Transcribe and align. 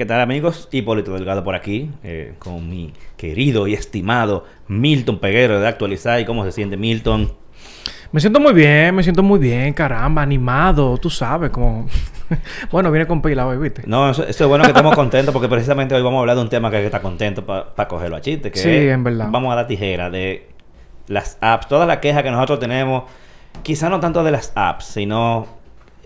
¿qué 0.00 0.06
tal 0.06 0.22
amigos? 0.22 0.66
Hipólito 0.72 1.12
Delgado 1.12 1.44
por 1.44 1.54
aquí, 1.54 1.90
eh, 2.02 2.32
con 2.38 2.70
mi 2.70 2.90
querido 3.18 3.66
y 3.66 3.74
estimado 3.74 4.46
Milton 4.66 5.18
Peguero 5.18 5.60
de 5.60 5.68
Actualizar. 5.68 6.18
¿Y 6.18 6.24
cómo 6.24 6.42
se 6.42 6.52
siente 6.52 6.78
Milton? 6.78 7.30
Me 8.10 8.18
siento 8.18 8.40
muy 8.40 8.54
bien, 8.54 8.94
me 8.94 9.02
siento 9.02 9.22
muy 9.22 9.38
bien, 9.38 9.74
caramba, 9.74 10.22
animado, 10.22 10.96
tú 10.96 11.10
sabes, 11.10 11.50
como... 11.50 11.86
bueno, 12.72 12.90
viene 12.90 13.06
con 13.06 13.20
pila 13.20 13.46
hoy, 13.46 13.58
¿viste? 13.58 13.82
No, 13.84 14.08
eso, 14.08 14.22
eso 14.26 14.44
es 14.44 14.48
bueno 14.48 14.64
que 14.64 14.70
estemos 14.70 14.94
contentos 14.94 15.34
porque 15.34 15.50
precisamente 15.50 15.94
hoy 15.94 16.00
vamos 16.00 16.16
a 16.16 16.20
hablar 16.20 16.36
de 16.36 16.42
un 16.44 16.48
tema 16.48 16.70
que 16.70 16.82
estar 16.82 17.02
contento 17.02 17.44
para 17.44 17.86
cogerlo 17.86 18.16
a 18.16 18.22
chiste. 18.22 18.50
Que 18.50 18.58
Sí, 18.58 18.70
es- 18.70 18.94
en 18.94 19.04
verdad. 19.04 19.28
Vamos 19.30 19.52
a 19.52 19.56
la 19.56 19.66
tijera 19.66 20.08
de 20.08 20.48
las 21.08 21.36
apps, 21.42 21.68
toda 21.68 21.84
la 21.84 22.00
queja 22.00 22.22
que 22.22 22.30
nosotros 22.30 22.58
tenemos, 22.58 23.02
quizá 23.62 23.90
no 23.90 24.00
tanto 24.00 24.24
de 24.24 24.30
las 24.30 24.50
apps, 24.54 24.86
sino 24.86 25.46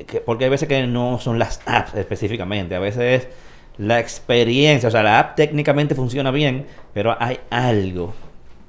que, 0.08 0.20
porque 0.20 0.46
hay 0.46 0.50
veces 0.50 0.66
que 0.68 0.84
no 0.88 1.20
son 1.20 1.38
las 1.38 1.60
apps 1.64 1.94
específicamente, 1.94 2.74
a 2.74 2.80
veces 2.80 3.22
es 3.22 3.43
la 3.78 3.98
experiencia, 3.98 4.88
o 4.88 4.92
sea, 4.92 5.02
la 5.02 5.18
app 5.18 5.36
técnicamente 5.36 5.94
funciona 5.94 6.30
bien, 6.30 6.66
pero 6.92 7.16
hay 7.18 7.40
algo 7.50 8.14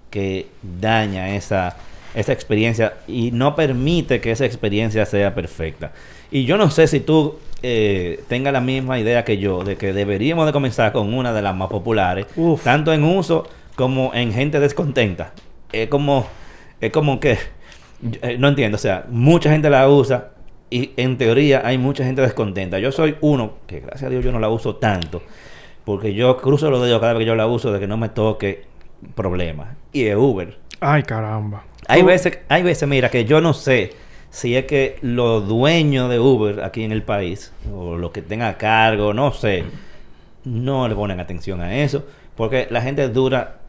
que 0.09 0.47
daña 0.61 1.35
esa, 1.35 1.75
esa 2.15 2.31
experiencia 2.33 2.93
y 3.07 3.31
no 3.31 3.55
permite 3.55 4.19
que 4.21 4.31
esa 4.31 4.45
experiencia 4.45 5.05
sea 5.05 5.35
perfecta. 5.35 5.91
Y 6.31 6.45
yo 6.45 6.57
no 6.57 6.71
sé 6.71 6.87
si 6.87 7.01
tú 7.01 7.37
eh, 7.61 8.23
tengas 8.27 8.53
la 8.53 8.61
misma 8.61 8.99
idea 8.99 9.23
que 9.23 9.37
yo 9.37 9.63
de 9.63 9.75
que 9.75 9.93
deberíamos 9.93 10.45
de 10.45 10.53
comenzar 10.53 10.91
con 10.91 11.13
una 11.13 11.33
de 11.33 11.41
las 11.41 11.55
más 11.55 11.69
populares, 11.69 12.25
Uf. 12.35 12.63
tanto 12.63 12.93
en 12.93 13.03
uso 13.03 13.47
como 13.75 14.13
en 14.13 14.33
gente 14.33 14.59
descontenta. 14.59 15.33
Es 15.71 15.89
como, 15.89 16.27
es 16.81 16.91
como 16.91 17.19
que, 17.19 17.37
eh, 18.21 18.37
no 18.39 18.47
entiendo, 18.47 18.75
o 18.75 18.79
sea, 18.79 19.05
mucha 19.09 19.51
gente 19.51 19.69
la 19.69 19.89
usa 19.89 20.31
y 20.75 20.91
en 20.97 21.17
teoría 21.17 21.61
hay 21.63 21.77
mucha 21.77 22.03
gente 22.03 22.21
descontenta. 22.21 22.79
Yo 22.79 22.91
soy 22.91 23.15
uno 23.21 23.53
que 23.65 23.79
gracias 23.79 24.03
a 24.03 24.09
Dios 24.09 24.25
yo 24.25 24.33
no 24.33 24.39
la 24.39 24.49
uso 24.49 24.75
tanto, 24.75 25.21
porque 25.85 26.13
yo 26.13 26.35
cruzo 26.35 26.69
los 26.69 26.83
dedos 26.83 26.99
cada 26.99 27.13
vez 27.13 27.21
que 27.21 27.25
yo 27.25 27.33
la 27.33 27.47
uso 27.47 27.71
de 27.71 27.79
que 27.79 27.87
no 27.87 27.95
me 27.95 28.09
toque 28.09 28.65
problemas. 29.15 29.69
Y 29.93 30.03
es 30.03 30.17
Uber. 30.17 30.57
Ay, 30.81 31.03
caramba. 31.03 31.63
Hay 31.87 32.01
veces, 32.01 32.39
hay 32.49 32.61
veces, 32.61 32.89
mira, 32.89 33.09
que 33.09 33.23
yo 33.23 33.39
no 33.39 33.53
sé 33.53 33.93
si 34.31 34.57
es 34.57 34.65
que 34.65 34.97
los 35.01 35.47
dueños 35.47 36.09
de 36.09 36.19
Uber 36.19 36.61
aquí 36.61 36.83
en 36.83 36.91
el 36.91 37.03
país, 37.03 37.53
o 37.73 37.95
los 37.95 38.11
que 38.11 38.21
tengan 38.21 38.49
a 38.49 38.57
cargo, 38.57 39.13
no 39.13 39.31
sé, 39.31 39.63
no 40.43 40.89
le 40.89 40.95
ponen 40.95 41.21
atención 41.21 41.61
a 41.61 41.73
eso, 41.73 42.05
porque 42.35 42.67
la 42.69 42.81
gente 42.81 43.07
dura 43.07 43.59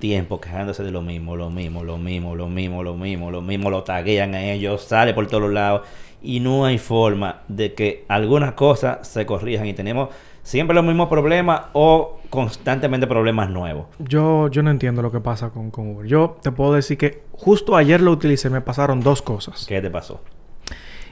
tiempo 0.00 0.40
quejándose 0.40 0.82
de 0.82 0.90
lo 0.90 1.02
mismo, 1.02 1.36
lo 1.36 1.50
mismo, 1.50 1.84
lo 1.84 1.96
mismo, 1.96 2.34
lo 2.34 2.48
mismo, 2.48 2.82
lo 2.82 2.96
mismo, 2.96 3.30
lo 3.30 3.40
mismo, 3.40 3.70
lo 3.70 3.84
taguean 3.84 4.34
a 4.34 4.42
ellos, 4.42 4.82
sale 4.82 5.14
por 5.14 5.28
todos 5.28 5.52
lados, 5.52 5.82
y 6.22 6.40
no 6.40 6.64
hay 6.64 6.78
forma 6.78 7.42
de 7.46 7.74
que 7.74 8.04
algunas 8.08 8.54
cosas 8.54 9.06
se 9.06 9.24
corrijan 9.24 9.66
y 9.66 9.74
tenemos 9.74 10.08
siempre 10.42 10.74
los 10.74 10.84
mismos 10.84 11.08
problemas 11.08 11.62
o 11.72 12.18
constantemente 12.28 13.06
problemas 13.06 13.50
nuevos. 13.50 13.86
Yo, 13.98 14.48
yo 14.48 14.62
no 14.62 14.70
entiendo 14.70 15.02
lo 15.02 15.12
que 15.12 15.20
pasa 15.20 15.50
con, 15.50 15.70
con 15.70 15.88
Uber. 15.90 16.06
Yo 16.06 16.38
te 16.42 16.50
puedo 16.50 16.74
decir 16.74 16.98
que 16.98 17.22
justo 17.32 17.76
ayer 17.76 18.00
lo 18.00 18.10
utilicé, 18.10 18.50
me 18.50 18.60
pasaron 18.60 19.00
dos 19.00 19.22
cosas. 19.22 19.66
¿Qué 19.66 19.80
te 19.80 19.90
pasó? 19.90 20.20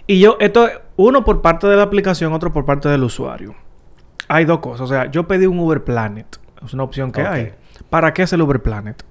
Y 0.07 0.21
yo, 0.21 0.37
esto, 0.41 0.69
uno 0.97 1.25
por 1.25 1.43
parte 1.43 1.67
de 1.67 1.77
la 1.77 1.83
aplicación, 1.83 2.33
otro 2.33 2.53
por 2.53 2.65
parte 2.65 2.89
del 2.89 3.05
usuario. 3.05 3.55
Hay 4.27 4.47
dos 4.47 4.61
cosas. 4.61 4.81
O 4.83 4.87
sea, 4.87 5.11
yo 5.11 5.29
pedí 5.29 5.47
un 5.47 5.59
Uber 5.59 5.85
Planet. 5.85 6.27
Es 6.65 6.73
una 6.73 6.83
opción 6.83 7.13
que 7.13 7.21
hay. 7.21 7.53
¿Para 7.91 8.13
qué 8.15 8.23
es 8.23 8.33
el 8.33 8.43
Uber 8.43 8.61
Planet? 8.63 9.03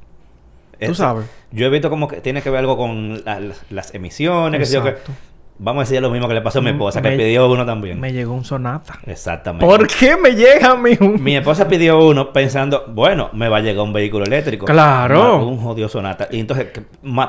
Tú 0.85 0.93
sabes. 0.93 1.25
Yo 1.51 1.65
he 1.65 1.69
visto 1.69 1.89
como 1.89 2.07
que 2.07 2.21
tiene 2.21 2.41
que 2.41 2.49
ver 2.51 2.59
algo 2.59 2.77
con 2.77 3.23
la- 3.25 3.39
las, 3.69 3.95
emisiones, 3.95 4.71
yo, 4.71 4.83
que 4.83 4.89
Exacto. 4.89 5.11
Vamos 5.59 5.81
a 5.81 5.83
decir 5.89 5.99
lo 6.01 6.11
mismo 6.11 6.27
que 6.27 6.35
le 6.35 6.41
pasó 6.41 6.59
a 6.59 6.61
mi 6.61 6.69
Mm, 6.71 6.75
esposa, 6.75 7.01
que 7.01 7.09
me- 7.09 7.17
pidió 7.17 7.49
uno 7.49 7.65
también. 7.65 7.99
Me 7.99 8.13
llegó 8.13 8.33
un 8.35 8.45
Sonata. 8.45 8.99
Exactamente. 9.07 9.65
¿Por 9.65 9.87
qué 9.87 10.15
me 10.15 10.35
llega 10.35 10.71
a 10.71 10.75
mí 10.77 10.91
un... 10.99 11.23
Mi 11.23 11.35
esposa 11.35 11.67
pidió 11.67 11.97
uno 12.05 12.31
pensando, 12.31 12.85
bueno, 12.89 13.31
me 13.33 13.49
va 13.49 13.57
a 13.57 13.61
llegar 13.61 13.83
un 13.83 13.91
vehículo 13.91 14.23
eléctrico. 14.25 14.67
Claro. 14.67 15.43
Un 15.47 15.57
jodido 15.57 15.89
sonata. 15.89 16.27
Y 16.29 16.39
entonces, 16.41 16.67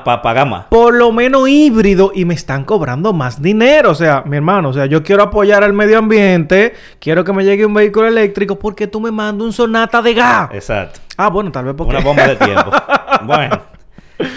para 0.05 0.21
pagar 0.21 0.47
más. 0.47 0.65
Por 0.65 0.93
lo 0.93 1.11
menos 1.11 1.49
híbrido 1.49 2.11
y 2.13 2.25
me 2.25 2.35
están 2.35 2.65
cobrando 2.65 3.13
más 3.13 3.41
dinero. 3.41 3.89
O 3.89 3.95
sea, 3.95 4.21
mi 4.25 4.37
hermano, 4.37 4.69
o 4.69 4.73
sea, 4.73 4.85
yo 4.85 5.01
quiero 5.01 5.23
apoyar 5.23 5.63
al 5.63 5.73
medio 5.73 5.97
ambiente, 5.97 6.73
quiero 6.99 7.23
que 7.23 7.33
me 7.33 7.43
llegue 7.43 7.65
un 7.65 7.73
vehículo 7.73 8.07
eléctrico 8.07 8.59
porque 8.59 8.85
tú 8.85 8.99
me 9.01 9.09
mandas 9.11 9.43
un 9.45 9.53
Sonata 9.53 10.01
de 10.03 10.13
gas. 10.13 10.49
Exacto. 10.53 10.99
Ah, 11.17 11.29
bueno, 11.29 11.51
tal 11.51 11.65
vez 11.65 11.73
porque... 11.75 11.95
Una 11.95 12.03
bomba 12.05 12.27
de 12.27 12.35
tiempo. 12.35 12.69
bueno, 13.25 13.59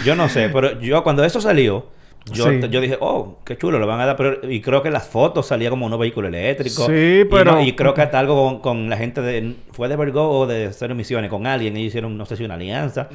yo 0.03 0.15
no 0.15 0.27
sé, 0.29 0.49
pero 0.49 0.79
yo 0.79 1.03
cuando 1.03 1.23
eso 1.23 1.39
salió, 1.39 1.85
yo, 2.31 2.49
Sí. 2.49 2.59
yo 2.69 2.79
dije, 2.81 2.97
oh, 3.01 3.37
qué 3.43 3.57
chulo, 3.57 3.79
lo 3.79 3.87
van 3.87 3.99
a 3.99 4.05
dar. 4.05 4.15
Pero, 4.15 4.49
y 4.49 4.61
creo 4.61 4.81
que 4.81 4.91
las 4.91 5.07
fotos 5.07 5.47
salía 5.47 5.69
como 5.69 5.85
unos 5.85 5.99
vehículos 5.99 6.29
eléctricos. 6.29 6.85
Sí, 6.85 7.21
Y 7.21 7.25
pero- 7.25 7.53
no- 7.53 7.61
Y, 7.61 7.73
creo 7.73 7.93
que 7.93 8.01
hasta 8.01 8.19
algo 8.19 8.35
con, 8.35 8.59
con 8.59 8.89
la 8.89 8.97
gente 8.97 9.21
de. 9.21 9.55
Fue 9.71 9.87
de 9.89 9.95
Vergo 9.95 10.29
o 10.29 10.47
de 10.47 10.71
Cero 10.71 10.93
Emisiones, 10.93 11.29
con 11.29 11.45
alguien. 11.47 11.75
Ellos 11.75 11.87
hicieron, 11.89 12.17
no 12.17 12.25
sé 12.25 12.37
si 12.37 12.45
una 12.45 12.53
alianza. 12.55 13.09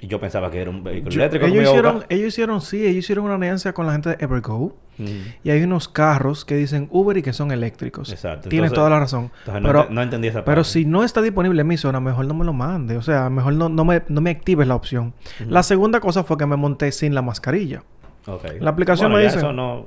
Y 0.00 0.08
yo 0.08 0.18
pensaba 0.18 0.50
que 0.50 0.60
era 0.60 0.68
un 0.68 0.82
vehículo 0.82 1.12
Yo- 1.12 1.20
eléctrico. 1.20 1.46
ellos, 1.46 1.62
hicieron, 1.64 2.04
ellos 2.08 2.26
hicieron, 2.28 2.60
sí, 2.60 2.82
ellos 2.84 2.96
hicieron 3.04 3.24
una 3.24 3.36
alianza 3.36 3.72
con 3.72 3.86
la 3.86 3.92
gente 3.92 4.10
de 4.10 4.16
Evergo. 4.18 4.76
Mm. 4.98 5.04
Y 5.44 5.50
hay 5.50 5.62
unos 5.62 5.88
carros 5.88 6.44
que 6.44 6.56
dicen 6.56 6.88
Uber 6.90 7.16
y 7.16 7.22
que 7.22 7.32
son 7.32 7.52
eléctricos. 7.52 8.10
Exacto. 8.12 8.48
Tienes 8.48 8.70
Entonces- 8.72 8.74
toda 8.78 8.90
la 8.90 8.98
razón. 8.98 9.30
Entonces 9.38 9.62
no, 9.62 9.68
pero 9.68 9.84
ent- 9.84 9.90
no 9.90 10.02
entendí 10.02 10.28
esa 10.28 10.38
parte. 10.40 10.50
pero 10.50 10.64
si 10.64 10.84
no 10.84 11.04
está 11.04 11.22
disponible 11.22 11.60
en 11.60 11.68
mi 11.68 11.76
zona, 11.76 12.00
mejor 12.00 12.26
no 12.26 12.34
me 12.34 12.44
lo 12.44 12.52
mande. 12.52 12.96
O 12.96 13.02
sea, 13.02 13.30
mejor 13.30 13.54
no, 13.54 13.68
no, 13.68 13.84
me, 13.84 14.02
no 14.08 14.20
me 14.20 14.30
actives 14.30 14.66
la 14.66 14.74
opción. 14.74 15.14
La 15.48 15.62
segunda 15.62 16.00
cosa 16.00 16.24
fue 16.24 16.36
que 16.36 16.46
me 16.46 16.56
monté 16.56 16.90
sin 16.92 17.14
la 17.14 17.22
mascarilla. 17.22 17.84
La 18.60 18.70
aplicación 18.70 19.10
Bueno, 19.10 19.18
me 19.18 19.24
dice- 19.24 19.38
Eso 19.38 19.52
no, 19.52 19.86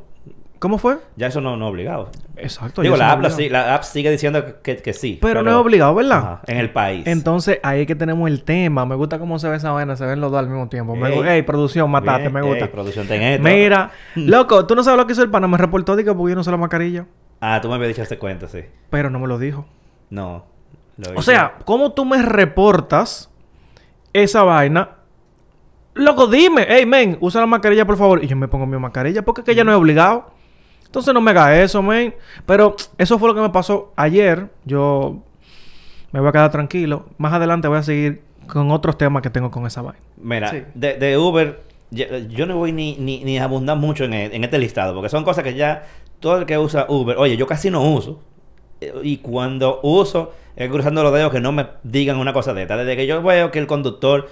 ya 0.60 0.78
fue? 0.78 0.98
ya 1.16 1.28
eso 1.28 1.42
no, 1.42 1.56
no 1.58 1.68
es 1.68 1.72
obligado. 1.72 2.10
Exacto. 2.38 2.82
Digo, 2.82 2.98
la 2.98 3.12
app, 3.12 3.22
la, 3.22 3.28
obligado. 3.28 3.38
sí- 3.38 3.50
la 3.50 3.76
app 3.76 3.84
sigue 3.84 4.10
diciendo 4.12 4.62
que, 4.62 4.78
que 4.78 4.94
sí. 4.94 5.20
Pero, 5.22 5.42
no 5.44 5.52
es 5.52 5.56
obligado, 5.58 5.94
¿verdad? 5.96 6.18
Ajá, 6.18 6.42
en 6.48 6.58
el 6.58 6.70
país. 6.72 7.06
Entonces, 7.08 7.60
ahí 7.64 7.82
es 7.82 7.88
que 7.88 7.96
tenemos 7.96 8.28
el 8.30 8.44
tema. 8.44 8.86
Me 8.86 8.96
gusta 8.96 9.20
cómo 9.20 9.38
se 9.40 9.48
ve 9.50 9.58
esa 9.58 9.72
vaina. 9.72 9.96
Se 9.96 10.06
ven 10.06 10.20
los 10.22 10.32
dos 10.32 10.40
al 10.40 10.48
mismo 10.50 10.68
tiempo. 10.68 10.96
Me 10.96 11.10
Ey. 11.10 11.18
gu- 11.18 11.28
Ey, 11.28 11.42
producción, 11.44 11.90
matate. 11.90 12.22
Bien, 12.22 12.34
me 12.34 12.42
gusta. 12.42 12.66
ey, 12.66 12.72
producción, 12.72 13.08
ten 13.08 13.22
esto. 13.22 13.44
Mira. 13.44 13.92
loco, 14.16 14.66
tú 14.66 14.76
no 14.76 14.84
sabes 14.84 14.98
lo 15.00 15.06
que 15.08 15.14
hizo 15.14 15.24
el 15.24 15.30
pana. 15.30 15.48
Me 15.48 15.58
reportó 15.58 15.96
de 15.96 16.04
que 16.04 16.12
usé 16.42 16.52
la 16.52 16.58
mascarilla. 16.58 17.06
Ah, 17.42 17.60
tú 17.62 17.68
me 17.70 17.76
habías 17.76 17.90
dicho 17.90 18.02
este 18.02 18.18
cuento, 18.18 18.48
sí. 18.48 18.62
Pero 18.90 19.10
no 19.10 19.20
me 19.20 19.28
lo 19.28 19.38
dijo. 19.38 19.66
No. 20.10 20.46
lo 20.98 21.20
O 21.20 21.22
sea, 21.22 21.56
¿cómo 21.66 21.92
tú 21.94 22.06
me 22.06 22.22
reportas 22.22 23.30
esa 24.14 24.44
vaina? 24.44 24.95
Loco, 25.96 26.28
dime, 26.28 26.66
hey, 26.70 26.86
men, 26.86 27.18
usa 27.22 27.42
la 27.42 27.48
mascarilla, 27.48 27.86
por 27.86 27.98
favor. 27.98 28.24
Y 28.24 28.28
yo 28.28 28.36
me 28.36 28.48
pongo 28.48 28.66
mi 28.66 28.78
mascarilla 28.78 29.24
porque 29.24 29.42
es 29.42 29.46
que 29.46 29.56
ya 29.56 29.64
no 29.64 29.72
es 29.72 29.78
obligado. 29.78 30.30
Entonces 30.86 31.14
no 31.14 31.22
me 31.22 31.32
haga 31.32 31.62
eso, 31.62 31.82
men. 31.82 32.14
Pero 32.46 32.76
eso 32.98 33.18
fue 33.20 33.30
lo 33.30 33.36
que 33.36 33.42
me 33.42 33.50
pasó 33.50 33.92
ayer. 33.96 34.50
Yo 34.66 35.18
me 36.12 36.20
voy 36.20 36.30
a 36.30 36.32
quedar 36.32 36.52
tranquilo. 36.52 37.06
Más 37.18 37.34
adelante 37.34 37.68
voy 37.68 37.78
a 37.78 37.84
seguir 37.84 38.22
con 38.48 38.72
otros 38.72 38.98
temas 38.98 39.22
que 39.24 39.30
tengo 39.30 39.50
con 39.52 39.66
esa 39.66 39.82
vaina. 39.82 40.00
Mira, 40.18 40.52
Sí. 40.52 40.64
de, 40.74 40.94
de 40.96 41.18
Uber, 41.18 41.62
yo 41.92 42.46
no 42.46 42.58
voy 42.58 42.72
ni, 42.72 42.96
ni, 42.98 43.24
ni 43.24 43.38
a 43.40 43.46
abundar 43.46 43.78
mucho 43.78 44.04
en, 44.04 44.14
en 44.14 44.44
este 44.44 44.58
listado, 44.60 44.94
porque 44.94 45.10
son 45.10 45.24
cosas 45.24 45.44
que 45.44 45.54
ya 45.56 45.86
todo 46.20 46.38
el 46.38 46.46
que 46.46 46.58
usa 46.58 46.86
Uber, 46.90 47.18
oye, 47.18 47.38
yo 47.38 47.48
casi 47.48 47.70
no 47.70 47.82
uso. 47.84 48.20
Eh, 48.82 48.94
Y 49.04 49.18
cuando 49.18 49.80
uso, 49.84 50.34
es 50.56 50.70
cruzando 50.70 51.04
los 51.04 51.14
dedos 51.14 51.32
que 51.32 51.40
no 51.40 51.52
me 51.52 51.68
digan 51.84 52.18
una 52.18 52.34
cosa 52.34 52.54
de 52.54 52.64
esta. 52.64 52.78
Desde 52.78 52.96
que 52.96 53.08
yo 53.08 53.22
veo 53.24 53.52
que 53.52 53.60
el 53.60 53.68
conductor 53.68 54.30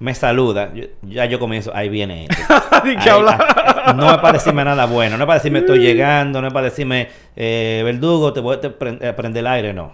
me 0.00 0.14
saluda, 0.14 0.72
yo- 0.74 0.84
ya 1.02 1.24
yo 1.26 1.38
comienzo, 1.38 1.72
ahí 1.74 1.88
viene 1.88 2.24
este. 2.30 2.42
Ahí, 2.70 2.96
habla. 3.08 3.38
ah, 3.86 3.92
no 3.94 4.10
es 4.10 4.18
para 4.18 4.34
decirme 4.34 4.64
nada 4.64 4.86
bueno, 4.86 5.16
no 5.16 5.24
es 5.24 5.26
para 5.26 5.38
decirme 5.38 5.60
estoy 5.60 5.80
llegando, 5.80 6.40
no 6.40 6.46
es 6.48 6.52
para 6.52 6.64
decirme, 6.66 7.08
eh, 7.36 7.82
verdugo, 7.84 8.32
te 8.32 8.40
voy 8.40 8.56
a 8.62 9.08
a 9.08 9.16
prender 9.16 9.40
el 9.40 9.46
aire, 9.46 9.72
no. 9.72 9.92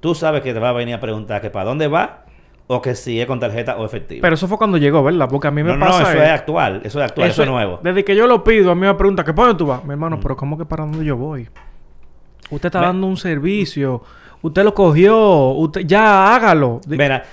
Tú 0.00 0.14
sabes 0.14 0.42
que 0.42 0.52
te 0.52 0.60
va 0.60 0.68
a 0.68 0.72
venir 0.72 0.94
a 0.94 1.00
preguntar 1.00 1.40
que 1.40 1.48
para 1.50 1.64
dónde 1.64 1.88
va 1.88 2.24
o 2.68 2.82
que 2.82 2.94
si 2.94 3.20
es 3.20 3.26
con 3.26 3.40
tarjeta 3.40 3.76
o 3.76 3.86
efectivo. 3.86 4.20
Pero 4.22 4.34
eso 4.34 4.46
fue 4.48 4.58
cuando 4.58 4.76
llegó, 4.76 5.02
¿verdad? 5.02 5.28
Porque 5.30 5.48
a 5.48 5.50
mí 5.50 5.62
me 5.62 5.70
no, 5.70 5.76
no, 5.78 5.86
eso 6.00 6.10
es- 6.22 6.30
actual, 6.30 6.80
eso 6.84 6.98
es 7.02 7.04
actual, 7.10 7.30
eso, 7.30 7.42
es 7.44 7.48
nuevo. 7.48 7.78
Mm. 7.80 7.84
Desde 7.84 8.04
que 8.04 8.14
yo 8.16 8.26
lo 8.26 8.44
pido, 8.44 8.70
a 8.70 8.74
mí 8.74 8.82
me 8.82 8.94
pregunta, 8.94 9.24
¿qué 9.24 9.32
para 9.32 9.48
dónde 9.48 9.58
tú 9.58 9.66
vas? 9.66 9.82
Mi 9.84 9.92
hermano, 9.92 10.18
pero 10.20 10.36
¿cómo 10.36 10.58
que 10.58 10.64
para 10.66 10.84
dónde 10.84 11.04
yo 11.04 11.16
voy? 11.16 11.48
Usted 12.50 12.66
está 12.66 12.80
Me- 12.80 12.86
dando 12.86 13.06
un 13.06 13.16
servicio. 13.16 14.02
Usted 14.42 14.62
lo 14.64 14.74
cogió. 14.74 15.48
Usted... 15.52 15.82
Ya, 15.86 16.34
hágalo. 16.36 16.80
Mira, 16.86 17.24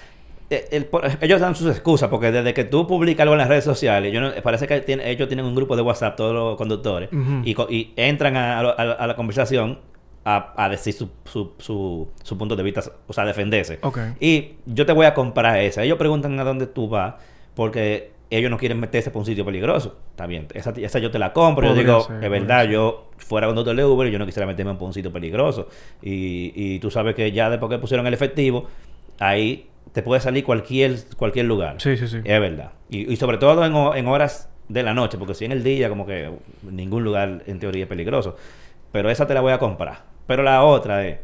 el- 0.71 0.85
por- 0.85 1.03
ellos 1.21 1.39
dan 1.41 1.55
sus 1.55 1.69
excusas 1.69 2.09
porque 2.09 2.31
desde 2.31 2.53
que 2.53 2.63
tú 2.63 2.87
publicas 2.87 3.21
algo 3.23 3.33
en 3.35 3.39
las 3.39 3.47
redes 3.47 3.63
sociales, 3.63 4.11
yo 4.13 4.21
no- 4.21 4.31
parece 4.43 4.67
que 4.67 4.81
tiene- 4.81 5.09
ellos 5.09 5.27
tienen 5.27 5.45
un 5.45 5.55
grupo 5.55 5.75
de 5.75 5.81
WhatsApp, 5.81 6.15
todos 6.15 6.33
los 6.33 6.55
conductores, 6.57 7.09
y, 7.69 7.91
entran 7.95 8.35
a, 8.37 8.59
a- 8.59 8.61
a- 8.71 8.91
a 8.93 9.07
la 9.07 9.15
conversación 9.15 9.79
a, 10.25 10.53
a 10.55 10.69
decir 10.69 10.93
su, 10.93 11.09
su, 11.25 11.51
su, 11.57 12.07
su 12.23 12.37
punto 12.37 12.55
de 12.55 12.63
vista, 12.63 12.81
o 13.07 13.11
sea, 13.13 13.25
defenderse. 13.25 13.79
Ok. 13.81 13.97
Y 14.21 14.53
yo 14.65 14.85
te 14.85 14.93
voy 14.93 15.05
a 15.05 15.13
comprar 15.13 15.57
esa. 15.59 15.83
Ellos 15.83 15.97
preguntan 15.97 16.39
a 16.39 16.43
dónde 16.45 16.65
tú 16.67 16.87
vas 16.87 17.15
porque 17.55 18.11
ellos 18.29 18.49
no 18.49 18.57
quieren 18.57 18.79
meterse 18.79 19.11
por 19.11 19.19
un 19.19 19.25
sitio 19.25 19.43
peligroso. 19.45 19.97
Está 20.11 20.25
bien, 20.25 20.47
esa, 20.53 20.71
esa 20.77 20.99
yo 20.99 21.11
te 21.11 21.19
la 21.19 21.33
compro. 21.33 21.67
Yo 21.67 21.75
digo, 21.75 22.01
ser, 22.07 22.23
es 22.23 22.29
verdad, 22.29 22.61
ser. 22.61 22.71
yo 22.71 23.09
fuera 23.17 23.47
conductor 23.47 23.75
de 23.75 23.83
Uber 23.85 24.07
y 24.07 24.11
yo 24.11 24.17
no 24.17 24.25
quisiera 24.25 24.47
meterme 24.47 24.73
por 24.75 24.87
un 24.87 24.93
sitio 24.93 25.11
peligroso. 25.11 25.67
Y, 26.01 26.53
y 26.55 26.79
tú 26.79 26.89
sabes 26.89 27.15
que 27.15 27.31
ya 27.33 27.49
después 27.49 27.69
que 27.69 27.77
pusieron 27.77 28.07
el 28.07 28.13
efectivo, 28.13 28.65
ahí 29.19 29.67
te 29.91 30.01
puede 30.01 30.21
salir 30.21 30.43
cualquier, 30.43 30.95
cualquier 31.17 31.45
lugar. 31.45 31.75
Sí, 31.79 31.97
sí, 31.97 32.07
sí. 32.07 32.17
Es 32.23 32.39
verdad. 32.39 32.71
Y, 32.89 33.11
y 33.11 33.15
sobre 33.17 33.37
todo 33.37 33.65
en, 33.65 33.73
ho- 33.73 33.93
en 33.95 34.07
horas 34.07 34.49
de 34.69 34.81
la 34.83 34.93
noche, 34.93 35.17
porque 35.17 35.33
si 35.33 35.45
en 35.45 35.51
el 35.51 35.63
día 35.63 35.89
como 35.89 36.05
que 36.05 36.31
ningún 36.63 37.03
lugar 37.03 37.43
en 37.45 37.59
teoría 37.59 37.83
es 37.83 37.89
peligroso. 37.89 38.35
Pero 38.91 39.09
esa 39.09 39.27
te 39.27 39.33
la 39.33 39.41
voy 39.41 39.51
a 39.53 39.59
comprar. 39.59 40.03
Pero 40.27 40.41
la 40.43 40.63
otra 40.63 41.05
es, 41.05 41.17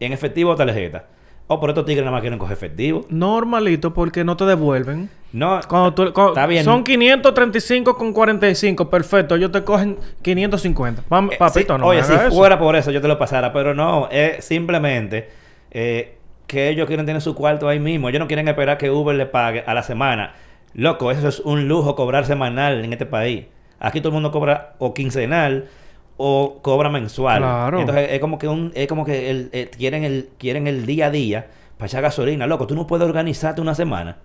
en 0.00 0.12
efectivo 0.12 0.50
o 0.52 0.56
tarjeta. 0.56 1.06
O 1.50 1.58
por 1.60 1.70
estos 1.70 1.86
tigres 1.86 2.04
nada 2.04 2.12
más 2.12 2.20
quieren 2.20 2.38
coger 2.38 2.52
efectivo. 2.56 3.06
Normalito 3.08 3.94
porque 3.94 4.22
no 4.22 4.36
te 4.36 4.44
devuelven. 4.44 5.08
No, 5.32 5.60
Cuando 5.66 5.94
tú- 5.94 6.12
cuando- 6.12 6.32
está 6.32 6.46
bien. 6.46 6.62
Son 6.64 6.84
535 6.84 7.96
con 7.96 8.12
45. 8.12 8.90
Perfecto. 8.90 9.34
Ellos 9.34 9.50
te 9.52 9.64
cogen 9.64 9.96
550. 10.22 11.04
Vam- 11.08 11.32
Eh, 11.32 11.36
papito, 11.38 11.74
sí, 11.74 11.80
no 11.80 11.86
Oye, 11.86 12.00
me 12.00 12.06
si 12.06 12.12
eso. 12.14 12.30
fuera 12.30 12.58
por 12.58 12.76
eso 12.76 12.90
yo 12.90 13.00
te 13.00 13.08
lo 13.08 13.18
pasara, 13.18 13.52
pero 13.52 13.74
no, 13.74 14.08
es 14.10 14.44
simplemente 14.44 15.30
eh, 15.70 16.17
que 16.48 16.68
ellos 16.70 16.86
quieren 16.88 17.06
tener 17.06 17.22
su 17.22 17.36
cuarto 17.36 17.68
ahí 17.68 17.78
mismo. 17.78 18.08
Ellos 18.08 18.18
no 18.18 18.26
quieren 18.26 18.48
esperar 18.48 18.76
que 18.78 18.90
Uber 18.90 19.14
le 19.14 19.26
pague 19.26 19.62
a 19.64 19.72
la 19.74 19.84
semana. 19.84 20.32
Loco, 20.74 21.12
eso 21.12 21.28
es 21.28 21.38
un 21.40 21.68
lujo 21.68 21.94
cobrar 21.94 22.24
semanal 22.26 22.84
en 22.84 22.92
este 22.92 23.06
país. 23.06 23.44
Aquí 23.78 24.00
todo 24.00 24.08
el 24.08 24.14
mundo 24.14 24.32
cobra 24.32 24.74
o 24.78 24.92
quincenal 24.94 25.66
o 26.16 26.58
cobra 26.62 26.88
mensual. 26.90 27.38
Claro. 27.38 27.78
Entonces 27.80 28.08
es 28.10 28.18
como 28.20 28.38
que 28.38 28.48
un, 28.48 28.72
es 28.74 28.88
como 28.88 29.04
que 29.04 29.30
el, 29.30 29.50
eh, 29.52 29.70
quieren 29.76 30.02
el 30.02 30.30
quieren 30.38 30.66
el 30.66 30.84
día 30.86 31.06
a 31.06 31.10
día 31.10 31.46
para 31.76 31.86
echar 31.86 32.02
gasolina. 32.02 32.46
Loco, 32.46 32.66
tú 32.66 32.74
no 32.74 32.86
puedes 32.86 33.06
organizarte 33.06 33.60
una 33.60 33.74
semana. 33.74 34.16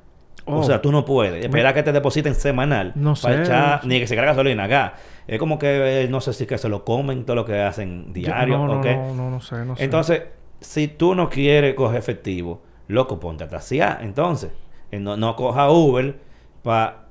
Oh. 0.46 0.58
O 0.58 0.64
sea, 0.64 0.82
tú 0.82 0.92
no 0.92 1.06
puedes. 1.06 1.44
Esperar 1.46 1.74
que 1.74 1.84
te 1.84 1.92
depositen 1.92 2.36
semanal. 2.36 2.92
No 2.96 3.14
para 3.22 3.36
sé. 3.46 3.52
echar- 3.52 3.84
ni 3.84 4.00
que 4.00 4.08
se 4.08 4.16
cargue 4.16 4.32
gasolina 4.32 4.64
acá. 4.66 4.94
Es 5.28 5.40
como 5.40 5.58
que 5.60 6.04
eh, 6.04 6.08
no 6.10 6.20
sé 6.20 6.34
si 6.34 6.46
que 6.46 6.58
se 6.58 6.68
lo 6.68 6.84
comen 6.84 7.26
todo 7.26 7.36
lo 7.36 7.46
que 7.46 7.62
hacen 7.62 8.08
Yo- 8.08 8.14
diario 8.14 8.58
no, 8.58 8.68
no, 8.68 8.80
o 8.80 8.82
qué. 8.82 8.96
no, 8.96 9.14
no, 9.14 9.30
no 9.30 9.40
sé, 9.42 9.64
no 9.64 9.76
sé. 9.78 9.84
Entonces, 9.84 10.24
si 10.64 10.88
tú 10.88 11.14
no 11.16 11.30
quieres 11.30 11.76
coger 11.76 12.00
efectivo, 12.00 12.62
loco, 12.88 13.20
ponte 13.20 13.44
a 13.44 13.50
tasear. 13.50 14.00
Entonces, 14.04 14.52
Eh, 14.92 15.00
no, 15.00 15.18
no 15.18 15.36
coja 15.36 15.70
Uber 15.72 16.16
para 16.64 17.06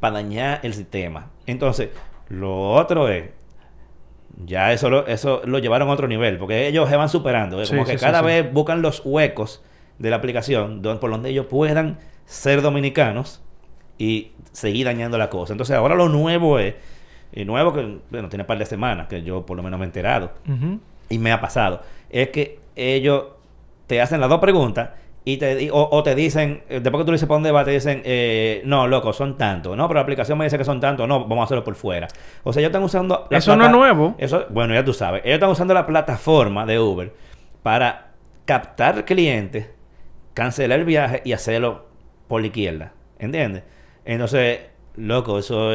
dañar 0.00 0.60
el 0.62 0.74
sistema. 0.74 1.30
Entonces, 1.46 1.88
lo 2.28 2.72
otro 2.72 3.08
es, 3.08 3.30
ya 4.44 4.72
eso 4.72 4.90
lo, 4.90 5.06
eso 5.06 5.42
lo 5.44 5.58
llevaron 5.58 5.88
a 5.88 5.92
otro 5.92 6.08
nivel, 6.08 6.38
porque 6.38 6.66
ellos 6.66 6.88
se 6.88 6.96
van 6.96 7.08
superando. 7.08 7.60
Es 7.60 7.68
Sí, 7.68 7.74
como 7.74 7.86
que 7.86 7.92
sí, 7.98 8.04
cada 8.04 8.20
sí. 8.20 8.26
vez 8.26 8.52
buscan 8.52 8.82
los 8.82 9.02
huecos 9.04 9.62
de 9.98 10.10
la 10.10 10.16
aplicación 10.16 10.82
por 11.00 11.10
donde 11.10 11.30
ellos 11.30 11.46
puedan 11.46 11.98
ser 12.26 12.62
dominicanos 12.62 13.42
y 13.98 14.32
seguir 14.52 14.86
dañando 14.86 15.18
la 15.18 15.30
cosa. 15.30 15.52
Entonces, 15.54 15.76
ahora 15.76 15.94
lo 15.94 16.08
nuevo 16.08 16.58
es, 16.58 16.74
y 17.32 17.44
nuevo 17.44 17.72
que, 17.72 17.98
bueno, 18.10 18.28
tiene 18.28 18.42
un 18.42 18.46
par 18.46 18.58
de 18.58 18.66
semanas 18.66 19.06
que 19.08 19.22
yo 19.22 19.46
por 19.46 19.56
lo 19.56 19.62
menos 19.62 19.78
me 19.78 19.84
he 19.84 19.88
enterado 19.88 20.32
y 21.08 21.18
me 21.18 21.32
ha 21.32 21.40
pasado, 21.40 21.82
es 22.10 22.28
que 22.28 22.58
ellos 22.76 23.24
te 23.86 24.00
hacen 24.00 24.20
las 24.20 24.28
dos 24.28 24.40
preguntas 24.40 24.90
y 25.24 25.36
te 25.36 25.70
o, 25.70 25.88
o 25.90 26.02
te 26.02 26.14
dicen, 26.14 26.62
eh, 26.68 26.80
después 26.80 27.00
que 27.00 27.04
tú 27.04 27.12
le 27.12 27.16
dices 27.16 27.28
para 27.28 27.36
dónde 27.36 27.52
va, 27.52 27.64
te 27.64 27.70
dicen, 27.70 28.02
eh, 28.04 28.62
no, 28.64 28.88
loco, 28.88 29.12
son 29.12 29.38
tantos, 29.38 29.76
no, 29.76 29.86
pero 29.86 29.98
la 29.98 30.02
aplicación 30.02 30.36
me 30.36 30.44
dice 30.44 30.58
que 30.58 30.64
son 30.64 30.80
tantos, 30.80 31.06
no, 31.06 31.20
vamos 31.20 31.40
a 31.40 31.44
hacerlo 31.44 31.62
por 31.62 31.74
fuera. 31.74 32.08
O 32.42 32.52
sea, 32.52 32.60
ellos 32.60 32.70
están 32.70 32.82
usando... 32.82 33.26
la 33.30 33.38
Eso 33.38 33.54
no 33.56 33.66
es 33.66 33.70
nuevo. 33.70 34.14
Eso, 34.18 34.46
bueno, 34.50 34.74
ya 34.74 34.84
tú 34.84 34.92
sabes, 34.92 35.22
ellos 35.24 35.34
están 35.34 35.50
usando 35.50 35.74
la 35.74 35.86
plataforma 35.86 36.66
de 36.66 36.80
Uber 36.80 37.12
para 37.62 38.12
captar 38.44 39.04
clientes, 39.04 39.70
cancelar 40.34 40.80
el 40.80 40.84
viaje 40.84 41.22
y 41.24 41.32
hacerlo 41.32 41.86
por 42.26 42.40
la 42.40 42.48
izquierda, 42.48 42.92
¿entiendes? 43.18 43.62
Entonces, 44.04 44.60
loco, 44.96 45.38
eso... 45.38 45.70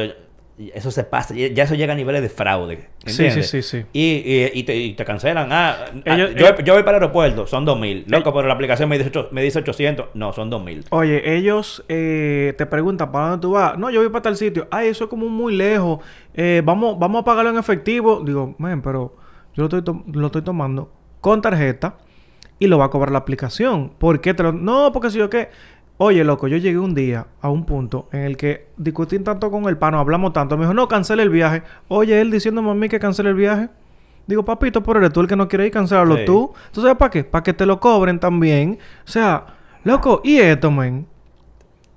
Eso 0.74 0.90
se 0.90 1.04
pasa, 1.04 1.34
ya 1.34 1.62
eso 1.62 1.76
llega 1.76 1.92
a 1.92 1.96
niveles 1.96 2.20
de 2.20 2.28
fraude. 2.28 2.88
Sí, 3.06 3.10
¿entiendes? 3.24 3.48
sí, 3.48 3.62
sí, 3.62 3.78
sí. 3.82 3.86
Y, 3.92 4.00
y, 4.24 4.50
y 4.54 4.62
te, 4.64 4.76
y 4.76 4.92
te 4.94 5.04
cancelan. 5.04 5.52
Ah, 5.52 5.76
ah, 6.04 6.14
Ellos- 6.14 6.34
yo, 6.34 6.48
eh- 6.48 6.56
yo 6.64 6.74
voy 6.74 6.82
para 6.82 6.96
el 6.98 7.02
aeropuerto, 7.04 7.46
son 7.46 7.64
2000. 7.64 8.06
Loco, 8.08 8.32
pero 8.34 8.48
la 8.48 8.54
aplicación 8.54 8.88
me 8.88 8.98
dice, 8.98 9.12
me 9.30 9.42
dice 9.42 9.60
800. 9.60 10.06
No, 10.14 10.32
son 10.32 10.50
2000. 10.50 10.86
Oye, 10.90 11.36
ellos 11.36 11.84
eh, 11.88 12.54
te 12.58 12.66
preguntan 12.66 13.12
para 13.12 13.28
dónde 13.28 13.42
tú 13.42 13.52
vas. 13.52 13.78
No, 13.78 13.88
yo 13.90 14.00
voy 14.00 14.08
para 14.10 14.22
tal 14.22 14.36
sitio. 14.36 14.66
Ay, 14.72 14.88
eso 14.88 15.04
es 15.04 15.10
como 15.10 15.28
muy 15.28 15.54
lejos. 15.54 16.00
Eh, 16.34 16.60
vamos, 16.64 16.98
vamos 16.98 17.22
a 17.22 17.24
pagarlo 17.24 17.50
en 17.50 17.58
efectivo. 17.58 18.22
Digo, 18.26 18.56
men, 18.58 18.82
pero 18.82 19.14
yo 19.54 19.62
lo 19.62 19.64
estoy, 19.66 19.82
to- 19.82 20.02
lo 20.12 20.26
estoy 20.26 20.42
tomando 20.42 20.92
con 21.20 21.40
tarjeta 21.40 21.98
y 22.58 22.66
lo 22.66 22.78
va 22.78 22.86
a 22.86 22.90
cobrar 22.90 23.12
la 23.12 23.18
aplicación. 23.18 23.90
¿Por 23.96 24.20
qué 24.20 24.34
te 24.34 24.42
lo.? 24.42 24.50
No, 24.52 24.90
porque 24.92 25.10
si 25.10 25.18
yo 25.18 25.30
qué. 25.30 25.50
Oye, 26.00 26.22
loco, 26.22 26.46
yo 26.46 26.56
llegué 26.58 26.78
un 26.78 26.94
día 26.94 27.26
a 27.40 27.50
un 27.50 27.64
punto 27.66 28.08
en 28.12 28.20
el 28.20 28.36
que 28.36 28.68
discutí 28.76 29.18
tanto 29.18 29.50
con 29.50 29.64
el 29.64 29.76
pano, 29.76 29.98
hablamos 29.98 30.32
tanto. 30.32 30.56
Me 30.56 30.62
dijo, 30.62 30.72
no, 30.74 30.86
cancele 30.86 31.24
el 31.24 31.30
viaje. 31.30 31.64
Oye, 31.88 32.20
él 32.20 32.30
diciéndome 32.30 32.70
a 32.70 32.74
mí 32.74 32.88
que 32.88 33.00
cancele 33.00 33.30
el 33.30 33.34
viaje. 33.34 33.68
Digo, 34.28 34.44
papito, 34.44 34.82
pero 34.82 35.00
eres 35.00 35.12
tú 35.12 35.20
el 35.22 35.26
que 35.26 35.34
no 35.34 35.48
quiere 35.48 35.66
ir, 35.66 35.72
cancelarlo 35.72 36.18
Sí. 36.18 36.24
tú. 36.24 36.52
¿Tú 36.70 36.82
sabes 36.82 36.96
para 36.96 37.10
qué? 37.10 37.24
Para 37.24 37.42
que 37.42 37.52
te 37.52 37.66
lo 37.66 37.80
cobren 37.80 38.20
también. 38.20 38.78
O 39.04 39.08
sea, 39.08 39.44
loco, 39.82 40.20
¿y 40.22 40.38
esto, 40.38 40.70
men? 40.70 41.06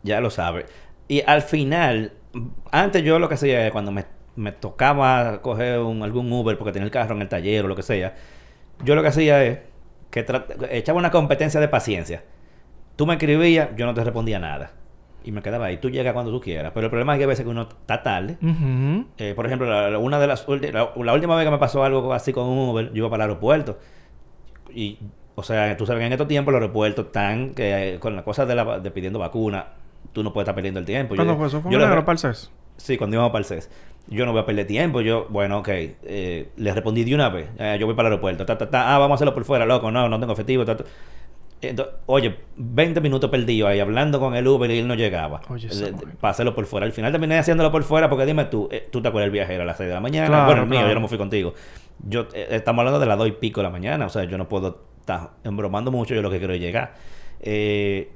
Ya 0.02 0.20
lo 0.20 0.32
sabes. 0.32 0.66
Y 1.08 1.22
al 1.28 1.44
final, 1.44 2.14
antes 2.72 3.04
yo 3.04 3.20
lo 3.20 3.28
que 3.28 3.36
hacía 3.36 3.68
es 3.68 3.72
cuando 3.72 3.92
me, 3.92 4.06
me 4.36 4.52
tocaba 4.52 5.42
coger 5.44 5.78
un, 5.80 6.02
algún 6.02 6.32
Uber 6.32 6.58
porque 6.58 6.72
tenía 6.72 6.86
el 6.86 6.92
carro 6.92 7.14
en 7.16 7.22
el 7.22 7.30
taller 7.30 7.66
o 7.66 7.68
lo 7.68 7.76
que 7.76 7.84
sea, 7.84 8.16
yo 8.84 8.96
lo 8.96 9.04
que 9.04 9.10
hacía 9.10 9.44
es 9.44 9.60
que 10.10 10.26
echaba 10.72 10.98
una 10.98 11.12
competencia 11.12 11.60
de 11.60 11.68
paciencia. 11.68 12.24
Tú 13.02 13.08
me 13.08 13.14
escribías, 13.16 13.70
yo 13.76 13.88
no 13.88 13.96
te 13.96 14.04
respondía 14.04 14.38
nada. 14.38 14.74
Y 15.24 15.32
me 15.32 15.42
quedaba 15.42 15.66
ahí. 15.66 15.78
Tú 15.78 15.90
llegas 15.90 16.14
cuando 16.14 16.32
tú 16.32 16.40
quieras. 16.40 16.72
Pero 16.72 16.86
el 16.86 16.92
problema 16.92 17.14
es 17.16 17.18
que 17.18 17.24
a 17.24 17.28
veces 17.28 17.44
que 17.44 17.50
uno 17.50 17.64
está 17.64 18.04
tarde. 18.04 18.38
Eh, 19.18 19.34
por 19.36 19.48
ejemplo, 19.48 19.68
la, 19.68 19.90
la- 19.90 19.98
una 19.98 20.20
de 20.20 20.28
las 20.28 20.48
la, 20.48 20.92
la 20.96 21.14
última 21.14 21.36
vez 21.36 21.46
que 21.46 21.50
me 21.50 21.58
pasó 21.58 21.84
algo 21.84 22.14
así 22.14 22.32
con 22.32 22.48
un 22.48 22.70
Uber, 22.70 22.90
yo 22.90 22.98
iba 22.98 23.10
para 23.10 23.24
el 23.24 23.32
aeropuerto. 23.32 23.80
Y, 24.72 25.00
o 25.34 25.42
sea, 25.42 25.76
tú 25.78 25.88
sabes 25.88 26.02
que 26.02 26.06
en 26.06 26.12
estos 26.12 26.28
tiempos 26.28 26.52
los 26.54 26.62
aeropuertos 26.62 27.08
están 27.08 27.56
que, 27.56 27.96
eh, 27.96 28.00
con 28.00 28.16
las 28.16 28.24
cosas 28.24 28.48
de, 28.48 28.54
la, 28.54 28.78
de 28.80 28.92
pidiendo 28.92 29.18
vacuna, 29.18 29.66
tú 30.14 30.22
no 30.22 30.32
puedes 30.32 30.46
estar 30.46 30.54
perdiendo 30.54 30.80
el 30.80 30.86
tiempo. 30.86 31.16
¿Cuándo 31.16 31.36
fue 31.38 31.48
eso? 31.48 31.60
¿Fue 31.60 31.72
yo 31.72 31.80
le- 31.80 31.86
enero 31.86 32.06
para 32.06 32.14
el 32.14 32.20
CES? 32.20 32.52
Sí, 32.78 32.98
cuando 32.98 33.16
íbamos 33.16 33.32
para 33.32 33.40
el 33.40 33.46
CES. 33.46 33.68
Yo 34.10 34.28
no 34.28 34.32
voy 34.32 34.42
a 34.42 34.46
perder 34.46 34.68
tiempo. 34.68 35.02
Yo, 35.02 35.26
bueno, 35.30 35.58
ok. 35.60 35.70
eh, 35.70 36.50
le 36.56 36.72
respondí 36.74 37.04
de 37.04 37.16
una 37.16 37.30
vez. 37.30 37.50
Eh, 37.58 37.78
yo 37.80 37.88
voy 37.88 37.96
para 37.96 38.10
el 38.10 38.14
aeropuerto. 38.14 38.46
Ta, 38.46 38.58
ta, 38.60 38.70
ta. 38.70 38.94
Ah, 38.94 39.00
vamos 39.00 39.12
a 39.12 39.16
hacerlo 39.16 39.34
por 39.34 39.44
fuera, 39.46 39.66
loco. 39.66 39.90
No, 39.92 40.08
no 40.08 40.20
tengo 40.20 40.34
efectivo. 40.34 40.66
ta, 40.66 40.78
ta. 41.62 41.68
Ento- 41.68 41.90
oye, 42.08 42.36
20 42.58 43.00
minutos 43.02 43.30
perdido 43.30 43.68
ahí 43.68 43.80
hablando 43.80 44.20
con 44.20 44.36
el 44.36 44.48
Uber 44.48 44.70
y 44.72 44.80
él 44.80 44.88
no 44.88 44.96
llegaba. 44.96 45.42
Oye, 45.50 45.70
para 46.20 46.32
hacerlo 46.32 46.54
por 46.56 46.66
fuera. 46.66 46.86
Al 46.86 46.92
final 46.92 47.12
terminé 47.12 47.38
haciéndolo 47.38 47.72
por 47.72 47.84
fuera 47.84 48.10
porque 48.10 48.26
dime 48.26 48.46
tú, 48.46 48.68
eh, 48.72 48.88
tú 48.92 49.02
te 49.02 49.08
acuerdas 49.08 49.28
el 49.28 49.32
viajero 49.32 49.64
a 49.64 49.66
las 49.66 49.78
6 49.78 49.88
de 49.90 49.94
la 49.94 50.02
mañana. 50.02 50.28
Claro, 50.28 50.46
bueno, 50.46 50.62
el 50.64 50.68
mío, 50.70 50.80
claro. 50.80 50.90
yo 50.90 50.96
no 50.96 51.02
me 51.02 51.08
fui 51.08 51.18
contigo. 51.18 51.54
Yo, 52.08 52.28
eh, 52.34 52.48
estamos 52.52 52.80
hablando 52.82 53.00
de 53.00 53.06
las 53.06 53.18
2 53.18 53.28
y 53.28 53.32
pico 53.34 53.62
de 53.62 53.64
la 53.66 53.70
mañana. 53.70 54.06
O 54.06 54.10
sea, 54.10 54.24
yo 54.24 54.38
no 54.38 54.50
puedo 54.50 54.82
estar 55.00 55.32
embromando 55.44 55.92
mucho. 55.92 56.14
Yo 56.16 56.22
lo 56.22 56.30
que 56.32 56.40
quiero 56.40 56.54
es 56.54 56.60
llegar. 56.60 56.94
Eh, 57.42 58.10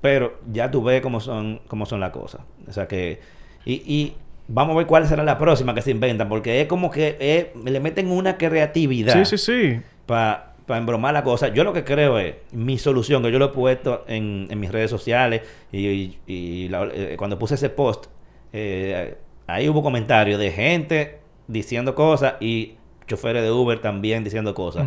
pero 0.00 0.38
ya 0.50 0.70
tú 0.70 0.82
ves 0.82 1.00
cómo 1.00 1.20
son, 1.20 1.60
cómo 1.68 1.86
son 1.86 2.00
las 2.00 2.10
cosas. 2.10 2.40
O 2.68 2.72
sea 2.72 2.88
que... 2.88 3.20
Y, 3.64 3.74
y 3.86 4.14
vamos 4.48 4.74
a 4.74 4.78
ver 4.78 4.86
cuál 4.86 5.06
será 5.06 5.22
la 5.22 5.38
próxima 5.38 5.74
que 5.74 5.82
se 5.82 5.92
inventan. 5.92 6.28
Porque 6.28 6.60
es 6.60 6.66
como 6.66 6.90
que 6.90 7.16
eh, 7.20 7.52
le 7.64 7.78
meten 7.80 8.10
una 8.10 8.36
creatividad 8.36 9.14
Sí, 9.24 9.36
sí, 9.36 9.38
sí. 9.38 9.80
para 10.06 10.51
embromar 10.68 11.12
la 11.14 11.22
cosa. 11.24 11.48
Yo 11.48 11.64
lo 11.64 11.72
que 11.72 11.84
creo 11.84 12.18
es, 12.18 12.34
mi 12.52 12.78
solución, 12.78 13.22
que 13.22 13.30
yo 13.32 13.38
lo 13.38 13.46
he 13.46 13.48
puesto 13.48 14.04
en, 14.08 14.46
en 14.50 14.60
mis 14.60 14.70
redes 14.72 14.90
sociales 14.90 15.42
y, 15.72 15.86
y- 15.86 16.18
y 16.26 16.68
la- 16.68 16.88
eh, 16.92 17.14
cuando 17.18 17.38
puse 17.38 17.54
ese 17.56 17.68
post, 17.70 18.06
eh, 18.52 19.16
ahí 19.46 19.68
hubo 19.68 19.82
comentarios 19.82 20.38
de 20.38 20.50
gente 20.50 21.18
diciendo 21.48 21.94
cosas 21.94 22.34
y 22.40 22.74
choferes 23.06 23.42
de 23.42 23.50
Uber 23.50 23.80
también 23.80 24.24
diciendo 24.24 24.54
cosas. 24.54 24.86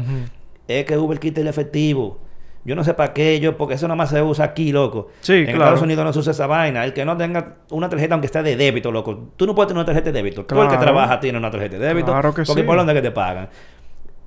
Es 0.68 0.86
que 0.86 0.98
Uber 0.98 1.20
quita 1.20 1.42
el 1.42 1.48
efectivo. 1.48 2.20
Yo 2.64 2.76
no 2.76 2.84
sé 2.84 2.96
para 2.96 3.14
qué, 3.14 3.40
yo, 3.40 3.58
porque 3.58 3.76
eso 3.76 3.88
nada 3.88 3.96
más 3.96 4.10
se 4.10 4.20
usa 4.24 4.46
aquí, 4.46 4.72
loco. 4.72 5.10
Sí, 5.22 5.34
en 5.34 5.46
claro. 5.46 5.60
Estados 5.66 5.82
Unidos 5.84 6.04
no 6.04 6.12
se 6.14 6.18
usa 6.18 6.32
esa 6.32 6.48
vaina. 6.48 6.84
El 6.84 6.94
que 6.94 7.06
no 7.06 7.16
tenga 7.16 7.58
una 7.70 7.90
tarjeta, 7.90 8.16
aunque 8.16 8.28
sea 8.28 8.42
de 8.42 8.56
débito, 8.56 8.92
loco. 8.92 9.30
Tú 9.38 9.46
no 9.46 9.54
puedes 9.54 9.68
tener 9.68 9.78
una 9.78 9.86
tarjeta 9.86 10.06
de 10.06 10.14
débito. 10.14 10.46
Tú 10.46 10.56
el 10.56 10.62
que 10.62 10.70
Claro. 10.70 10.82
trabaja 10.82 11.20
tiene 11.20 11.38
una 11.38 11.52
tarjeta 11.52 11.78
de 11.78 11.86
débito. 11.86 12.08
Claro 12.08 12.34
que 12.34 12.42
porque 12.42 12.62
sí. 12.64 12.66
por 12.66 12.76
dónde 12.76 12.96
que 12.96 13.04
te 13.04 13.12
pagan. 13.12 13.50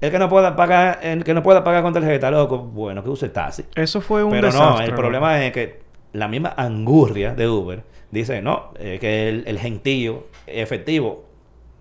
El 0.00 0.10
que 0.12 0.18
no 0.18 0.28
pueda 0.28 0.54
pagar, 0.54 1.00
el 1.02 1.24
que 1.24 1.34
no 1.34 1.42
pueda 1.42 1.64
pagar 1.64 1.82
con 1.82 1.92
tarjeta, 1.92 2.30
loco, 2.30 2.58
bueno, 2.58 3.02
que 3.02 3.10
use 3.10 3.28
taxi. 3.30 3.64
Eso 3.74 4.00
fue 4.00 4.22
un 4.22 4.30
Pero 4.30 4.46
desastre. 4.46 4.84
no, 4.86 4.90
el 4.90 4.94
problema 4.94 5.44
es 5.44 5.52
que 5.52 5.80
la 6.12 6.28
misma 6.28 6.54
angurria 6.56 7.34
de 7.34 7.48
Uber 7.48 7.82
dice, 8.10 8.40
no, 8.40 8.70
eh, 8.78 8.98
que 9.00 9.28
el, 9.28 9.44
el 9.46 9.58
gentío 9.58 10.26
efectivo. 10.46 11.24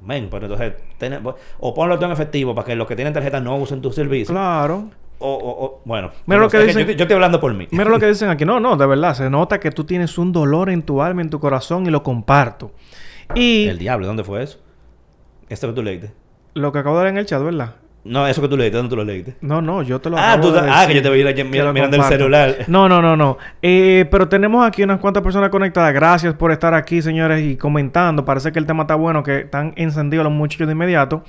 Men, 0.04 0.28
pero 0.30 0.46
entonces, 0.46 0.74
ten- 0.98 1.20
o 1.60 1.74
ponlo 1.74 1.98
tú 1.98 2.06
en 2.06 2.12
efectivo 2.12 2.54
para 2.54 2.66
que 2.66 2.76
los 2.76 2.88
que 2.88 2.96
tienen 2.96 3.14
tarjeta 3.14 3.40
no 3.40 3.56
usen 3.58 3.82
tu 3.82 3.92
servicio. 3.92 4.34
Claro. 4.34 4.90
O, 5.20 5.34
o, 5.34 5.66
o- 5.66 5.82
bueno, 5.86 6.12
Mira 6.28 6.38
yo 6.38 6.44
lo 6.44 6.50
que 6.50 6.58
dicen- 6.60 6.86
yo, 6.88 6.94
yo 6.94 7.04
estoy 7.04 7.16
hablando 7.16 7.40
por 7.40 7.54
mí. 7.54 7.68
Mira 7.72 7.86
lo 7.90 8.00
que 8.00 8.06
dicen 8.10 8.30
aquí. 8.30 8.46
No, 8.46 8.60
no, 8.60 8.78
de 8.78 8.86
verdad. 8.86 9.16
Se 9.16 9.30
nota 9.30 9.60
que 9.60 9.72
tú 9.72 9.84
tienes 9.86 10.18
un 10.20 10.32
dolor 10.32 10.70
en 10.70 10.84
tu 10.84 11.02
alma, 11.02 11.22
en 11.22 11.30
tu 11.32 11.40
corazón 11.40 11.86
y 11.88 11.90
lo 11.90 12.04
comparto. 12.04 12.72
Y 13.36 13.68
El 13.68 13.80
diablo, 13.80 14.06
¿dónde 14.08 14.24
fue 14.24 14.44
eso? 14.44 14.60
Esto 15.50 15.68
que 15.68 15.74
tú 15.74 15.84
leíste. 15.84 16.12
lo 16.54 16.72
que 16.72 16.80
acabo 16.80 16.98
de 16.98 17.04
dar 17.06 17.12
en 17.12 17.18
el 17.18 17.26
chat, 17.26 17.42
¿verdad? 17.42 17.76
No, 18.08 18.26
eso 18.28 18.42
que 18.42 18.48
tú 18.48 18.58
leíste, 18.58 18.78
¿dónde 18.78 18.90
tú 18.90 18.96
lo 18.96 19.04
leíste? 19.04 19.36
No, 19.42 19.62
no, 19.62 19.84
yo 19.84 20.00
te 20.00 20.10
lo 20.10 20.18
Ah, 20.18 20.34
acabo 20.34 20.50
tú- 20.50 20.54
de 20.56 20.60
ah, 20.62 20.86
que 20.88 20.96
yo 20.96 21.02
te 21.02 21.36
que 21.36 21.44
mira- 21.44 21.66
lo 21.66 21.74
mirando 21.74 21.98
el 21.98 22.04
celular. 22.04 22.56
No, 22.68 22.88
no, 22.90 23.02
no, 23.02 23.16
no. 23.18 23.38
Eh, 23.62 24.06
pero 24.10 24.28
tenemos 24.28 24.66
aquí 24.66 24.84
unas 24.84 25.00
cuantas 25.00 25.22
personas 25.24 25.50
conectadas. 25.50 25.94
Gracias 25.94 26.34
por 26.34 26.52
estar 26.52 26.74
aquí, 26.74 27.02
señores, 27.02 27.44
y 27.44 27.56
comentando. 27.58 28.24
Parece 28.26 28.52
que 28.52 28.60
el 28.60 28.66
tema 28.66 28.84
está 28.84 28.96
bueno, 28.96 29.24
que 29.24 29.40
están 29.40 29.74
encendidos 29.76 30.24
los 30.24 30.34
muchachos 30.34 30.68
de 30.68 30.74
inmediato. 30.74 31.24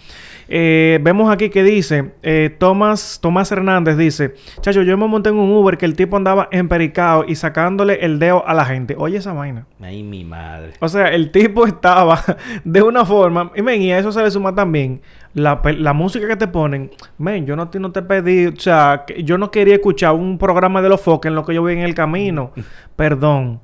Eh, 0.50 0.98
vemos 1.02 1.30
aquí 1.30 1.50
que 1.50 1.62
dice, 1.62 2.12
eh, 2.22 2.54
Tomás, 2.58 3.18
Tomás 3.20 3.52
Hernández 3.52 3.96
dice, 3.98 4.34
chacho, 4.62 4.82
yo 4.82 4.96
me 4.96 5.06
monté 5.06 5.28
en 5.28 5.36
un 5.36 5.50
Uber 5.50 5.76
que 5.76 5.84
el 5.84 5.94
tipo 5.94 6.16
andaba 6.16 6.48
empericado 6.52 7.24
y 7.28 7.34
sacándole 7.34 7.98
el 8.04 8.18
dedo 8.18 8.46
a 8.48 8.54
la 8.54 8.64
gente. 8.64 8.94
Oye 8.98 9.18
esa 9.18 9.32
vaina. 9.34 9.66
Ay, 9.82 10.02
mi 10.02 10.24
madre. 10.24 10.72
O 10.80 10.88
sea, 10.88 11.08
el 11.08 11.30
tipo 11.30 11.66
estaba 11.66 12.22
de 12.64 12.82
una 12.82 13.04
forma, 13.04 13.50
y 13.54 13.60
ven, 13.60 13.82
y 13.82 13.92
a 13.92 13.98
eso 13.98 14.10
se 14.12 14.22
le 14.22 14.30
suma 14.30 14.54
también 14.54 15.00
la, 15.38 15.60
la 15.78 15.92
música 15.92 16.26
que 16.26 16.36
te 16.36 16.48
ponen, 16.48 16.90
men, 17.18 17.46
yo 17.46 17.56
no 17.56 17.68
te, 17.68 17.80
no 17.80 17.92
te 17.92 18.02
pedí, 18.02 18.46
o 18.46 18.56
sea, 18.56 19.04
que 19.06 19.22
yo 19.24 19.38
no 19.38 19.50
quería 19.50 19.74
escuchar 19.74 20.14
un 20.14 20.38
programa 20.38 20.82
de 20.82 20.88
los 20.88 21.00
foques 21.00 21.30
en 21.30 21.34
lo 21.34 21.44
que 21.44 21.54
yo 21.54 21.62
voy 21.62 21.72
en 21.74 21.80
el 21.80 21.94
camino. 21.94 22.52
Perdón. 22.96 23.60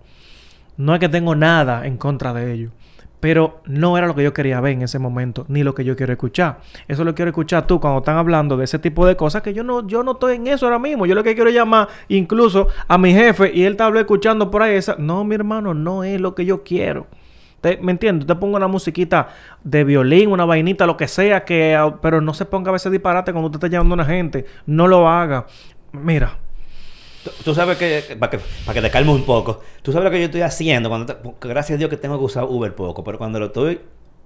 No 0.76 0.94
es 0.94 1.00
que 1.00 1.08
tengo 1.08 1.34
nada 1.34 1.86
en 1.86 1.96
contra 1.96 2.32
de 2.32 2.52
ellos. 2.52 2.72
Pero 3.20 3.62
no 3.64 3.96
era 3.96 4.06
lo 4.06 4.14
que 4.14 4.22
yo 4.22 4.34
quería 4.34 4.60
ver 4.60 4.72
en 4.72 4.82
ese 4.82 4.98
momento, 4.98 5.46
ni 5.48 5.62
lo 5.62 5.74
que 5.74 5.82
yo 5.82 5.96
quiero 5.96 6.12
escuchar. 6.12 6.60
Eso 6.88 7.04
lo 7.04 7.14
quiero 7.14 7.30
escuchar 7.30 7.66
tú 7.66 7.80
cuando 7.80 8.00
están 8.00 8.18
hablando 8.18 8.56
de 8.56 8.64
ese 8.64 8.78
tipo 8.78 9.06
de 9.06 9.16
cosas 9.16 9.40
que 9.40 9.54
yo 9.54 9.64
no, 9.64 9.86
yo 9.86 10.02
no 10.02 10.12
estoy 10.12 10.36
en 10.36 10.46
eso 10.48 10.66
ahora 10.66 10.78
mismo. 10.78 11.06
Yo 11.06 11.14
lo 11.14 11.22
que 11.22 11.34
quiero 11.34 11.48
llamar 11.48 11.88
incluso 12.08 12.68
a 12.86 12.98
mi 12.98 13.14
jefe 13.14 13.50
y 13.54 13.64
él 13.64 13.72
está 13.72 13.88
escuchando 13.98 14.50
por 14.50 14.62
ahí 14.62 14.74
esa. 14.74 14.96
No, 14.98 15.24
mi 15.24 15.36
hermano, 15.36 15.72
no 15.72 16.04
es 16.04 16.20
lo 16.20 16.34
que 16.34 16.44
yo 16.44 16.62
quiero. 16.64 17.06
Te- 17.64 17.78
¿Me 17.78 17.92
entiendes? 17.92 18.26
Te 18.26 18.34
pongo 18.34 18.56
una 18.58 18.68
musiquita 18.68 19.28
de 19.62 19.84
violín, 19.84 20.30
una 20.30 20.44
vainita, 20.44 20.84
lo 20.84 20.98
que 20.98 21.08
sea, 21.08 21.46
que, 21.46 21.74
ah, 21.74 21.96
pero 22.02 22.20
no 22.20 22.34
se 22.34 22.44
ponga 22.44 22.68
a 22.68 22.72
veces 22.74 22.92
disparate 22.92 23.32
cuando 23.32 23.46
usted 23.46 23.56
está 23.56 23.68
llamando 23.68 23.94
a 23.94 23.96
una 23.96 24.04
gente. 24.04 24.44
No 24.66 24.86
lo 24.86 25.08
haga. 25.08 25.46
Mira, 25.92 26.36
Tú, 27.24 27.30
tú 27.42 27.54
sabes 27.54 27.78
que, 27.78 28.16
para 28.16 28.28
que, 28.28 28.38
para 28.66 28.74
que 28.74 28.82
te 28.82 28.90
calme 28.90 29.10
un 29.12 29.24
poco, 29.24 29.62
tú 29.80 29.92
sabes 29.92 30.04
lo 30.04 30.10
que 30.10 30.18
yo 30.18 30.26
estoy 30.26 30.42
haciendo, 30.42 30.90
cuando 30.90 31.06
te- 31.06 31.16
gracias 31.48 31.76
a 31.76 31.78
Dios 31.78 31.88
que 31.88 31.96
tengo 31.96 32.18
que 32.18 32.24
usar 32.26 32.44
Uber 32.44 32.74
poco, 32.74 33.02
pero 33.02 33.16
cuando 33.16 33.38
lo 33.40 33.46
estoy 33.46 33.80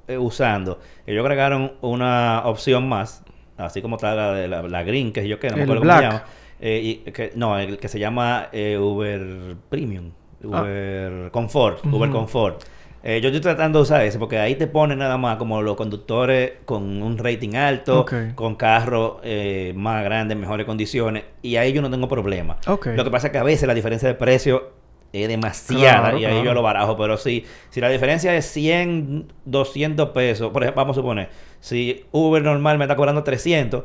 eh, 0.09 0.18
usando, 0.18 0.80
ellos 1.07 1.23
agregaron 1.25 1.75
una 1.80 2.42
opción 2.45 2.88
más, 2.88 3.23
así 3.57 3.80
como 3.83 3.95
está 3.97 4.16
la 4.16 4.33
de 4.33 4.49
la, 4.49 4.62
la 4.64 4.83
Green, 4.83 5.12
que 5.12 5.28
yo 5.28 5.38
que 5.38 5.49
no 5.49 5.59
me 5.59 5.62
acuerdo 5.62 5.83
cómo 5.83 5.92
se 5.95 6.02
llama, 6.02 6.25
eh, 6.61 6.80
y 7.07 7.11
que, 7.12 7.30
no, 7.37 7.57
el 7.57 7.78
que 7.78 7.87
se 7.87 8.00
llama 8.00 8.49
eh, 8.50 8.76
Uber 8.76 9.54
Premium, 9.68 10.11
Ah. 10.52 10.62
Uber 10.62 11.30
Comfort, 11.30 11.85
Ujú. 11.87 11.97
Uber 11.97 12.11
Comfort. 12.11 12.64
Eh, 13.02 13.21
yo 13.21 13.28
estoy 13.28 13.40
tratando 13.40 13.78
de 13.78 13.85
usar 13.85 14.02
ese 14.02 14.19
porque 14.19 14.38
ahí 14.38 14.57
te 14.57 14.67
ponen 14.67 14.99
nada 14.99 15.17
más 15.17 15.37
como 15.37 15.62
los 15.62 15.76
conductores 15.76 16.52
con 16.64 17.02
un 17.02 17.17
rating 17.17 17.55
alto, 17.55 18.05
con 18.35 18.57
carros 18.57 19.19
eh, 19.23 19.73
más 19.76 20.02
grandes, 20.05 20.37
mejores 20.37 20.67
condiciones, 20.67 21.25
y 21.43 21.57
ahí 21.57 21.73
yo 21.73 21.81
no 21.81 21.90
tengo 21.90 22.09
problema. 22.09 22.57
Lo 22.67 23.05
que 23.05 23.11
pasa 23.11 23.28
es 23.28 23.33
que 23.33 23.38
a 23.38 23.45
veces 23.45 23.67
la 23.69 23.75
diferencia 23.75 24.09
de 24.09 24.14
precio 24.14 24.73
es 25.12 25.28
demasiada 25.28 26.00
Claro, 26.00 26.19
y 26.19 26.25
ahí 26.25 26.33
claro. 26.33 26.45
yo 26.45 26.55
lo 26.55 26.62
barajo, 26.62 26.97
pero 26.97 27.17
si, 27.17 27.45
si 27.71 27.81
la 27.81 27.88
diferencia 27.88 28.37
es 28.37 28.45
100, 28.47 29.33
200 29.47 30.11
pesos, 30.11 30.50
por 30.52 30.62
ejemplo, 30.62 30.83
vamos 30.83 30.97
a 30.97 31.00
suponer, 31.00 31.28
si 31.61 32.05
Uber 32.12 32.43
normal 32.43 32.78
me 32.78 32.85
está 32.85 32.97
cobrando 32.97 33.23
300 33.23 33.85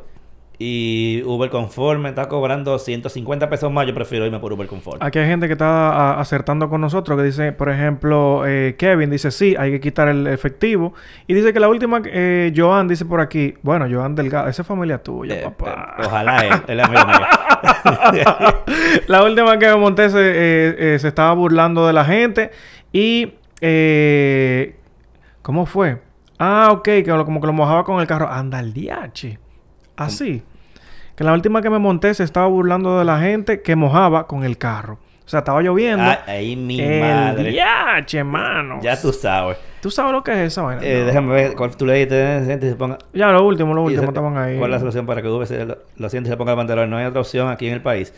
y 0.60 1.22
Uber 1.26 1.50
Comfort 1.50 2.00
me 2.00 2.10
está 2.10 2.28
cobrando 2.30 2.78
150 2.80 3.50
pesos 3.50 3.72
más, 3.72 3.88
yo 3.88 3.94
prefiero 3.94 4.26
irme 4.26 4.40
por 4.40 4.54
Uber 4.54 4.68
Comfort. 4.68 5.02
Aquí 5.02 5.20
hay 5.20 5.28
gente 5.28 5.48
que 5.48 5.54
está 5.54 6.20
acertando 6.20 6.70
con 6.70 6.80
nosotros 6.82 7.18
que 7.18 7.24
dice, 7.26 7.52
por 7.52 7.70
ejemplo, 7.70 8.44
eh, 8.46 8.76
Kevin 8.78 9.10
dice, 9.10 9.32
sí, 9.32 9.56
hay 9.58 9.72
que 9.72 9.80
quitar 9.80 10.08
el 10.08 10.28
efectivo. 10.28 10.94
Y 11.28 11.34
dice 11.34 11.54
que 11.54 11.60
la 11.60 11.68
última, 11.70 12.02
eh, 12.06 12.54
Joan 12.56 12.88
dice 12.88 13.04
por 13.06 13.20
aquí, 13.20 13.56
bueno, 13.64 13.88
Joan 13.92 14.16
Delgado, 14.16 14.48
esa 14.48 14.62
es 14.62 14.68
familia 14.68 15.02
tuya, 15.02 15.36
Eh, 15.40 15.42
papá. 15.44 15.96
eh, 16.00 16.04
ojalá 16.06 16.38
él, 16.46 16.54
él 16.68 16.80
es 16.80 16.86
amigo 16.86 17.06
mío. 17.08 17.18
la 19.08 19.24
última 19.24 19.58
que 19.58 19.68
me 19.68 19.76
monté 19.76 20.10
se, 20.10 21.00
se 21.00 21.08
estaba 21.08 21.34
burlando 21.34 21.88
de 21.88 21.94
la 21.94 22.06
gente. 22.06 22.52
Y, 22.92 23.34
eh, 23.62 24.76
¿cómo 25.42 25.66
fue? 25.66 26.00
Ah, 26.40 26.70
ok, 26.72 26.84
que 26.84 27.04
lo- 27.08 27.26
como 27.26 27.42
que 27.42 27.48
lo 27.48 27.54
mojaba 27.54 27.84
con 27.84 28.00
el 28.00 28.08
carro. 28.08 28.30
Anda 28.30 28.60
el 28.60 28.74
diache. 28.74 29.40
Así. 29.96 30.44
Que 31.16 31.24
la 31.24 31.34
última 31.34 31.62
que 31.62 31.70
me 31.70 31.80
monté 31.80 32.14
se 32.14 32.24
estaba 32.24 32.48
burlando 32.48 32.98
de 32.98 33.06
la 33.06 33.20
gente 33.20 33.62
que 33.62 33.76
mojaba 33.76 34.28
con 34.28 34.44
el 34.44 34.58
carro. 34.58 34.98
O 35.26 35.30
sea, 35.30 35.40
estaba 35.40 35.62
lloviendo. 35.62 36.04
Ah, 36.04 36.20
ahí 36.28 36.56
mi 36.56 36.82
el 36.82 37.00
madre. 37.00 37.52
diache, 37.52 38.18
hermano. 38.18 38.80
Ya 38.82 39.00
tú 39.00 39.14
sabes. 39.14 39.58
¿Tú 39.82 39.90
sabes 39.90 40.12
lo 40.12 40.24
que 40.24 40.32
es 40.32 40.38
esa 40.52 40.64
vaina? 40.64 40.82
Eh, 40.84 41.00
No. 41.00 41.06
Déjame 41.06 41.34
ver 41.34 41.56
cuál 41.56 41.76
tú 41.78 41.86
le 41.86 41.94
diste 41.94 42.44
gente 42.46 42.70
se 42.70 42.76
ponga. 42.76 42.98
Ya, 43.14 43.32
lo 43.32 43.46
último, 43.46 43.74
lo 43.74 43.84
y 43.84 43.94
último 43.94 44.10
estaban 44.10 44.38
ahí. 44.38 44.58
¿Cuál 44.58 44.72
es 44.72 44.76
la 44.76 44.80
solución 44.80 45.06
para 45.06 45.22
que 45.22 45.30
Uber 45.30 45.78
lo, 45.96 46.10
siente 46.10 46.30
y 46.30 46.32
se 46.32 46.38
ponga 46.38 46.52
el 46.52 46.58
pantalón? 46.58 46.90
No 46.90 46.98
hay 46.98 47.06
otra 47.06 47.22
opción 47.22 47.50
aquí 47.50 47.68
en 47.68 47.74
el 47.74 47.82
país. 47.82 48.14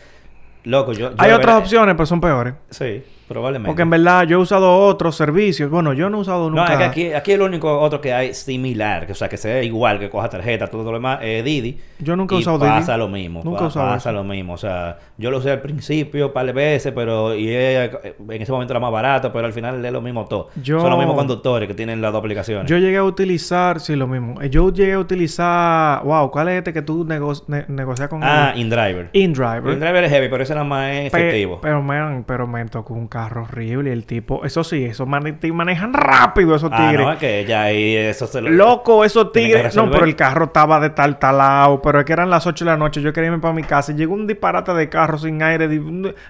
Loco, 0.64 0.92
yo. 0.92 1.10
yo 1.10 1.14
Hay 1.18 1.30
otras 1.30 1.56
opciones, 1.56 1.94
pero 1.94 2.06
son 2.06 2.20
peores. 2.20 2.54
Sí, 2.70 3.04
probablemente. 3.28 3.68
Porque 3.68 3.82
en 3.82 3.90
verdad 3.90 4.24
yo 4.24 4.38
he 4.38 4.40
usado 4.42 4.78
otros 4.86 5.16
servicios. 5.16 5.70
Bueno, 5.70 5.92
yo 5.92 6.08
no 6.10 6.18
he 6.18 6.20
usado 6.20 6.50
No, 6.50 6.56
nunca. 6.60 6.72
es 6.72 6.78
que 6.78 6.84
aquí, 6.84 7.12
aquí 7.12 7.32
el 7.32 7.42
único 7.42 7.80
otro 7.80 8.00
que 8.00 8.12
hay 8.12 8.34
similar, 8.34 9.06
que, 9.06 9.12
o 9.12 9.14
sea, 9.14 9.28
que 9.28 9.36
sea 9.36 9.62
igual, 9.62 9.98
que 9.98 10.08
coja 10.10 10.28
tarjeta, 10.28 10.66
todo 10.68 10.84
lo 10.84 10.92
demás, 10.92 11.18
es 11.22 11.44
Didi. 11.44 11.78
Yo 11.98 12.14
nunca 12.16 12.34
he 12.34 12.38
usado 12.38 12.58
Didi. 12.58 12.68
pasa 12.70 12.96
lo 12.96 13.08
mismo. 13.08 13.40
Nunca 13.44 13.58
pa- 13.60 13.64
he 13.64 13.68
usado 13.68 13.86
Pasa 13.88 14.10
eso. 14.10 14.18
lo 14.18 14.24
mismo. 14.24 14.52
O 14.54 14.56
sea, 14.58 14.98
yo 15.18 15.30
lo 15.30 15.38
usé 15.38 15.50
al 15.50 15.60
principio, 15.60 16.32
par 16.32 16.46
de 16.46 16.52
veces, 16.52 16.92
pero 16.94 17.34
y 17.34 17.48
en 17.54 18.42
ese 18.42 18.52
momento 18.52 18.72
era 18.72 18.80
más 18.80 18.92
barato, 18.92 19.32
pero 19.32 19.46
al 19.46 19.52
final 19.52 19.84
es 19.84 19.92
lo 19.92 20.00
mismo 20.00 20.24
todo. 20.26 20.48
Yo- 20.62 20.80
Son 20.80 20.90
los 20.90 20.98
mismos 20.98 21.16
conductores 21.16 21.68
que 21.68 21.74
tienen 21.74 22.00
las 22.00 22.12
dos 22.12 22.20
aplicaciones. 22.20 22.70
Yo 22.70 22.78
llegué 22.78 22.96
a 22.98 23.04
utilizar, 23.04 23.80
sí, 23.80 23.96
lo 23.96 24.06
mismo. 24.06 24.40
Eh, 24.42 24.50
Yo 24.50 24.72
llegué 24.72 24.92
a 24.94 24.98
utilizar, 24.98 26.02
wow, 26.04 26.30
¿cuál 26.30 26.48
es 26.48 26.58
este 26.58 26.72
que 26.72 26.82
tú 26.82 27.04
nego 27.04 27.32
ne- 27.48 27.64
negocias 27.68 28.08
con 28.08 28.22
ah, 28.22 28.52
él? 28.54 28.60
InDriver. 28.60 29.10
InDriver. 29.12 29.72
InDriver 29.72 30.04
es 30.04 30.10
heavy, 30.12 30.28
pero 30.28 30.42
ese 30.42 30.54
nada 30.54 30.64
más 30.66 30.90
es 30.92 31.10
Pe- 31.10 31.18
efectivo. 31.18 31.58
pero, 31.60 31.82
man, 31.82 32.24
pero 32.26 32.46
me 32.46 32.64
tocó 32.66 32.94
un 32.94 33.08
carro 33.16 33.44
horrible. 33.44 33.88
Y 33.88 33.92
el 33.94 34.04
tipo, 34.04 34.44
eso 34.44 34.62
sí, 34.62 34.84
esos 34.84 35.08
man- 35.08 35.38
manejan 35.54 35.94
rápido 35.94 36.54
esos 36.54 36.70
ah, 36.70 36.76
tigres. 36.76 37.06
no, 37.06 37.12
es 37.12 37.18
que 37.18 37.44
ya 37.46 37.62
ahí 37.62 37.96
eso 37.96 38.26
se 38.26 38.42
lo... 38.42 38.50
Loco, 38.50 39.04
esos 39.04 39.32
tigres. 39.32 39.74
No, 39.74 39.90
pero 39.90 40.04
el 40.04 40.14
carro 40.14 40.46
estaba 40.46 40.78
de 40.80 40.90
tal 40.90 41.18
talado. 41.18 41.80
Pero 41.80 42.00
es 42.00 42.04
que 42.04 42.12
eran 42.12 42.28
las 42.28 42.46
8 42.46 42.64
de 42.64 42.70
la 42.70 42.76
noche. 42.76 43.00
Yo 43.00 43.12
quería 43.14 43.28
irme 43.28 43.40
para 43.40 43.54
mi 43.54 43.62
casa. 43.62 43.92
Y 43.92 43.94
llegó 43.94 44.12
un 44.12 44.26
disparate 44.26 44.74
de 44.74 44.88
carro 44.90 45.16
sin 45.16 45.42
aire. 45.42 45.66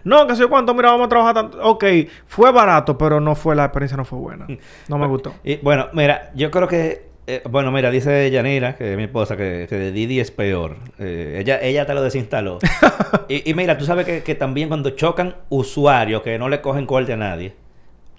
No, 0.04 0.26
que 0.28 0.36
sé 0.36 0.42
yo 0.42 0.48
cuánto. 0.48 0.74
Mira, 0.74 0.90
vamos 0.92 1.06
a 1.06 1.08
trabajar 1.08 1.34
tanto. 1.34 1.58
Ok, 1.60 1.84
fue 2.26 2.52
barato, 2.52 2.96
pero 2.96 3.20
no 3.20 3.34
fue, 3.34 3.56
la 3.56 3.64
experiencia 3.64 3.96
no 3.96 4.04
fue 4.04 4.18
buena. 4.20 4.46
No 4.88 4.98
me 4.98 5.06
gustó. 5.08 5.34
Y, 5.42 5.56
bueno, 5.56 5.88
mira, 5.92 6.30
yo 6.36 6.50
creo 6.52 6.68
que... 6.68 7.15
eh, 7.26 7.42
bueno, 7.48 7.70
mira, 7.72 7.90
dice 7.90 8.30
Yanira, 8.30 8.76
que 8.76 8.92
es 8.92 8.96
mi 8.96 9.04
esposa, 9.04 9.36
que, 9.36 9.66
que 9.68 9.76
de 9.76 9.92
Didi 9.92 10.20
es 10.20 10.30
peor. 10.30 10.76
Eh, 10.98 11.38
ella, 11.40 11.60
ella 11.60 11.84
te 11.86 11.94
lo 11.94 12.02
desinstaló. 12.02 12.58
y, 13.28 13.48
y 13.50 13.54
mira, 13.54 13.76
tú 13.78 13.84
sabes 13.84 14.06
que, 14.06 14.22
que 14.22 14.34
también 14.34 14.68
cuando 14.68 14.90
chocan 14.90 15.34
usuarios 15.48 16.22
que 16.22 16.38
no 16.38 16.48
le 16.48 16.60
cogen 16.60 16.86
corte 16.86 17.12
a 17.12 17.16
nadie, 17.16 17.54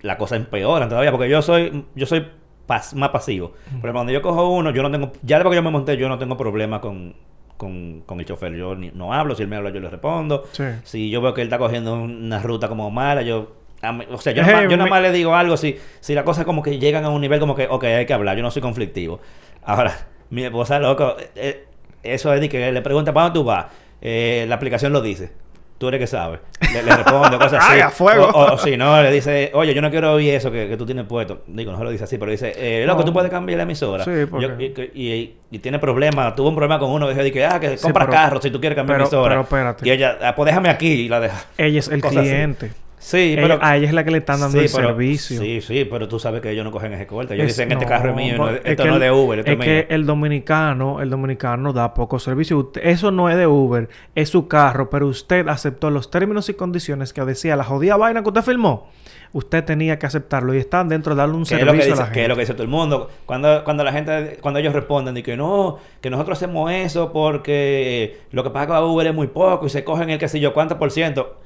la 0.01 0.17
cosa 0.17 0.35
empeora 0.35 0.87
todavía, 0.89 1.11
porque 1.11 1.29
yo 1.29 1.41
soy, 1.41 1.85
yo 1.95 2.05
soy 2.05 2.27
pas- 2.67 2.93
más 2.93 3.09
pasivo. 3.09 3.53
Pero 3.81 3.93
cuando 3.93 4.11
yo 4.11 4.21
cojo 4.21 4.49
uno, 4.49 4.71
yo 4.71 4.83
no 4.83 4.91
tengo, 4.91 5.11
ya 5.23 5.37
después 5.37 5.51
que 5.53 5.57
yo 5.57 5.63
me 5.63 5.71
monté, 5.71 5.97
yo 5.97 6.07
no 6.09 6.17
tengo 6.17 6.35
problema 6.37 6.81
con, 6.81 7.15
con, 7.57 8.01
con 8.05 8.19
el 8.19 8.25
chofer. 8.25 8.53
Yo 8.55 8.75
ni- 8.75 8.91
no 8.91 9.13
hablo, 9.13 9.35
si 9.35 9.43
él 9.43 9.47
me 9.47 9.55
habla, 9.55 9.69
yo 9.71 9.79
le 9.79 9.89
respondo. 9.89 10.43
Sí. 10.51 10.63
Si 10.83 11.09
yo 11.09 11.21
veo 11.21 11.33
que 11.33 11.41
él 11.41 11.47
está 11.47 11.57
cogiendo 11.57 11.95
una 11.95 12.39
ruta 12.41 12.67
como 12.67 12.91
mala, 12.91 13.21
yo... 13.21 13.53
mí- 13.91 14.05
o 14.11 14.17
sea, 14.19 14.33
yo, 14.33 14.41
Hey, 14.43 14.47
nada 14.51 14.61
más- 14.63 14.71
yo 14.71 14.77
nada 14.77 14.89
más 14.89 15.01
le 15.01 15.11
digo 15.11 15.35
algo 15.35 15.55
si, 15.57 15.77
si 15.99 16.13
las 16.15 16.23
cosas 16.23 16.45
como 16.45 16.63
que 16.63 16.79
llegan 16.79 17.05
a 17.05 17.09
un 17.09 17.21
nivel 17.21 17.39
como 17.39 17.55
que, 17.55 17.67
ok, 17.69 17.83
hay 17.83 18.05
que 18.05 18.13
hablar, 18.13 18.35
yo 18.37 18.43
no 18.43 18.51
soy 18.51 18.61
conflictivo. 18.61 19.19
Ahora, 19.63 19.93
mi 20.29 20.43
esposa, 20.43 20.79
loco, 20.79 21.15
eh, 21.19 21.29
eh, 21.35 21.65
eso 22.03 22.33
es 22.33 22.41
de 22.41 22.49
que 22.49 22.71
le 22.71 22.81
pregunta, 22.81 23.13
¿para 23.13 23.25
dónde 23.25 23.39
tú 23.39 23.43
vas? 23.43 23.65
Eh, 24.01 24.45
la 24.47 24.55
aplicación 24.55 24.93
lo 24.93 25.01
dice. 25.01 25.31
Tú 25.77 25.89
eres 25.89 25.99
que 25.99 26.07
sabes. 26.07 26.39
Le, 26.73 26.81
le 26.81 26.95
responde 26.95 27.37
cosas 27.37 27.53
así. 27.63 27.73
¡Ay, 27.73 27.81
a 27.81 27.91
fuego! 27.91 28.29
O, 28.33 28.57
si 28.57 28.77
no, 28.77 28.99
le 29.03 29.11
dice, 29.11 29.51
oye, 29.53 29.75
yo 29.75 29.81
no 29.83 29.91
quiero 29.91 30.11
oír 30.13 30.33
eso 30.33 30.49
que, 30.51 30.67
que 30.67 30.75
tú 30.75 30.87
tienes 30.87 31.05
puesto. 31.05 31.43
Digo, 31.45 31.71
no 31.71 31.77
se 31.77 31.83
lo 31.83 31.91
dice 31.91 32.05
así, 32.05 32.17
pero 32.17 32.31
dice, 32.31 32.51
eh, 32.55 32.83
loco, 32.87 33.01
No. 33.01 33.05
tú 33.05 33.13
puedes 33.13 33.29
cambiar 33.29 33.57
la 33.57 33.63
emisora. 33.63 34.03
Sí, 34.03 34.25
porque- 34.27 34.73
Yo- 34.75 34.83
y, 34.95 35.07
y- 35.13 35.35
y 35.51 35.59
tiene 35.59 35.77
problemas. 35.77 36.35
Tuvo 36.35 36.49
un 36.49 36.55
problema 36.55 36.79
con 36.79 36.89
uno. 36.89 37.07
Dice, 37.07 37.31
que, 37.31 37.45
ah, 37.45 37.59
que 37.59 37.77
Sí, 37.77 37.83
compra 37.83 38.05
pero- 38.07 38.17
carro 38.17 38.41
si 38.41 38.49
tú 38.49 38.59
quieres 38.59 38.75
cambiar 38.75 38.97
pero- 38.97 39.05
emisora. 39.07 39.29
pero 39.29 39.41
espérate. 39.41 39.87
Y 39.87 39.91
ella, 39.91 40.17
ah, 40.23 40.33
pues 40.35 40.47
déjame 40.47 40.69
aquí 40.69 40.87
y 40.91 41.09
la 41.09 41.19
deja. 41.19 41.45
Ella 41.59 41.77
es 41.79 41.87
el 41.89 42.01
así. 42.03 42.17
Sí, 42.99 43.33
pero... 43.39 43.59
a 43.61 43.77
ella 43.77 43.87
es 43.87 43.93
la 43.93 44.03
que 44.03 44.09
le 44.09 44.17
están 44.17 44.39
dando 44.39 44.57
Sí, 44.57 44.65
el 44.65 44.71
pero- 44.73 44.87
servicio. 44.89 45.39
Sí, 45.39 45.61
sí, 45.61 45.85
pero 45.89 46.07
tú 46.07 46.17
sabes 46.19 46.41
que 46.41 46.49
ellos 46.49 46.65
no 46.65 46.71
cogen 46.71 46.93
ese 46.93 47.05
corte. 47.05 47.35
Ellos 47.35 47.45
Es- 47.47 47.55
dicen, 47.57 47.71
este 47.71 47.85
no, 47.85 47.89
carro 47.89 48.09
es 48.09 48.15
mío, 48.15 48.37
no, 48.37 48.49
es 48.49 48.61
esto 48.63 48.85
no 48.85 48.95
es 48.95 48.99
de 48.99 49.11
Uber, 49.11 49.39
esto 49.39 49.51
es 49.51 49.59
es, 49.59 49.63
que 49.65 49.87
el 49.93 50.05
dominicano, 50.07 50.99
el 51.01 51.09
dominicano 51.09 51.73
da 51.73 51.93
poco 51.93 52.17
servicio. 52.17 52.57
Usted- 52.57 52.81
eso 52.83 53.11
no 53.11 53.29
es 53.29 53.37
de 53.37 53.45
Uber, 53.45 53.87
es 54.15 54.29
su 54.29 54.47
carro, 54.47 54.89
pero 54.89 55.07
usted 55.07 55.47
aceptó 55.47 55.91
los 55.91 56.09
términos 56.09 56.49
y 56.49 56.55
condiciones 56.55 57.13
que 57.13 57.21
decía 57.23 57.55
la 57.55 57.63
jodida 57.63 57.97
vaina 57.97 58.23
que 58.23 58.29
usted 58.29 58.41
firmó. 58.41 58.89
Usted 59.33 59.63
tenía 59.63 59.99
que 59.99 60.05
aceptarlo 60.05 60.53
y 60.55 60.57
están 60.57 60.89
dentro 60.89 61.13
de 61.13 61.19
darle 61.19 61.35
un 61.35 61.43
Que 61.43 61.55
es, 61.55 61.61
lo 61.61 61.73
que 61.73 61.81
servicio 61.81 61.91
dice, 61.93 62.01
a 62.03 62.05
la 62.07 62.11
que 62.11 62.21
es 62.23 62.29
lo 62.29 62.35
que 62.35 62.41
dice 62.41 62.53
todo 62.53 62.63
el 62.63 62.69
mundo. 62.69 63.09
Cuando, 63.25 63.63
cuando 63.63 63.83
la 63.83 63.91
gente, 63.91 64.39
cuando 64.41 64.59
ellos 64.59 64.73
responden 64.73 65.13
de 65.13 65.21
que 65.21 65.37
no, 65.37 65.77
que 66.01 66.09
nosotros 66.09 66.37
hacemos 66.39 66.71
eso 66.71 67.11
porque 67.13 68.17
lo 68.31 68.43
que 68.43 68.49
paga 68.49 68.83
Uber 68.83 69.05
es 69.05 69.13
muy 69.13 69.27
poco 69.27 69.67
y 69.67 69.69
se 69.69 69.83
cogen 69.83 70.09
el 70.09 70.17
que 70.17 70.27
sé 70.29 70.39
yo 70.39 70.53
cuánto 70.53 70.79
por 70.79 70.89
ciento. 70.91 71.37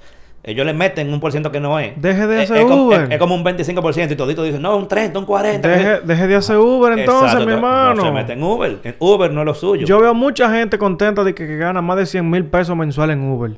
Ellos 0.43 0.65
le 0.65 0.73
meten 0.73 1.13
un 1.13 1.19
por 1.19 1.31
ciento 1.31 1.51
que 1.51 1.59
no 1.59 1.77
es. 1.79 1.93
Deje 2.01 2.25
de 2.25 2.41
hacer 2.43 2.57
es, 2.57 2.63
Uber. 2.63 3.01
Es, 3.03 3.09
es 3.11 3.17
como 3.19 3.35
un 3.35 3.43
25% 3.43 4.11
y 4.11 4.15
todito 4.15 4.41
dicen, 4.43 4.61
no, 4.61 4.75
un 4.75 4.87
30, 4.87 5.19
un 5.19 5.25
40. 5.25 5.67
Deje, 5.67 5.99
deje 6.01 6.27
de 6.27 6.35
hacer 6.35 6.57
Uber 6.57 6.97
entonces, 6.97 7.25
Exacto, 7.33 7.45
mi 7.45 7.51
no- 7.51 7.57
hermano. 7.57 7.93
No 7.95 8.03
se 8.03 8.11
meten 8.11 8.39
en 8.39 8.43
Uber. 8.43 8.79
En 8.83 8.95
Uber 8.97 9.31
no 9.31 9.41
es 9.41 9.45
lo 9.45 9.53
suyo. 9.53 9.85
Yo 9.85 9.99
veo 9.99 10.13
mucha 10.15 10.49
gente 10.51 10.79
contenta 10.79 11.23
de 11.23 11.35
que, 11.35 11.45
que 11.45 11.57
gana 11.57 11.81
más 11.83 11.97
de 11.97 12.05
100 12.07 12.27
mil 12.29 12.45
pesos 12.45 12.75
mensuales 12.75 13.17
en 13.17 13.29
Uber. 13.29 13.51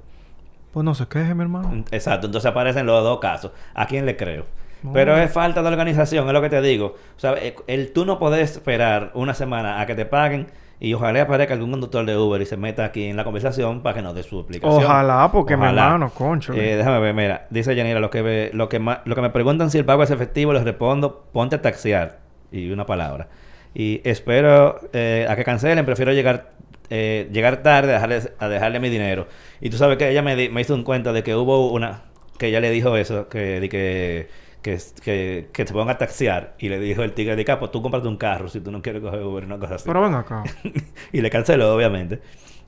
Pues 0.74 0.84
no 0.84 0.94
se 0.94 1.08
queje, 1.08 1.34
mi 1.36 1.44
hermano. 1.44 1.86
Exacto, 1.92 2.25
entonces 2.28 2.50
aparecen 2.52 2.86
los 2.86 3.02
dos 3.04 3.20
casos. 3.20 3.52
¿A 3.75 3.86
quién 3.86 4.06
le 4.06 4.18
creo? 4.18 4.46
No. 4.82 4.92
Pero 4.92 5.16
es 5.16 5.32
falta 5.32 5.62
de 5.62 5.68
organización, 5.70 6.28
es 6.28 6.34
lo 6.34 6.42
que 6.42 6.50
te 6.50 6.62
digo. 6.62 6.96
O 7.16 7.20
sea, 7.20 7.34
el, 7.36 7.54
el 7.68 7.94
tú 7.94 8.06
no 8.06 8.20
podés 8.20 8.52
esperar 8.52 9.12
una 9.13 9.34
semana 9.34 9.80
a 9.80 9.86
que 9.86 9.96
te 9.96 10.06
paguen 10.06 10.48
y 10.84 10.94
ojalá 10.94 11.22
aparezca 11.22 11.54
algún 11.54 11.72
conductor 11.72 12.06
de 12.06 12.18
Uber 12.18 12.42
y 12.42 12.46
se 12.46 12.58
meta 12.58 12.84
aquí 12.84 13.06
en 13.06 13.16
la 13.16 13.24
conversación 13.24 13.82
para 13.82 13.96
que 13.96 14.02
nos 14.02 14.13
dé 14.13 14.22
su 14.24 14.40
explicación. 14.42 14.84
Ojalá, 14.84 15.30
porque 15.32 15.56
mi 15.56 15.63
Ojalá. 15.63 15.86
hermano, 15.86 16.10
concho. 16.13 16.54
Eh, 16.54 16.75
déjame 16.75 17.00
ver, 17.00 17.13
mira, 17.13 17.48
dice 17.50 17.74
Yanira, 17.74 18.00
lo 18.02 18.10
que, 18.10 18.22
ve- 18.22 18.52
lo, 18.54 18.68
que 18.68 18.80
ma- 18.80 19.02
lo 19.06 19.16
que 19.16 19.22
me 19.22 19.30
preguntan 19.30 19.72
si 19.72 19.78
el 19.78 19.86
pago 19.86 20.04
es 20.04 20.12
efectivo, 20.12 20.52
les 20.54 20.63
respondo, 20.66 21.24
ponte 21.32 21.56
a 21.56 21.62
taxiar. 21.62 22.20
Y 22.52 22.70
una 22.70 22.86
palabra. 22.86 23.30
Y 23.74 24.02
espero 24.08 24.78
eh, 24.94 25.25
a 25.30 25.36
que 25.36 25.44
cancelen, 25.44 25.86
prefiero 25.86 26.12
llegar 26.13 26.52
eh, 26.90 27.30
llegar 27.32 27.63
tarde 27.63 27.92
a 27.92 27.94
dejarle, 27.96 28.22
a 28.38 28.48
dejarle 28.50 28.80
mi 28.80 28.90
dinero. 28.90 29.28
Y 29.62 29.70
tú 29.70 29.78
sabes 29.78 29.98
que 29.98 30.10
ella 30.10 30.22
me, 30.22 30.36
di- 30.36 30.50
me 30.50 30.62
hizo 30.62 30.75
un 30.75 30.84
cuento 30.84 31.13
de 31.13 31.24
que 31.24 31.34
hubo 31.36 31.72
una... 31.72 32.02
Que 32.38 32.48
ella 32.50 32.60
le 32.60 32.70
dijo 32.72 32.98
eso, 32.98 33.30
que... 33.30 33.60
de 33.62 33.70
que 33.70 34.28
que, 34.63 34.79
que, 35.03 35.50
que 35.53 35.67
se 35.67 35.74
ponga 35.74 35.93
a 35.93 35.98
taxiar 36.00 36.55
y 36.58 36.70
le 36.70 36.79
dijo 36.79 37.03
el 37.03 37.13
tigre 37.13 37.36
de 37.36 37.46
capo, 37.46 37.70
tú 37.70 37.82
cómprate 37.84 38.08
un 38.08 38.17
carro 38.17 38.48
si 38.48 38.60
tú 38.62 38.72
no 38.72 38.82
quieres 38.82 39.01
coger 39.03 39.22
Uber, 39.22 39.46
una 39.46 39.60
cosa 39.60 39.75
así. 39.75 39.84
Pero 39.86 40.01
ven 40.01 40.15
acá. 40.15 40.43
y 41.12 41.22
le 41.22 41.29
canceló, 41.29 41.75
obviamente. 41.75 42.22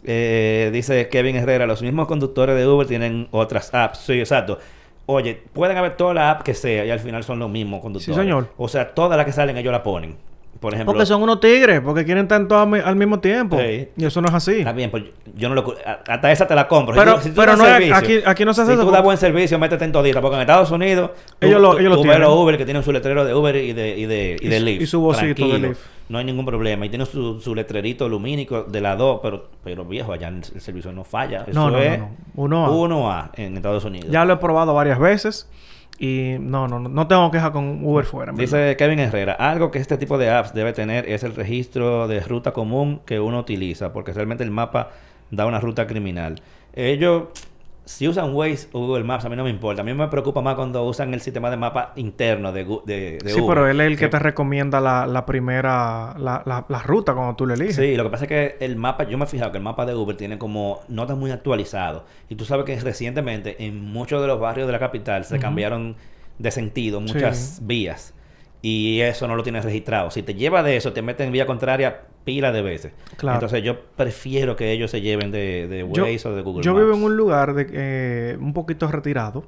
Eh, 0.03 0.69
dice 0.71 1.09
Kevin 1.09 1.37
Herrera, 1.37 1.65
los 1.65 1.81
mismos 1.81 2.07
conductores 2.07 2.55
de 2.55 2.67
Uber 2.67 2.85
tienen 2.85 3.27
otras 3.31 3.73
apps. 3.73 3.99
Sí, 3.99 4.13
exacto. 4.19 4.59
Oye, 5.07 5.41
pueden 5.53 5.77
haber 5.77 5.97
toda 5.97 6.13
la 6.13 6.31
app 6.31 6.43
que 6.43 6.53
sea 6.53 6.85
y 6.85 6.91
al 6.91 6.99
final 6.99 7.23
son 7.23 7.39
los 7.39 7.49
mismos 7.49 7.81
conductores. 7.81 8.15
Sí, 8.15 8.21
señor. 8.21 8.49
O 8.57 8.67
sea, 8.67 8.93
todas 8.93 9.17
las 9.17 9.25
que 9.25 9.31
salen 9.31 9.57
ellos 9.57 9.71
la 9.71 9.81
ponen. 9.81 10.17
Por 10.59 10.73
ejemplo, 10.73 10.93
Porque 10.93 11.05
son 11.05 11.21
unos 11.21 11.39
tigres, 11.41 11.81
porque 11.81 12.05
quieren 12.05 12.23
estar 12.23 12.47
todos 12.47 12.61
al 12.63 12.67
mi- 12.69 12.79
al 12.79 12.95
mismo 12.95 13.19
tiempo. 13.19 13.57
Sí. 13.59 13.89
Y 13.97 14.05
eso 14.05 14.21
no 14.21 14.29
es 14.29 14.33
así. 14.33 14.59
Está 14.59 14.71
bien, 14.71 14.89
pues 14.89 15.03
yo 15.35 15.49
no 15.49 15.55
lo... 15.55 15.75
a- 15.85 15.99
Hasta 16.07 16.31
esa 16.31 16.47
te 16.47 16.55
la 16.55 16.67
compro. 16.67 16.95
Pero- 16.95 17.15
tú- 17.19 17.29
tú 17.29 17.33
pero 17.35 17.51
das 17.51 17.59
no 17.59 17.65
servicio, 17.65 17.95
aquí- 17.95 18.19
aquí 18.25 18.45
no 18.45 18.53
se 18.53 18.61
hace 18.61 18.71
Si 18.71 18.77
eso 18.77 18.85
tú 18.85 18.91
das 18.91 19.03
buen 19.03 19.17
servicio, 19.17 19.59
métete 19.59 19.83
en 19.85 19.91
todita. 19.91 20.21
Porque 20.21 20.35
en 20.35 20.41
Estados 20.41 20.71
Unidos... 20.71 21.11
tú- 21.39 21.45
Ellos 21.47 21.61
lo- 21.61 21.71
tú- 21.73 21.77
ellos 21.79 21.89
lo 21.89 21.95
tú 21.97 22.01
ves 22.03 22.11
tienen. 22.13 22.27
los 22.27 22.37
Uber 22.39 22.57
que 22.57 22.65
tienen 22.65 22.83
su 22.83 22.91
letrero 22.93 23.25
de 23.25 23.35
Uber 23.35 23.55
y 23.57 23.73
de, 23.73 23.97
y 23.97 24.05
de, 24.05 24.37
y 24.41 24.47
de 24.47 24.59
su- 24.59 24.65
Lyft. 24.65 24.81
y 24.81 24.85
su 24.87 25.01
vocito 25.01 25.47
de. 25.49 25.59
Lyft. 25.59 25.79
No 26.07 26.19
hay 26.19 26.25
ningún 26.25 26.45
problema. 26.45 26.85
Y 26.85 26.89
tienen 26.89 27.05
su, 27.07 27.39
su 27.41 27.53
letrerito 27.53 28.07
lumínico 28.07 28.63
de 28.63 28.79
la 28.81 28.95
2. 28.95 29.19
Pero, 29.21 29.49
pero 29.63 29.83
viejo, 29.85 30.13
allá 30.13 30.29
el, 30.29 30.35
el 30.53 30.61
servicio 30.61 30.91
no 30.93 31.03
falla. 31.03 31.43
Eso 31.47 31.59
No, 31.59 31.69
no, 31.69 31.77
no, 31.77 31.83
es 31.83 31.99
no. 31.99 32.09
Uno 32.35 32.65
A. 32.65 32.69
1A 32.69 33.29
en 33.35 33.57
Estados 33.57 33.83
Unidos. 33.85 34.09
Ya 34.09 34.23
lo 34.23 34.33
he 34.33 34.37
probado 34.37 34.73
varias 34.73 34.99
veces. 34.99 35.49
Y 35.97 36.35
no, 36.39 36.67
no, 36.67 36.79
no, 36.79 37.07
tengo 37.07 37.31
queja 37.31 37.51
con 37.51 37.79
Uber 37.83 38.05
fuera. 38.05 38.33
Dice 38.33 38.75
Kevin 38.77 38.99
Herrera, 38.99 39.33
algo 39.33 39.71
que 39.71 39.79
este 39.79 39.97
tipo 39.97 40.17
de 40.17 40.29
apps 40.29 40.53
debe 40.53 40.73
tener 40.73 41.07
es 41.09 41.23
el 41.23 41.33
registro 41.35 42.07
de 42.07 42.19
ruta 42.19 42.51
común 42.51 42.99
que 43.05 43.19
uno 43.19 43.39
utiliza, 43.39 43.93
porque 43.93 44.11
realmente 44.11 44.43
el 44.43 44.51
mapa 44.51 44.91
da 45.31 45.45
una 45.45 45.59
ruta 45.59 45.87
criminal. 45.87 46.41
Ellos, 46.73 47.27
si 47.85 48.07
usan 48.07 48.33
Waze 48.33 48.67
o 48.71 48.79
Google 48.79 49.03
Maps, 49.03 49.25
a 49.25 49.29
mí 49.29 49.35
no 49.35 49.43
me 49.43 49.51
importa. 49.51 49.81
A 49.81 49.85
mí 49.85 49.93
me 49.93 50.07
preocupa 50.07 50.41
más 50.41 50.55
cuando 50.55 50.83
usan 50.83 51.13
el 51.13 51.21
sistema 51.21 51.51
de 51.51 51.57
mapa 51.57 51.93
interno 51.95 52.51
de, 52.51 52.63
de, 52.85 53.19
de 53.23 53.29
Sí, 53.29 53.39
Uber. 53.39 53.55
pero 53.55 53.67
él 53.69 53.79
es 53.79 53.87
el 53.87 53.97
que 53.99 54.07
te 54.07 54.17
recomienda 54.17 54.81
la, 54.81 55.05
la 55.05 55.23
primera, 55.27 56.15
la, 56.17 56.41
la, 56.45 56.65
la 56.67 56.81
ruta 56.81 57.13
cuando 57.13 57.35
tú 57.35 57.45
le 57.45 57.53
eliges. 57.53 57.75
Sí, 57.75 57.95
lo 57.95 58.03
que 58.03 58.09
pasa 58.09 58.23
es 58.25 58.29
que 58.29 58.57
el 58.59 58.75
mapa, 58.75 59.03
yo 59.03 59.19
me 59.19 59.25
he 59.25 59.27
fijado 59.27 59.51
que 59.51 59.59
el 59.59 59.63
mapa 59.63 59.85
de 59.85 59.93
Uber 59.93 60.17
tiene 60.17 60.39
como 60.39 60.81
notas 60.87 61.15
muy 61.15 61.29
actualizadas. 61.29 62.01
Y 62.27 62.33
tú 62.35 62.43
sabes 62.43 62.65
que 62.65 62.79
recientemente 62.79 63.63
en 63.63 63.85
muchos 63.85 64.19
de 64.19 64.27
los 64.27 64.39
barrios 64.39 64.65
de 64.65 64.73
la 64.73 64.79
capital 64.79 65.23
se 65.23 65.37
cambiaron 65.37 65.95
de 66.39 66.49
sentido 66.49 66.99
muchas 67.01 67.59
vías. 67.61 68.14
Y 68.67 69.01
eso 69.01 69.27
no 69.27 69.35
lo 69.35 69.43
tienes 69.43 69.63
registrado. 69.63 70.09
Si 70.09 70.23
te 70.23 70.33
lleva 70.33 70.63
de 70.63 70.75
eso, 70.75 70.91
te 70.91 71.03
mete 71.03 71.23
en 71.23 71.31
vía 71.31 71.45
contraria 71.45 72.01
pila 72.23 72.51
de 72.51 72.63
veces. 72.63 72.93
Claro. 73.17 73.35
Entonces 73.35 73.61
yo 73.63 73.79
prefiero 73.95 74.55
que 74.55 74.71
ellos 74.71 74.89
se 74.89 75.01
lleven 75.01 75.29
de, 75.29 75.67
de 75.67 75.87
Yo, 75.93 76.03
Waze 76.03 76.27
o 76.27 76.35
de 76.35 76.41
Google 76.41 76.63
yo 76.63 76.73
Maps. 76.73 76.83
vivo 76.85 76.97
en 76.97 77.03
un 77.03 77.15
lugar 77.15 77.53
de, 77.53 77.67
eh, 77.71 78.37
un 78.39 78.53
poquito 78.53 78.87
retirado 78.87 79.45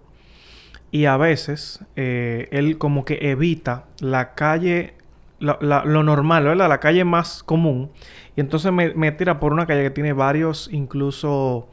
y 0.92 1.06
a 1.06 1.18
veces 1.18 1.84
eh, 1.96 2.48
él 2.52 2.78
como 2.78 3.06
que 3.06 3.18
evita 3.32 3.86
la 4.02 4.36
calle, 4.36 4.94
la- 5.40 5.58
la- 5.62 5.84
lo 5.84 6.04
normal, 6.04 6.44
¿verdad? 6.44 6.70
La 6.70 6.80
calle 6.80 7.04
más 7.04 7.42
común 7.42 7.90
y 8.36 8.42
entonces 8.42 8.72
me, 8.72 8.94
me 8.94 9.12
tira 9.12 9.40
por 9.40 9.52
una 9.52 9.66
calle 9.66 9.82
que 9.82 9.90
tiene 9.90 10.14
varios 10.14 10.70
incluso 10.72 11.68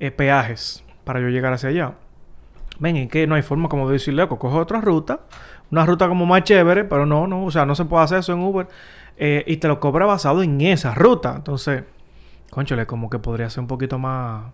eh, 0.00 0.10
peajes 0.10 0.82
para 1.04 1.20
yo 1.20 1.28
llegar 1.28 1.52
hacia 1.52 1.68
allá. 1.68 1.92
Ven, 2.78 2.96
y 2.96 3.06
que 3.08 3.26
no 3.26 3.34
hay 3.36 3.42
forma 3.42 3.70
como 3.70 3.86
de 3.88 3.94
decirle, 3.94 4.20
"Loco, 4.22 4.38
coge 4.38 4.58
otra 4.58 4.82
ruta, 4.82 5.20
una 5.70 5.86
ruta 5.86 6.08
como 6.08 6.26
más 6.26 6.44
chévere, 6.44 6.84
pero 6.84 7.06
no, 7.06 7.26
no, 7.26 7.44
o 7.44 7.50
sea, 7.50 7.66
no 7.66 7.74
se 7.74 7.84
puede 7.84 8.04
hacer 8.04 8.18
eso 8.18 8.32
en 8.32 8.40
Uber 8.40 8.68
eh, 9.16 9.44
y 9.46 9.56
te 9.56 9.68
lo 9.68 9.80
cobra 9.80 10.06
basado 10.06 10.42
en 10.42 10.60
esa 10.60 10.94
ruta. 10.94 11.34
Entonces, 11.36 11.84
conchole, 12.50 12.86
como 12.86 13.10
que 13.10 13.18
podría 13.18 13.50
ser 13.50 13.60
un 13.60 13.66
poquito 13.66 13.98
más, 13.98 14.52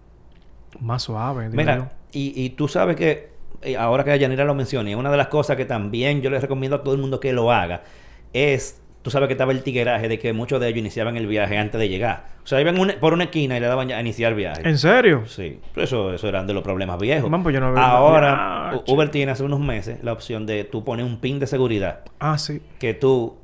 más 0.80 1.02
suave. 1.02 1.48
Mira, 1.50 1.92
y, 2.12 2.32
y 2.40 2.50
tú 2.50 2.68
sabes 2.68 2.96
que 2.96 3.32
eh, 3.62 3.76
ahora 3.76 4.02
que 4.02 4.18
Yanira 4.18 4.44
lo 4.44 4.54
menciona, 4.54 4.90
y 4.90 4.94
una 4.94 5.10
de 5.10 5.16
las 5.16 5.28
cosas 5.28 5.56
que 5.56 5.64
también 5.64 6.20
yo 6.20 6.30
les 6.30 6.42
recomiendo 6.42 6.76
a 6.76 6.82
todo 6.82 6.94
el 6.94 7.00
mundo 7.00 7.20
que 7.20 7.32
lo 7.32 7.52
haga 7.52 7.82
es, 8.32 8.81
tú 9.02 9.10
sabes 9.10 9.26
que 9.26 9.32
estaba 9.34 9.52
el 9.52 9.62
tigueraje 9.62 10.08
de 10.08 10.18
que 10.18 10.32
muchos 10.32 10.60
de 10.60 10.68
ellos 10.68 10.78
iniciaban 10.78 11.16
el 11.16 11.26
viaje 11.26 11.58
antes 11.58 11.78
de 11.80 11.88
llegar. 11.88 12.26
O 12.44 12.46
sea, 12.46 12.60
iban 12.60 12.78
una- 12.78 12.94
por 12.94 13.12
una 13.14 13.24
esquina 13.24 13.56
y 13.56 13.60
le 13.60 13.66
daban 13.66 13.88
ya 13.88 13.96
a 13.98 14.00
iniciar 14.00 14.34
viaje. 14.34 14.62
¿En 14.68 14.78
serio? 14.78 15.24
Sí, 15.26 15.58
pero 15.74 15.84
eso, 15.84 16.12
eso 16.14 16.28
eran 16.28 16.46
de 16.46 16.54
los 16.54 16.62
problemas 16.62 16.98
viejos. 16.98 17.28
Man, 17.30 17.42
pues 17.42 17.52
yo 17.54 17.60
no 17.60 17.72
veo- 17.72 17.82
Ahora, 17.82 18.80
Uber 18.86 19.08
tiene 19.10 19.32
hace 19.32 19.42
unos 19.44 19.60
meses 19.60 19.98
la 20.02 20.12
opción 20.12 20.46
de 20.46 20.64
tú 20.64 20.84
poner 20.84 21.04
un 21.04 21.18
pin 21.20 21.38
de 21.38 21.46
seguridad 21.46 22.00
Ah, 22.20 22.38
sí. 22.38 22.60
que 22.78 22.94
tú 22.94 23.36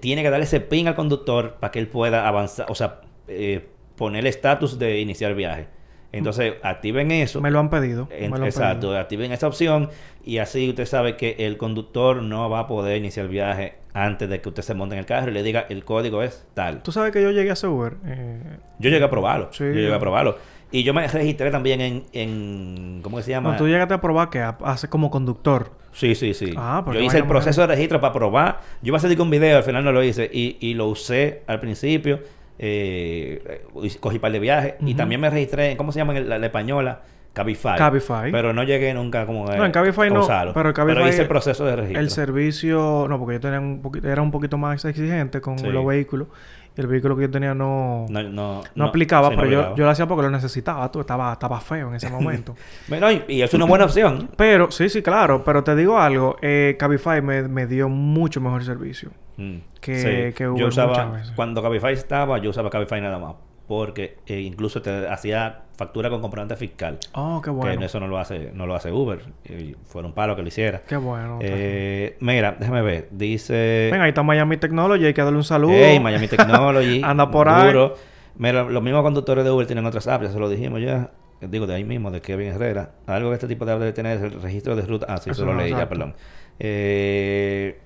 tienes 0.00 0.24
que 0.24 0.30
darle 0.30 0.44
ese 0.44 0.60
pin 0.60 0.88
al 0.88 0.94
conductor 0.94 1.56
para 1.60 1.70
que 1.70 1.78
él 1.78 1.88
pueda 1.88 2.26
avanzar, 2.26 2.66
o 2.70 2.74
sea, 2.74 3.00
eh, 3.28 3.68
poner 3.96 4.20
el 4.20 4.26
estatus 4.26 4.78
de 4.78 5.00
iniciar 5.00 5.34
viaje. 5.34 5.66
Entonces, 6.12 6.54
activen 6.62 7.10
eso. 7.10 7.40
Me 7.40 7.50
lo 7.50 7.58
han 7.58 7.70
pedido. 7.70 8.06
En- 8.10 8.30
me 8.30 8.36
lo 8.38 8.44
han 8.44 8.48
exacto, 8.48 8.88
pedido. 8.88 8.98
activen 8.98 9.32
esa 9.32 9.46
opción 9.46 9.88
y 10.24 10.38
así 10.38 10.68
usted 10.68 10.84
sabe 10.86 11.16
que 11.16 11.36
el 11.38 11.56
conductor 11.56 12.22
no 12.22 12.50
va 12.50 12.60
a 12.60 12.66
poder 12.66 12.96
iniciar 12.98 13.26
el 13.26 13.32
viaje 13.32 13.74
antes 13.94 14.28
de 14.28 14.40
que 14.40 14.48
usted 14.48 14.62
se 14.62 14.74
monte 14.74 14.94
en 14.94 15.00
el 15.00 15.06
carro 15.06 15.30
y 15.30 15.34
le 15.34 15.42
diga 15.42 15.66
el 15.68 15.84
código 15.84 16.22
es 16.22 16.46
tal. 16.54 16.82
Tú 16.82 16.92
sabes 16.92 17.12
que 17.12 17.22
yo 17.22 17.30
llegué 17.30 17.50
a 17.50 17.52
ese 17.52 17.66
Uber. 17.66 17.94
eh, 18.06 18.40
Yo 18.78 18.90
llegué 18.90 19.04
a 19.04 19.10
probarlo. 19.10 19.48
Sí, 19.52 19.64
yo 19.64 19.72
llegué 19.72 19.94
a 19.94 19.98
probarlo. 20.00 20.36
Y 20.70 20.84
yo 20.84 20.94
me 20.94 21.06
registré 21.06 21.50
también 21.50 21.80
en, 21.82 22.04
en 22.14 23.00
¿cómo 23.02 23.18
que 23.18 23.22
se 23.22 23.30
llama? 23.30 23.50
cuando 23.50 23.64
tú 23.64 23.68
llegaste 23.68 23.92
a 23.92 24.00
probar 24.00 24.30
que 24.30 24.38
ha- 24.40 24.56
hace 24.64 24.88
como 24.88 25.10
conductor. 25.10 25.72
Sí, 25.92 26.14
sí, 26.14 26.32
sí. 26.32 26.54
Ah, 26.56 26.80
pues 26.82 26.96
yo 26.96 27.04
hice 27.04 27.18
el 27.18 27.26
proceso 27.26 27.60
de 27.60 27.66
registro 27.66 28.00
para 28.00 28.14
probar. 28.14 28.60
Yo 28.80 28.88
iba 28.88 28.96
a 28.96 28.98
hacer 28.98 29.20
un 29.20 29.28
video, 29.28 29.58
al 29.58 29.64
final 29.64 29.84
no 29.84 29.92
lo 29.92 30.02
hice. 30.02 30.30
Y, 30.32 30.56
y 30.60 30.72
lo 30.72 30.86
usé 30.88 31.42
al 31.46 31.60
principio. 31.60 32.20
Eh, 32.58 33.64
cogí 34.00 34.18
par 34.18 34.32
de 34.32 34.38
viajes. 34.38 34.74
Y 34.80 34.94
también 34.94 35.20
me 35.20 35.28
registré 35.28 35.72
en, 35.72 35.76
¿cómo 35.76 35.92
se 35.92 35.98
llama? 35.98 36.16
en 36.16 36.28
la, 36.28 36.38
la 36.38 36.46
española? 36.46 37.02
Cabify. 37.32 37.78
Cabify. 37.78 38.30
Pero 38.30 38.52
no 38.52 38.62
llegué 38.62 38.92
nunca 38.92 39.24
como 39.24 39.48
a, 39.48 39.56
No, 39.56 39.64
en 39.64 39.72
Cabify 39.72 40.10
no, 40.10 40.20
usarlo. 40.20 40.52
pero 40.52 40.72
Cabify- 40.74 41.08
hice 41.08 41.22
el 41.22 41.28
proceso 41.28 41.64
de 41.64 41.76
registro. 41.76 42.00
El 42.00 42.10
servicio, 42.10 43.06
no, 43.08 43.18
porque 43.18 43.34
yo 43.34 43.40
tenía 43.40 43.60
un 43.60 43.80
poquito, 43.80 44.08
era 44.08 44.20
un 44.20 44.30
poquito 44.30 44.58
más 44.58 44.84
exigente 44.84 45.40
con 45.40 45.58
Sí. 45.58 45.66
los 45.68 45.86
vehículos. 45.86 46.28
Y 46.76 46.80
el 46.80 46.86
vehículo 46.86 47.16
que 47.16 47.22
yo 47.22 47.30
tenía 47.30 47.54
no, 47.54 48.06
no, 48.08 48.22
no, 48.22 48.62
no, 48.74 48.84
aplicaba, 48.86 49.28
sí, 49.28 49.36
no 49.36 49.42
pero 49.42 49.52
yo, 49.52 49.76
yo 49.76 49.84
lo 49.84 49.90
hacía 49.90 50.06
porque 50.06 50.22
lo 50.22 50.30
necesitaba. 50.30 50.90
Tú, 50.90 51.00
estaba, 51.00 51.32
estaba 51.34 51.60
feo 51.60 51.88
en 51.88 51.94
ese 51.96 52.08
momento. 52.10 52.54
Bueno, 52.88 53.10
y, 53.10 53.22
y 53.28 53.42
es 53.42 53.52
una 53.54 53.66
buena 53.66 53.84
opción. 53.84 54.30
pero, 54.36 54.70
sí, 54.70 54.88
sí, 54.88 55.02
claro. 55.02 55.42
Pero 55.44 55.62
te 55.64 55.76
digo 55.76 55.98
algo. 55.98 56.36
Eh, 56.40 56.76
Cabify 56.78 57.20
me, 57.20 57.42
me 57.48 57.66
dio 57.66 57.88
mucho 57.90 58.40
mejor 58.40 58.64
servicio. 58.64 59.10
Mm, 59.36 59.56
Que- 59.80 60.32
que 60.36 60.48
Uber 60.48 60.60
yo 60.60 60.66
usaba, 60.68 60.88
muchas 60.90 61.12
veces. 61.12 61.32
cuando 61.36 61.62
Cabify 61.62 61.92
estaba, 61.92 62.38
yo 62.38 62.50
usaba 62.50 62.70
Cabify 62.70 63.00
nada 63.02 63.18
más. 63.18 63.34
Porque 63.66 64.18
eh, 64.26 64.40
incluso 64.40 64.82
te 64.82 65.08
hacía 65.08 65.62
factura 65.76 66.10
con 66.10 66.20
comprobante 66.20 66.56
fiscal. 66.56 66.98
Oh, 67.14 67.40
qué 67.42 67.50
bueno. 67.50 67.78
Que 67.78 67.86
eso 67.86 68.00
no 68.00 68.06
lo 68.08 68.18
hace, 68.18 68.50
no 68.52 68.66
lo 68.66 68.74
hace 68.74 68.90
Uber. 68.92 69.20
Y 69.44 69.74
fuera 69.84 70.06
un 70.06 70.14
palo 70.14 70.36
que 70.36 70.42
lo 70.42 70.48
hiciera. 70.48 70.82
Qué 70.86 70.96
bueno. 70.96 71.38
Eh, 71.40 72.16
mira, 72.20 72.56
déjame 72.58 72.82
ver. 72.82 73.08
Dice. 73.10 73.88
Venga, 73.90 74.04
ahí 74.04 74.10
está 74.10 74.22
Miami 74.22 74.56
Technology. 74.56 75.06
Hay 75.06 75.14
que 75.14 75.22
darle 75.22 75.38
un 75.38 75.44
saludo. 75.44 75.72
Hey, 75.74 76.00
Miami 76.00 76.28
Technology. 76.28 77.02
Anda 77.04 77.30
por 77.30 77.48
ahí. 77.48 77.68
duro. 77.68 77.94
Mira, 78.36 78.64
los 78.64 78.82
mismos 78.82 79.02
conductores 79.02 79.44
de 79.44 79.50
Uber 79.50 79.66
tienen 79.66 79.86
otras 79.86 80.06
apps, 80.08 80.24
ya 80.26 80.32
se 80.32 80.38
lo 80.38 80.48
dijimos 80.48 80.80
ya. 80.80 81.10
Digo, 81.40 81.66
de 81.66 81.74
ahí 81.74 81.84
mismo, 81.84 82.10
de 82.10 82.20
Kevin 82.20 82.48
Herrera. 82.48 82.92
Algo 83.06 83.30
que 83.30 83.34
este 83.34 83.48
tipo 83.48 83.64
de 83.64 83.72
app 83.72 83.80
debe 83.80 83.92
tener 83.92 84.18
es 84.18 84.22
el 84.22 84.40
registro 84.40 84.76
de 84.76 84.82
ruta. 84.82 85.06
Ah, 85.08 85.18
sí, 85.18 85.30
eso, 85.30 85.42
Eso 85.42 85.46
lo 85.46 85.54
no, 85.54 85.60
leí 85.62 85.70
ya, 85.70 85.88
perdón. 85.88 86.14
Eh, 86.58 87.80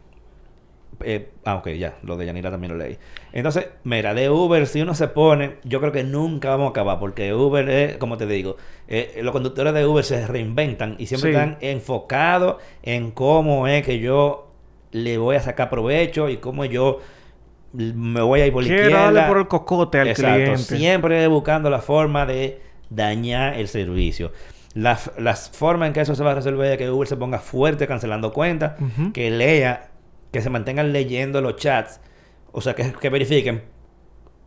eh, 1.01 1.31
ah, 1.45 1.57
ok, 1.57 1.69
ya. 1.71 1.95
Lo 2.03 2.17
de 2.17 2.27
Yanira 2.27 2.51
también 2.51 2.73
lo 2.73 2.79
leí. 2.79 2.97
Entonces, 3.33 3.69
mira, 3.85 4.15
de 4.15 4.31
Uber, 4.31 4.67
si 4.67 4.81
uno 4.83 4.95
se 4.95 5.09
pone, 5.09 5.57
yo 5.65 5.81
creo 5.81 5.93
que 5.93 6.05
nunca 6.05 6.51
vamos 6.51 6.69
a 6.69 6.71
acabar, 6.71 6.99
porque 6.99 7.35
Uber 7.35 7.69
es, 7.69 7.97
como 7.99 8.17
te 8.17 8.27
digo, 8.27 8.57
eh, 8.89 9.21
los 9.23 9.33
conductores 9.33 9.75
de 9.75 9.87
Uber 9.87 10.05
se 10.05 10.27
reinventan 10.27 10.97
y 10.99 11.07
siempre 11.07 11.31
Sí. 11.33 11.37
están 11.37 11.59
enfocados 11.61 12.57
en 12.83 13.11
cómo 13.11 13.67
es 13.69 13.85
que 13.85 13.99
yo 13.99 14.51
le 14.93 15.19
voy 15.19 15.37
a 15.37 15.41
sacar 15.41 15.69
provecho 15.71 16.29
y 16.29 16.39
cómo 16.39 16.65
yo 16.65 17.01
me 17.73 18.23
voy 18.23 18.41
a 18.41 18.47
ir 18.47 18.53
por 18.53 18.63
la 18.65 18.69
izquierda. 18.75 19.03
darle 19.13 19.23
por 19.23 19.39
el 19.39 19.49
cocote 19.49 19.99
al 20.01 20.09
Exacto, 20.09 20.35
cliente. 20.37 20.63
siempre 20.77 21.27
buscando 21.27 21.69
la 21.69 21.81
forma 21.81 22.25
de 22.25 22.61
dañar 22.89 23.55
el 23.55 23.69
servicio. 23.69 24.33
Las, 24.75 25.11
las 25.19 25.51
formas 25.51 25.89
en 25.89 25.93
que 25.95 26.01
eso 26.03 26.15
se 26.15 26.23
va 26.23 26.33
a 26.33 26.35
resolver 26.37 26.73
es 26.73 26.79
que 26.79 26.89
Uber 26.91 27.09
se 27.09 27.17
ponga 27.17 27.39
fuerte 27.39 27.87
cancelando 27.87 28.33
cuentas, 28.33 28.73
que 29.13 29.31
lea, 29.31 29.89
que 30.37 30.43
se 30.43 30.51
mantengan 30.51 30.93
leyendo 30.93 31.41
los 31.41 31.57
chats, 31.57 32.01
o 32.53 32.61
sea, 32.61 32.75
que, 32.75 32.93
que 32.93 33.09
verifiquen 33.11 33.63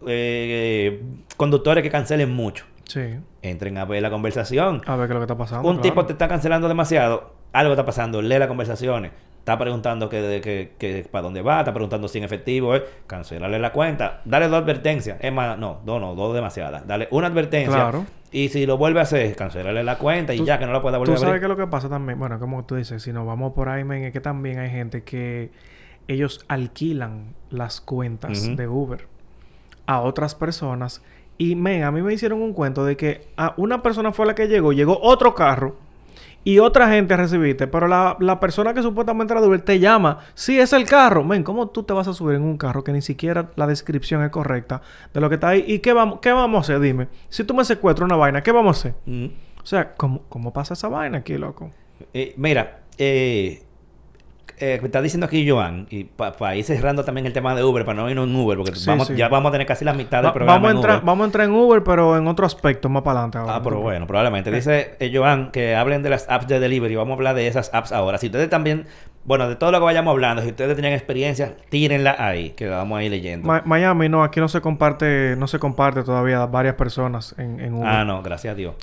eh, 0.08 1.02
conductores 1.38 1.84
que 1.84 1.90
cancelen 1.90 2.32
mucho. 2.32 2.66
Sí. 2.86 3.02
Entren 3.42 3.78
a 3.78 3.86
ver 3.86 4.02
la 4.02 4.10
conversación. 4.10 4.82
A 4.86 4.96
ver 4.96 5.08
qué 5.08 5.14
es 5.14 5.16
lo 5.16 5.20
que 5.20 5.26
está 5.26 5.38
pasando. 5.38 5.68
Un 5.68 5.76
claro. 5.78 5.90
tipo 5.90 6.06
te 6.06 6.14
está 6.14 6.28
cancelando 6.28 6.68
demasiado, 6.68 7.34
algo 7.54 7.74
está 7.74 7.86
pasando, 7.86 8.22
lee 8.22 8.40
las 8.40 8.48
conversaciones. 8.48 9.12
Está 9.40 9.58
preguntando 9.58 10.10
que, 10.10 10.42
que, 10.44 10.74
que 10.78 11.08
para 11.10 11.24
dónde 11.24 11.42
va, 11.42 11.60
está 11.60 11.74
preguntando 11.74 12.08
si 12.08 12.18
en 12.20 12.24
efectivo 12.24 12.76
es, 12.76 12.84
cancelarle 13.08 13.58
la 13.58 13.72
cuenta, 13.72 14.22
dale 14.26 14.48
dos 14.48 14.62
advertencias, 14.62 15.18
es 15.22 15.32
más, 15.34 15.58
no, 15.58 15.82
dos 15.86 16.00
no, 16.00 16.14
dos 16.14 16.36
demasiadas, 16.36 16.86
dale 16.86 17.08
una 17.12 17.28
advertencia 17.28 17.74
Claro. 17.74 18.06
y 18.32 18.50
si 18.50 18.68
lo 18.68 18.78
vuelve 18.78 19.00
a 19.00 19.04
hacer, 19.04 19.36
cancelarle 19.36 19.84
la 19.84 19.98
cuenta 19.98 20.34
y 20.36 20.38
Tú- 20.38 20.46
ya 20.46 20.60
que 20.60 20.66
no 20.68 20.74
la 20.74 20.82
pueda 20.84 20.98
volver 21.00 21.14
Tú 21.16 21.18
a 21.18 21.18
sabes 21.18 21.30
abrir. 21.30 21.40
qué 21.42 21.46
es 21.46 21.58
lo 21.58 21.66
que 21.66 21.72
pasa 21.72 21.90
también. 21.90 22.20
Bueno, 22.20 22.38
como 22.38 22.64
tú 22.66 22.76
dices, 22.76 23.02
si 23.02 23.12
nos 23.12 23.26
vamos 23.26 23.54
por 23.54 23.70
ahí, 23.70 23.84
men, 23.84 24.04
es 24.04 24.14
que 24.14 24.20
también 24.20 24.60
hay 24.60 24.70
gente 24.70 25.04
que 25.04 25.50
ellos 26.10 26.44
alquilan 26.48 27.36
las 27.52 27.80
cuentas 27.80 28.56
de 28.56 28.68
Uber 28.68 29.08
a 29.86 30.02
otras 30.02 30.36
personas. 30.36 31.02
Y, 31.38 31.56
men, 31.56 31.84
a 31.84 31.92
mí 31.92 32.02
me 32.02 32.14
hicieron 32.14 32.42
un 32.42 32.54
cuento 32.54 32.84
de 32.84 32.98
que 32.98 33.28
a 33.38 33.54
una 33.58 33.82
persona 33.82 34.12
fue 34.12 34.26
la 34.26 34.36
que 34.36 34.48
llegó, 34.48 34.74
llegó 34.74 35.00
otro 35.02 35.36
carro 35.36 35.78
y 36.44 36.58
otra 36.60 36.90
gente 36.90 37.14
a 37.14 37.18
recibirte, 37.18 37.68
pero 37.68 37.88
la, 37.88 38.18
la 38.20 38.40
persona 38.40 38.74
que 38.74 38.82
supuestamente 38.82 39.34
era 39.34 39.42
de 39.42 39.48
Uber 39.48 39.62
te 39.62 39.80
llama, 39.80 40.20
sí, 40.34 40.60
es 40.60 40.74
el 40.74 40.86
carro. 40.86 41.24
Men, 41.24 41.44
¿cómo 41.44 41.70
tú 41.70 41.84
te 41.84 41.94
vas 41.94 42.08
a 42.08 42.14
subir 42.14 42.36
en 42.36 42.42
un 42.42 42.58
carro 42.58 42.84
que 42.84 42.92
ni 42.92 43.02
siquiera 43.02 43.52
la 43.56 43.68
descripción 43.68 44.24
es 44.24 44.32
correcta 44.32 44.82
de 45.14 45.22
lo 45.22 45.30
que 45.30 45.36
está 45.36 45.50
ahí? 45.50 45.64
¿Y 45.68 45.80
qué 45.80 45.94
vamos, 45.94 46.20
qué 46.22 46.32
vamos 46.32 46.58
a 46.58 46.62
hacer? 46.62 46.80
Dime. 46.80 47.08
Si 47.30 47.44
tú 47.44 47.54
me 47.54 47.64
secuestras 47.64 48.06
una 48.06 48.16
vaina, 48.16 48.42
¿qué 48.42 48.52
vamos 48.52 48.78
a 48.78 48.80
hacer? 48.80 48.96
O 49.62 49.66
sea, 49.66 49.94
¿cómo, 49.96 50.24
cómo 50.28 50.52
pasa 50.52 50.74
esa 50.74 50.88
vaina 50.88 51.20
aquí, 51.20 51.38
loco? 51.38 51.72
Eh, 52.14 52.34
mira, 52.38 52.80
eh, 52.98 53.64
eh, 54.60 54.80
está 54.84 55.02
diciendo 55.02 55.26
aquí 55.26 55.48
Joan, 55.50 55.88
y 55.90 56.04
para 56.06 56.56
ir 56.56 56.64
cerrando 56.64 57.04
también 57.04 57.26
el 57.26 57.34
tema 57.34 57.56
de 57.56 57.64
Uber, 57.64 57.86
para 57.86 58.02
no 58.02 58.10
irnos 58.10 58.28
en 58.28 58.36
Uber, 58.36 58.58
porque 58.58 58.76
Sí, 58.76 58.88
vamos, 58.88 59.08
sí. 59.08 59.16
ya 59.16 59.28
vamos 59.30 59.50
a 59.50 59.52
tener 59.54 59.66
casi 59.68 59.86
la 59.86 59.94
mitad 59.94 60.18
del 60.20 60.28
Va- 60.28 60.34
programa. 60.34 60.54
vamos, 60.58 60.68
a 60.68 60.72
en 60.72 60.78
entrar, 60.78 60.96
Uber. 60.98 61.06
vamos 61.06 61.24
a 61.24 61.26
entrar 61.26 61.46
en 61.48 61.54
Uber, 61.54 61.84
pero 61.84 62.18
en 62.18 62.28
otro 62.28 62.46
aspecto 62.46 62.90
más 62.90 63.04
para 63.04 63.20
adelante. 63.20 63.38
ahora. 63.40 63.56
Ah, 63.56 63.62
pero 63.64 63.80
bueno, 63.82 64.06
probablemente. 64.08 64.52
Dice 64.52 64.96
eh, 65.00 65.12
Joan 65.14 65.52
que 65.52 65.76
hablen 65.76 66.04
de 66.04 66.10
las 66.10 66.30
apps 66.30 66.48
de 66.48 66.60
delivery. 66.60 66.96
Vamos 66.96 67.12
a 67.12 67.16
hablar 67.16 67.36
de 67.36 67.48
esas 67.48 67.74
apps 67.74 67.92
ahora. 67.92 68.18
Si 68.18 68.28
ustedes 68.28 68.50
también, 68.50 68.86
bueno, 69.26 69.48
de 69.48 69.56
todo 69.56 69.72
lo 69.72 69.80
que 69.80 69.86
vayamos 69.86 70.12
hablando, 70.12 70.42
si 70.42 70.48
ustedes 70.50 70.76
tienen 70.76 70.94
experiencia, 70.94 71.54
tírenla 71.70 72.16
ahí, 72.18 72.52
que 72.52 72.66
la 72.68 72.78
vamos 72.78 73.00
a 73.00 73.04
ir 73.04 73.12
leyendo. 73.12 73.48
Ma- 73.48 73.62
Miami, 73.66 74.10
no, 74.10 74.24
aquí 74.24 74.40
no 74.40 74.48
se 74.48 74.60
comparte, 74.62 75.36
no 75.38 75.46
se 75.48 75.60
comparte 75.60 76.04
todavía 76.04 76.46
varias 76.48 76.76
personas 76.76 77.36
en, 77.38 77.60
en 77.60 77.74
Uber. 77.76 77.88
Ah, 77.88 78.06
no, 78.06 78.24
gracias 78.24 78.54
a 78.54 78.56
Dios. 78.56 78.76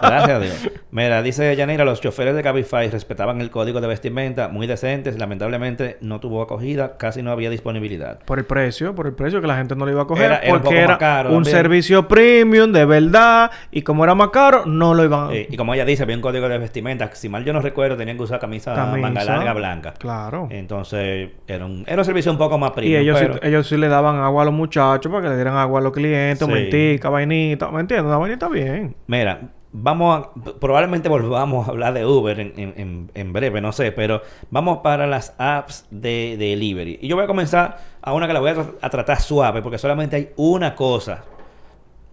gracias 0.00 0.30
a 0.30 0.40
Dios. 0.40 0.70
Mira, 0.90 1.22
dice 1.22 1.54
Yanira, 1.54 1.84
los 1.84 2.00
choferes 2.00 2.34
de 2.34 2.42
Cabify 2.42 2.88
respetaban 2.88 3.40
el 3.40 3.50
código 3.50 3.80
de 3.80 3.88
vestimenta, 3.88 4.48
muy 4.48 4.66
decentes. 4.66 5.18
Lamentablemente 5.18 5.98
no 6.00 6.18
tuvo 6.20 6.40
acogida, 6.42 6.96
casi 6.96 7.22
no 7.22 7.30
había 7.30 7.50
disponibilidad. 7.50 8.20
Por 8.20 8.38
el 8.38 8.46
precio, 8.46 8.94
por 8.94 9.06
el 9.06 9.12
precio 9.12 9.40
que 9.42 9.46
la 9.46 9.56
gente 9.56 9.76
no 9.76 9.84
le 9.84 9.92
iba 9.92 10.02
a 10.02 10.06
coger. 10.06 10.24
Era- 10.26 10.38
era 10.38 10.52
un 10.54 10.60
porque 10.60 10.76
poco 10.76 10.78
era 10.84 10.98
caro 10.98 11.28
un 11.30 11.42
también. 11.42 11.56
servicio 11.56 12.08
premium 12.08 12.72
de 12.72 12.84
verdad. 12.86 13.50
Y 13.70 13.82
como 13.82 14.04
era 14.04 14.14
más 14.14 14.28
caro, 14.30 14.64
no 14.66 14.94
lo 14.94 15.04
iban 15.04 15.30
a... 15.30 15.34
Eh, 15.34 15.46
y 15.50 15.56
como 15.56 15.74
ella 15.74 15.84
dice, 15.84 16.04
había 16.04 16.16
un 16.16 16.22
código 16.22 16.48
de 16.48 16.56
vestimenta. 16.58 17.10
Si 17.14 17.28
mal 17.28 17.44
yo 17.44 17.52
no 17.52 17.60
recuerdo, 17.60 17.96
tenían 17.96 18.16
que 18.16 18.22
usar 18.22 18.38
camisa, 18.40 18.74
Camisa. 18.74 18.98
manga 18.98 19.24
larga 19.24 19.47
blanca. 19.54 19.94
Claro. 19.94 20.48
Entonces, 20.50 21.30
era 21.46 21.66
un, 21.66 21.84
era 21.86 21.98
un 22.00 22.04
servicio 22.04 22.30
un 22.32 22.38
poco 22.38 22.58
más 22.58 22.70
y 22.70 22.74
premium. 22.74 23.00
ellos, 23.02 23.18
pero- 23.20 23.34
sí, 23.34 23.40
ellos 23.42 23.66
sí 23.68 23.76
le 23.76 23.88
daban 23.88 24.16
agua 24.16 24.42
a 24.42 24.44
los 24.46 24.54
muchachos 24.54 25.10
para 25.10 25.22
que 25.24 25.28
le 25.30 25.34
dieran 25.36 25.56
agua 25.56 25.80
a 25.80 25.82
los 25.82 25.92
clientes, 25.92 26.46
Sí. 26.46 26.52
mentica, 26.52 27.08
vainita. 27.10 27.70
¿Me 27.70 27.80
entiendes? 27.80 28.06
Una 28.08 28.18
vainita 28.18 28.48
bien. 28.48 28.96
Mira, 29.06 29.40
vamos 29.72 30.26
a, 30.26 30.54
probablemente 30.60 31.08
volvamos 31.08 31.68
a 31.68 31.70
hablar 31.70 31.92
de 31.94 32.06
Uber 32.06 32.40
en, 32.40 33.10
en- 33.14 33.32
breve, 33.32 33.60
no 33.60 33.72
sé, 33.72 33.92
pero 33.92 34.22
vamos 34.50 34.78
para 34.78 35.06
las 35.06 35.34
apps 35.38 35.86
de, 35.90 36.36
de 36.38 36.46
delivery. 36.50 36.98
Y 37.02 37.08
yo 37.08 37.16
voy 37.16 37.24
a 37.24 37.28
comenzar 37.28 37.78
a 38.00 38.12
una 38.14 38.26
que 38.26 38.32
la 38.32 38.40
voy 38.40 38.50
a, 38.50 38.54
tra- 38.56 38.74
a 38.80 38.90
tratar 38.90 39.20
suave, 39.20 39.60
porque 39.62 39.76
solamente 39.78 40.16
hay 40.16 40.30
una 40.36 40.74
cosa. 40.74 41.24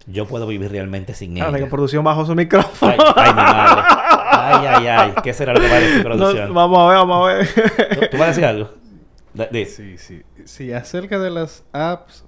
Yo 0.08 0.26
puedo 0.26 0.46
vivir 0.46 0.70
realmente 0.70 1.14
sin 1.14 1.40
Ah, 1.42 1.46
de 1.46 1.52
que 1.54 1.58
ella. 1.62 1.68
producción 1.70 2.04
bajó 2.04 2.24
su 2.24 2.34
micrófono. 2.36 2.92
Ay, 2.92 2.98
ay, 3.16 3.30
mi 3.34 3.42
madre. 3.42 3.82
Ay, 4.46 4.66
ay, 4.66 4.86
ay. 4.86 5.14
¿Qué 5.22 5.32
será 5.32 5.52
lo 5.52 5.60
que 5.60 5.68
va 5.68 5.76
a 5.76 5.80
decir 5.80 5.98
No, 5.98 6.04
producción? 6.04 6.54
vamos 6.54 6.78
a 6.78 6.86
ver, 6.88 6.96
vamos 6.98 7.28
a 7.28 7.32
ver. 7.34 7.48
¿Tú, 7.94 8.00
tú 8.12 8.16
vas 8.18 8.22
a 8.22 8.26
decir 8.28 8.44
algo? 8.44 8.70
Di. 9.50 9.64
Sí, 9.66 9.98
sí. 9.98 10.22
Sí, 10.44 10.72
acerca 10.72 11.18
de 11.18 11.30
las 11.30 11.64
apps... 11.72 12.24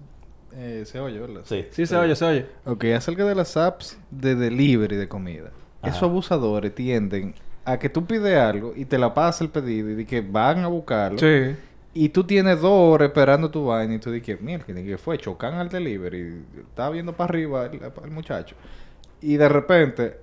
eh, 0.54 0.82
se 0.84 1.00
oye, 1.00 1.18
¿verdad? 1.18 1.40
Sí. 1.44 1.66
sí, 1.70 1.86
se 1.86 1.96
oye, 1.96 2.14
se 2.16 2.24
oye. 2.24 2.46
Ok, 2.66 2.84
acerca 2.96 3.24
de 3.24 3.34
las 3.34 3.56
apps 3.56 3.98
de 4.10 4.34
delivery 4.34 4.96
de 4.96 5.08
comida. 5.08 5.50
Ajá. 5.80 5.90
Esos 5.90 6.02
abusadores 6.04 6.74
tienden 6.74 7.34
a 7.64 7.78
que 7.78 7.88
tú 7.88 8.04
pides 8.06 8.36
algo 8.38 8.72
y 8.74 8.84
te 8.84 8.98
la 8.98 9.14
pasa 9.14 9.44
el 9.44 9.50
pedido 9.50 9.90
y 9.90 9.94
de 9.94 10.06
que 10.06 10.20
van 10.20 10.60
a 10.60 10.66
buscarlo. 10.68 11.18
Sí. 11.18 11.54
Y 11.94 12.10
tú 12.10 12.24
tienes 12.24 12.60
dos 12.60 12.72
horas 12.72 13.08
esperando 13.08 13.50
tu 13.50 13.66
vaina 13.66 13.94
y 13.94 13.98
tú 13.98 14.10
dices, 14.10 14.40
mira, 14.40 14.64
que 14.64 14.98
fue? 14.98 15.18
Chocan 15.18 15.54
al 15.54 15.68
delivery. 15.68 16.42
Estaba 16.68 16.90
viendo 16.90 17.12
para 17.12 17.30
arriba 17.30 17.66
el, 17.66 17.80
el 18.04 18.10
muchacho. 18.10 18.54
Y 19.20 19.36
de 19.36 19.48
repente, 19.48 20.20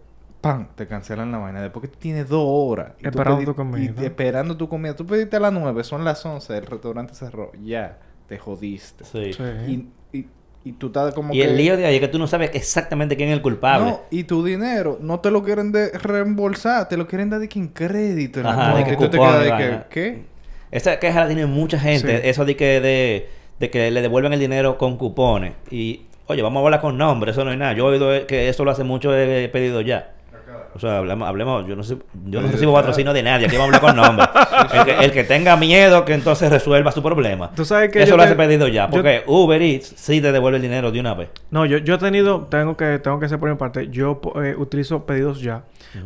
¡pam! 0.50 0.68
Te 0.76 0.88
cancelan 0.88 1.32
la 1.32 1.38
vaina. 1.40 1.62
Después 1.62 1.90
que 1.90 1.98
tienes 1.98 2.30
dos 2.30 2.44
horas. 2.46 2.92
y 3.02 3.08
Esperando 3.08 3.42
pedi- 3.42 3.46
tu 3.46 3.56
comida. 3.56 3.94
y 4.02 4.06
esperando 4.06 4.58
tu 4.58 4.70
comida. 4.70 4.96
Tú 4.96 5.06
pediste 5.06 5.38
a 5.38 5.40
las 5.40 5.52
nueve, 5.54 5.84
son 5.84 6.04
las 6.06 6.26
once, 6.26 6.56
el 6.58 6.66
restaurante 6.66 7.14
cerró. 7.16 7.52
Ya, 7.64 7.98
te 8.28 8.38
jodiste. 8.38 9.04
Sí. 9.06 9.34
Sí. 9.34 9.44
Y, 10.14 10.18
y, 10.18 10.28
y 10.64 10.72
tú 10.74 10.88
estás 10.88 11.14
como 11.14 11.34
Y 11.34 11.38
que... 11.40 11.46
el 11.46 11.58
lío 11.58 11.78
de 11.78 11.86
ahí 11.86 11.96
es 11.96 12.02
que 12.02 12.08
tú 12.08 12.20
no 12.20 12.28
sabes 12.28 12.52
exactamente 12.54 13.16
quién 13.16 13.30
es 13.30 13.36
el 13.36 13.42
culpable. 13.42 13.92
No, 13.92 14.02
y 14.12 14.24
tu 14.24 14.44
dinero 14.44 14.98
no 15.02 15.20
te 15.20 15.32
lo 15.32 15.44
quieren 15.44 15.72
de 15.72 15.90
reembolsar, 15.92 16.88
te 16.88 16.98
lo 16.98 17.08
quieren 17.08 17.30
dar 17.30 17.40
de 17.40 17.50
que 17.50 17.60
en 17.60 17.68
crédito. 17.70 18.40
En 18.40 18.46
Ajá, 18.48 18.76
de 18.76 18.84
que 18.84 18.94
Y 18.94 18.98
tú 18.98 19.10
te 19.10 19.18
cupón 19.18 19.32
quedas 19.34 19.42
y 19.42 19.44
de 19.44 19.58
que, 19.58 19.64
vaina. 19.70 19.86
¿qué? 19.90 20.26
Esa 20.72 21.00
queja 21.00 21.22
la 21.22 21.28
tiene 21.28 21.46
mucha 21.46 21.80
gente. 21.80 22.22
Sí. 22.22 22.28
Eso 22.30 22.46
de 22.46 22.56
que, 22.56 22.82
de, 22.82 23.30
de 23.60 23.70
que 23.70 23.92
le 23.92 24.02
devuelven 24.02 24.34
el 24.34 24.40
dinero 24.40 24.78
con 24.78 24.98
cupones. 24.98 25.54
Y, 25.72 26.08
oye, 26.28 26.42
vamos 26.42 26.62
a 26.62 26.66
hablar 26.66 26.82
con 26.82 26.98
nombres. 26.98 27.36
Eso 27.36 27.46
no 27.46 27.52
es 27.52 27.58
nada. 27.58 27.74
Yo 27.74 27.86
he 27.94 27.98
oído 28.00 28.28
que 28.28 28.50
eso 28.50 28.66
lo 28.66 28.72
hace 28.72 28.84
mucho 28.84 29.16
he 29.16 29.48
pedido 29.50 29.82
ya. 29.82 30.15
O 30.76 30.80
sea, 30.80 30.98
hablemos, 30.98 31.26
hablemos 31.28 31.66
yo 31.66 31.76
no 31.78 31.84
sé, 31.84 31.98
yo 32.26 32.42
no 32.42 32.50
recibo 32.50 32.74
patrocinio 32.74 33.14
de 33.14 33.24
nadie, 33.24 33.46
aquí 33.48 33.56
vamos 33.56 33.74
a 33.74 33.78
hablar 33.78 33.82
con 33.82 33.96
nombres. 33.96 34.28
el, 34.74 34.84
que, 34.86 35.06
el 35.06 35.12
que 35.14 35.24
tenga 35.24 35.56
miedo 35.56 36.04
que 36.04 36.14
entonces 36.14 36.52
resuelva 36.52 36.92
su 36.92 37.02
problema. 37.02 37.52
Tú 37.56 37.64
sabes 37.64 37.90
que 37.92 38.04
Eso 38.04 38.18
lo 38.18 38.24
te- 38.24 38.28
hace 38.28 38.36
pedido 38.36 38.68
ya, 38.68 38.86
yo- 38.88 38.92
porque 38.92 39.24
Uber 39.26 39.62
Eats 39.62 39.94
sí 39.96 40.20
te 40.20 40.34
devuelve 40.34 40.58
el 40.58 40.62
dinero 40.62 40.92
de 40.92 41.00
una 41.00 41.14
vez. 41.14 41.30
No, 41.50 41.66
yo, 41.66 41.78
yo 41.78 41.96
he 41.96 41.98
tenido, 41.98 42.42
tengo 42.50 42.76
que, 42.76 43.00
tengo 43.00 43.20
que 43.20 43.26
hacer 43.28 43.40
por 43.40 43.50
mi 43.50 43.56
parte, 43.56 43.88
yo 43.90 44.20
eh, 44.44 44.54
utilizo 44.58 45.06
pedidos 45.06 45.40
ya, 45.40 45.64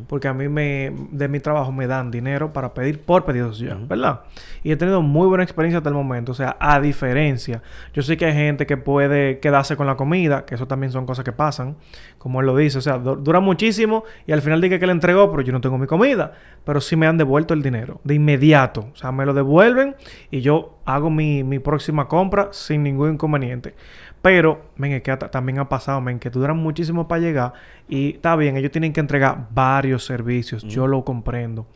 porque 0.08 0.28
a 0.28 0.36
mí 0.36 0.48
me, 0.50 0.92
de 1.12 1.28
mi 1.28 1.40
trabajo 1.40 1.72
me 1.72 1.88
dan 1.88 2.12
dinero 2.12 2.54
para 2.54 2.76
pedir 2.76 3.00
por 3.02 3.26
pedidos 3.26 3.58
ya. 3.58 3.76
¿verdad? 3.76 4.20
Y 4.62 4.72
he 4.72 4.76
tenido 4.76 5.02
muy 5.02 5.26
buena 5.28 5.44
experiencia 5.44 5.78
hasta 5.80 5.90
el 5.90 5.96
momento, 5.96 6.32
o 6.34 6.36
sea, 6.36 6.58
a 6.60 6.80
diferencia, 6.80 7.64
yo 7.94 8.04
sé 8.04 8.18
que 8.18 8.26
hay 8.26 8.34
gente 8.34 8.68
que 8.68 8.78
puede 8.78 9.40
quedarse 9.40 9.76
con 9.76 9.88
la 9.88 9.96
comida, 9.96 10.46
que 10.46 10.54
eso 10.54 10.68
también 10.68 10.92
son 10.92 11.08
cosas 11.08 11.26
que 11.26 11.32
pasan, 11.32 11.76
como 12.20 12.42
él 12.42 12.46
lo 12.46 12.56
dice, 12.56 12.78
o 12.78 12.82
sea, 12.82 13.00
du- 13.00 13.16
dura 13.16 13.40
muchísimo 13.40 14.04
y 14.28 14.32
al 14.32 14.44
final 14.44 14.59
dije 14.62 14.80
que 14.80 14.86
le 14.86 14.92
entregó, 14.92 15.30
pero 15.32 15.44
yo 15.44 15.52
no 15.52 15.62
tengo 15.62 15.78
mi 15.78 15.88
comida, 15.88 16.34
pero 16.64 16.82
sí 16.82 16.96
me 16.96 17.08
han 17.08 17.18
devuelto 17.18 17.54
el 17.54 17.62
dinero, 17.62 18.02
de 18.04 18.16
inmediato, 18.16 18.90
o 18.92 18.96
sea, 18.96 19.12
me 19.12 19.26
lo 19.26 19.34
devuelven 19.34 19.96
y 20.32 20.42
yo 20.42 20.80
hago 20.86 21.10
mi, 21.10 21.44
mi 21.44 21.60
próxima 21.60 22.08
compra 22.08 22.50
sin 22.52 22.84
ningún 22.84 23.14
inconveniente. 23.14 23.76
Pero, 24.22 24.72
men, 24.76 24.92
es 24.92 25.02
que 25.02 25.16
también 25.16 25.60
ha 25.60 25.70
pasado, 25.70 26.02
men, 26.02 26.20
que 26.20 26.30
duran 26.30 26.58
muchísimo 26.58 27.08
para 27.08 27.22
llegar. 27.22 27.54
Y 27.88 28.16
está 28.16 28.36
bien, 28.36 28.58
ellos 28.58 28.72
tienen 28.72 28.92
que 28.92 29.00
entregar 29.00 29.48
varios 29.52 30.06
servicios. 30.06 30.64
Yo 30.64 30.88
lo 30.88 31.06
comprendo. 31.06 31.68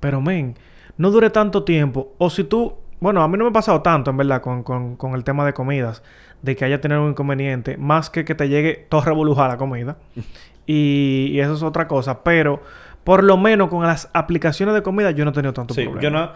Pero, 0.00 0.20
men, 0.20 0.56
no 0.96 1.10
dure 1.10 1.30
tanto 1.30 1.64
tiempo. 1.64 2.14
O 2.18 2.30
si 2.30 2.44
tú... 2.44 2.74
Bueno, 3.00 3.22
a 3.22 3.28
mí 3.28 3.38
no 3.38 3.44
me 3.44 3.50
ha 3.50 3.52
pasado 3.52 3.80
tanto, 3.80 4.10
en 4.10 4.18
verdad, 4.18 4.42
con, 4.42 4.62
con, 4.62 4.96
con 4.96 5.14
el 5.14 5.24
tema 5.24 5.44
de 5.46 5.54
comidas. 5.54 6.02
De 6.42 6.56
que 6.56 6.64
haya 6.64 6.80
tenido 6.80 7.02
un 7.02 7.10
inconveniente. 7.10 7.76
Más 7.76 8.08
que 8.08 8.24
que 8.24 8.34
te 8.34 8.48
llegue 8.48 8.86
todo 8.88 9.02
revolujada 9.02 9.48
la 9.48 9.56
comida. 9.58 9.98
y, 10.72 11.32
y 11.32 11.40
eso 11.40 11.54
es 11.54 11.62
otra 11.62 11.88
cosa. 11.88 12.22
Pero, 12.22 12.62
por 13.04 13.24
lo 13.24 13.36
menos 13.36 13.68
con 13.70 13.82
las 13.86 14.08
aplicaciones 14.12 14.74
de 14.74 14.82
comida, 14.82 15.10
yo 15.10 15.24
no 15.24 15.30
he 15.30 15.34
tenido 15.34 15.52
tanto 15.52 15.74
Sí, 15.74 15.82
problema. 15.82 16.02
yo 16.02 16.10
no, 16.10 16.30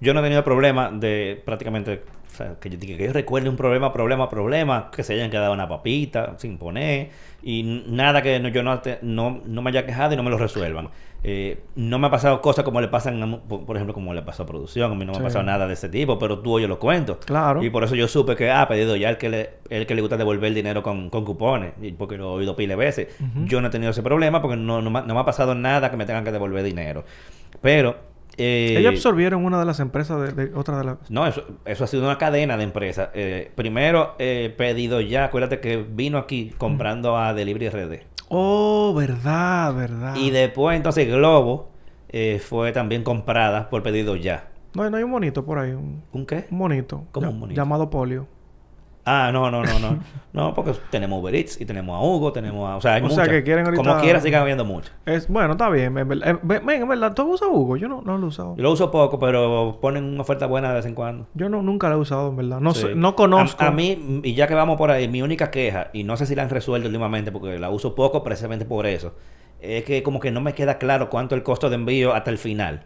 yo 0.00 0.14
no 0.14 0.20
he 0.20 0.22
tenido 0.22 0.42
problema 0.44 0.90
de 0.90 1.40
prácticamente, 1.44 2.02
o 2.26 2.36
sea, 2.36 2.54
que 2.60 2.68
yo, 2.70 2.78
que 2.78 2.96
yo 3.06 3.12
recuerde 3.12 3.48
un 3.48 3.56
problema, 3.56 3.92
problema, 3.92 4.28
problema, 4.28 4.90
que 4.94 5.02
se 5.02 5.14
hayan 5.14 5.30
quedado 5.30 5.52
una 5.52 5.68
papita 5.68 6.34
sin 6.38 6.58
poner 6.58 7.10
y 7.42 7.84
nada 7.88 8.22
que 8.22 8.40
no- 8.40 8.48
yo 8.48 8.62
no, 8.62 8.80
no, 9.02 9.40
no 9.46 9.62
me 9.62 9.70
haya 9.70 9.86
quejado 9.86 10.14
y 10.14 10.16
no 10.16 10.22
me 10.22 10.30
lo 10.30 10.38
resuelvan. 10.38 10.88
Eh, 11.24 11.58
no 11.74 11.98
me 11.98 12.06
ha 12.06 12.10
pasado 12.10 12.40
cosas 12.40 12.64
como 12.64 12.80
le 12.80 12.86
pasan, 12.88 13.42
por 13.48 13.74
ejemplo, 13.76 13.92
como 13.94 14.14
le 14.14 14.22
pasó 14.22 14.44
a 14.44 14.46
producción, 14.46 14.92
a 14.92 14.94
mí 14.94 15.04
no 15.04 15.12
me 15.12 15.16
Sí. 15.18 15.20
ha 15.22 15.24
pasado 15.24 15.44
nada 15.44 15.66
de 15.66 15.72
ese 15.74 15.88
tipo, 15.88 16.18
pero 16.18 16.38
tú 16.38 16.54
o 16.56 16.60
yo 16.60 16.68
lo 16.68 16.78
cuento. 16.78 17.18
Claro. 17.18 17.64
Y 17.64 17.70
por 17.70 17.82
eso 17.82 17.96
yo 17.96 18.06
supe 18.06 18.36
que, 18.36 18.50
ah, 18.50 18.68
pedido 18.68 18.94
ya 18.94 19.10
el 19.10 19.16
que 19.18 19.28
le, 19.28 19.50
el 19.70 19.86
que 19.86 19.94
le 19.96 20.02
gusta 20.02 20.16
devolver 20.16 20.44
el 20.48 20.54
dinero 20.54 20.82
con, 20.84 21.10
con 21.10 21.24
cupones, 21.24 21.72
porque 21.98 22.16
lo 22.16 22.24
he 22.34 22.36
oído 22.38 22.54
pile 22.54 22.76
veces. 22.76 23.08
Yo 23.46 23.60
no 23.60 23.68
he 23.68 23.70
tenido 23.70 23.90
ese 23.90 24.02
problema 24.02 24.40
porque 24.40 24.56
no, 24.56 24.80
no, 24.82 24.90
me 24.90 25.00
ha- 25.00 25.02
no 25.02 25.14
me 25.14 25.20
ha 25.20 25.24
pasado 25.24 25.54
nada 25.56 25.90
que 25.90 25.96
me 25.96 26.06
tengan 26.06 26.24
que 26.24 26.32
devolver 26.32 26.62
dinero. 26.62 27.04
Pero... 27.60 28.14
Eh, 28.38 28.74
Ellos 28.78 28.92
absorbieron 28.92 29.46
una 29.46 29.58
de 29.58 29.64
las 29.64 29.80
empresas 29.80 30.20
de, 30.36 30.48
de 30.48 30.54
otra 30.54 30.76
de 30.76 30.84
las... 30.84 31.10
no, 31.10 31.26
eso, 31.26 31.42
eso 31.64 31.84
ha 31.84 31.86
sido 31.86 32.04
una 32.04 32.18
cadena 32.18 32.58
de 32.58 32.64
empresas. 32.64 33.08
Eh, 33.14 33.50
primero, 33.54 34.14
eh, 34.18 34.52
pedido 34.54 35.00
ya, 35.00 35.24
acuérdate 35.24 35.58
que 35.60 35.78
vino 35.78 36.18
aquí 36.18 36.52
comprando 36.58 37.16
a 37.16 37.32
Delivery 37.32 37.70
RD. 37.70 38.00
Oh, 38.28 38.92
verdad, 38.96 39.74
verdad. 39.74 40.16
Y 40.16 40.30
después, 40.30 40.76
entonces, 40.76 41.08
Globo 41.08 41.68
eh, 42.08 42.40
fue 42.44 42.72
también 42.72 43.02
comprada 43.04 43.68
por 43.70 43.82
pedido 43.82 44.16
ya. 44.16 44.48
No, 44.74 44.88
no 44.90 44.96
hay 44.96 45.02
un 45.04 45.10
monito 45.10 45.44
por 45.44 45.58
ahí. 45.58 45.72
Un, 45.72 46.02
¿Un 46.12 46.26
qué? 46.26 46.46
un 46.50 46.58
monito. 46.58 47.04
¿Cómo 47.12 47.30
un 47.30 47.38
monito? 47.38 47.60
Llamado 47.60 47.88
Polio. 47.88 48.26
Ah, 49.08 49.30
no, 49.32 49.50
no, 49.52 49.62
no, 49.62 49.78
no. 49.78 49.98
no, 50.32 50.52
porque 50.52 50.72
tenemos 50.90 51.20
Uber 51.22 51.32
Eats 51.32 51.60
y 51.60 51.64
tenemos 51.64 51.96
a 51.96 52.04
Hugo, 52.04 52.32
tenemos 52.32 52.68
a... 52.68 52.74
O 52.76 52.80
sea, 52.80 52.94
hay 52.94 53.02
O 53.02 53.08
sea, 53.08 53.18
muchas. 53.18 53.28
que 53.28 53.44
quieren 53.44 53.64
ahorita- 53.64 53.82
Como 53.84 54.00
quiera, 54.00 54.20
sigan 54.20 54.42
habiendo 54.42 54.64
muchas. 54.64 54.92
Es, 55.06 55.28
bueno, 55.28 55.52
está 55.52 55.68
bien. 55.70 55.96
En 55.96 56.08
verdad, 56.08 56.40
ven, 56.42 56.68
en 56.68 56.88
verdad, 56.88 57.14
¿tú 57.14 57.22
usas 57.32 57.48
Hugo? 57.50 57.76
Yo 57.76 57.86
no, 57.88 58.02
no 58.02 58.18
lo 58.18 58.24
he 58.24 58.28
usado. 58.28 58.56
Yo 58.56 58.62
lo 58.64 58.72
uso 58.72 58.90
poco, 58.90 59.18
pero 59.20 59.78
ponen 59.80 60.02
una 60.04 60.22
oferta 60.22 60.46
buena 60.46 60.70
de 60.70 60.74
vez 60.74 60.86
en 60.86 60.94
cuando. 60.96 61.28
Yo 61.34 61.48
no, 61.48 61.62
nunca 61.62 61.88
lo 61.88 61.94
he 61.94 61.98
usado, 61.98 62.30
en 62.30 62.36
verdad. 62.36 62.58
No 62.60 62.74
Sí. 62.74 62.80
sé, 62.80 62.94
no 62.96 63.14
conozco. 63.14 63.62
A, 63.62 63.68
a 63.68 63.70
mí, 63.70 64.20
y 64.24 64.34
ya 64.34 64.48
que 64.48 64.54
vamos 64.54 64.76
por 64.76 64.90
ahí, 64.90 65.06
mi 65.06 65.22
única 65.22 65.52
queja, 65.52 65.90
y 65.92 66.02
no 66.02 66.16
sé 66.16 66.26
si 66.26 66.34
la 66.34 66.42
han 66.42 66.50
resuelto 66.50 66.88
últimamente 66.88 67.30
porque 67.30 67.58
la 67.60 67.70
uso 67.70 67.94
poco 67.94 68.24
precisamente 68.24 68.64
por 68.64 68.86
eso, 68.86 69.14
es 69.60 69.84
que 69.84 70.02
como 70.02 70.18
que 70.18 70.32
no 70.32 70.40
me 70.40 70.52
queda 70.52 70.78
claro 70.78 71.08
cuánto 71.10 71.34
el 71.36 71.44
costo 71.44 71.70
de 71.70 71.76
envío 71.76 72.12
hasta 72.12 72.30
el 72.32 72.38
final. 72.38 72.82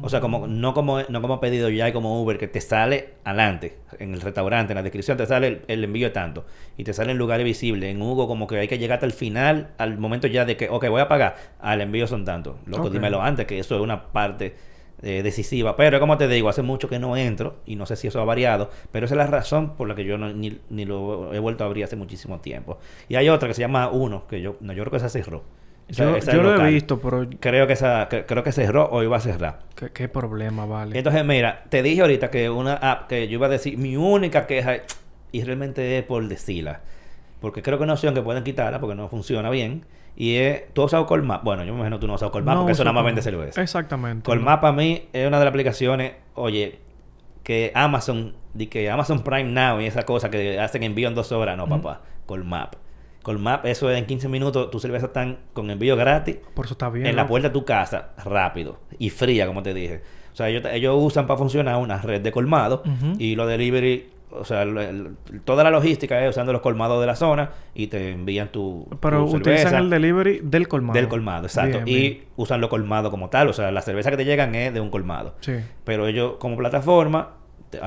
O 0.00 0.08
sea, 0.08 0.20
como 0.20 0.46
no 0.46 0.74
como 0.74 1.02
no 1.02 1.20
como 1.20 1.40
pedido 1.40 1.68
ya 1.70 1.88
y 1.88 1.92
como 1.92 2.22
Uber 2.22 2.38
que 2.38 2.46
te 2.46 2.60
sale 2.60 3.14
adelante 3.24 3.78
en 3.98 4.14
el 4.14 4.20
restaurante, 4.20 4.72
en 4.72 4.76
la 4.76 4.82
descripción 4.82 5.16
te 5.18 5.26
sale 5.26 5.48
el, 5.48 5.62
el 5.66 5.84
envío 5.84 6.06
de 6.06 6.12
tanto 6.12 6.44
y 6.76 6.84
te 6.84 6.92
sale 6.92 7.12
en 7.12 7.18
lugares 7.18 7.44
visibles. 7.44 7.90
En 7.90 8.00
Hugo 8.00 8.28
como 8.28 8.46
que 8.46 8.58
hay 8.58 8.68
que 8.68 8.78
llegar 8.78 8.96
hasta 8.96 9.06
el 9.06 9.12
final, 9.12 9.70
al 9.76 9.98
momento 9.98 10.28
ya 10.28 10.44
de 10.44 10.56
que, 10.56 10.68
ok, 10.68 10.88
voy 10.88 11.00
a 11.00 11.08
pagar, 11.08 11.36
al 11.60 11.80
envío 11.80 12.06
son 12.06 12.24
tantos. 12.24 12.56
Loco, 12.66 12.90
dímelo 12.90 13.20
antes, 13.20 13.46
que 13.46 13.58
eso 13.58 13.74
es 13.74 13.80
una 13.80 14.12
parte 14.12 14.54
eh, 15.02 15.22
decisiva. 15.22 15.76
Pero 15.76 16.00
como 16.00 16.16
te 16.16 16.26
digo, 16.28 16.48
hace 16.48 16.62
mucho 16.62 16.88
que 16.88 16.98
no 16.98 17.16
entro 17.16 17.56
y 17.66 17.76
no 17.76 17.86
sé 17.86 17.96
si 17.96 18.08
eso 18.08 18.20
ha 18.20 18.24
variado, 18.24 18.70
pero 18.90 19.06
esa 19.06 19.14
es 19.14 19.18
la 19.18 19.26
razón 19.26 19.76
por 19.76 19.88
la 19.88 19.94
que 19.94 20.04
yo 20.04 20.18
no, 20.18 20.32
ni, 20.32 20.58
ni 20.70 20.84
lo 20.84 21.32
he 21.34 21.38
vuelto 21.38 21.64
a 21.64 21.66
abrir 21.66 21.84
hace 21.84 21.96
muchísimo 21.96 22.40
tiempo. 22.40 22.78
Y 23.08 23.16
hay 23.16 23.28
otra 23.28 23.48
que 23.48 23.54
se 23.54 23.60
llama 23.60 23.90
Uno, 23.90 24.26
que 24.26 24.40
yo, 24.40 24.56
no, 24.60 24.72
yo 24.72 24.82
creo 24.82 24.90
que 24.90 24.96
esa 24.96 25.08
cerró. 25.08 25.42
Esa- 25.88 26.04
Yo, 26.04 26.16
esa 26.16 26.32
yo 26.32 26.38
es 26.40 26.44
lo 26.58 26.66
he 26.66 26.70
visto, 26.70 27.00
pero 27.00 27.26
Creo 27.40 27.66
que 27.66 27.72
esa, 27.72 28.08
que- 28.08 28.26
creo 28.26 28.42
que 28.42 28.52
cerró 28.52 28.88
o 28.90 29.02
iba 29.02 29.16
a 29.16 29.20
cerrar. 29.20 29.60
¿qué, 29.74 29.90
qué 29.90 30.08
problema, 30.08 30.66
vale? 30.66 30.96
Entonces, 30.98 31.24
mira, 31.24 31.64
te 31.70 31.82
dije 31.82 32.02
ahorita 32.02 32.30
que 32.30 32.50
una 32.50 32.74
app 32.74 33.08
que 33.08 33.26
yo 33.28 33.34
iba 33.34 33.46
a 33.46 33.50
decir, 33.50 33.78
mi 33.78 33.96
única 33.96 34.46
queja, 34.46 34.76
y 35.32 35.42
realmente 35.44 35.98
es 35.98 36.04
por 36.04 36.26
decirla, 36.28 36.80
porque 37.40 37.62
creo 37.62 37.78
que 37.78 37.84
es 37.84 37.86
una 37.86 37.94
opción 37.94 38.14
que 38.14 38.20
pueden 38.22 38.44
quitarla 38.44 38.80
porque 38.80 38.94
no 38.94 39.08
funciona 39.08 39.48
bien, 39.50 39.84
y 40.14 40.34
es, 40.36 40.72
tú 40.74 40.82
has 40.82 40.86
usado 40.86 41.06
Colmap, 41.06 41.42
bueno, 41.44 41.62
yo 41.64 41.72
me 41.72 41.78
imagino 41.78 41.96
que 41.96 42.00
tú 42.02 42.06
no 42.08 42.14
has 42.14 42.18
usado 42.18 42.32
Colmap 42.32 42.54
No 42.54 42.60
porque 42.62 42.72
eso 42.72 42.84
nada 42.84 42.92
más 42.94 43.04
vende 43.04 43.22
cerveza. 43.22 43.62
Exactamente. 43.62 44.24
Colmap 44.26 44.60
para 44.60 44.72
mí 44.74 45.04
es 45.12 45.26
una 45.26 45.38
de 45.38 45.44
las 45.44 45.50
aplicaciones, 45.52 46.12
oye, 46.34 46.80
que 47.44 47.72
Amazon, 47.74 48.34
di 48.52 48.66
que 48.66 48.90
Amazon 48.90 49.22
Prime 49.22 49.44
Now 49.50 49.80
y 49.80 49.86
esa 49.86 50.02
cosa 50.02 50.28
que 50.28 50.58
hacen 50.60 50.82
envío 50.82 51.08
en 51.08 51.14
dos 51.14 51.32
horas, 51.32 51.56
no, 51.56 51.66
papá, 51.66 52.02
Colmap. 52.26 52.74
Colmap, 53.28 53.66
eso 53.66 53.90
es 53.90 53.98
en 53.98 54.06
15 54.06 54.28
minutos, 54.28 54.70
tus 54.70 54.80
cervezas 54.80 55.08
están 55.08 55.36
con 55.52 55.70
envío 55.70 55.96
gratis 55.96 56.36
Por 56.54 56.64
eso 56.64 56.72
está 56.74 56.88
bien. 56.88 57.06
en 57.06 57.14
la 57.14 57.26
puerta 57.26 57.48
de 57.48 57.52
tu 57.52 57.64
casa, 57.64 58.10
rápido 58.24 58.78
y 58.98 59.10
fría, 59.10 59.46
como 59.46 59.62
te 59.62 59.74
dije. 59.74 60.00
O 60.32 60.36
sea, 60.38 60.48
ellos, 60.48 60.62
ellos 60.72 60.96
usan 60.98 61.26
para 61.26 61.36
funcionar 61.36 61.76
una 61.76 61.98
red 61.98 62.20
de 62.22 62.32
colmado 62.32 62.82
y 63.18 63.34
los 63.36 63.46
delivery, 63.48 64.08
o 64.30 64.44
sea, 64.44 64.62
el- 64.62 64.78
el- 64.78 65.10
toda 65.44 65.62
la 65.64 65.70
logística 65.70 66.22
es 66.24 66.30
usando 66.30 66.52
los 66.52 66.62
colmados 66.62 67.00
de 67.00 67.06
la 67.06 67.16
zona 67.16 67.50
y 67.74 67.88
te 67.88 68.12
envían 68.12 68.48
tu, 68.48 68.86
Pero 69.00 69.18
tu 69.26 69.36
utilizan 69.36 69.56
cerveza 69.58 69.78
el 69.78 69.90
delivery 69.90 70.40
del 70.42 70.68
colmado. 70.68 70.98
del 70.98 71.08
colmado, 71.08 71.44
exacto. 71.46 71.80
Bien, 71.84 71.98
y 72.04 72.22
usan 72.36 72.60
los 72.60 72.70
colmados 72.70 73.10
como 73.10 73.28
tal, 73.30 73.48
o 73.48 73.52
sea, 73.52 73.70
la 73.72 73.82
cerveza 73.82 74.10
que 74.10 74.16
te 74.16 74.24
llegan 74.24 74.54
es 74.54 74.72
de 74.72 74.80
un 74.80 74.90
colmado. 74.90 75.34
Sí. 75.40 75.54
Pero 75.84 76.06
ellos 76.06 76.34
como 76.38 76.56
plataforma 76.56 77.30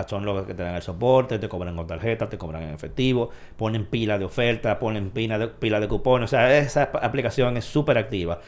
son 0.07 0.25
los 0.25 0.45
que 0.45 0.53
te 0.53 0.63
dan 0.63 0.75
el 0.75 0.81
soporte, 0.81 1.39
te 1.39 1.47
cobran 1.49 1.75
con 1.75 1.87
tarjeta, 1.87 2.27
te 2.29 2.37
cobran 2.37 2.63
en 2.63 2.69
efectivo, 2.73 3.29
ponen 3.57 3.85
pila 3.85 4.17
de 4.17 4.25
oferta, 4.25 4.77
ponen 4.79 5.09
pila 5.11 5.37
de, 5.37 5.47
pila 5.47 5.79
de 5.79 5.87
cupones. 5.87 6.25
O 6.25 6.27
sea, 6.29 6.57
esa 6.57 6.83
ap- 6.83 7.03
aplicación 7.03 7.57
es 7.57 7.65
súper 7.65 7.97
activa. 7.97 8.39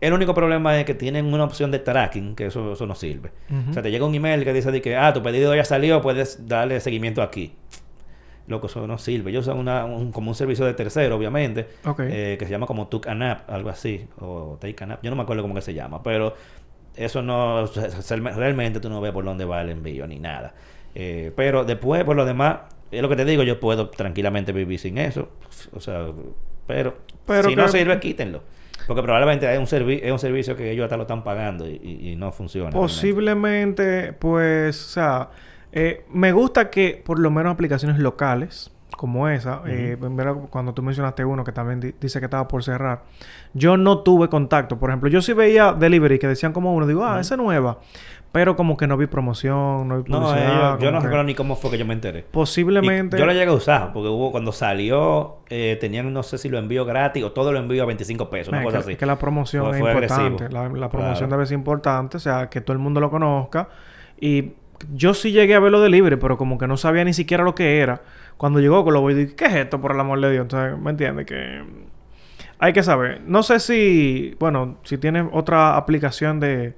El 0.00 0.12
único 0.12 0.32
problema 0.32 0.78
es 0.78 0.84
que 0.84 0.94
tienen 0.94 1.32
una 1.34 1.42
opción 1.44 1.70
de 1.72 1.80
tracking, 1.80 2.36
que 2.36 2.46
eso, 2.46 2.72
eso 2.74 2.86
no 2.86 2.94
sirve. 2.94 3.32
O 3.70 3.72
sea, 3.72 3.82
te 3.82 3.90
llega 3.90 4.06
un 4.06 4.14
email 4.14 4.44
que 4.44 4.52
dice 4.52 4.70
de 4.70 4.80
que, 4.80 4.96
ah, 4.96 5.12
tu 5.12 5.22
pedido 5.22 5.54
ya 5.56 5.64
salió, 5.64 6.00
puedes 6.00 6.46
darle 6.46 6.78
seguimiento 6.80 7.20
aquí. 7.22 7.54
Loco, 8.46 8.66
eso 8.68 8.86
no 8.86 8.96
sirve. 8.96 9.30
Ellos 9.30 9.46
usan 9.46 9.58
una, 9.58 9.84
un- 9.84 10.10
como 10.12 10.30
un 10.30 10.34
servicio 10.34 10.64
de 10.64 10.72
tercero, 10.72 11.16
obviamente, 11.16 11.66
eh, 12.10 12.36
que 12.38 12.46
se 12.46 12.50
llama 12.50 12.66
como 12.66 12.86
Took 12.88 13.06
an 13.08 13.22
App, 13.22 13.50
algo 13.50 13.68
así, 13.70 14.06
o 14.20 14.56
Take 14.60 14.84
an 14.84 14.92
App. 14.92 15.02
Yo 15.02 15.10
no 15.10 15.16
me 15.16 15.22
acuerdo 15.22 15.42
cómo 15.42 15.54
que 15.54 15.60
se 15.60 15.74
llama, 15.74 16.02
pero 16.02 16.34
eso 16.98 17.22
no, 17.22 17.66
realmente 18.36 18.80
tú 18.80 18.88
no 18.90 19.00
ves 19.00 19.12
por 19.12 19.24
dónde 19.24 19.44
va 19.44 19.62
el 19.62 19.70
envío 19.70 20.06
ni 20.06 20.18
nada. 20.18 20.54
Eh, 20.94 21.32
pero 21.36 21.64
después, 21.64 22.04
por 22.04 22.16
lo 22.16 22.24
demás, 22.24 22.58
es 22.90 23.00
lo 23.02 23.08
que 23.08 23.16
te 23.16 23.24
digo, 23.24 23.42
yo 23.42 23.60
puedo 23.60 23.88
tranquilamente 23.90 24.52
vivir 24.52 24.78
sin 24.78 24.98
eso. 24.98 25.28
O 25.72 25.80
sea, 25.80 26.06
pero, 26.66 26.96
Pero 27.26 27.48
si 27.48 27.56
no 27.56 27.66
que- 27.66 27.72
sirve, 27.72 28.00
quítenlo. 28.00 28.42
Porque 28.86 29.02
probablemente 29.02 29.52
es 29.52 29.58
un, 29.58 29.66
servi- 29.66 30.00
es 30.02 30.10
un 30.10 30.18
servicio 30.18 30.56
que 30.56 30.70
ellos 30.70 30.84
hasta 30.84 30.96
lo 30.96 31.02
están 31.02 31.22
pagando 31.24 31.68
y, 31.68 31.78
y- 31.82 32.10
y 32.12 32.16
no 32.16 32.32
funciona. 32.32 32.70
realmente. 32.70 32.92
Posiblemente, 32.94 34.12
pues, 34.14 34.82
o 34.86 34.88
sea, 34.88 35.30
eh, 35.72 36.04
me 36.10 36.32
gusta 36.32 36.70
que 36.70 37.02
por 37.04 37.18
lo 37.18 37.30
menos 37.30 37.52
aplicaciones 37.52 37.98
locales 37.98 38.70
como 38.96 39.28
esa, 39.28 39.62
eh, 39.66 39.96
mira, 40.00 40.34
cuando 40.34 40.72
tú 40.74 40.82
mencionaste 40.82 41.24
uno 41.24 41.44
que 41.44 41.52
también 41.52 41.78
di- 41.80 41.94
dice 42.00 42.18
que 42.18 42.24
estaba 42.24 42.48
por 42.48 42.64
cerrar, 42.64 43.02
yo 43.54 43.76
no 43.76 43.98
tuve 44.00 44.28
contacto. 44.28 44.78
Por 44.78 44.90
ejemplo, 44.90 45.08
yo 45.08 45.22
sí 45.22 45.32
veía 45.34 45.72
delivery 45.72 46.18
que 46.18 46.26
decían 46.26 46.52
como 46.52 46.74
uno, 46.74 46.86
digo, 46.86 47.04
ah, 47.04 47.20
esa 47.20 47.34
es 47.34 47.38
nueva, 47.38 47.78
pero 48.32 48.56
como 48.56 48.76
que 48.76 48.86
no 48.86 48.96
vi 48.96 49.06
promoción, 49.06 49.86
no 49.88 49.98
vi 50.02 50.10
publicidad. 50.10 50.78
yo 50.80 50.90
no 50.90 50.98
que 50.98 51.04
recuerdo 51.04 51.24
ni 51.24 51.34
cómo 51.34 51.54
fue 51.54 51.70
que 51.70 51.78
yo 51.78 51.86
me 51.86 51.94
enteré. 51.94 52.24
Posiblemente. 52.30 53.16
Y 53.16 53.20
yo 53.20 53.26
lo 53.26 53.32
llegué 53.32 53.50
a 53.50 53.54
usar 53.54 53.92
porque 53.92 54.08
hubo 54.08 54.32
cuando 54.32 54.52
salió, 54.52 55.36
eh, 55.48 55.76
tenían 55.80 56.12
no 56.12 56.22
sé 56.22 56.36
si 56.38 56.48
lo 56.48 56.58
envío 56.58 56.84
gratis 56.84 57.22
o 57.24 57.32
todo 57.32 57.52
lo 57.52 57.58
envío 57.58 57.82
a 57.82 57.86
25 57.86 58.28
pesos, 58.30 58.48
una 58.52 58.62
Eh, 58.62 58.64
cosa 58.64 58.78
que, 58.78 58.84
así. 58.84 58.96
que 58.96 59.06
la 59.06 59.18
promoción 59.18 59.72
es 59.74 59.78
importante. 59.80 60.14
agresivo. 60.44 60.48
La, 60.50 60.68
la 60.68 60.88
promoción 60.88 61.28
Claro. 61.28 61.36
debe 61.36 61.46
ser 61.46 61.54
importante, 61.58 62.16
o 62.16 62.20
sea, 62.20 62.48
que 62.48 62.60
todo 62.62 62.72
el 62.72 62.78
mundo 62.80 63.00
lo 63.00 63.10
conozca. 63.10 63.68
Y 64.20 64.54
yo 64.94 65.14
sí 65.14 65.32
llegué 65.32 65.54
a 65.54 65.60
verlo 65.60 65.80
de 65.80 65.88
libre, 65.88 66.16
pero 66.16 66.36
como 66.36 66.58
que 66.58 66.66
no 66.66 66.76
sabía 66.76 67.04
ni 67.04 67.12
siquiera 67.12 67.44
lo 67.44 67.54
que 67.54 67.80
era. 67.80 68.02
Cuando 68.36 68.60
llegó 68.60 68.84
con 68.84 68.94
lo 68.94 69.00
voy 69.00 69.14
dije, 69.14 69.34
¿qué 69.34 69.46
es 69.46 69.54
esto, 69.54 69.80
por 69.80 69.92
el 69.92 70.00
amor 70.00 70.20
de 70.20 70.30
Dios? 70.30 70.42
Entonces, 70.42 70.78
¿me 70.78 70.90
entiendes? 70.90 71.26
Que 71.26 71.62
hay 72.58 72.72
que 72.72 72.82
saber. 72.82 73.22
No 73.26 73.42
sé 73.42 73.60
si, 73.60 74.36
bueno, 74.38 74.78
si 74.84 74.98
tienes 74.98 75.26
otra 75.32 75.76
aplicación 75.76 76.40
de... 76.40 76.74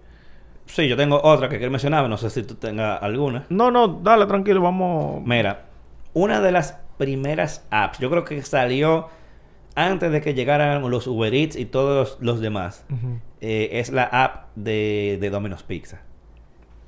Sí, 0.66 0.88
yo 0.88 0.96
tengo 0.96 1.20
otra 1.22 1.48
que 1.48 1.56
quiero 1.56 1.70
mencionar, 1.70 2.08
no 2.08 2.16
sé 2.16 2.30
si 2.30 2.42
tú 2.42 2.54
tengas 2.54 3.02
alguna. 3.02 3.44
No, 3.48 3.70
no, 3.70 3.88
dale, 3.88 4.26
tranquilo, 4.26 4.62
vamos... 4.62 5.22
Mira, 5.24 5.66
una 6.12 6.40
de 6.40 6.52
las 6.52 6.78
primeras 6.96 7.66
apps, 7.70 7.98
yo 7.98 8.10
creo 8.10 8.24
que 8.24 8.42
salió 8.42 9.08
antes 9.74 10.12
de 10.12 10.20
que 10.20 10.34
llegaran 10.34 10.88
los 10.90 11.06
Uber 11.06 11.34
Eats 11.34 11.56
y 11.56 11.64
todos 11.64 12.18
los 12.20 12.40
demás, 12.40 12.84
eh, 13.40 13.70
es 13.72 13.90
la 13.90 14.04
app 14.04 14.48
de, 14.54 15.18
de 15.20 15.30
Domino's 15.30 15.62
Pizza. 15.62 16.02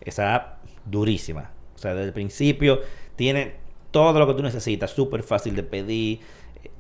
Esa 0.01 0.35
app 0.35 0.62
durísima. 0.85 1.51
O 1.75 1.79
sea, 1.79 1.95
desde 1.95 2.09
el 2.09 2.13
principio 2.13 2.81
tiene 3.17 3.55
todo 3.91 4.19
lo 4.19 4.27
que 4.27 4.35
tú 4.35 4.43
necesitas, 4.43 4.91
súper 4.91 5.23
fácil 5.23 5.55
de 5.57 5.63
pedir, 5.63 6.21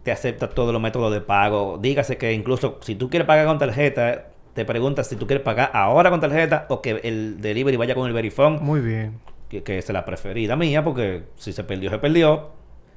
te 0.02 0.12
acepta 0.12 0.48
todos 0.48 0.72
los 0.72 0.80
métodos 0.82 1.12
de 1.12 1.20
pago. 1.20 1.78
Dígase 1.80 2.16
que 2.16 2.32
incluso 2.32 2.78
si 2.82 2.94
tú 2.94 3.10
quieres 3.10 3.26
pagar 3.26 3.46
con 3.46 3.58
tarjeta, 3.58 4.28
te 4.54 4.64
preguntas 4.64 5.08
si 5.08 5.16
tú 5.16 5.26
quieres 5.26 5.44
pagar 5.44 5.70
ahora 5.74 6.10
con 6.10 6.20
tarjeta 6.20 6.66
o 6.68 6.82
que 6.82 7.00
el 7.04 7.40
delivery 7.40 7.76
vaya 7.76 7.94
con 7.94 8.06
el 8.06 8.12
Verifone 8.12 8.58
Muy 8.58 8.80
bien. 8.80 9.18
que, 9.48 9.62
que 9.62 9.78
es 9.78 9.88
la 9.90 10.04
preferida 10.04 10.56
mía, 10.56 10.84
porque 10.84 11.24
si 11.36 11.52
se 11.52 11.64
perdió, 11.64 11.90
se 11.90 11.98
perdió 11.98 12.50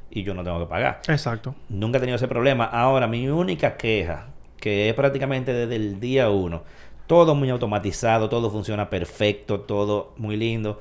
y 0.10 0.24
yo 0.24 0.34
no 0.34 0.44
tengo 0.44 0.60
que 0.60 0.66
pagar. 0.66 1.02
Exacto. 1.08 1.56
Nunca 1.70 1.98
he 1.98 2.02
tenido 2.02 2.16
ese 2.16 2.28
problema. 2.28 2.66
Ahora, 2.66 3.08
mi 3.08 3.28
única 3.28 3.78
queja, 3.78 4.28
que 4.58 4.90
es 4.90 4.96
prácticamente 4.96 5.54
desde 5.54 5.76
el 5.76 6.00
día 6.00 6.30
uno, 6.30 6.64
todo 7.08 7.36
muy 7.36 7.50
automatizado, 7.50 8.30
todo 8.30 8.50
funciona 8.50 8.90
perfecto, 8.90 9.62
todo 9.62 10.14
muy 10.18 10.38
lindo. 10.38 10.80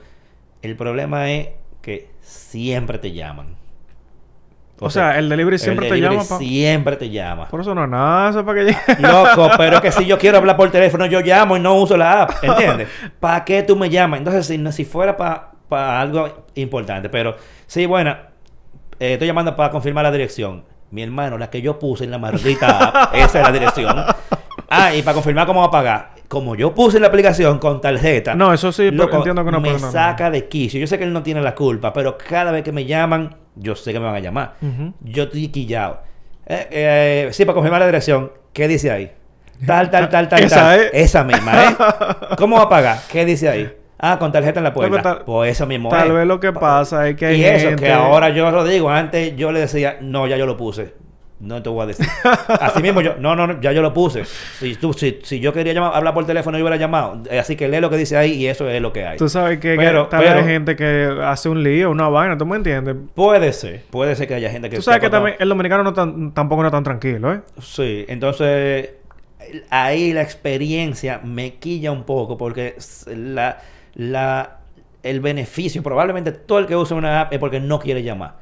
El 0.64 0.77
problema 0.77 1.31
es 1.31 1.48
que 1.83 2.09
siempre 2.22 2.98
te 2.98 3.12
llaman. 3.12 3.57
O, 4.81 4.90
sea, 4.90 5.18
el 5.18 5.29
delivery 5.29 5.59
siempre 5.59 5.88
te 5.88 5.94
delivery 5.94 6.16
llama 6.16 6.29
pa- 6.29 6.38
Siempre 6.38 6.96
te 6.96 7.11
llama. 7.11 7.48
Por 7.48 7.61
eso 7.61 7.74
no 7.74 7.85
es 7.85 7.90
nada, 7.90 8.31
eso 8.31 8.40
es 8.40 8.44
para 8.46 8.59
que 8.59 8.64
llegue. 8.64 8.79
Loco, 9.00 9.50
pero 9.57 9.81
que 9.83 9.92
si 9.92 10.05
yo 10.07 10.18
quiero 10.18 10.38
hablar 10.38 10.57
por 10.57 10.70
teléfono, 10.70 11.07
yo 11.07 11.20
llamo 11.20 11.57
y 11.57 11.61
no 11.61 11.74
uso 11.74 11.96
la 11.96 12.22
app, 12.22 12.42
¿entiendes? 12.42 12.88
¿Para 13.20 13.44
qué 13.44 13.62
tú 13.62 13.77
me 13.77 13.88
llamas? 13.90 14.18
Entonces, 14.18 14.46
si, 14.46 14.59
no- 14.59 14.72
si 14.72 14.85
fuera 14.85 15.16
para 15.16 16.00
algo 16.00 16.46
importante, 16.55 17.09
pero 17.09 17.37
sí, 17.66 17.85
bueno, 17.87 18.16
eh, 18.98 19.12
estoy 19.12 19.27
llamando 19.29 19.55
para 19.55 19.70
confirmar 19.70 20.05
la 20.05 20.11
dirección. 20.12 20.64
Mi 20.90 21.03
hermano, 21.03 21.37
la 21.38 21.50
que 21.50 21.61
yo 21.61 21.79
puse 21.79 22.05
en 22.05 22.11
la 22.11 22.18
maldita 22.18 22.79
app, 22.79 23.14
esa 23.14 23.40
es 23.40 23.46
la 23.46 23.53
dirección. 23.53 23.96
Ah, 24.76 24.94
y 24.94 25.02
para 25.02 25.14
confirmar 25.14 25.46
cómo 25.46 25.60
va 25.60 25.66
a 25.66 25.70
pagar. 25.70 26.10
Como 26.28 26.54
yo 26.56 26.74
puse 26.74 26.98
la 26.98 27.06
aplicación 27.08 27.58
con 27.58 27.80
tarjeta. 27.80 28.34
No, 28.34 28.52
eso 28.52 28.72
sí, 28.72 28.88
pero 28.90 29.14
entiendo 29.16 29.44
que 29.44 29.50
no 29.50 29.60
me 29.60 29.72
no, 29.72 29.78
no. 29.78 29.90
saca 29.92 30.30
de 30.30 30.48
quicio. 30.48 30.80
Yo 30.80 30.87
sé 30.87 30.98
que 30.98 31.04
él 31.04 31.12
no 31.12 31.22
tiene 31.22 31.40
la 31.42 31.54
culpa, 31.54 31.92
pero 31.92 32.16
cada 32.18 32.50
vez 32.50 32.62
que 32.64 32.72
me 32.72 32.84
llaman, 32.87 33.37
yo 33.54 33.76
sé 33.76 33.92
que 33.92 34.00
me 34.00 34.06
van 34.06 34.16
a 34.16 34.20
llamar. 34.20 34.54
Yo 35.00 35.24
estoy 35.24 35.48
quillado. 35.48 36.00
Eh, 36.46 36.66
eh, 36.70 37.28
sí, 37.32 37.44
para 37.44 37.54
confirmar 37.54 37.80
la 37.80 37.87
dirección. 37.87 38.32
¿Qué 38.52 38.66
dice 38.68 38.90
ahí? 38.90 39.12
Tal, 39.66 39.90
tal, 39.90 40.08
tal, 40.08 40.28
tal, 40.28 40.42
Esa 40.42 40.56
tal. 40.56 40.80
es. 40.80 40.90
Esa 40.92 41.24
misma, 41.24 41.52
¿eh? 41.64 41.76
¿Cómo 42.38 42.56
va 42.56 42.62
a 42.62 42.68
pagar? 42.68 42.98
¿Qué 43.10 43.24
dice 43.24 43.48
ahí? 43.48 43.72
Ah, 43.98 44.18
con 44.18 44.32
tarjeta 44.32 44.58
en 44.60 44.64
la 44.64 44.74
puerta. 44.74 44.96
Loco, 44.96 45.02
tal- 45.02 45.24
pues 45.24 45.52
eso 45.52 45.66
mismo 45.66 45.88
Tal 45.88 46.08
es. 46.08 46.14
vez 46.14 46.26
lo 46.26 46.40
que 46.40 46.52
pasa 46.52 47.08
es 47.08 47.16
que 47.16 47.26
hay 47.26 47.40
Y 47.40 47.44
eso, 47.44 47.68
gente- 47.68 47.84
que 47.84 47.92
ahora 47.92 48.30
yo 48.30 48.50
lo 48.50 48.64
digo. 48.64 48.90
Antes 48.90 49.37
yo 49.37 49.52
le 49.52 49.60
decía, 49.60 49.98
no, 50.00 50.26
ya 50.26 50.37
yo 50.37 50.46
lo 50.46 50.56
puse. 50.56 50.94
No 51.40 51.62
te 51.62 51.68
voy 51.68 51.83
a 51.83 51.87
decir. 51.87 52.07
Así 52.61 52.81
mismo 52.81 53.01
yo, 53.01 53.16
no, 53.18 53.35
no, 53.37 53.47
no, 53.47 53.61
ya 53.61 53.73
yo 53.73 53.83
lo 53.83 53.92
puse. 53.92 54.25
Si, 54.25 54.77
tú, 54.77 54.92
si, 54.92 55.18
si 55.25 55.40
yo 55.40 55.53
quería 55.53 55.73
llamar, 55.75 55.94
hablar 55.94 56.14
por 56.14 56.25
teléfono, 56.27 56.57
yo 56.57 56.64
hubiera 56.64 56.77
llamado. 56.77 57.20
Eh, 57.29 57.38
Así 57.38 57.57
que 57.57 57.68
lee 57.68 57.81
lo 57.81 57.90
que 57.90 57.97
dice 57.97 58.16
ahí 58.16 58.33
y 58.35 58.47
eso 58.47 58.68
es 58.70 58.81
lo 58.81 58.92
que 58.92 59.05
hay. 59.05 59.18
Tú 59.18 59.29
sabes 59.29 59.59
que, 59.59 59.73
que 59.73 59.77
Pero- 59.77 60.07
tal 60.07 60.20
vez 60.20 60.31
pero- 60.31 60.40
hay 60.40 60.47
gente 60.47 60.77
que 60.77 61.18
hace 61.23 61.49
un 61.49 61.62
lío, 61.62 61.90
una 61.90 62.09
vaina, 62.09 62.38
¿tú 62.38 62.47
me 62.47 62.57
entiendes? 62.57 62.97
Puede 63.14 63.53
ser, 63.53 63.83
puede 63.90 64.14
ser 64.16 64.29
que 64.29 64.35
haya 64.35 64.49
gente 64.49 64.70
que... 64.70 64.77
Tú 64.77 64.83
sabes 64.83 65.01
que 65.01 65.11
también 65.11 65.37
el 65.38 65.49
dominicano 65.49 65.83
no 65.83 65.92
tan, 65.92 66.33
tampoco 66.33 66.62
no 66.62 66.68
es 66.68 66.73
tan 66.73 66.85
tranquilo, 66.85 67.33
¿eh? 67.35 67.40
Sí, 67.61 68.05
entonces 68.09 68.90
ahí 69.70 70.12
la 70.12 70.23
experiencia 70.23 71.20
me 71.23 71.55
quilla 71.57 71.92
un 71.92 72.05
poco 72.05 72.38
porque 72.38 72.77
la, 73.09 73.59
la, 73.94 74.59
el 75.03 75.20
beneficio, 75.20 75.83
probablemente 75.83 76.33
todo 76.33 76.59
el 76.61 76.66
que 76.66 76.77
usa 76.77 76.97
una 76.97 77.23
app 77.23 77.33
es 77.33 77.38
porque 77.38 77.61
no 77.61 77.79
quiere 77.81 78.03
llamar. 78.03 78.37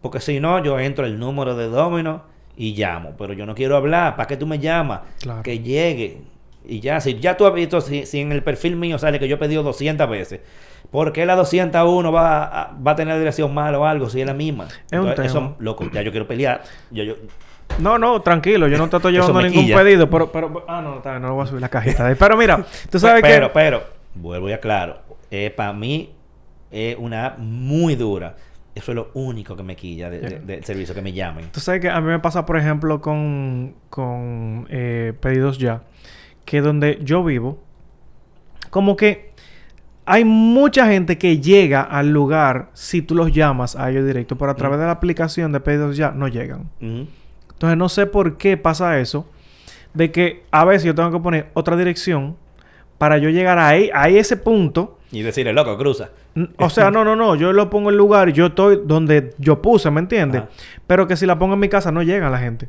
Porque 0.00 0.20
si 0.20 0.38
no, 0.40 0.62
yo 0.62 0.78
entro 0.78 1.06
el 1.06 1.18
número 1.18 1.56
de 1.56 1.66
Domino 1.66 2.32
y 2.56 2.74
llamo, 2.74 3.14
pero 3.18 3.32
yo 3.32 3.46
no 3.46 3.54
quiero 3.54 3.76
hablar. 3.76 4.16
¿Para 4.16 4.26
qué 4.26 4.36
tú 4.36 4.46
me 4.46 4.58
llamas? 4.58 5.00
Claro. 5.20 5.42
Que 5.42 5.58
llegue. 5.58 6.22
Y 6.66 6.80
ya, 6.80 7.00
si 7.00 7.18
ya 7.18 7.36
tú 7.36 7.46
has 7.46 7.54
visto, 7.54 7.80
si, 7.80 8.06
si 8.06 8.20
en 8.20 8.32
el 8.32 8.42
perfil 8.42 8.76
mío 8.76 8.98
sale 8.98 9.18
que 9.18 9.28
yo 9.28 9.36
he 9.36 9.38
pedido 9.38 9.62
200 9.62 10.08
veces, 10.08 10.40
¿por 10.90 11.12
qué 11.12 11.26
la 11.26 11.36
201 11.36 12.10
va 12.10 12.44
a, 12.44 12.72
va 12.74 12.92
a 12.92 12.96
tener 12.96 13.18
dirección 13.18 13.52
mala 13.52 13.78
o 13.78 13.84
algo 13.84 14.08
si 14.08 14.20
es 14.20 14.26
la 14.26 14.32
misma? 14.32 14.68
Es 14.90 14.98
un 14.98 15.14
tema. 15.14 15.26
eso, 15.26 15.56
loco, 15.58 15.84
ya 15.92 16.00
yo 16.00 16.10
quiero 16.10 16.26
pelear. 16.26 16.62
Yo, 16.90 17.04
yo, 17.04 17.16
No, 17.78 17.98
no, 17.98 18.22
tranquilo, 18.22 18.66
yo 18.68 18.78
no 18.78 18.88
te 18.88 18.96
estoy 18.96 19.12
llevando 19.12 19.42
ningún 19.42 19.64
quilla. 19.64 19.76
pedido, 19.76 20.08
pero, 20.08 20.32
pero, 20.32 20.64
ah, 20.66 20.80
no, 20.80 20.96
está, 20.96 21.18
no 21.18 21.34
voy 21.34 21.44
a 21.44 21.46
subir 21.46 21.60
la 21.60 21.68
cajita 21.68 22.06
de. 22.08 22.16
Pero 22.16 22.36
mira, 22.36 22.64
tú 22.90 22.98
sabes 22.98 23.20
pero, 23.20 23.48
que, 23.48 23.52
pero, 23.52 23.82
vuelvo 24.14 24.48
y 24.48 24.52
aclaro, 24.52 25.00
para 25.56 25.72
mí 25.74 26.14
es 26.70 26.96
una 26.98 27.34
muy 27.36 27.94
dura. 27.94 28.36
Eso 28.74 28.90
es 28.92 28.96
lo 28.96 29.10
único 29.14 29.54
que 29.56 29.62
me 29.62 29.76
quilla 29.76 30.10
de- 30.10 30.40
del 30.40 30.64
servicio, 30.64 30.94
que 30.94 31.02
me 31.02 31.12
llamen. 31.12 31.50
tú 31.52 31.60
sabes 31.60 31.80
que 31.80 31.88
a 31.88 32.00
mí 32.00 32.08
me 32.08 32.18
pasa, 32.18 32.44
por 32.44 32.56
ejemplo, 32.56 33.00
con, 33.00 33.74
con 33.88 34.66
eh, 34.68 35.12
pedidos 35.20 35.58
ya, 35.58 35.82
que 36.44 36.60
donde 36.60 36.98
yo 37.02 37.22
vivo, 37.22 37.62
como 38.70 38.96
que 38.96 39.32
hay 40.06 40.24
mucha 40.24 40.86
gente 40.88 41.16
que 41.18 41.38
llega 41.38 41.80
al 41.82 42.10
lugar 42.10 42.70
si 42.74 43.00
tú 43.00 43.14
los 43.14 43.32
llamas 43.32 43.76
a 43.76 43.90
ellos 43.90 44.04
directo, 44.06 44.36
pero 44.36 44.50
a 44.50 44.56
través 44.56 44.78
de 44.78 44.84
la 44.86 44.90
aplicación 44.92 45.52
de 45.52 45.60
pedidos 45.60 45.96
ya 45.96 46.10
no 46.10 46.28
llegan. 46.28 46.68
Entonces 46.80 47.78
no 47.78 47.88
sé 47.88 48.06
por 48.06 48.36
qué 48.36 48.56
pasa 48.56 48.98
eso. 48.98 49.30
De 49.94 50.10
que 50.10 50.42
a 50.50 50.64
veces 50.64 50.84
yo 50.84 50.94
tengo 50.94 51.12
que 51.12 51.20
poner 51.20 51.50
otra 51.54 51.76
dirección 51.76 52.36
para 52.98 53.16
yo 53.18 53.30
llegar 53.30 53.58
ahí, 53.58 53.90
a 53.94 54.08
ese 54.08 54.36
punto. 54.36 54.98
Y 55.14 55.22
decirle, 55.22 55.52
loco, 55.52 55.76
cruza. 55.78 56.10
O 56.58 56.68
sea, 56.68 56.90
no, 56.90 57.04
no, 57.04 57.14
no. 57.14 57.36
Yo 57.36 57.52
lo 57.52 57.70
pongo 57.70 57.90
en 57.90 57.96
lugar, 57.96 58.32
yo 58.32 58.46
estoy 58.46 58.80
donde 58.84 59.32
yo 59.38 59.62
puse, 59.62 59.90
¿me 59.90 60.00
entiendes? 60.00 60.42
Ajá. 60.42 60.50
Pero 60.86 61.06
que 61.06 61.16
si 61.16 61.24
la 61.24 61.38
pongo 61.38 61.54
en 61.54 61.60
mi 61.60 61.68
casa 61.68 61.92
no 61.92 62.02
llega 62.02 62.28
la 62.30 62.38
gente. 62.38 62.68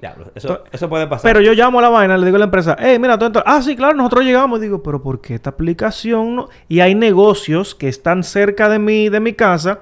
Diablo, 0.00 0.30
eso, 0.34 0.62
eso 0.70 0.88
puede 0.90 1.06
pasar. 1.06 1.22
Pero 1.30 1.40
yo 1.40 1.54
llamo 1.54 1.78
a 1.78 1.82
la 1.82 1.88
vaina, 1.88 2.18
le 2.18 2.26
digo 2.26 2.36
a 2.36 2.40
la 2.40 2.44
empresa, 2.44 2.76
hey, 2.78 2.98
mira, 2.98 3.18
tú 3.18 3.24
entras. 3.24 3.44
Ah, 3.46 3.62
sí, 3.62 3.74
claro, 3.74 3.96
nosotros 3.96 4.24
llegamos. 4.24 4.60
Digo, 4.60 4.82
pero 4.82 5.02
¿por 5.02 5.22
qué 5.22 5.34
esta 5.34 5.50
aplicación 5.50 6.36
no? 6.36 6.48
Y 6.68 6.80
hay 6.80 6.94
negocios 6.94 7.74
que 7.74 7.88
están 7.88 8.22
cerca 8.22 8.68
de 8.68 8.78
mi, 8.78 9.08
de 9.08 9.20
mi 9.20 9.32
casa 9.32 9.80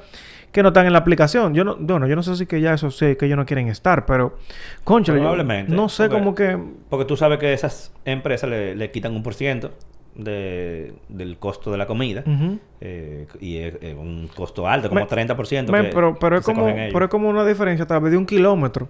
que 0.53 0.63
no 0.63 0.69
están 0.69 0.87
en 0.87 0.93
la 0.93 1.01
aplicación. 1.01 1.53
Yo 1.53 1.65
no, 1.65 1.77
bueno, 1.81 2.07
yo 2.07 2.15
no 2.15 2.23
sé 2.23 2.37
si 2.37 2.47
que 2.47 2.61
ya 2.61 2.75
eso 2.75 2.93
sé 2.93 3.17
que 3.17 3.27
ellos 3.27 3.37
no 3.37 3.45
quieren 3.45 3.67
estar, 3.67 4.07
pero 4.07 4.39
concha, 4.85 5.13
Probablemente. 5.13 5.73
no 5.75 5.89
sé 5.89 6.09
cómo 6.09 6.33
que 6.33 6.57
Porque 6.89 7.07
tú 7.07 7.17
sabes 7.17 7.41
que 7.41 7.53
esas 7.53 7.93
empresas 8.05 8.49
le, 8.49 8.77
le 8.77 8.93
quitan 8.93 9.17
un 9.17 9.25
por 9.25 9.35
ciento 9.35 9.73
de, 10.15 10.93
del 11.09 11.37
costo 11.39 11.71
de 11.71 11.79
la 11.79 11.87
comida. 11.87 12.23
Eh, 12.81 13.27
y 13.41 13.57
es, 13.59 13.75
es 13.81 13.95
un 13.95 14.29
costo 14.35 14.67
alto, 14.69 14.89
como 14.89 15.01
Me- 15.03 15.09
30%. 15.09 15.71
Men, 15.71 15.87
que- 15.87 15.91
pero, 15.93 16.17
pero, 16.19 16.37
que 16.37 16.41
es 16.41 16.45
como, 16.47 16.67
pero 16.93 17.05
es 17.07 17.11
como 17.11 17.29
una 17.29 17.45
diferencia 17.45 17.85
a 17.85 17.89
través 17.89 18.13
de 18.13 18.19
un 18.19 18.27
kilómetro. 18.27 18.89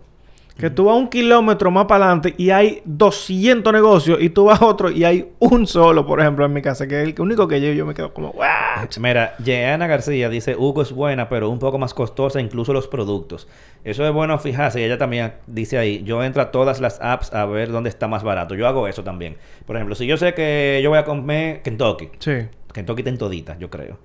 Que 0.56 0.70
tú 0.70 0.84
vas 0.84 0.94
un 0.96 1.08
kilómetro 1.08 1.68
más 1.72 1.86
para 1.86 2.04
adelante 2.04 2.32
y 2.38 2.50
hay 2.50 2.80
200 2.84 3.72
negocios 3.72 4.18
y 4.22 4.30
tú 4.30 4.44
vas 4.44 4.62
otro 4.62 4.88
y 4.88 5.02
hay 5.02 5.30
un 5.40 5.66
solo, 5.66 6.06
por 6.06 6.20
ejemplo, 6.20 6.44
en 6.46 6.52
mi 6.52 6.62
casa, 6.62 6.86
que 6.86 7.02
es 7.02 7.08
el 7.08 7.20
único 7.20 7.48
que 7.48 7.60
llevo 7.60 7.74
yo 7.74 7.84
me 7.84 7.92
quedo 7.92 8.14
como, 8.14 8.28
"What?". 8.30 8.88
Mira, 9.00 9.34
Jeana 9.44 9.88
García 9.88 10.28
dice, 10.28 10.54
Hugo 10.54 10.82
es 10.82 10.92
buena, 10.92 11.28
pero 11.28 11.50
un 11.50 11.58
poco 11.58 11.76
más 11.78 11.92
costosa, 11.92 12.40
incluso 12.40 12.72
los 12.72 12.86
productos. 12.86 13.48
Eso 13.84 14.06
es 14.06 14.12
bueno 14.12 14.38
fijarse. 14.38 14.80
Y 14.80 14.84
ella 14.84 14.98
también 14.98 15.34
dice 15.46 15.78
ahí, 15.78 16.02
yo 16.04 16.24
entro 16.24 16.42
a 16.42 16.50
todas 16.50 16.80
las 16.80 17.00
apps 17.02 17.32
a 17.34 17.44
ver 17.44 17.70
dónde 17.70 17.90
está 17.90 18.08
más 18.08 18.22
barato. 18.22 18.54
Yo 18.54 18.66
hago 18.66 18.88
eso 18.88 19.04
también. 19.04 19.36
Por 19.66 19.76
ejemplo, 19.76 19.94
si 19.94 20.06
yo 20.06 20.16
sé 20.16 20.32
que 20.34 20.80
yo 20.82 20.90
voy 20.90 20.98
a 20.98 21.04
comer 21.04 21.62
Kentucky. 21.62 22.08
Sí. 22.18 22.48
Kentucky 22.72 23.02
está 23.02 23.10
en 23.10 23.18
todita, 23.18 23.58
yo 23.58 23.70
creo. 23.70 23.98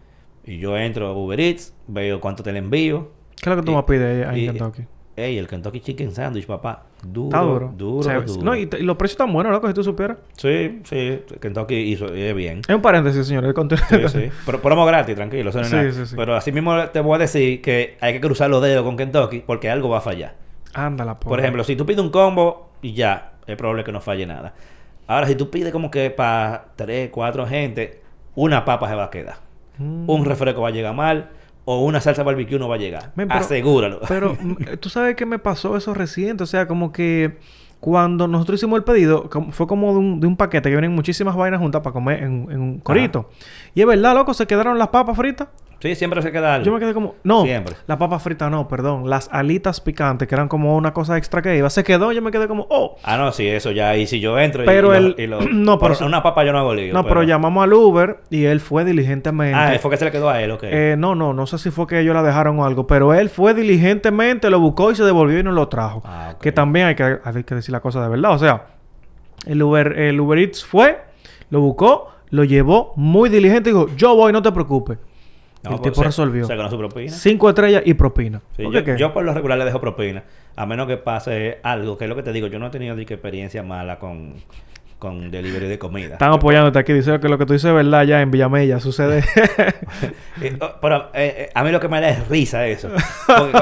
Y 0.44 0.60
yo 0.60 0.78
entro 0.78 1.08
a 1.08 1.14
Uber 1.14 1.40
Eats, 1.40 1.74
veo 1.88 2.20
cuánto 2.20 2.44
te 2.44 2.52
le 2.52 2.60
envío. 2.60 3.12
¿Qué 3.42 3.50
es 3.50 3.56
lo 3.56 3.62
que 3.62 3.66
tú 3.66 3.76
me 3.76 3.84
pides 3.84 4.28
ahí 4.28 4.48
en 4.48 4.58
Kentucky? 4.58 4.84
Ey, 5.26 5.38
el 5.38 5.48
Kentucky 5.48 5.80
Chicken 5.82 6.12
Sandwich, 6.12 6.46
papá. 6.46 6.84
Duro, 7.04 7.28
Está 7.28 7.40
duro. 7.42 7.74
duro, 7.78 8.04
Se- 8.04 8.14
duro. 8.34 8.42
No, 8.44 8.56
y, 8.56 8.66
los 8.66 8.98
precios 8.98 9.14
están 9.20 9.32
buenos, 9.34 9.52
loco, 9.52 9.68
si 9.68 9.74
tú 9.74 9.84
supieras. 9.84 10.18
Sí, 10.38 10.82
sí. 10.84 11.22
Kentucky 11.40 11.76
hizo 11.76 12.14
eh, 12.14 12.34
bien. 12.34 12.62
Es 12.68 12.76
un 12.76 12.82
paréntesis, 12.82 13.28
señor. 13.28 13.46
el 13.46 13.54
contenido. 13.54 14.08
Sí, 14.10 14.20
sí. 14.22 14.32
Pero 14.46 14.62
promo 14.62 14.86
gratis, 14.86 15.16
tranquilo. 15.16 15.50
Eso 15.50 15.60
no 15.60 15.64
es 15.66 15.70
Sí, 15.70 15.76
nada. 15.76 15.92
sí, 15.92 16.06
sí. 16.06 16.16
Pero 16.18 16.36
así 16.36 16.52
mismo 16.52 16.78
te 16.90 17.00
voy 17.00 17.16
a 17.16 17.20
decir 17.20 17.62
que 17.62 17.98
hay 18.02 18.14
que 18.14 18.22
cruzar 18.22 18.50
los 18.50 18.62
dedos 18.62 18.84
con 18.84 18.98
Kentucky 18.98 19.44
porque 19.46 19.70
algo 19.70 19.90
va 19.90 20.00
a 20.00 20.02
fallar. 20.02 20.36
Ándala, 20.74 21.20
Por 21.20 21.40
ejemplo, 21.40 21.64
si 21.64 21.76
tú 21.76 21.86
pides 21.86 22.00
un 22.02 22.10
combo 22.12 22.70
y 22.82 22.94
ya, 22.94 23.34
es 23.48 23.56
probable 23.58 23.84
que 23.84 23.92
no 23.92 24.02
falle 24.02 24.26
nada. 24.26 24.54
Ahora, 25.08 25.26
si 25.28 25.36
tú 25.36 25.50
pides 25.50 25.72
como 25.72 25.90
que 25.90 26.12
para 26.12 26.66
tres, 26.76 27.10
cuatro 27.12 27.48
gente, 27.48 28.02
una 28.36 28.64
papa 28.66 28.88
se 28.88 28.96
va 28.96 29.06
a 29.06 29.10
quedar. 29.10 29.38
Mm. 29.80 30.08
Un 30.10 30.26
refresco 30.26 30.62
va 30.62 30.68
a 30.68 30.72
llegar 30.72 30.94
mal 30.94 31.30
o 31.72 31.86
una 31.86 32.02
salsa 32.02 32.24
barbecue 32.24 32.58
no 32.58 32.68
va 32.68 32.76
a 32.76 32.78
llegar. 32.80 33.12
Men, 33.16 33.28
pero- 33.28 33.40
Asegúralo. 33.42 34.00
Pero 34.08 34.36
mm, 34.42 34.56
tú 34.80 34.90
sabes 34.90 35.16
que 35.16 35.26
me 35.28 35.38
pasó 35.38 35.78
eso 35.78 35.94
reciente, 35.94 36.44
o 36.44 36.48
sea, 36.48 36.68
como 36.68 36.92
que 36.92 37.38
cuando 37.80 38.28
nosotros 38.28 38.60
hicimos 38.60 38.78
el 38.78 38.84
pedido, 38.84 39.30
fue 39.52 39.68
como 39.68 39.94
de 39.94 40.00
un, 40.00 40.20
de 40.20 40.26
un 40.28 40.36
paquete 40.36 40.70
que 40.70 40.76
vienen 40.76 40.94
muchísimas 40.96 41.36
vainas 41.36 41.60
juntas 41.62 41.82
para 41.82 41.94
comer 41.94 42.24
en, 42.24 42.48
en 42.50 42.60
un 42.60 42.80
corito. 42.80 43.30
Y 43.76 43.82
es 43.82 43.88
verdad, 43.88 44.16
loco, 44.16 44.34
se 44.34 44.48
quedaron 44.48 44.80
las 44.80 44.88
papas 44.90 45.16
fritas. 45.16 45.48
Sí, 45.80 45.96
siempre 45.96 46.22
se 46.22 46.32
queda 46.32 46.56
algo. 46.56 46.66
Yo 46.66 46.72
me 46.74 46.80
quedé 46.80 46.94
como, 46.94 47.16
no, 47.24 47.44
Siempre. 47.44 47.76
las 47.88 47.98
papas 47.98 48.22
fritas 48.22 48.50
no, 48.52 48.68
perdón, 48.68 49.10
las 49.10 49.30
alitas 49.32 49.82
picantes, 49.82 50.28
que 50.28 50.36
eran 50.36 50.48
como 50.48 50.76
una 50.78 50.94
cosa 50.94 51.18
extra 51.18 51.42
que 51.42 51.56
iba, 51.58 51.70
se 51.70 51.84
quedó, 51.84 52.12
yo 52.12 52.22
me 52.22 52.32
quedé 52.32 52.48
como, 52.48 52.66
oh. 52.70 52.96
Ah, 53.04 53.18
no, 53.18 53.32
sí, 53.32 53.48
eso 53.48 53.72
ya. 53.72 53.96
Y 53.98 54.06
si 54.08 54.20
yo 54.20 54.38
entro 54.40 54.64
y- 54.64 54.66
Pero 54.66 54.94
y, 54.94 54.98
el- 54.98 55.10
lo, 55.12 55.22
y 55.24 55.28
lo- 55.28 55.42
no, 55.54 55.80
pero 55.80 55.96
por 55.96 56.04
una 56.08 56.22
papa 56.24 56.44
yo 56.44 56.52
no 56.52 56.60
hago 56.60 56.74
lío. 56.74 56.94
No, 56.94 57.04
pero 57.06 57.24
llamamos 57.24 57.64
al 57.64 57.74
Uber 57.74 58.20
y 58.30 58.46
él 58.46 58.60
fue 58.60 58.86
diligentemente. 58.86 59.56
Ah, 59.58 59.78
fue 59.80 59.92
que 59.92 59.98
se 59.98 60.06
le 60.06 60.12
quedó 60.12 60.30
a 60.30 60.42
él, 60.42 60.52
ok. 60.52 60.64
Eh, 60.64 60.96
no, 60.98 61.16
no, 61.16 61.34
no 61.34 61.48
sé 61.48 61.58
si 61.58 61.72
fue 61.72 61.88
que 61.88 62.00
ellos 62.00 62.14
la 62.14 62.24
dejaron 62.24 62.60
o 62.60 62.66
algo, 62.66 62.86
pero 62.88 63.14
él 63.14 63.30
fue 63.30 63.54
diligentemente, 63.54 64.50
lo 64.50 64.60
buscó 64.60 64.92
y 64.92 64.96
se 64.96 65.04
devolvió 65.04 65.40
y 65.40 65.44
nos 65.44 65.54
lo 65.54 65.68
trajo. 65.68 66.02
Ah. 66.06 66.36
Que 66.42 66.52
también 66.52 66.88
hay 66.88 66.96
que, 66.96 67.18
hay 67.24 67.44
que 67.44 67.56
decir 67.56 67.72
la 67.72 67.80
cosa 67.80 68.02
de 68.04 68.10
verdad. 68.10 68.32
O 68.34 68.38
sea, 68.40 68.66
el 69.46 69.62
Uber, 69.64 69.98
el 70.00 70.20
Uber 70.20 70.38
Eats 70.40 70.66
fue, 70.66 71.00
lo 71.50 71.62
buscó, 71.62 72.10
lo 72.30 72.44
llevó 72.44 72.94
muy 72.96 73.30
diligente 73.30 73.70
y 73.70 73.74
dijo, 73.74 73.88
yo 73.96 74.16
voy, 74.16 74.32
no 74.34 74.42
te 74.42 74.52
preocupes. 74.52 74.98
No, 75.64 75.72
el 75.72 75.82
tipo 75.82 75.96
se- 75.96 76.04
resolvió. 76.04 76.46
Se 76.46 76.56
ganó 76.56 76.70
su 76.70 76.78
propina. 76.78 77.12
Cinco 77.12 77.50
estrellas 77.50 77.84
y 77.86 77.94
propina. 77.94 78.42
Sí, 78.56 78.64
¿Por 78.64 78.98
yo, 78.98 79.14
por 79.14 79.24
lo 79.26 79.34
regular 79.34 79.58
le 79.58 79.66
dejo 79.66 79.82
propina. 79.82 80.24
A 80.56 80.66
menos 80.66 80.88
que 80.88 80.98
pase 80.98 81.60
algo, 81.64 81.98
que 81.98 82.06
es 82.06 82.10
lo 82.10 82.16
que 82.16 82.24
te 82.24 82.32
digo. 82.32 82.48
Yo 82.48 82.60
no 82.60 82.68
he 82.68 82.70
tenido 82.70 82.96
ni 82.96 83.06
que 83.06 83.16
experiencia 83.16 83.62
mala 83.64 84.00
con, 84.00 84.34
con 85.00 85.32
delivery 85.32 85.68
de 85.68 85.78
comida. 85.80 86.14
Están 86.14 86.32
apoyándote 86.34 86.80
aquí. 86.80 86.94
Dice 86.94 87.20
que 87.20 87.28
lo 87.30 87.38
que 87.38 87.46
tú 87.46 87.54
dices 87.54 87.70
es 87.70 87.76
verdad 87.76 88.04
ya 88.04 88.22
en 88.22 88.32
Villamella. 88.32 88.80
Sucede. 88.80 89.24
Eh, 90.42 90.58
oh, 90.62 90.70
pero 90.82 91.10
eh, 91.14 91.34
eh, 91.38 91.50
a 91.54 91.64
mí 91.66 91.72
lo 91.72 91.82
que 91.82 91.90
me 91.90 92.00
da 92.00 92.08
es 92.10 92.26
risa 92.30 92.66
eso. 92.66 92.90
Porque, 93.28 93.60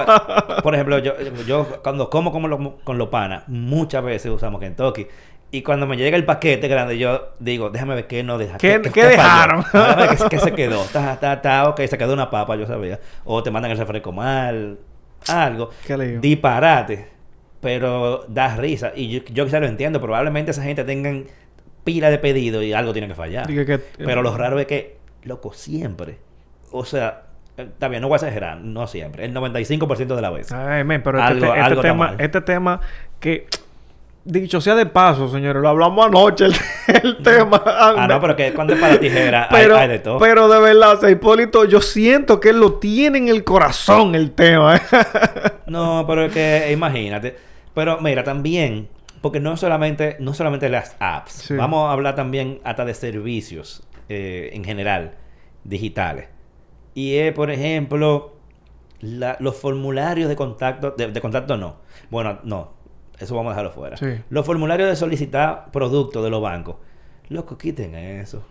por 0.62 0.76
ejemplo, 0.76 1.00
yo, 1.00 1.14
yo 1.48 1.66
cuando 1.82 2.08
como, 2.10 2.32
como 2.32 2.48
lo- 2.48 2.78
con 2.84 3.00
los 3.00 3.08
panas, 3.10 3.44
muchas 3.48 4.04
veces 4.04 4.32
usamos 4.32 4.62
Kentucky. 4.62 5.08
Y 5.50 5.62
cuando 5.62 5.88
me 5.88 5.96
llega 5.96 6.18
el 6.18 6.26
paquete 6.26 6.68
grande, 6.68 6.98
yo 6.98 7.30
digo, 7.40 7.70
déjame 7.70 7.96
ver 7.96 8.08
qué 8.08 8.22
no 8.24 8.38
deja. 8.38 8.58
¿Qué- 8.58 8.82
qué 8.82 8.90
falló? 8.90 9.08
dejaron? 9.10 9.66
Déjame 9.74 10.08
ver 10.08 10.18
qué, 10.18 10.24
qué 10.30 10.40
se 10.40 10.52
quedó. 10.54 10.82
Ta, 10.92 11.18
ta, 11.20 11.42
ta, 11.42 11.70
ok, 11.70 11.82
se 11.86 11.98
quedó 11.98 12.14
una 12.14 12.30
papa, 12.30 12.56
yo 12.58 12.66
sabía. 12.68 13.00
O 13.24 13.42
te 13.44 13.50
mandan 13.52 13.72
el 13.72 13.78
refresco 13.78 14.12
mal, 14.12 14.78
algo. 15.30 15.70
Qué 15.86 15.98
lío. 15.98 16.20
Disparate. 16.20 17.08
Pero 17.62 18.26
da 18.28 18.56
risa. 18.58 18.92
Y 18.96 19.10
yo, 19.10 19.20
yo 19.32 19.46
quizá 19.46 19.60
lo 19.60 19.68
entiendo. 19.68 20.02
Probablemente 20.02 20.52
esa 20.52 20.64
gente 20.64 20.84
tengan 20.84 21.26
pila 21.84 22.10
de 22.10 22.18
pedido 22.20 22.62
y 22.62 22.74
algo 22.74 22.92
tiene 22.92 23.08
que 23.08 23.16
fallar. 23.16 23.48
Que- 23.48 23.80
Pero 23.98 24.22
lo 24.22 24.36
raro 24.36 24.60
es 24.60 24.68
que, 24.68 24.98
loco, 25.24 25.54
siempre. 25.54 26.18
O 26.72 26.84
sea, 26.84 27.24
eh, 27.56 27.64
está 27.64 27.88
bien, 27.88 28.02
no 28.02 28.10
voy 28.10 28.16
a 28.16 28.18
exagerar, 28.18 28.60
no 28.60 28.86
siempre. 28.86 29.24
El 29.26 29.34
95% 29.34 30.16
de 30.16 30.22
la 30.22 30.30
vez. 30.30 30.52
Ay, 30.52 30.84
men, 30.84 31.02
pero 31.02 31.18
este, 31.20 31.32
Algo- 31.34 31.46
este 31.56 31.60
algo 31.62 31.82
tema, 31.82 32.16
este 32.20 32.42
tema 32.42 32.82
que 33.22 33.48
dicho 34.28 34.60
sea 34.62 34.76
de 34.76 34.86
paso, 34.86 35.30
señores, 35.30 35.62
lo 35.62 35.70
hablamos 35.70 36.06
anoche 36.06 36.46
el, 36.46 36.54
el 37.04 37.18
tema. 37.24 37.62
Ah, 37.66 38.06
no, 38.10 38.20
pero 38.22 38.36
que 38.36 38.54
cuando 38.54 38.74
es 38.74 38.80
para 38.80 39.00
tijera 39.00 39.48
pero, 39.50 39.78
hay, 39.78 39.88
de 39.88 40.00
todo. 40.00 40.20
pero 40.20 40.48
de 40.48 40.60
verdad, 40.60 40.94
o 40.96 41.00
sea, 41.00 41.10
Hipólito, 41.10 41.66
yo 41.66 41.82
siento 41.82 42.40
que 42.40 42.50
él 42.50 42.60
lo 42.60 42.74
tiene 42.76 43.18
en 43.18 43.28
el 43.30 43.44
corazón 43.44 44.16
el 44.16 44.32
tema. 44.32 44.76
¿eh? 44.78 44.82
No, 45.68 46.06
pero 46.08 46.26
es 46.26 46.34
que 46.34 46.72
imagínate. 46.72 47.36
Pero 47.74 48.00
mira, 48.00 48.24
también, 48.24 48.88
porque 49.22 49.40
no 49.40 49.58
solamente, 49.58 50.16
no 50.20 50.34
solamente 50.34 50.70
las 50.70 50.96
apps, 51.00 51.32
Sí. 51.34 51.56
vamos 51.56 51.90
a 51.90 51.92
hablar 51.92 52.16
también 52.16 52.60
hasta 52.64 52.86
de 52.86 52.94
servicios 52.94 53.84
eh, 54.10 54.52
en 54.54 54.64
general, 54.64 55.16
digitales. 55.66 56.30
Y 56.94 57.16
es, 57.18 57.34
por 57.34 57.52
ejemplo, 57.52 58.38
la- 59.02 59.36
los 59.40 59.56
formularios 59.58 60.30
de 60.30 60.36
contacto, 60.36 60.92
de, 60.98 61.12
de 61.12 61.22
contacto 61.22 61.58
no. 61.58 61.76
Bueno, 62.10 62.40
no, 62.44 62.74
eso 63.20 63.36
vamos 63.36 63.52
a 63.52 63.54
dejarlo 63.54 63.72
fuera. 63.72 63.98
Sí. 63.98 64.08
Los 64.30 64.46
formularios 64.46 64.90
de 64.90 64.96
solicitar 64.96 65.72
productos 65.72 66.24
de 66.24 66.30
los 66.30 66.42
bancos. 66.42 66.76
Loco, 67.30 67.58
quiten 67.58 67.96
eso. 67.96 68.44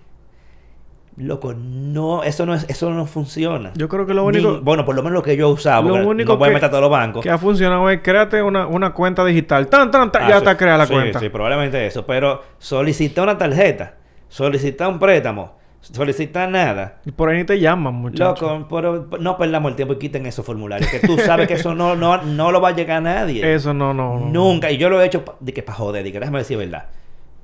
Loco, 1.18 1.54
no, 1.54 2.24
eso 2.24 2.44
no 2.44 2.52
es, 2.54 2.66
eso 2.68 2.90
no 2.90 3.06
funciona. 3.06 3.72
Yo 3.74 3.88
creo 3.88 4.04
que 4.04 4.12
lo 4.12 4.30
Ni- 4.30 4.38
único- 4.38 4.60
bueno, 4.60 4.84
por 4.84 4.94
lo 4.94 5.02
menos 5.02 5.14
lo 5.14 5.22
que 5.22 5.34
yo 5.34 5.48
usado, 5.48 5.88
Lo 5.96 6.06
único 6.06 6.32
no 6.34 6.38
voy 6.38 6.48
a 6.48 6.50
que- 6.50 6.54
meter 6.56 6.66
a 6.66 6.70
todos 6.70 6.82
los 6.82 6.90
bancos. 6.90 7.22
que 7.22 7.30
ha 7.30 7.38
funcionado 7.38 7.88
es 7.88 8.00
créate 8.02 8.42
una, 8.42 8.66
una 8.66 8.92
cuenta 8.92 9.24
digital. 9.24 9.68
Tan, 9.68 9.90
tan, 9.90 10.12
tan, 10.12 10.24
Ah, 10.24 10.28
ya 10.28 10.34
sí. 10.34 10.38
está 10.38 10.56
creada 10.58 10.76
la 10.78 10.86
Sí, 10.86 10.92
cuenta. 10.92 11.18
Sí, 11.20 11.30
probablemente 11.30 11.86
eso. 11.86 12.04
Pero 12.04 12.42
solicitar 12.58 13.24
una 13.24 13.38
tarjeta, 13.38 13.94
solicitar 14.28 14.88
un 14.88 14.98
préstamo, 14.98 15.56
solicitar 15.92 16.48
nada. 16.48 17.00
Y 17.04 17.10
por 17.12 17.28
ahí 17.28 17.38
ni 17.38 17.44
te 17.44 17.58
llaman, 17.58 17.94
muchachos. 17.94 18.40
Loco, 18.42 18.68
pero 18.74 19.08
no 19.20 19.36
perdamos 19.36 19.70
el 19.70 19.76
tiempo 19.76 19.94
y 19.94 19.98
quiten 19.98 20.26
esos 20.26 20.44
formularios. 20.44 20.90
Que 20.90 21.00
tú 21.00 21.16
sabes 21.18 21.46
que 21.48 21.54
eso 21.54 21.74
no, 21.74 21.94
no, 21.96 22.22
no 22.22 22.50
lo 22.52 22.60
va 22.60 22.68
a 22.70 22.72
llegar 22.72 22.98
a 22.98 23.00
nadie. 23.00 23.54
Eso 23.54 23.72
no, 23.74 23.94
no. 23.94 24.18
no. 24.20 24.26
Nunca. 24.26 24.70
Y 24.70 24.76
yo 24.78 24.88
lo 24.88 25.00
he 25.00 25.06
hecho 25.06 25.24
de 25.40 25.52
que 25.52 25.62
para 25.62 25.78
joder. 25.78 26.04
De 26.04 26.12
que 26.12 26.18
déjame 26.20 26.38
decir 26.38 26.56
verdad. 26.58 26.86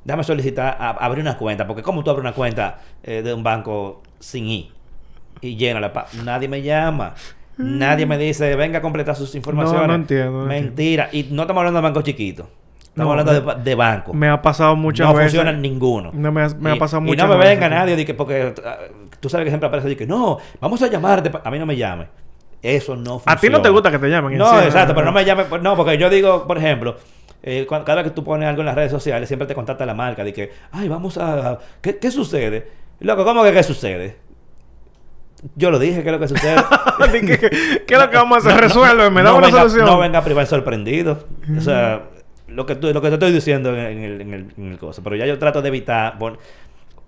déjame 0.05 0.25
solicitar 0.25 0.77
a- 0.81 0.91
abrir 0.91 1.23
una 1.23 1.37
cuenta, 1.39 1.67
porque 1.67 1.83
¿cómo 1.83 2.03
tú 2.05 2.11
abres 2.11 2.23
una 2.23 2.33
cuenta 2.33 2.79
eh, 3.03 3.23
de 3.23 3.33
un 3.35 3.43
banco 3.43 4.03
sin 4.19 4.47
I? 4.49 4.71
Y 5.41 5.57
llénala, 5.57 5.93
pa- 5.93 6.07
nadie 6.25 6.49
me 6.49 6.63
llama. 6.63 7.15
Nadie 7.59 8.07
me 8.07 8.17
dice, 8.19 8.57
venga 8.57 8.79
a 8.79 8.83
completar 8.83 9.15
sus 9.15 9.35
informaciones. 9.35 9.87
no 9.87 9.95
entiendo, 9.95 10.41
no 10.41 10.47
Mentira. 10.47 11.09
Y 11.13 11.25
no 11.31 11.43
estamos 11.43 11.61
hablando 11.61 11.79
de 11.81 11.83
bancos 11.83 12.03
chiquitos. 12.05 12.47
Estamos 12.93 13.15
No, 13.17 13.21
hablando 13.21 13.55
de, 13.55 13.63
de 13.63 13.75
bancos. 13.75 14.15
Me 14.15 14.29
ha 14.29 14.43
pasado 14.43 14.77
muchas 14.77 15.07
no 15.07 15.15
veces. 15.15 15.33
funciona 15.33 15.53
ninguno. 15.53 16.11
No 16.13 16.31
me 16.31 16.43
ha- 16.43 16.49
me 16.59 16.73
ha 16.73 16.77
Y- 16.77 16.79
pasado 16.79 17.03
y 17.03 17.07
muchas 17.07 17.27
no 17.27 17.39
me 17.39 17.45
venga 17.47 17.67
sí. 17.69 17.75
nadie 17.75 17.97
de 17.97 18.05
que 18.05 18.13
porque 18.15 18.55
ah, 18.65 18.77
tú 19.19 19.29
sabes 19.31 19.45
que 19.47 19.51
siempre 19.51 19.67
aparece 19.67 19.97
que 19.97 20.07
no, 20.07 20.39
vamos 20.61 20.83
a 20.83 20.89
llamarte. 20.89 21.31
pa-". 21.31 21.41
A 21.45 21.51
mí 21.51 21.59
no 21.59 21.65
me 21.67 21.75
llame. 21.77 22.09
Eso 22.61 22.95
no 22.95 23.13
funciona. 23.19 23.33
A 23.33 23.41
ti 23.41 23.49
no 23.49 23.63
te 23.63 23.71
gusta 23.71 23.91
que 23.91 23.99
te 23.99 24.09
llamen. 24.09 24.37
No, 24.37 24.51
sí, 24.61 24.67
exacto, 24.67 24.95
pero 24.95 25.07
no 25.07 25.13
me 25.13 25.25
llame. 25.25 25.45
pues, 25.45 25.63
No, 25.63 25.75
porque 25.75 25.97
yo 25.97 26.11
digo, 26.11 26.47
por 26.47 26.59
ejemplo, 26.59 26.97
eh, 27.43 27.65
cuando- 27.67 27.87
cada 27.87 28.03
vez 28.03 28.11
que 28.13 28.15
tú 28.15 28.23
pones 28.25 28.47
algo 28.47 28.61
en 28.61 28.67
las 28.67 28.75
redes 28.75 28.93
sociales, 28.93 29.27
siempre 29.27 29.49
te 29.49 29.55
contacta 29.55 29.87
la 29.87 29.95
marca 29.95 30.23
de 30.23 30.33
que, 30.35 30.53
ay, 30.71 30.87
vamos 30.89 31.17
a. 31.17 31.59
¿Qué, 31.81 31.97
qué 31.97 32.11
sucede? 32.11 32.69
Loco, 33.01 33.25
¿cómo 33.25 33.43
que 33.43 33.53
qué 33.53 33.63
sucede? 33.63 34.17
Yo 35.57 35.71
lo 35.73 35.79
dije, 35.81 36.03
¿qué 36.03 36.09
es 36.11 36.13
lo 36.13 36.21
que 36.21 36.29
sucede? 36.29 36.57
Que- 37.11 37.83
¿Qué 37.87 37.95
es 37.95 38.01
lo 38.01 38.11
que 38.11 38.17
vamos 38.17 38.37
a 38.37 38.39
hacer? 38.39 38.53
No, 38.53 38.61
no, 38.61 38.61
Resuelve, 38.69 39.11
me 39.11 39.23
no 39.23 39.31
da 39.31 39.35
una 39.39 39.47
venga- 39.49 39.59
solución. 39.61 39.87
No 39.87 39.99
venga 39.99 40.19
a 40.21 40.25
privar 40.25 40.47
sorprendido. 40.47 41.25
O 41.57 41.61
sea, 41.61 42.03
lo 42.55 42.67
que, 42.67 42.77
tú- 42.77 42.93
lo 42.93 43.01
que 43.03 43.09
te 43.09 43.15
estoy 43.15 43.33
diciendo 43.33 43.71
en, 43.77 43.79
en 43.79 43.99
el, 44.05 44.21
en, 44.21 44.35
el, 44.35 44.47
en 44.57 44.73
el 44.73 44.79
coso. 44.79 45.03
Pero 45.03 45.17
ya 45.17 45.27
yo 45.27 45.39
trato 45.39 45.61
de 45.63 45.69
evitar. 45.69 46.19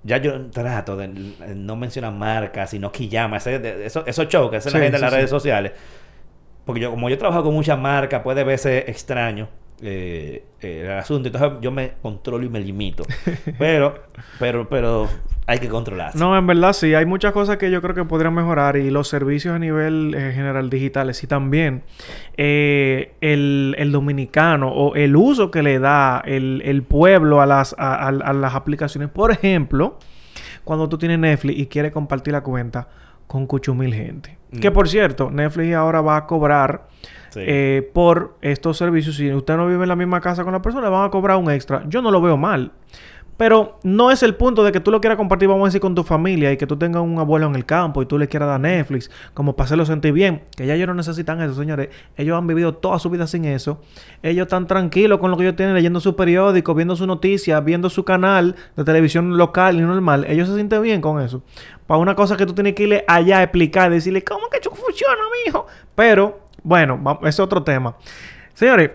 ya 0.02 0.18
yo 0.18 0.50
trato 0.50 0.96
de 0.96 1.04
n- 1.06 1.34
no 1.56 1.76
mencionar 1.76 2.12
marcas, 2.12 2.70
sino 2.70 2.90
que 2.92 3.08
llama. 3.08 3.38
Ese- 3.38 3.58
de- 3.58 3.86
Eso, 3.86 4.04
esos 4.06 4.28
shows 4.28 4.50
que 4.50 4.56
hacen 4.58 4.72
la 4.72 4.78
Sí, 4.78 4.82
gente 4.84 4.96
en 4.96 5.00
sí, 5.00 5.02
las 5.02 5.10
sí. 5.12 5.16
redes 5.16 5.30
sociales. 5.30 5.72
Porque 6.64 6.80
yo, 6.80 6.90
como 6.90 7.08
yo 7.10 7.18
trabajo 7.18 7.42
con 7.42 7.54
muchas 7.54 7.78
marcas, 7.78 8.22
puede 8.22 8.42
verse 8.44 8.78
extraño 8.90 9.48
eh, 9.82 10.44
eh, 10.62 10.82
el 10.86 10.90
asunto. 10.92 11.28
Entonces 11.28 11.58
yo 11.60 11.70
me 11.70 11.92
controlo 12.00 12.44
y 12.44 12.48
me 12.48 12.60
limito. 12.60 13.04
pero, 13.58 14.04
pero, 14.38 14.68
pero 14.68 15.08
hay 15.46 15.58
que 15.58 15.68
controlarse. 15.68 16.18
No, 16.18 16.36
en 16.36 16.46
verdad 16.46 16.72
sí, 16.72 16.94
hay 16.94 17.04
muchas 17.06 17.32
cosas 17.32 17.58
que 17.58 17.70
yo 17.70 17.82
creo 17.82 17.94
que 17.94 18.04
podrían 18.04 18.32
mejorar 18.34 18.76
y 18.76 18.90
los 18.90 19.08
servicios 19.08 19.54
a 19.54 19.58
nivel 19.58 20.14
eh, 20.16 20.32
general 20.34 20.70
digitales 20.70 21.22
y 21.22 21.26
también 21.26 21.82
eh, 22.36 23.14
el, 23.20 23.74
el 23.78 23.92
dominicano 23.92 24.68
o 24.68 24.94
el 24.94 25.14
uso 25.16 25.50
que 25.50 25.62
le 25.62 25.78
da 25.78 26.22
el, 26.24 26.62
el 26.64 26.82
pueblo 26.82 27.40
a 27.40 27.46
las, 27.46 27.74
a, 27.78 27.94
a- 27.94 28.08
a 28.08 28.32
las 28.32 28.54
aplicaciones. 28.54 29.10
Por 29.10 29.30
ejemplo, 29.30 29.98
cuando 30.64 30.88
tú 30.88 30.96
tienes 30.98 31.18
Netflix 31.18 31.58
y 31.58 31.66
quieres 31.66 31.92
compartir 31.92 32.32
la 32.32 32.42
cuenta 32.42 32.88
con 33.26 33.46
cucho 33.46 33.74
mil 33.74 33.94
gente. 33.94 34.38
Que 34.60 34.70
Mm. 34.70 34.72
por 34.72 34.88
cierto, 34.88 35.30
Netflix 35.30 35.74
ahora 35.74 36.00
va 36.00 36.16
a 36.16 36.26
cobrar 36.26 36.86
Sí. 37.30 37.40
eh, 37.42 37.90
por 37.92 38.36
estos 38.42 38.76
servicios. 38.78 39.16
Si 39.16 39.32
usted 39.32 39.56
no 39.56 39.66
vive 39.66 39.82
en 39.82 39.88
la 39.88 39.96
misma 39.96 40.20
casa 40.20 40.44
con 40.44 40.52
la 40.52 40.62
persona, 40.62 40.88
van 40.88 41.06
a 41.06 41.10
cobrar 41.10 41.36
un 41.36 41.50
extra. 41.50 41.82
Yo 41.88 42.00
no 42.00 42.12
lo 42.12 42.20
veo 42.22 42.36
mal. 42.36 42.70
Pero 43.36 43.78
no 43.82 44.10
es 44.10 44.22
el 44.22 44.34
punto 44.36 44.62
de 44.62 44.70
que 44.70 44.80
tú 44.80 44.90
lo 44.90 45.00
quieras 45.00 45.16
compartir, 45.16 45.48
vamos 45.48 45.64
a 45.64 45.68
decir, 45.68 45.80
con 45.80 45.94
tu 45.94 46.04
familia 46.04 46.52
y 46.52 46.56
que 46.56 46.66
tú 46.66 46.76
tengas 46.76 47.02
un 47.02 47.18
abuelo 47.18 47.46
en 47.46 47.56
el 47.56 47.66
campo 47.66 48.00
y 48.02 48.06
tú 48.06 48.18
le 48.18 48.28
quieras 48.28 48.48
dar 48.48 48.60
Netflix, 48.60 49.10
como 49.34 49.56
para 49.56 49.66
hacerlo 49.66 49.84
sentir 49.84 50.12
bien. 50.12 50.42
Que 50.56 50.66
ya 50.66 50.74
ellos 50.74 50.86
no 50.86 50.94
necesitan 50.94 51.40
eso, 51.42 51.54
señores. 51.54 51.88
Ellos 52.16 52.38
han 52.38 52.46
vivido 52.46 52.74
toda 52.74 52.98
su 52.98 53.10
vida 53.10 53.26
sin 53.26 53.44
eso. 53.44 53.80
Ellos 54.22 54.46
están 54.46 54.66
tranquilos 54.66 55.18
con 55.18 55.30
lo 55.30 55.36
que 55.36 55.44
ellos 55.44 55.56
tienen, 55.56 55.74
leyendo 55.74 56.00
su 56.00 56.14
periódico, 56.14 56.74
viendo 56.74 56.96
su 56.96 57.06
noticia, 57.06 57.60
viendo 57.60 57.90
su 57.90 58.04
canal 58.04 58.54
de 58.76 58.84
televisión 58.84 59.36
local 59.36 59.76
y 59.76 59.80
normal. 59.80 60.24
Ellos 60.28 60.48
se 60.48 60.54
sienten 60.54 60.82
bien 60.82 61.00
con 61.00 61.20
eso. 61.20 61.42
Para 61.86 61.98
una 61.98 62.14
cosa 62.14 62.36
que 62.36 62.46
tú 62.46 62.54
tienes 62.54 62.74
que 62.74 62.84
irle 62.84 63.04
allá 63.06 63.38
a 63.38 63.42
explicar, 63.42 63.90
decirle, 63.90 64.22
¿cómo 64.22 64.48
que 64.48 64.60
funciona, 64.68 65.20
mijo? 65.44 65.66
Pero, 65.94 66.40
bueno, 66.62 67.18
es 67.24 67.38
otro 67.40 67.62
tema. 67.62 67.96
Señores, 68.54 68.90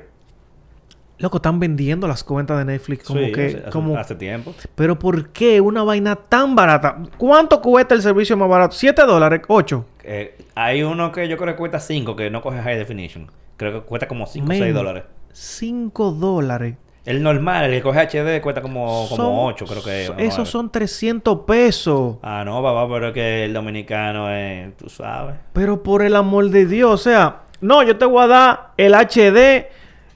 loco, 1.20 1.38
están 1.38 1.60
vendiendo 1.60 2.08
las 2.08 2.24
cuentas 2.24 2.58
de 2.58 2.66
Netflix 2.66 3.04
como 3.06 3.20
Sí, 3.20 3.32
que... 3.32 3.46
hace, 3.46 3.64
como, 3.72 3.98
hace 3.98 4.16
tiempo. 4.16 4.54
pero 4.76 4.98
¿por 4.98 5.30
qué 5.30 5.62
una 5.62 5.84
vaina 5.84 6.16
tan 6.16 6.56
barata? 6.56 6.98
¿Cuánto 7.18 7.62
cuesta 7.62 7.94
el 7.96 8.02
servicio 8.02 8.36
más 8.38 8.50
barato? 8.50 8.76
¿7 8.76 9.06
dólares? 9.06 9.42
¿8? 9.48 9.84
Eh, 10.04 10.38
hay 10.56 10.82
uno 10.84 11.12
que 11.12 11.28
yo 11.28 11.38
creo 11.38 11.54
que 11.54 11.58
cuesta 11.58 11.80
5, 11.80 12.16
que 12.16 12.30
no 12.30 12.42
coge 12.42 12.62
high 12.62 12.78
definition. 12.78 13.28
Creo 13.58 13.74
que 13.74 13.82
cuesta 13.82 14.08
como 14.08 14.26
5 14.26 14.46
o 14.46 14.48
Men, 14.48 14.60
6 14.60 14.74
dólares. 14.74 15.04
5 15.34 16.12
dólares. 16.12 16.76
El 17.06 17.24
normal, 17.24 17.66
el 17.66 17.72
que 17.72 17.82
coge 17.82 18.00
HD, 18.02 18.42
cuesta 18.42 18.62
como, 18.62 19.08
Son- 19.08 19.18
como 19.18 19.46
8, 19.48 19.66
creo 19.66 19.84
que 19.84 20.04
es. 20.06 20.12
Esos 20.18 20.50
son 20.50 20.70
300 20.72 21.40
pesos. 21.48 22.18
Ah, 22.22 22.44
no, 22.46 22.62
papá, 22.62 22.88
pero 22.94 23.08
es 23.08 23.14
que 23.14 23.46
el 23.46 23.54
dominicano 23.54 24.30
es, 24.32 24.76
tú 24.78 24.90
sabes. 24.90 25.36
Pero 25.54 25.82
por 25.82 26.02
el 26.04 26.16
amor 26.16 26.50
de 26.50 26.66
Dios, 26.66 26.92
o 26.92 26.98
sea, 26.98 27.42
no, 27.62 27.84
yo 27.84 27.98
te 27.98 28.06
voy 28.06 28.24
a 28.24 28.28
dar 28.28 28.72
el 28.78 28.94
HD 28.94 29.70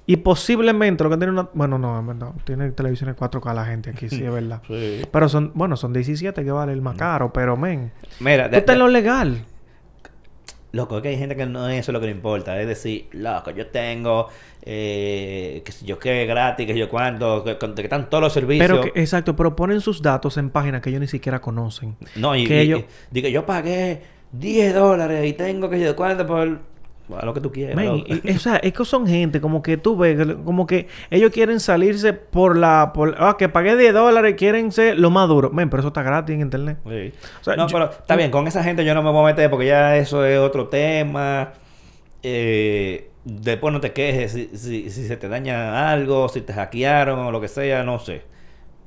y 0.05 0.17
posiblemente 0.17 1.03
lo 1.03 1.09
que 1.09 1.17
tiene 1.17 1.31
una... 1.31 1.49
Bueno, 1.53 1.77
no, 1.77 2.03
verdad, 2.05 2.33
tiene 2.43 2.71
televisiones 2.71 3.15
4K 3.15 3.53
la 3.53 3.65
gente 3.65 3.89
aquí, 3.91 4.09
sí, 4.09 4.23
es 4.23 4.31
verdad. 4.33 4.61
Sí. 4.67 5.01
Pero 5.11 5.29
son, 5.29 5.51
bueno, 5.55 5.77
son 5.77 5.93
17 5.93 6.43
que 6.43 6.51
vale 6.51 6.73
el 6.73 6.81
más 6.81 6.95
caro, 6.97 7.31
pero 7.31 7.55
men, 7.57 7.91
Mira, 8.19 8.49
tú 8.49 8.55
de- 8.55 8.61
de- 8.61 8.75
lo 8.75 8.87
legal. 8.89 9.45
loco, 10.73 10.97
es 10.97 11.03
que 11.03 11.09
hay 11.09 11.17
gente 11.17 11.35
que 11.35 11.45
no 11.45 11.69
es 11.69 11.79
eso 11.81 11.91
lo 11.91 11.99
que 11.99 12.07
le 12.07 12.11
importa. 12.13 12.59
Es 12.59 12.67
decir, 12.67 13.07
loco, 13.11 13.51
yo 13.51 13.67
tengo, 13.67 14.27
eh, 14.63 15.61
que 15.63 15.71
si 15.71 15.85
yo 15.85 15.99
qué, 15.99 16.25
gratis, 16.25 16.65
que 16.65 16.77
yo 16.77 16.89
cuánto, 16.89 17.43
que, 17.43 17.57
que 17.57 17.81
están 17.83 18.09
todos 18.09 18.23
los 18.23 18.33
servicios. 18.33 18.67
Pero 18.67 18.81
que, 18.93 18.99
exacto, 18.99 19.35
pero 19.35 19.55
ponen 19.55 19.81
sus 19.81 20.01
datos 20.01 20.35
en 20.37 20.49
páginas 20.49 20.81
que 20.81 20.89
ellos 20.89 21.01
ni 21.01 21.07
siquiera 21.07 21.39
conocen. 21.39 21.95
No, 22.15 22.35
y, 22.35 22.45
que 22.45 22.55
y- 22.63 22.67
ellos- 22.67 22.79
y- 22.81 22.85
digo, 23.11 23.27
yo 23.29 23.45
pagué 23.45 24.01
10 24.31 24.73
dólares 24.73 25.25
y 25.29 25.33
tengo 25.33 25.69
que 25.69 25.79
yo 25.79 25.95
cuánto 25.95 26.25
por 26.25 26.59
a 27.19 27.25
lo 27.25 27.33
que 27.33 27.41
tú 27.41 27.51
quieras. 27.51 27.83
Y- 28.07 28.31
o 28.35 28.39
sea, 28.39 28.55
es 28.57 28.73
que 28.73 28.85
son 28.85 29.05
gente 29.07 29.41
como 29.41 29.61
que 29.61 29.77
tú 29.77 29.97
ves, 29.97 30.17
como 30.45 30.65
que 30.65 30.87
ellos 31.11 31.31
quieren 31.31 31.59
salirse 31.59 32.13
por 32.13 32.57
la... 32.57 32.91
Por, 32.93 33.15
ah, 33.19 33.35
que 33.37 33.49
pagué 33.49 33.75
10 33.75 33.93
dólares, 33.93 34.35
quieren 34.37 34.71
ser 34.71 34.97
lo 34.97 35.09
más 35.11 35.27
duro. 35.27 35.49
Men, 35.51 35.69
pero 35.69 35.81
eso 35.81 35.89
está 35.89 36.01
gratis 36.01 36.33
en 36.35 36.41
internet. 36.41 36.77
Sí. 36.87 37.13
O 37.41 37.43
sea, 37.43 37.55
no, 37.55 37.67
yo- 37.67 37.73
pero 37.73 37.91
está 37.91 38.15
bien, 38.15 38.31
con 38.31 38.47
esa 38.47 38.63
gente 38.63 38.85
yo 38.85 38.93
no 38.93 39.03
me 39.03 39.11
voy 39.11 39.21
a 39.23 39.25
meter 39.33 39.49
porque 39.49 39.67
ya 39.67 39.97
eso 39.97 40.25
es 40.25 40.37
otro 40.39 40.67
tema. 40.69 41.53
Eh, 42.23 43.09
después 43.25 43.73
no 43.73 43.79
te 43.81 43.91
quejes 43.91 44.31
si, 44.31 44.49
si, 44.55 44.89
si 44.89 45.07
se 45.07 45.17
te 45.17 45.27
daña 45.27 45.91
algo, 45.91 46.29
si 46.29 46.41
te 46.41 46.53
hackearon 46.53 47.19
o 47.19 47.31
lo 47.31 47.41
que 47.41 47.47
sea, 47.47 47.83
no 47.83 47.99
sé. 47.99 48.21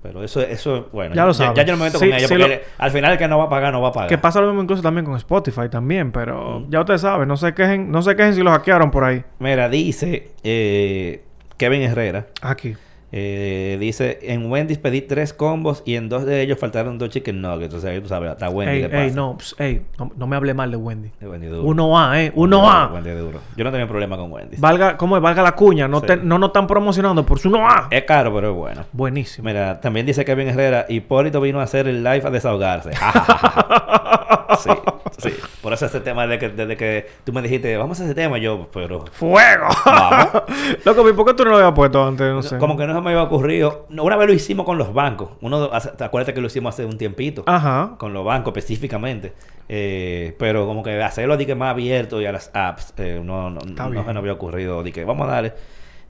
Pero 0.07 0.23
eso, 0.23 0.41
eso 0.41 0.89
bueno, 0.93 1.15
Ya 1.15 1.25
lo 1.25 1.35
sabes. 1.35 1.55
ya 1.57 1.65
yo 1.65 1.73
no 1.73 1.79
me 1.79 1.85
meto 1.87 1.99
Sí, 1.99 2.07
con 2.09 2.17
ellos 2.17 2.29
sí 2.29 2.35
porque 2.39 2.55
lo- 2.57 2.85
al 2.85 2.91
final 2.93 3.13
el 3.13 3.19
que 3.19 3.27
no 3.29 3.39
va 3.39 3.45
a 3.45 3.49
pagar, 3.49 3.73
no 3.73 3.81
va 3.81 3.89
a 3.89 3.93
pagar. 3.93 4.09
Que 4.09 4.19
pasa 4.19 4.41
lo 4.41 4.47
mismo 4.49 4.63
incluso 4.63 4.83
también 4.83 5.05
con 5.05 5.17
Spotify 5.17 5.69
también, 5.69 6.13
pero 6.13 6.61
Mm. 6.61 6.71
ya 6.71 6.81
ustedes 6.81 7.01
saben, 7.01 7.27
no 7.27 7.37
se 7.37 7.53
quejen, 7.55 7.91
no 7.91 8.03
se 8.03 8.15
quejen 8.15 8.35
si 8.35 8.43
los 8.43 8.53
hackearon 8.53 8.91
por 8.91 9.03
ahí. 9.05 9.25
Mira, 9.41 9.69
dice 9.69 10.29
eh, 10.45 11.23
Kevin 11.57 11.83
Herrera. 11.83 12.27
Aquí. 12.43 12.77
Eh, 13.19 13.79
dice, 13.81 14.19
en 14.25 14.51
Wendy's 14.51 14.77
pedí 14.77 15.01
tres 15.01 15.33
combos 15.33 15.83
y 15.87 15.95
en 15.97 16.11
dos 16.11 16.27
de 16.27 16.43
ellos 16.43 16.59
faltaron 16.59 16.99
dos 16.99 17.09
chicken 17.09 17.41
nuggets. 17.41 17.73
O 17.73 17.81
sea, 17.81 17.99
tú 18.03 18.09
sabes, 18.09 18.31
hasta 18.31 18.51
Wendy 18.51 18.75
Ey, 18.75 18.83
le 18.83 18.89
pasa. 18.91 19.05
ey, 19.05 19.11
no, 19.13 19.39
ps, 19.39 19.55
ey, 19.59 19.83
no, 19.99 20.13
no 20.17 20.27
me 20.27 20.37
hable 20.37 20.53
mal 20.53 20.71
de 20.71 20.77
Wendy. 20.77 21.11
De 21.19 21.27
Wendy 21.27 21.47
duro. 21.47 21.63
Uno 21.63 21.99
A, 21.99 22.23
eh, 22.23 22.31
uno 22.35 22.71
A. 22.71 22.89
Wendy 22.93 23.11
duro. 23.13 23.41
Yo 23.57 23.65
no 23.65 23.71
tenía 23.73 23.89
problema 23.89 24.19
con 24.19 24.31
Wendy. 24.31 24.59
Valga, 24.59 24.99
¿cómo 24.99 25.17
es? 25.17 25.23
Valga 25.23 25.43
la 25.43 25.53
cuña, 25.53 25.89
no, 25.89 26.01
Sí. 26.01 26.07
te- 26.09 26.17
no 26.19 26.39
nos 26.39 26.49
están 26.51 26.67
promocionando 26.67 27.25
por 27.25 27.39
su 27.39 27.49
uno 27.49 27.67
A. 27.67 27.89
Es 27.91 28.05
caro, 28.05 28.35
pero 28.35 28.51
es 28.51 28.55
bueno. 28.57 28.85
Buenísimo. 28.93 29.49
Mira, 29.49 29.81
también 29.81 30.05
dice 30.05 30.23
Kevin 30.27 30.49
Herrera, 30.49 30.85
Hipólito 30.87 31.41
vino 31.41 31.61
a 31.61 31.63
hacer 31.63 31.89
el 31.89 32.05
live 32.05 32.23
a 32.27 32.31
desahogarse. 32.31 32.91
sí, 34.59 34.71
sí. 35.19 35.31
Por 35.67 35.73
eso 35.73 35.85
ese 35.87 35.99
tema 35.99 36.29
de 36.29 36.39
que, 36.39 36.49
desde 36.51 36.77
que 36.77 37.07
tú 37.25 37.33
me 37.33 37.43
dijiste, 37.43 37.77
vamos 37.77 38.01
a 38.01 38.05
ese 38.05 38.15
tema, 38.15 38.39
yo, 38.39 38.69
pero... 38.73 39.05
¡Fuego! 39.11 39.67
Vamos. 39.85 40.29
Loco, 40.85 41.09
¿y 41.09 41.13
por 41.13 41.27
qué 41.27 41.35
tú 41.35 41.43
no 41.45 41.51
lo 41.51 41.57
habías 41.57 41.73
puesto 41.73 42.07
antes? 42.07 42.25
No 42.33 42.41
sé. 42.41 42.57
Como 42.59 42.77
que 42.77 42.87
no 42.87 42.95
se 42.95 43.01
me 43.01 43.11
había 43.11 43.25
ocurrido. 43.25 43.89
Una 43.91 44.15
vez 44.17 44.29
lo 44.29 44.33
hicimos 44.33 44.65
con 44.65 44.79
los 44.79 44.95
bancos. 44.95 45.31
Uno, 45.41 45.69
hace- 45.73 45.91
¿te 45.91 46.05
acuerdas 46.05 46.33
que 46.33 46.41
lo 46.41 46.47
hicimos 46.47 46.73
hace 46.73 46.85
un 46.85 46.97
tiempito? 46.97 47.43
Ajá. 47.47 47.97
Con 47.99 48.13
los 48.13 48.25
bancos 48.25 48.57
específicamente. 48.57 49.33
Eh, 49.69 50.37
pero 50.39 50.69
como 50.69 50.85
que 50.85 51.03
hacerlo 51.03 51.37
de 51.37 51.47
que 51.47 51.57
más 51.57 51.73
abierto 51.73 52.23
y 52.23 52.27
a 52.27 52.31
las 52.31 52.53
apps, 52.55 52.95
eh, 52.99 53.21
no, 53.21 53.51
no, 53.51 53.59
no 53.63 54.05
se 54.05 54.13
nos 54.13 54.17
había 54.19 54.35
ocurrido. 54.35 54.85
De 54.85 54.93
que 54.93 55.05
vamos 55.05 55.27
a 55.27 55.33
darle. 55.33 55.53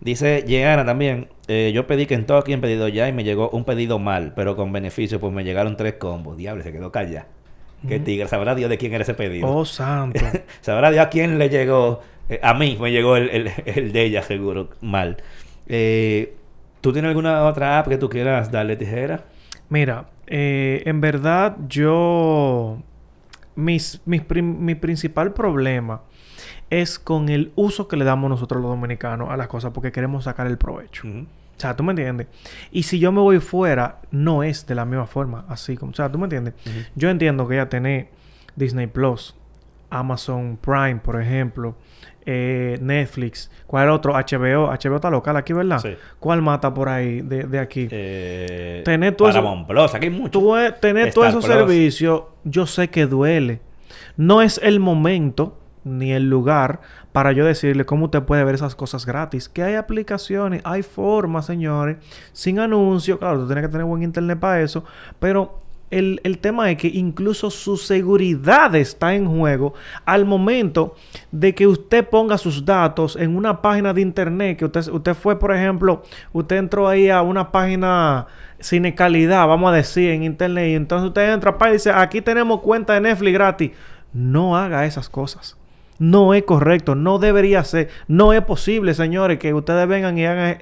Dice 0.00 0.44
Jeana 0.46 0.84
también, 0.84 1.30
eh, 1.48 1.72
yo 1.74 1.86
pedí 1.86 2.04
Kentucky 2.04 2.52
en 2.52 2.60
pedido 2.60 2.88
ya 2.88 3.08
y 3.08 3.14
me 3.14 3.24
llegó 3.24 3.48
un 3.48 3.64
pedido 3.64 3.98
mal, 3.98 4.34
pero 4.36 4.54
con 4.54 4.70
beneficio, 4.70 5.18
pues 5.18 5.32
me 5.32 5.44
llegaron 5.44 5.78
tres 5.78 5.94
combos. 5.94 6.36
Diablo, 6.36 6.62
se 6.62 6.72
quedó 6.72 6.92
callado. 6.92 7.24
Qué 7.86 8.00
tigre, 8.00 8.26
sabrá 8.28 8.54
Dios 8.54 8.68
de 8.70 8.78
quién 8.78 8.92
era 8.94 9.02
ese 9.02 9.14
pedido. 9.14 9.46
Oh, 9.48 9.64
santo. 9.64 10.20
Sabrá 10.60 10.90
Dios 10.90 11.04
a 11.06 11.08
quién 11.08 11.38
le 11.38 11.48
llegó. 11.48 12.00
Eh, 12.28 12.40
a 12.42 12.52
mí 12.54 12.76
me 12.80 12.90
llegó 12.90 13.16
el, 13.16 13.28
el- 13.30 13.50
el 13.66 13.92
de 13.92 14.02
ella, 14.02 14.22
seguro, 14.22 14.70
mal. 14.80 15.18
Eh, 15.68 16.34
¿Tú 16.80 16.92
tienes 16.92 17.08
alguna 17.10 17.44
otra 17.44 17.78
app 17.78 17.88
que 17.88 17.96
tú 17.98 18.08
quieras 18.08 18.50
darle 18.50 18.76
tijera? 18.76 19.24
Mira, 19.68 20.08
eh, 20.26 20.82
en 20.86 21.00
verdad 21.00 21.56
yo... 21.68 22.78
Mis, 23.54 24.00
mis 24.04 24.22
mi 24.42 24.74
principal 24.74 25.32
problema 25.32 26.02
es 26.68 26.98
con 26.98 27.28
el 27.28 27.52
uso 27.54 27.88
que 27.88 27.96
le 27.96 28.04
damos 28.04 28.28
nosotros 28.28 28.60
los 28.60 28.70
dominicanos 28.70 29.30
a 29.30 29.36
las 29.36 29.46
cosas 29.48 29.70
porque 29.72 29.92
queremos 29.92 30.24
sacar 30.24 30.46
el 30.46 30.58
provecho. 30.58 31.04
O 31.56 31.60
sea, 31.60 31.74
¿tú 31.74 31.82
me 31.82 31.92
entiendes? 31.92 32.26
Y 32.70 32.82
si 32.82 32.98
yo 32.98 33.12
me 33.12 33.20
voy 33.20 33.40
fuera, 33.40 34.00
no 34.10 34.42
es 34.42 34.66
de 34.66 34.74
la 34.74 34.84
misma 34.84 35.06
forma, 35.06 35.44
así 35.48 35.76
como... 35.76 35.92
O 35.92 35.94
sea, 35.94 36.10
¿tú 36.12 36.18
me 36.18 36.24
entiendes? 36.24 36.54
Yo 36.94 37.08
entiendo 37.08 37.48
que 37.48 37.56
ya 37.56 37.68
tener 37.68 38.08
Disney 38.56 38.86
Plus 38.88 39.34
Amazon 39.90 40.58
Prime, 40.60 40.96
por 40.96 41.20
ejemplo, 41.20 41.76
eh, 42.26 42.76
Netflix, 42.82 43.50
¿cuál 43.66 43.88
otro? 43.90 44.12
HBO, 44.14 44.66
HBO 44.72 44.96
está 44.96 45.10
local 45.10 45.36
aquí, 45.36 45.52
¿verdad? 45.52 45.78
Sí. 45.78 45.94
¿Cuál 46.18 46.42
mata 46.42 46.74
por 46.74 46.88
ahí 46.88 47.20
de, 47.22 47.44
de 47.44 47.58
aquí? 47.58 47.88
Eh, 47.90 48.82
Tener 48.84 49.14
todo 49.14 49.28
eso- 49.28 49.38
Paramount 49.38 49.66
Plus, 49.68 49.94
aquí 49.94 50.06
hay 50.06 50.10
mucho. 50.12 50.30
Tú 50.38 50.54
tener 50.80 51.14
todos 51.14 51.28
esos 51.28 51.44
Plus. 51.44 51.56
servicios, 51.56 52.22
yo 52.44 52.66
sé 52.66 52.88
que 52.90 53.06
duele. 53.06 53.60
No 54.16 54.42
es 54.42 54.60
el 54.62 54.80
momento 54.80 55.58
ni 55.84 56.12
el 56.12 56.28
lugar 56.28 56.80
para 57.16 57.32
yo 57.32 57.46
decirle 57.46 57.86
cómo 57.86 58.04
usted 58.04 58.24
puede 58.24 58.44
ver 58.44 58.56
esas 58.56 58.74
cosas 58.74 59.06
gratis. 59.06 59.48
Que 59.48 59.62
hay 59.62 59.74
aplicaciones, 59.74 60.60
hay 60.64 60.82
formas, 60.82 61.46
señores, 61.46 61.96
sin 62.34 62.58
anuncio. 62.58 63.18
Claro, 63.18 63.38
tú 63.38 63.46
tienes 63.46 63.64
que 63.64 63.70
tener 63.70 63.86
buen 63.86 64.02
internet 64.02 64.38
para 64.38 64.60
eso. 64.60 64.84
Pero 65.18 65.62
el, 65.90 66.20
el 66.24 66.36
tema 66.36 66.70
es 66.70 66.76
que 66.76 66.88
incluso 66.88 67.50
su 67.50 67.78
seguridad 67.78 68.74
está 68.74 69.14
en 69.14 69.26
juego 69.26 69.72
al 70.04 70.26
momento 70.26 70.94
de 71.32 71.54
que 71.54 71.66
usted 71.66 72.06
ponga 72.06 72.36
sus 72.36 72.66
datos 72.66 73.16
en 73.16 73.34
una 73.34 73.62
página 73.62 73.94
de 73.94 74.02
internet. 74.02 74.58
Que 74.58 74.66
usted, 74.66 74.86
usted 74.92 75.14
fue, 75.14 75.38
por 75.38 75.54
ejemplo, 75.54 76.02
usted 76.34 76.56
entró 76.56 76.86
ahí 76.86 77.08
a 77.08 77.22
una 77.22 77.50
página 77.50 78.26
sin 78.58 78.92
calidad, 78.92 79.46
vamos 79.48 79.72
a 79.72 79.76
decir, 79.76 80.10
en 80.10 80.22
internet. 80.22 80.68
Y 80.68 80.74
entonces 80.74 81.08
usted 81.08 81.32
entra 81.32 81.56
para 81.56 81.70
y 81.70 81.76
dice, 81.76 81.92
aquí 81.92 82.20
tenemos 82.20 82.60
cuenta 82.60 82.92
de 82.92 83.00
Netflix 83.00 83.32
gratis. 83.32 83.70
No 84.12 84.54
haga 84.54 84.84
esas 84.84 85.08
cosas. 85.08 85.56
No 85.98 86.34
es 86.34 86.42
correcto, 86.44 86.94
no 86.94 87.18
debería 87.18 87.64
ser, 87.64 87.88
no 88.08 88.32
es 88.32 88.42
posible, 88.42 88.94
señores, 88.94 89.38
que 89.38 89.54
ustedes 89.54 89.86
vengan 89.88 90.18
y 90.18 90.26
hagan 90.26 90.58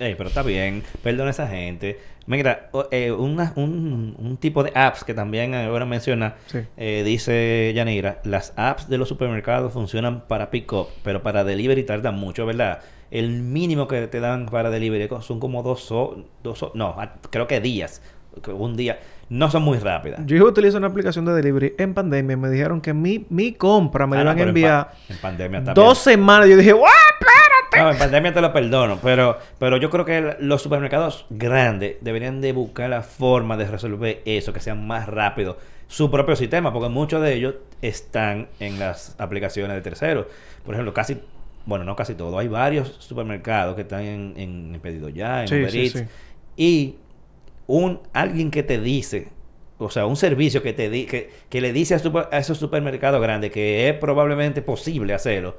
Ey, 0.00 0.14
pero 0.16 0.28
está 0.28 0.42
bien, 0.42 0.82
perdona 1.02 1.28
a 1.28 1.30
esa 1.30 1.46
gente. 1.46 2.00
Mira, 2.26 2.68
o- 2.72 2.86
eh, 2.90 3.12
una- 3.12 3.52
un, 3.56 4.16
un 4.18 4.36
tipo 4.38 4.64
de 4.64 4.72
apps 4.74 5.04
que 5.04 5.14
también 5.14 5.54
ahora 5.54 5.84
menciona, 5.84 6.34
Sí. 6.46 6.58
eh, 6.76 7.02
dice 7.04 7.72
Yanira, 7.74 8.20
las 8.24 8.52
apps 8.56 8.88
de 8.88 8.98
los 8.98 9.08
supermercados 9.08 9.72
funcionan 9.72 10.22
para 10.26 10.50
pick-up, 10.50 10.88
pero 11.04 11.22
para 11.22 11.44
delivery 11.44 11.84
tardan 11.84 12.16
mucho, 12.16 12.44
¿verdad? 12.44 12.80
El 13.10 13.42
mínimo 13.42 13.86
que 13.86 14.06
te 14.08 14.18
dan 14.20 14.46
para 14.46 14.70
delivery 14.70 15.08
son 15.20 15.38
como 15.38 15.62
dos, 15.62 15.92
ho- 15.92 16.24
dos 16.42 16.64
no, 16.74 16.88
a- 16.98 17.14
creo 17.30 17.46
que 17.46 17.60
días, 17.60 18.02
un 18.48 18.76
día, 18.76 18.98
no 19.28 19.50
son 19.50 19.62
muy 19.62 19.78
rápidas. 19.78 20.20
Yo 20.26 20.44
utilizo 20.44 20.76
una 20.78 20.86
aplicación 20.88 21.24
de 21.24 21.32
delivery 21.32 21.74
en 21.78 21.94
pandemia. 21.94 22.36
Me 22.36 22.48
dijeron 22.50 22.80
que 22.80 22.92
mi, 22.92 23.26
mi 23.30 23.52
compra 23.52 24.06
me 24.06 24.16
Ah, 24.16 24.24
no, 24.24 24.30
iban 24.32 24.38
a 24.38 24.42
en 24.42 24.48
enviar 24.48 24.92
En, 25.08 25.16
pandemia 25.18 25.64
también. 25.64 25.74
dos 25.86 25.98
semanas. 25.98 26.48
Yo 26.48 26.56
dije, 26.56 26.72
¡guau! 26.72 26.90
¡Espérate! 27.20 27.82
No, 27.84 27.90
en 27.90 27.98
pandemia 27.98 28.32
te 28.32 28.40
lo 28.40 28.52
perdono, 28.52 28.98
pero, 29.02 29.38
pero 29.58 29.76
yo 29.78 29.90
creo 29.90 30.04
que 30.04 30.36
los 30.40 30.62
supermercados 30.62 31.26
grandes 31.30 31.96
deberían 32.02 32.40
de 32.40 32.52
buscar 32.52 32.90
la 32.90 33.02
forma 33.02 33.56
de 33.56 33.66
resolver 33.66 34.22
eso, 34.26 34.52
que 34.52 34.60
sea 34.60 34.74
más 34.74 35.08
rápido 35.08 35.56
su 35.88 36.10
propio 36.10 36.36
sistema, 36.36 36.72
porque 36.72 36.88
muchos 36.88 37.20
de 37.22 37.34
ellos 37.34 37.54
están 37.82 38.48
en 38.60 38.78
las 38.78 39.16
aplicaciones 39.18 39.74
de 39.76 39.82
terceros. 39.82 40.26
Por 40.64 40.74
ejemplo, 40.74 40.94
casi, 40.94 41.18
bueno, 41.66 41.84
no 41.84 41.94
casi 41.96 42.14
todo, 42.14 42.38
hay 42.38 42.48
varios 42.48 42.94
supermercados 43.00 43.74
que 43.74 43.82
están 43.82 44.00
en, 44.02 44.34
en 44.36 44.80
pedido 44.80 45.08
ya, 45.08 45.42
en 45.42 45.48
Sí, 45.48 45.54
Uber 45.56 45.70
sí, 45.70 45.80
Eats, 45.80 45.92
sí. 45.92 46.04
y 46.56 46.94
un 47.66 48.00
alguien 48.12 48.50
que 48.50 48.62
te 48.62 48.78
dice, 48.80 49.28
o 49.78 49.90
sea, 49.90 50.06
un 50.06 50.16
servicio 50.16 50.62
que 50.62 50.72
te 50.72 50.88
di, 50.90 51.04
que, 51.06 51.30
que 51.48 51.60
le 51.60 51.72
dice 51.72 51.94
a, 51.94 51.98
super- 51.98 52.28
a 52.30 52.38
esos 52.38 52.58
supermercados 52.58 53.20
grandes 53.20 53.50
que 53.50 53.88
es 53.88 53.94
probablemente 53.98 54.62
posible 54.62 55.14
hacerlo, 55.14 55.56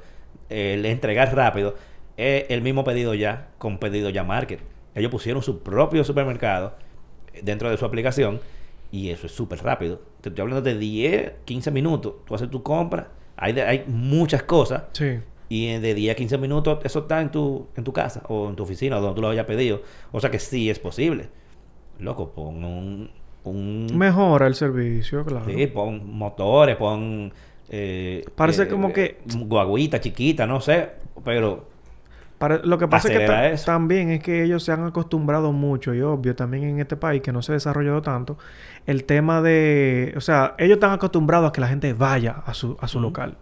el 0.48 0.84
entregar 0.86 1.34
rápido, 1.34 1.74
es 2.16 2.44
el 2.48 2.62
mismo 2.62 2.84
pedido 2.84 3.14
ya 3.14 3.48
con 3.58 3.78
pedido 3.78 4.10
ya 4.10 4.24
market. 4.24 4.60
Ellos 4.94 5.10
pusieron 5.10 5.42
su 5.42 5.60
propio 5.62 6.04
supermercado 6.04 6.74
dentro 7.42 7.68
de 7.70 7.76
su 7.76 7.84
aplicación 7.84 8.40
y 8.90 9.10
eso 9.10 9.26
es 9.26 9.32
súper 9.32 9.62
rápido. 9.62 10.00
Te 10.22 10.30
estoy 10.30 10.42
hablando 10.42 10.62
de 10.62 10.78
10, 10.78 11.32
15 11.44 11.70
minutos. 11.70 12.14
Tú 12.24 12.34
haces 12.34 12.48
tu 12.50 12.62
compra, 12.62 13.08
hay, 13.36 13.52
de- 13.52 13.62
hay 13.62 13.84
muchas 13.88 14.44
cosas 14.44 14.84
Sí. 14.92 15.18
y 15.50 15.66
de 15.78 15.94
10 15.94 16.12
a 16.12 16.16
15 16.16 16.38
minutos 16.38 16.78
eso 16.84 17.00
está 17.00 17.20
en 17.20 17.30
tu, 17.30 17.66
en 17.76 17.84
tu 17.84 17.92
casa 17.92 18.22
o 18.28 18.48
en 18.48 18.56
tu 18.56 18.62
oficina 18.62 18.96
o 18.96 19.00
donde 19.02 19.16
tú 19.16 19.20
lo 19.22 19.28
hayas 19.28 19.44
pedido. 19.44 19.82
O 20.12 20.20
sea 20.20 20.30
que 20.30 20.38
sí 20.38 20.70
es 20.70 20.78
posible. 20.78 21.28
Loco, 21.98 22.30
pon 22.30 22.62
un... 22.64 23.10
un 23.44 23.86
Mejora 23.96 24.46
el 24.46 24.54
servicio, 24.54 25.24
claro. 25.24 25.46
sí, 25.46 25.66
pon 25.68 26.02
motores, 26.16 26.76
pon... 26.76 27.32
eh, 27.68 28.24
Parece 28.34 28.64
eh, 28.64 28.68
como 28.68 28.92
que- 28.92 29.18
Guaguita 29.34 30.00
chiquita, 30.00 30.46
no 30.46 30.60
sé. 30.60 30.90
Pero... 31.24 31.75
Para- 32.38 32.58
lo 32.58 32.76
que 32.78 32.86
pasa 32.86 33.08
es 33.08 33.14
que 33.20 33.26
también 33.64 34.10
es 34.10 34.22
que 34.22 34.42
ellos 34.44 34.62
se 34.62 34.70
han 34.72 34.84
acostumbrado 34.84 35.52
mucho 35.52 35.94
y 35.94 36.02
obvio 36.02 36.36
también 36.36 36.64
en 36.64 36.80
este 36.80 36.96
país 36.96 37.22
que 37.22 37.32
no 37.32 37.40
se 37.40 37.52
ha 37.52 37.54
desarrollado 37.54 38.02
tanto 38.02 38.36
el 38.86 39.04
tema 39.04 39.40
de, 39.42 40.12
o 40.16 40.20
sea, 40.20 40.54
ellos 40.58 40.74
están 40.76 40.92
acostumbrados 40.92 41.48
a 41.48 41.52
que 41.52 41.60
la 41.62 41.68
gente 41.68 41.92
vaya 41.94 42.42
a 42.44 42.52
su, 42.52 42.76
a 42.80 42.88
su 42.88 43.00
local 43.00 43.36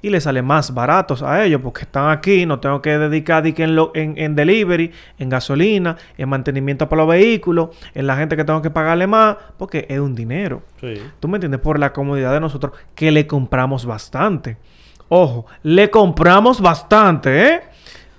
y 0.00 0.08
les 0.08 0.24
sale 0.24 0.40
más 0.40 0.72
baratos 0.72 1.22
a 1.22 1.44
ellos 1.44 1.60
porque 1.62 1.82
están 1.82 2.08
aquí, 2.10 2.46
no 2.46 2.58
tengo 2.58 2.80
que 2.80 2.96
dedicar 2.98 3.42
que 3.52 3.64
en, 3.64 3.76
lo- 3.76 3.92
en, 3.94 4.14
en 4.16 4.34
delivery, 4.34 4.92
en 5.18 5.28
gasolina, 5.28 5.96
en 6.16 6.28
mantenimiento 6.30 6.88
para 6.88 7.02
los 7.02 7.10
vehículos, 7.10 7.68
en 7.94 8.06
la 8.06 8.16
gente 8.16 8.34
que 8.34 8.44
tengo 8.44 8.62
que 8.62 8.70
pagarle 8.70 9.06
más 9.06 9.36
porque 9.58 9.84
es 9.90 10.00
un 10.00 10.14
dinero. 10.14 10.62
Sí. 10.80 10.94
¿Tú 11.20 11.28
me 11.28 11.36
entiendes? 11.36 11.60
Por 11.60 11.78
la 11.78 11.92
comodidad 11.92 12.32
de 12.32 12.40
nosotros, 12.40 12.72
que 12.94 13.10
le 13.10 13.26
compramos 13.26 13.84
bastante. 13.84 14.56
Ojo, 15.10 15.46
le 15.62 15.90
compramos 15.90 16.60
bastante, 16.60 17.48
¿eh? 17.54 17.60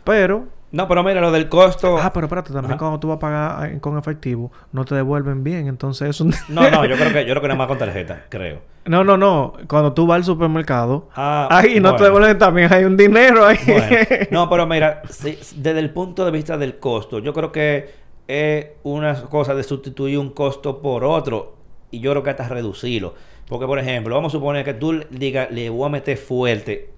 Pero... 0.10 0.48
No, 0.72 0.88
pero 0.88 1.04
mira, 1.04 1.20
lo 1.20 1.32
del 1.32 1.50
costo... 1.50 1.98
Ah, 1.98 2.14
pero 2.14 2.28
espérate, 2.28 2.54
también 2.54 2.74
Ajá. 2.74 2.78
cuando 2.78 3.00
tú 3.00 3.08
vas 3.08 3.18
a 3.18 3.20
pagar 3.20 3.70
eh, 3.72 3.80
con 3.80 3.98
efectivo, 3.98 4.52
no 4.72 4.86
te 4.86 4.94
devuelven 4.94 5.44
bien. 5.44 5.68
Entonces 5.68 6.10
eso... 6.10 6.26
No, 6.48 6.70
no, 6.70 6.86
yo 6.86 6.96
creo 6.96 7.12
que 7.12 7.26
yo 7.26 7.32
creo 7.34 7.42
que 7.42 7.48
nada 7.48 7.58
más 7.58 7.68
con 7.68 7.78
tarjeta, 7.80 8.26
creo. 8.30 8.60
no, 8.86 9.04
no, 9.04 9.18
no. 9.18 9.54
Cuando 9.68 9.94
tú 9.94 10.06
vas 10.06 10.18
al 10.18 10.24
supermercado, 10.26 11.10
Ah, 11.16 11.48
ahí 11.50 11.80
no 11.80 11.96
te 11.96 12.04
devuelven 12.04 12.38
también. 12.38 12.72
Hay 12.72 12.84
un 12.86 12.96
dinero 12.98 13.46
ahí. 13.48 13.58
Bueno, 13.66 13.98
no, 14.32 14.48
pero 14.50 14.68
mira, 14.68 15.02
si- 15.10 15.40
desde 15.56 15.80
el 15.80 15.90
punto 15.90 16.24
de 16.24 16.30
vista 16.32 16.56
del 16.58 16.78
costo, 16.78 17.18
yo 17.18 17.34
creo 17.34 17.52
que 17.52 17.90
es 18.28 18.68
una 18.84 19.20
cosa 19.24 19.56
de 19.56 19.64
sustituir 19.64 20.20
un 20.20 20.30
costo 20.30 20.84
por 20.84 21.04
otro 21.04 21.56
y 21.90 22.00
yo 22.00 22.12
creo 22.12 22.22
que 22.22 22.30
hasta 22.30 22.48
reducirlo. 22.48 23.16
Porque, 23.48 23.66
por 23.66 23.80
ejemplo, 23.80 24.14
vamos 24.14 24.32
a 24.34 24.38
suponer 24.38 24.64
que 24.64 24.76
tú 24.76 25.04
digas, 25.10 25.50
le 25.50 25.72
voy 25.72 25.88
a 25.88 25.90
meter 25.90 26.16
fuerte 26.16 26.92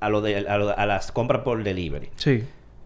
a, 0.00 0.08
lo 0.08 0.22
de, 0.22 0.48
a, 0.48 0.56
lo- 0.56 0.78
a 0.78 0.86
las 0.86 1.12
compras 1.12 1.42
por 1.42 1.62
delivery. 1.62 2.08
sí. 2.16 2.44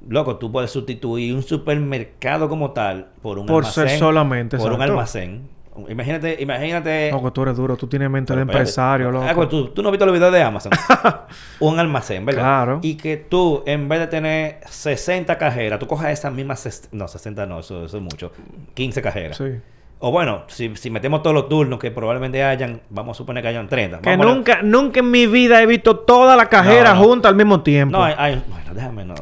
Loco, 0.08 0.36
tú 0.36 0.50
puedes 0.50 0.70
sustituir 0.70 1.34
un 1.34 1.42
supermercado 1.42 2.48
como 2.48 2.72
tal 2.72 3.08
por 3.22 3.38
un 3.38 3.46
Por 3.46 3.64
almacén. 3.64 3.88
ser 3.88 3.98
solamente, 3.98 4.56
Por 4.58 4.72
un 4.72 4.82
almacén. 4.82 5.48
Imagínate, 5.88 6.36
imagínate... 6.40 7.10
No, 7.10 7.22
que 7.22 7.30
tú 7.30 7.42
eres 7.42 7.56
duro. 7.56 7.76
Tú 7.76 7.86
tienes 7.86 8.10
mente 8.10 8.34
de 8.34 8.42
empresario, 8.42 9.10
loco. 9.10 9.26
Ah, 9.26 9.34
pues 9.34 9.48
tú, 9.48 9.68
tú 9.68 9.82
no 9.82 9.88
has 9.88 9.92
visto 9.92 10.04
los 10.04 10.14
videos 10.14 10.32
de 10.32 10.42
Amazon. 10.42 10.72
un 11.60 11.78
almacén, 11.78 12.26
¿verdad? 12.26 12.42
Claro. 12.42 12.80
Y 12.82 12.96
que 12.96 13.16
tú, 13.16 13.62
en 13.64 13.88
vez 13.88 14.00
de 14.00 14.06
tener 14.08 14.60
60 14.68 15.38
cajeras, 15.38 15.78
tú 15.78 15.86
cojas 15.86 16.10
esas 16.10 16.32
mismas... 16.32 16.88
No, 16.92 17.08
60 17.08 17.46
no, 17.46 17.60
eso, 17.60 17.86
eso 17.86 17.96
es 17.96 18.02
mucho. 18.02 18.32
15 18.74 19.00
cajeras. 19.00 19.36
Sí. 19.38 19.60
O 20.04 20.10
bueno, 20.10 20.42
si, 20.48 20.74
si 20.74 20.90
metemos 20.90 21.22
todos 21.22 21.32
los 21.32 21.48
turnos 21.48 21.78
que 21.78 21.92
probablemente 21.92 22.42
hayan, 22.42 22.80
vamos 22.90 23.16
a 23.16 23.18
suponer 23.18 23.40
que 23.40 23.50
hayan 23.50 23.68
30. 23.68 24.00
Que 24.00 24.10
Vamos 24.10 24.26
a- 24.26 24.34
nunca, 24.34 24.62
nunca 24.62 24.98
en 24.98 25.08
mi 25.12 25.28
vida 25.28 25.62
he 25.62 25.66
visto 25.66 25.96
toda 26.00 26.34
la 26.36 26.46
cajera 26.48 26.92
No, 26.94 27.00
no. 27.00 27.04
junta 27.06 27.28
al 27.28 27.36
mismo 27.36 27.62
tiempo. 27.62 27.96
No, 27.96 28.02
hay, 28.04 28.14
hay- 28.18 28.42
bueno, 28.48 28.74
déjame 28.74 29.04
no. 29.04 29.14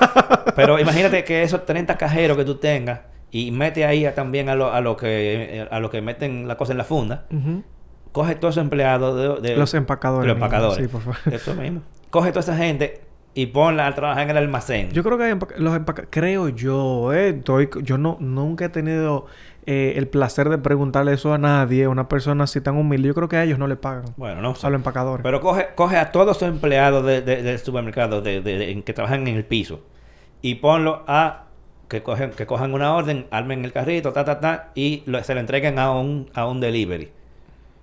Pero 0.54 0.78
imagínate 0.78 1.24
que 1.24 1.42
esos 1.42 1.64
30 1.64 1.96
cajeros 1.96 2.36
que 2.36 2.44
tú 2.44 2.56
tengas 2.56 3.00
y 3.30 3.50
mete 3.52 3.84
ahí 3.86 4.04
a- 4.04 4.14
también 4.14 4.48
a 4.50 4.54
lo, 4.54 4.70
a 4.72 4.80
lo 4.82 4.96
que 4.98 5.66
a 5.70 5.80
lo 5.80 5.88
que 5.90 6.02
meten 6.02 6.46
la 6.46 6.56
cosa 6.58 6.72
en 6.72 6.78
la 6.78 6.84
funda. 6.84 7.24
Coge 8.12 8.34
todos 8.34 8.54
esos 8.54 8.62
empleados 8.64 9.40
de, 9.42 9.48
de- 9.50 9.56
Los 9.56 9.72
empacadores 9.74 10.26
Los 10.26 10.34
empacadores. 10.36 10.76
sí, 10.84 10.88
por 10.88 11.00
favor. 11.02 11.18
Eso 11.32 11.54
mismo. 11.54 11.80
Coge 12.10 12.30
toda 12.30 12.40
esa 12.40 12.56
gente 12.56 13.00
y 13.34 13.46
ponla 13.46 13.86
a 13.86 13.94
trabajar 13.94 14.24
en 14.24 14.30
el 14.30 14.36
almacén. 14.38 14.90
Yo 14.90 15.02
creo 15.04 15.16
que 15.16 15.24
hay 15.24 15.32
empaca- 15.32 15.56
los 15.58 15.74
empacadores, 15.76 16.08
creo 16.10 16.48
yo, 16.48 17.12
eh, 17.12 17.28
estoy, 17.38 17.68
yo 17.82 17.96
no, 17.98 18.16
nunca 18.20 18.64
he 18.64 18.68
tenido 18.70 19.26
eh, 19.70 19.94
el 19.98 20.08
placer 20.08 20.48
de 20.48 20.56
preguntarle 20.56 21.12
eso 21.12 21.34
a 21.34 21.38
nadie, 21.38 21.84
a 21.84 21.88
una 21.90 22.08
persona 22.08 22.44
así 22.44 22.60
tan 22.62 22.76
humilde. 22.76 23.08
Yo 23.08 23.14
creo 23.14 23.28
que 23.28 23.36
a 23.36 23.44
ellos 23.44 23.58
no 23.58 23.66
le 23.68 23.76
pagan. 23.76 24.06
bueno, 24.16 24.40
no 24.40 24.54
sé. 24.54 24.66
A 24.66 24.70
los 24.70 24.78
empacadores. 24.78 25.22
Pero 25.22 25.40
coge, 25.42 25.68
coge 25.74 25.96
a 25.98 26.10
todos 26.10 26.36
esos 26.38 26.48
empleados 26.48 27.04
de, 27.04 27.20
de- 27.20 27.42
del 27.42 27.58
supermercado 27.58 28.22
de, 28.22 28.40
de- 28.40 28.82
que 28.82 28.92
trabajan 28.94 29.28
en 29.28 29.36
el 29.36 29.44
piso 29.44 29.80
y 30.40 30.54
ponlo 30.56 31.02
a 31.06 31.44
que 31.88 32.02
cogen, 32.02 32.30
que 32.30 32.46
cojan 32.46 32.72
una 32.74 32.94
orden, 32.94 33.26
armen 33.30 33.64
el 33.64 33.72
carrito, 33.72 34.12
ta, 34.12 34.24
ta, 34.24 34.40
ta, 34.40 34.70
y 34.74 35.02
lo- 35.06 35.22
se 35.22 35.34
lo 35.34 35.40
entreguen 35.40 35.78
a 35.78 35.90
un, 35.92 36.30
a 36.34 36.46
un 36.46 36.60
delivery. 36.60 37.10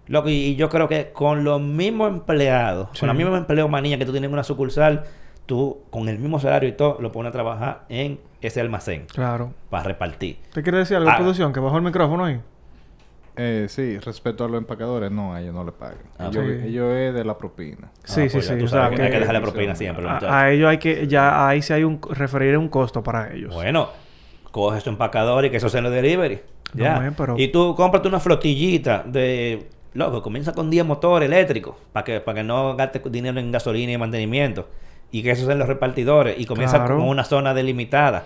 Loco, 0.07 0.29
y, 0.29 0.33
y 0.33 0.55
yo 0.55 0.69
creo 0.69 0.87
que 0.87 1.11
con 1.11 1.43
los 1.43 1.59
mismos 1.61 2.09
empleados, 2.11 2.89
Sí. 2.93 2.99
con 3.01 3.07
la 3.07 3.13
misma 3.13 3.37
empleomanía 3.37 3.97
que 3.97 4.05
tú 4.05 4.11
tienes 4.11 4.27
en 4.27 4.33
una 4.33 4.43
sucursal, 4.43 5.03
tú 5.47 5.79
con 5.89 6.09
el 6.09 6.17
mismo 6.19 6.39
salario 6.39 6.69
y 6.69 6.73
todo, 6.73 6.97
lo 6.99 7.11
pones 7.11 7.29
a 7.29 7.33
trabajar 7.33 7.85
en 7.89 8.19
ese 8.47 8.61
almacén 8.61 9.05
claro. 9.13 9.53
para 9.69 9.83
repartir. 9.83 10.37
¿Te 10.53 10.63
quiere 10.63 10.79
decir 10.79 10.97
algo, 10.97 11.09
Ah. 11.09 11.15
producción? 11.17 11.51
Que 11.53 11.59
bajó 11.59 11.77
el 11.77 11.83
micrófono 11.83 12.25
ahí. 12.25 12.39
Eh, 13.37 13.65
sí, 13.67 13.97
respecto 13.99 14.45
a 14.45 14.47
los 14.47 14.57
empacadores, 14.59 15.11
no, 15.11 15.33
a 15.33 15.41
ellos 15.41 15.53
no 15.53 15.65
le 15.65 15.73
pagan. 15.73 15.97
Ah, 16.17 16.27
ellos, 16.31 16.45
sí. 16.61 16.67
ellos 16.69 16.93
es 16.93 17.13
de 17.13 17.25
la 17.25 17.37
propina. 17.37 17.89
Sí, 18.05 18.21
Ah, 18.21 18.23
sí, 18.23 18.29
pues 18.31 18.47
ya 18.47 18.53
sí. 18.53 18.59
tú 18.59 18.65
O 18.65 18.67
sea, 18.69 18.83
sabes 18.83 18.95
que 18.97 19.03
hay 19.03 19.09
que 19.09 19.13
que 19.15 19.19
dejarle 19.19 19.41
propina 19.41 19.75
siempre, 19.75 20.07
a, 20.07 20.51
ellos 20.51 20.69
hay 20.69 20.77
que, 20.77 21.05
ya 21.07 21.45
ahí 21.47 21.61
sí 21.61 21.73
hay 21.73 21.83
un, 21.83 21.99
referir 22.11 22.57
un 22.57 22.69
costo 22.69 23.03
para 23.03 23.33
ellos. 23.33 23.53
Bueno, 23.53 23.89
coge 24.51 24.79
su 24.79 24.89
empacador 24.89 25.43
y 25.43 25.49
que 25.49 25.57
eso 25.57 25.67
sea 25.67 25.79
en 25.79 25.83
los 25.85 25.93
delivery. 25.93 26.39
No, 26.75 26.83
Ya. 26.83 26.99
men, 26.99 27.13
pero- 27.13 27.35
Y 27.37 27.49
tú 27.49 27.75
cómprate 27.75 28.07
una 28.07 28.21
flotillita 28.21 29.03
de 29.05 29.67
loco, 29.93 30.21
comienza 30.21 30.53
con 30.53 30.69
10 30.69 30.85
motores 30.85 31.27
eléctricos 31.27 31.75
para 31.91 32.05
que, 32.05 32.21
para 32.21 32.35
que 32.37 32.43
no 32.43 32.75
gaste 32.77 33.01
dinero 33.09 33.37
en 33.39 33.51
gasolina 33.51 33.91
y 33.91 33.97
mantenimiento. 33.97 34.69
Y 35.15 35.23
que 35.23 35.31
esos 35.31 35.45
sean 35.45 35.59
los 35.59 35.67
repartidores. 35.67 36.37
Y 36.39 36.45
comienza 36.45 36.77
Claro. 36.79 36.97
con 36.97 37.07
una 37.07 37.23
zona 37.23 37.53
delimitada. 37.53 38.25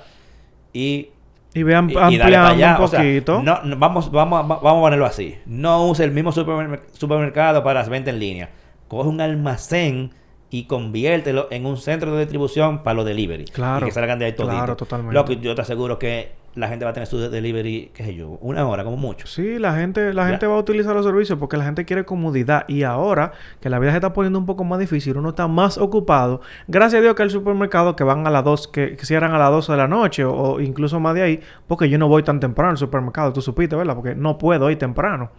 Y 0.73 1.09
Y 1.53 1.63
vean 1.63 1.85
ampliando 1.95 2.77
un 2.79 2.83
O 2.83 2.87
sea, 2.87 2.99
poquito. 2.99 3.41
no, 3.43 3.61
no, 3.63 3.75
vamos, 3.77 4.11
vamos, 4.11 4.39
a- 4.39 4.43
vamos 4.43 4.77
a 4.77 4.81
ponerlo 4.81 5.05
así. 5.05 5.35
No 5.45 5.85
use 5.87 6.03
el 6.03 6.11
mismo 6.11 6.31
supermer- 6.31 6.81
supermercado 6.93 7.63
para 7.63 7.79
las 7.81 7.89
ventas 7.89 8.13
en 8.13 8.19
línea. 8.19 8.49
Coge 8.87 9.09
un 9.09 9.19
almacén 9.21 10.11
y 10.51 10.63
conviértelo 10.63 11.47
en 11.51 11.65
un 11.67 11.77
centro 11.77 12.11
de 12.13 12.21
distribución 12.21 12.81
para 12.83 12.95
los 12.95 13.05
delivery. 13.05 13.45
Claro, 13.45 13.85
Y 13.85 13.89
que 13.89 13.93
salgan 13.93 14.17
de 14.19 14.25
ahí 14.25 14.33
toditos. 14.33 14.55
claro, 14.55 14.75
totalmente. 14.75 15.13
Loco, 15.13 15.33
yo 15.33 15.53
te 15.55 15.61
aseguro 15.61 15.99
que 15.99 16.31
la 16.55 16.67
gente 16.67 16.83
va 16.83 16.91
a 16.91 16.93
tener 16.93 17.07
su 17.07 17.17
delivery, 17.19 17.91
qué 17.93 18.03
sé 18.03 18.15
yo, 18.15 18.29
una 18.41 18.67
hora 18.67 18.83
como 18.83 18.97
mucho. 18.97 19.27
Sí, 19.27 19.59
la 19.59 19.75
gente, 19.75 20.13
la 20.13 20.23
Ya. 20.23 20.29
gente 20.31 20.47
va 20.47 20.55
a 20.55 20.57
utilizar 20.57 20.95
los 20.95 21.05
servicios 21.05 21.37
porque 21.39 21.57
la 21.57 21.63
gente 21.65 21.85
quiere 21.85 22.05
comodidad. 22.05 22.65
Y 22.67 22.83
ahora 22.83 23.31
que 23.61 23.69
la 23.69 23.79
vida 23.79 23.91
se 23.91 23.97
está 23.97 24.13
poniendo 24.13 24.39
un 24.39 24.45
poco 24.45 24.63
más 24.63 24.79
difícil, 24.79 25.17
uno 25.17 25.29
está 25.29 25.47
más 25.47 25.77
ocupado. 25.77 26.41
Gracias 26.67 26.99
a 26.99 27.01
Dios 27.03 27.15
que 27.15 27.23
el 27.23 27.29
supermercado 27.29 27.95
que 27.95 28.03
van 28.03 28.25
a 28.27 28.29
las 28.29 28.43
2, 28.43 28.67
que, 28.69 28.95
que 28.97 29.05
cierran 29.05 29.33
a 29.33 29.37
las 29.37 29.51
12 29.51 29.71
de 29.71 29.77
la 29.77 29.87
noche 29.87 30.25
o, 30.25 30.33
o 30.33 30.59
incluso 30.59 30.99
más 30.99 31.13
de 31.15 31.21
ahí, 31.21 31.39
porque 31.67 31.89
yo 31.89 31.97
no 31.97 32.07
voy 32.07 32.23
tan 32.23 32.39
temprano 32.39 32.71
al 32.71 32.77
supermercado, 32.77 33.31
tú 33.31 33.41
supiste, 33.41 33.75
¿verdad? 33.75 33.95
Porque 33.95 34.15
no 34.15 34.37
puedo 34.37 34.69
ir 34.71 34.77
temprano. 34.77 35.31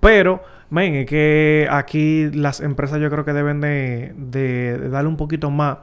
Pero, 0.00 0.42
men, 0.70 0.94
es 0.94 1.06
que 1.06 1.66
aquí 1.70 2.30
las 2.32 2.60
empresas 2.60 3.00
yo 3.00 3.10
creo 3.10 3.24
que 3.24 3.32
deben 3.32 3.60
de, 3.60 4.12
de- 4.16 4.78
de 4.78 4.88
darle 4.88 5.08
un 5.08 5.16
poquito 5.16 5.50
más 5.50 5.78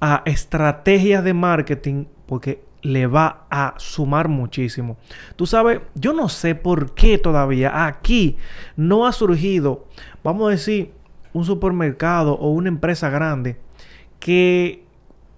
a 0.00 0.22
estrategias 0.24 1.22
de 1.24 1.34
marketing 1.34 2.06
porque 2.26 2.62
le 2.82 3.06
va 3.06 3.46
a 3.50 3.74
sumar 3.78 4.28
muchísimo. 4.28 4.96
Tú 5.36 5.46
sabes, 5.46 5.80
yo 5.94 6.12
no 6.12 6.28
sé 6.28 6.54
por 6.54 6.94
qué 6.94 7.18
todavía 7.18 7.86
aquí 7.86 8.36
no 8.76 9.06
ha 9.06 9.12
surgido, 9.12 9.86
vamos 10.22 10.48
a 10.48 10.50
decir, 10.50 10.92
un 11.32 11.44
supermercado 11.44 12.34
o 12.34 12.50
una 12.50 12.68
empresa 12.68 13.10
grande 13.10 13.58
que, 14.18 14.84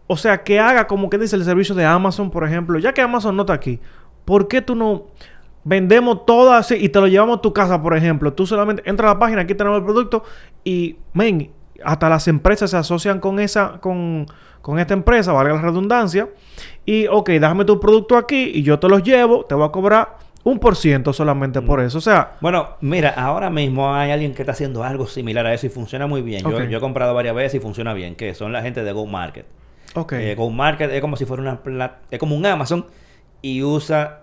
o 0.07 0.17
sea, 0.17 0.43
que 0.43 0.61
haga 0.61 0.87
como 0.87 1.11
que 1.11 1.19
dice 1.19 1.37
el 1.37 1.45
servicio 1.45 1.75
de 1.75 1.85
Amazon, 1.85 2.31
por 2.31 2.45
ejemplo, 2.45 2.79
ya 2.79 2.93
que 2.93 3.01
Amazon 3.01 3.37
no 3.37 3.43
está 3.43 3.55
aquí, 3.55 3.81
¿por 4.25 4.49
qué 4.49 4.63
tú 4.63 4.75
no 4.75 5.07
vendemos 5.65 6.27
todo 6.27 6.53
así 6.53 6.75
y 6.75 6.89
te 6.89 7.01
lo 7.01 7.07
llevamos 7.07 7.39
a 7.39 7.43
tu 7.43 7.53
casa, 7.53 7.83
por 7.83 7.97
ejemplo? 7.97 8.33
Tú 8.33 8.47
solamente 8.47 8.83
entras 8.89 9.11
a 9.11 9.15
la 9.15 9.21
página, 9.21 9.43
aquí 9.43 9.55
tenemos 9.55 9.79
el 9.79 9.85
producto 9.85 10.25
y, 10.65 10.97
men, 11.13 11.51
hasta 11.85 12.09
las 12.09 12.29
empresas 12.29 12.71
se 12.71 12.77
asocian 12.77 13.21
con 13.21 13.41
esa, 13.41 13.81
con, 13.81 14.27
con 14.63 14.79
esta 14.79 14.95
empresa, 14.95 15.33
valga 15.33 15.55
la 15.55 15.61
redundancia, 15.61 16.29
y, 16.87 17.07
ok, 17.07 17.31
déjame 17.31 17.65
tu 17.65 17.79
producto 17.79 18.17
aquí 18.17 18.51
y 18.55 18.63
yo 18.63 18.79
te 18.79 18.89
los 18.89 19.03
llevo, 19.03 19.45
te 19.45 19.55
voy 19.55 19.67
a 19.67 19.71
cobrar 19.71 20.17
un 20.45 20.59
por 20.59 20.75
ciento 20.77 21.13
solamente 21.13 21.63
por 21.63 21.81
eso. 21.81 21.99
O 21.99 22.01
sea, 22.01 22.33
Bueno, 22.41 22.77
mira, 22.81 23.11
ahora 23.11 23.51
mismo 23.51 23.95
hay 23.95 24.11
alguien 24.11 24.35
que 24.35 24.43
está 24.43 24.53
haciendo 24.53 24.83
algo 24.83 25.07
similar 25.07 25.47
a 25.47 25.55
eso 25.55 25.67
y 25.67 25.69
funciona 25.69 26.07
muy 26.07 26.23
bien. 26.23 26.43
Yo, 26.43 26.79
he 26.79 26.81
comprado 26.81 27.15
varias 27.15 27.35
veces 27.35 27.55
y 27.57 27.61
funciona 27.61 27.95
bien, 27.95 28.17
que 28.17 28.35
son 28.35 28.53
la 28.53 28.63
gente 28.63 28.83
de 28.83 28.93
Go 28.93 29.07
Market. 29.07 29.47
ok. 29.95 30.13
Eh, 30.15 30.35
Go 30.35 30.51
Market 30.51 30.91
es 30.91 31.01
como 31.01 31.17
si 31.17 31.25
fuera 31.25 31.43
una 31.43 31.93
es 32.11 32.19
como 32.19 32.35
un 32.35 32.45
Amazon 32.47 32.87
y 33.41 33.63
usa 33.63 34.23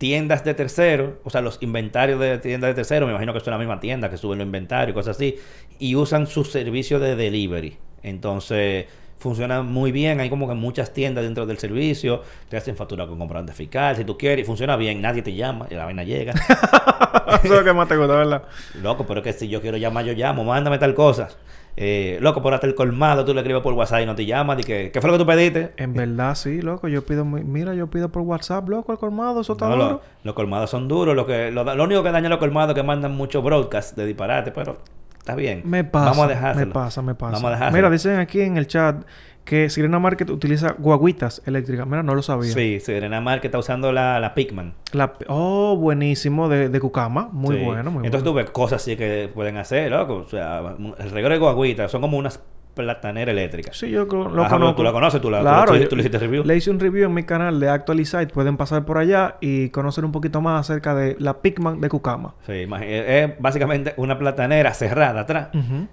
tiendas 0.00 0.44
de 0.44 0.54
terceros, 0.54 1.12
o 1.24 1.30
sea, 1.30 1.42
los 1.42 1.58
inventarios 1.62 2.18
de 2.18 2.38
tiendas 2.38 2.68
de 2.68 2.74
terceros, 2.74 3.06
me 3.06 3.12
imagino 3.12 3.32
que 3.32 3.38
es 3.38 3.46
la 3.46 3.58
misma 3.58 3.80
tienda 3.80 4.08
que 4.08 4.16
suben 4.16 4.38
los 4.38 4.46
inventarios 4.46 4.92
y 4.92 4.94
cosas 4.94 5.14
así, 5.14 5.36
y 5.78 5.94
usan 5.94 6.26
su 6.26 6.44
servicio 6.44 6.98
de 6.98 7.16
delivery. 7.16 7.76
Entonces, 8.02 8.86
funciona 9.20 9.62
muy 9.62 9.92
bien, 9.92 10.18
hay 10.18 10.28
como 10.28 10.48
que 10.48 10.54
muchas 10.54 10.92
tiendas 10.92 11.22
dentro 11.22 11.46
del 11.46 11.58
servicio, 11.58 12.22
te 12.48 12.56
hacen 12.56 12.74
factura 12.74 13.06
con 13.06 13.18
comprobante 13.18 13.52
fiscal, 13.52 13.94
si 13.94 14.04
tú 14.04 14.18
quieres, 14.18 14.42
y 14.42 14.46
funciona 14.46 14.74
bien, 14.76 15.00
nadie 15.00 15.22
te 15.22 15.32
llama, 15.34 15.66
y 15.70 15.74
la 15.74 15.84
vaina 15.84 16.02
llega. 16.02 16.32
eso 17.28 17.40
es 17.44 17.50
lo 17.50 17.62
que 17.64 17.72
más 17.72 17.86
te 17.86 17.96
gusta, 17.96 18.14
¿verdad? 18.16 18.42
Loco, 18.82 19.06
pero 19.06 19.20
es 19.20 19.24
que 19.24 19.32
si 19.32 19.48
yo 19.48 19.60
quiero 19.60 19.76
llamar, 19.76 20.04
yo 20.04 20.12
llamo, 20.14 20.42
mándame 20.42 20.78
tal 20.78 20.94
cosa. 20.94 21.28
Eh, 21.76 22.18
loco, 22.20 22.42
por 22.42 22.52
hasta 22.52 22.66
el 22.66 22.74
colmado, 22.74 23.24
tú 23.24 23.32
le 23.32 23.40
escribes 23.40 23.62
por 23.62 23.72
WhatsApp 23.74 24.00
y 24.02 24.06
no 24.06 24.14
te 24.14 24.26
llamas. 24.26 24.58
Y 24.58 24.64
que, 24.64 24.90
¿Qué 24.90 25.00
fue 25.00 25.08
lo 25.08 25.14
que 25.16 25.22
tú 25.22 25.26
pediste? 25.26 25.72
En 25.76 25.94
verdad, 25.94 26.34
sí, 26.34 26.60
loco. 26.60 26.88
Yo 26.88 27.06
pido, 27.06 27.24
mira, 27.24 27.74
yo 27.74 27.86
pido 27.88 28.08
por 28.10 28.22
WhatsApp, 28.22 28.68
loco, 28.68 28.90
el 28.92 28.98
colmado, 28.98 29.40
eso 29.40 29.52
está 29.52 29.66
No, 29.68 29.76
duro. 29.76 29.88
lo- 29.90 30.00
los 30.24 30.34
colmados 30.34 30.68
son 30.70 30.88
duros. 30.88 31.14
Lo, 31.14 31.26
que, 31.26 31.50
lo, 31.52 31.62
lo 31.64 31.84
único 31.84 32.02
que 32.02 32.10
daña 32.10 32.28
los 32.28 32.38
colmados 32.38 32.70
es 32.70 32.74
que 32.74 32.82
mandan 32.86 33.14
mucho 33.14 33.40
broadcast 33.40 33.96
de 33.96 34.04
disparate, 34.04 34.50
pero 34.50 34.78
está 35.20 35.34
bien. 35.36 35.62
Me 35.64 35.84
pasa, 35.84 36.10
Vamos 36.10 36.24
a 36.24 36.28
dejárselo. 36.28 36.66
me 36.66 36.72
pasa, 36.72 37.02
me 37.02 37.14
pasa. 37.14 37.32
Vamos 37.34 37.48
a 37.48 37.50
dejárselo. 37.52 37.76
Mira, 37.78 37.90
dicen 37.90 38.18
aquí 38.18 38.40
en 38.40 38.56
el 38.56 38.66
chat 38.66 39.04
que 39.44 39.70
Sirena 39.70 39.98
Market 39.98 40.28
utiliza 40.30 40.74
guaguitas 40.78 41.42
eléctricas. 41.46 41.86
Mira, 41.86 42.02
no 42.02 42.14
lo 42.14 42.22
sabía. 42.22 42.52
Sí, 42.52 42.78
Serena 42.80 43.20
Mar 43.20 43.40
que 43.40 43.46
está 43.48 43.58
usando 43.58 43.90
la, 43.92 44.20
la 44.20 44.34
Pigman. 44.34 44.74
La- 44.92 45.12
oh, 45.28 45.76
buenísimo, 45.76 46.48
de, 46.48 46.68
de 46.68 46.80
Cucama. 46.80 47.28
Muy 47.32 47.56
Sí. 47.56 47.64
bueno, 47.64 47.90
muy 47.90 48.04
Entonces 48.06 48.22
bueno. 48.24 48.24
tú 48.24 48.34
ves 48.34 48.50
cosas 48.50 48.82
así 48.82 48.96
que 48.96 49.30
pueden 49.34 49.56
hacer, 49.56 49.90
loco. 49.90 50.16
O 50.16 50.28
sea, 50.28 50.60
el 50.98 51.10
reguero 51.10 51.34
de 51.34 51.38
guaguita 51.40 51.88
son 51.88 52.00
como 52.02 52.18
unas 52.18 52.40
plataneras 52.84 53.32
eléctricas. 53.32 53.76
Sí, 53.76 53.90
yo 53.90 54.04
lo, 54.04 54.42
Ajá, 54.42 54.50
conozco. 54.50 54.76
tú 54.76 54.82
la 54.82 54.92
conoces, 54.92 55.20
tú 55.20 55.30
la- 55.30 55.40
claro, 55.40 55.72
tú- 55.78 55.88
tú 55.88 55.96
le 55.96 56.02
hiciste 56.02 56.18
review. 56.18 56.44
Le 56.44 56.56
hice 56.56 56.70
un 56.70 56.80
review 56.80 57.06
en 57.06 57.14
mi 57.14 57.22
canal 57.24 57.58
de 57.60 57.68
Actualizate. 57.68 58.28
Pueden 58.28 58.56
pasar 58.56 58.84
por 58.84 58.98
allá 58.98 59.36
y 59.40 59.68
conocer 59.70 60.04
un 60.04 60.12
poquito 60.12 60.40
más 60.40 60.60
acerca 60.68 60.94
de 60.94 61.16
la 61.18 61.34
Pigman 61.40 61.80
de 61.80 61.88
Cucama. 61.88 62.34
Sí, 62.46 62.52
imagi- 62.52 62.84
es 62.86 63.32
básicamente 63.38 63.94
una 63.96 64.18
platanera 64.18 64.72
cerrada 64.74 65.20
atrás. 65.22 65.48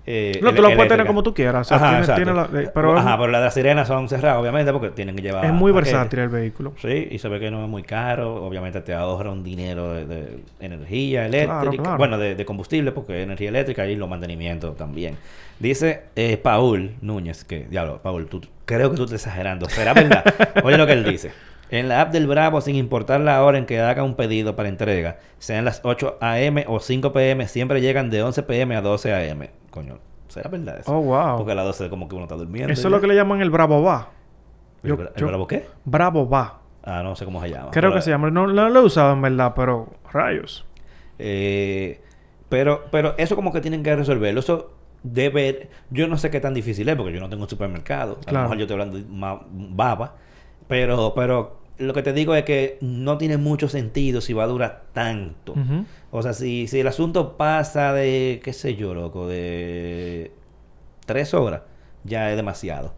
Eh, 0.05 0.39
No, 0.41 0.49
tú 0.53 0.61
lo 0.61 0.67
puedes 0.69 0.75
tener 0.77 0.77
eléctrica. 0.85 1.07
como 1.07 1.23
tú 1.23 1.33
quieras. 1.33 1.67
O 1.67 1.69
sea, 1.69 1.77
Ajá, 1.77 1.99
exacto. 1.99 2.33
la- 2.33 2.49
eh, 2.61 2.69
pero 2.73 2.93
es- 2.97 2.99
Ajá, 3.05 3.17
pero 3.17 3.31
las 3.31 3.41
de 3.41 3.45
las 3.45 3.53
sirenas 3.53 3.87
son 3.87 4.09
cerradas, 4.09 4.39
obviamente, 4.39 4.71
porque 4.71 4.89
tienen 4.89 5.15
que 5.15 5.21
llevar. 5.21 5.45
es 5.45 5.53
muy 5.53 5.71
paquetes. 5.71 5.93
versátil 5.93 6.19
el 6.19 6.29
vehículo. 6.29 6.73
Sí, 6.81 7.07
y 7.11 7.19
se 7.19 7.27
ve 7.29 7.39
que 7.39 7.51
no 7.51 7.63
es 7.63 7.69
muy 7.69 7.83
caro. 7.83 8.43
Obviamente 8.45 8.81
te 8.81 8.93
ahorra 8.93 9.31
un 9.31 9.43
dinero 9.43 9.93
de, 9.93 10.05
de 10.05 10.39
energía 10.59 11.25
eléctrica. 11.25 11.83
claro. 11.83 11.97
Bueno, 11.97 12.17
de, 12.17 12.35
de 12.35 12.45
combustible, 12.45 12.91
porque 12.91 13.21
energía 13.23 13.49
eléctrica 13.49 13.85
y 13.87 13.95
los 13.95 14.09
mantenimientos 14.09 14.75
también. 14.77 15.15
Dice 15.59 16.03
eh, 16.15 16.37
Paul 16.37 16.76
Núñez, 17.01 17.43
que, 17.43 17.65
diablo, 17.65 18.01
Paul, 18.01 18.27
tú, 18.27 18.41
creo 18.65 18.89
que 18.91 18.97
tú 18.97 19.03
estás 19.05 19.21
exagerando. 19.25 19.67
¿Será 19.69 19.93
verdad? 19.93 20.23
Oye 20.63 20.77
lo 20.77 20.85
que 20.87 20.93
él 20.93 21.03
dice. 21.03 21.31
En 21.69 21.89
la 21.89 21.99
app 22.01 22.11
del 22.13 22.27
Bravo, 22.27 22.61
sin 22.61 22.75
importar 22.75 23.19
la 23.19 23.43
hora 23.43 23.57
en 23.57 23.65
que 23.65 23.79
haga 23.81 24.01
un 24.03 24.15
pedido 24.15 24.55
para 24.55 24.69
entrega, 24.69 25.17
sean 25.37 25.65
las 25.65 25.81
8 25.83 26.17
a.m. 26.21 26.63
o 26.67 26.79
5 26.79 27.11
p.m., 27.11 27.45
siempre 27.47 27.81
llegan 27.81 28.09
de 28.09 28.23
11 28.23 28.43
p.m. 28.43 28.75
a 28.75 28.81
12 28.81 29.13
a.m. 29.13 29.49
Coño, 29.69 29.99
¿será 30.29 30.49
verdad 30.49 30.79
eso? 30.79 30.91
Oh, 30.95 31.01
wow. 31.01 31.35
Porque 31.37 31.51
a 31.51 31.55
las 31.55 31.65
12 31.65 31.89
como 31.89 32.07
que 32.07 32.15
uno 32.15 32.23
está 32.23 32.35
durmiendo. 32.35 32.71
Eso 32.71 32.87
es 32.87 32.91
lo 32.91 33.01
que 33.01 33.07
le 33.07 33.15
llaman 33.15 33.41
el 33.41 33.49
Bravo 33.49 33.83
Va. 33.83 34.09
¿El, 34.83 34.89
yo- 34.91 34.97
bra- 34.97 35.11
el 35.13 35.19
yo- 35.21 35.27
Bravo 35.27 35.45
qué? 35.47 35.65
Bravo 35.83 36.29
Va. 36.29 36.59
Ah, 36.83 37.01
no 37.03 37.17
sé 37.17 37.25
cómo 37.25 37.41
se 37.41 37.49
llama. 37.49 37.71
Creo 37.71 37.93
que 37.93 38.01
se 38.01 38.11
llama. 38.11 38.29
No, 38.31 38.47
no 38.47 38.69
lo 38.69 38.79
he 38.79 38.83
usado 38.83 39.11
en 39.11 39.21
verdad, 39.21 39.51
pero 39.53 39.89
rayos. 40.13 40.65
Eh, 41.19 41.99
pero, 42.47 42.85
pero 42.91 43.13
eso 43.17 43.35
como 43.35 43.51
que 43.51 43.59
tienen 43.59 43.83
que 43.83 43.93
resolverlo. 43.93 44.39
Eso 44.39 44.71
debe... 45.13 45.69
Yo 45.89 46.07
no 46.07 46.17
sé 46.17 46.29
qué 46.29 46.39
tan 46.39 46.53
difícil 46.53 46.87
es 46.89 46.95
porque 46.95 47.13
yo 47.13 47.19
no 47.19 47.29
tengo 47.29 47.43
un 47.43 47.49
supermercado. 47.49 48.19
A 48.25 48.31
lo 48.31 48.41
mejor 48.41 48.57
yo 48.57 48.63
estoy 48.63 48.79
hablando 48.79 48.99
más 49.09 49.39
baba. 49.49 50.15
Pero, 50.67 51.13
pero 51.15 51.59
lo 51.77 51.93
que 51.93 52.03
te 52.03 52.13
digo 52.13 52.35
es 52.35 52.43
que 52.43 52.77
no 52.81 53.17
tiene 53.17 53.37
mucho 53.37 53.69
sentido 53.69 54.21
si 54.21 54.33
va 54.33 54.43
a 54.43 54.47
durar 54.47 54.83
tanto. 54.93 55.55
O 56.11 56.21
sea, 56.21 56.33
si, 56.33 56.67
si 56.67 56.79
el 56.79 56.87
asunto 56.87 57.37
pasa 57.37 57.93
de, 57.93 58.41
qué 58.43 58.53
sé 58.53 58.75
yo, 58.75 58.93
loco, 58.93 59.27
de 59.27 60.31
tres 61.05 61.33
horas, 61.33 61.61
ya 62.03 62.29
es 62.31 62.35
demasiado. 62.35 62.93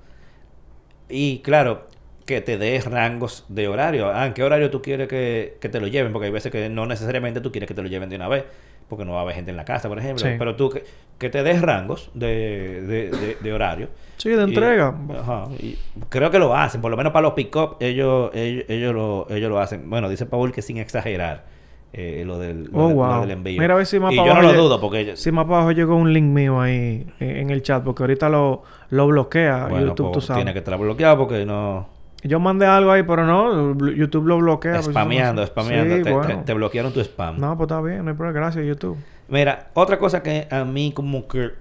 Y 1.10 1.39
claro, 1.39 1.88
que 2.26 2.41
te 2.41 2.57
des 2.57 2.86
rangos 2.86 3.45
de 3.49 3.68
horario. 3.68 4.12
Ah, 4.14 4.28
¿en 4.28 4.34
qué 4.34 4.43
horario 4.43 4.70
tú 4.70 4.82
quieres 4.82 5.07
que, 5.07 5.57
que 5.60 5.68
te 5.68 5.80
lo 5.80 5.88
lleven? 5.88 6.14
Porque 6.14 6.28
hay 6.28 6.32
veces 6.32 6.51
que 6.51 6.70
no 6.70 6.86
necesariamente 6.86 7.41
tú 7.41 7.51
quieres 7.51 7.68
que 7.68 7.74
te 7.74 7.82
lo 7.82 7.89
lleven 7.89 8.10
de 8.10 8.18
una 8.18 8.28
vez, 8.28 8.45
porque 8.90 9.06
no 9.06 9.14
va 9.14 9.20
a 9.20 9.22
haber 9.22 9.36
gente 9.36 9.52
en 9.52 9.58
la 9.58 9.64
casa, 9.66 9.88
por 9.88 10.00
ejemplo. 10.00 10.26
Sí. 10.26 10.36
Pero 10.38 10.56
tú 10.56 10.70
que, 10.70 10.84
que 11.18 11.30
te 11.30 11.44
des 11.44 11.62
rangos 11.62 12.10
de, 12.14 12.82
de, 12.82 13.10
de- 13.12 13.38
de 13.40 13.54
horario. 13.54 13.88
Sí, 14.18 14.30
de 14.30 14.42
Y- 14.42 14.44
entrega. 14.44 14.96
ajá, 15.18 15.46
y 15.60 15.78
creo 16.10 16.30
que 16.32 16.40
lo 16.40 16.54
hacen, 16.56 16.82
por 16.82 16.92
lo 16.92 16.98
menos 16.98 17.14
para 17.14 17.24
los 17.24 17.34
pick-up, 17.34 17.78
ellos, 17.80 18.32
ellos, 18.34 18.66
ellos, 18.68 18.94
lo, 18.94 19.28
ellos 19.30 19.50
lo 19.50 19.60
hacen. 19.60 19.90
Bueno, 19.90 20.10
dice 20.10 20.26
Paul 20.26 20.52
que 20.52 20.62
sin 20.62 20.78
exagerar 20.78 21.46
eh, 21.94 22.24
lo, 22.26 22.38
del, 22.38 22.66
lo 22.66 22.78
Oh, 22.78 22.88
del- 22.90 22.98
lo 22.98 23.04
wow. 23.06 23.22
del 23.22 23.32
envío. 23.32 23.62
Mira 23.62 23.74
a 23.74 23.78
ver 23.78 23.86
si 23.86 24.00
más 24.00 24.12
y 24.14 24.16
yo 24.18 24.34
no 24.34 24.42
lo 24.42 24.54
dudo 24.54 24.82
porque 24.82 25.00
ellos- 25.02 25.20
Si 25.20 25.32
más 25.32 25.46
para 25.46 25.58
abajo 25.58 25.72
llegó 25.72 25.96
un 25.96 26.12
link 26.12 26.26
mío 26.26 26.60
ahí 26.62 27.06
en, 27.20 27.30
en 27.38 27.50
el 27.50 27.62
chat, 27.64 27.84
porque 27.84 28.04
ahorita 28.04 28.28
lo, 28.30 28.64
lo 28.90 29.08
bloquea 29.08 29.68
bueno, 29.70 29.88
YouTube, 29.88 30.08
tú 30.08 30.12
pues, 30.14 30.26
sabes. 30.26 30.40
tiene 30.42 30.54
que 30.54 30.60
estar 30.60 30.78
bloqueado 30.78 31.18
porque 31.18 31.46
no... 31.46 31.88
Yo 32.24 32.40
mandé 32.40 32.66
algo 32.66 32.92
ahí, 32.92 33.04
pero 33.04 33.26
no, 33.26 33.78
YouTube 33.94 34.28
lo 34.28 34.38
bloquea. 34.40 34.74
pues, 34.74 34.86
Spameando, 34.88 35.46
spameando. 35.48 35.96
Sí, 35.96 36.04
te, 36.04 36.10
te- 36.10 36.16
bueno. 36.16 36.44
te 36.46 36.54
bloquearon 36.54 36.92
tu 36.94 37.00
spam. 37.02 37.40
No, 37.40 37.56
pues 37.58 37.68
está 37.70 37.82
bien, 37.82 38.04
no 38.04 38.12
hay 38.12 38.18
problema. 38.18 38.40
Gracias, 38.40 38.66
YouTube. 38.66 38.98
Mira, 39.30 39.70
otra 39.74 39.98
cosa 40.00 40.22
que 40.22 40.48
a 40.52 40.66
mí 40.66 40.92
como 40.94 41.28
que... 41.28 41.52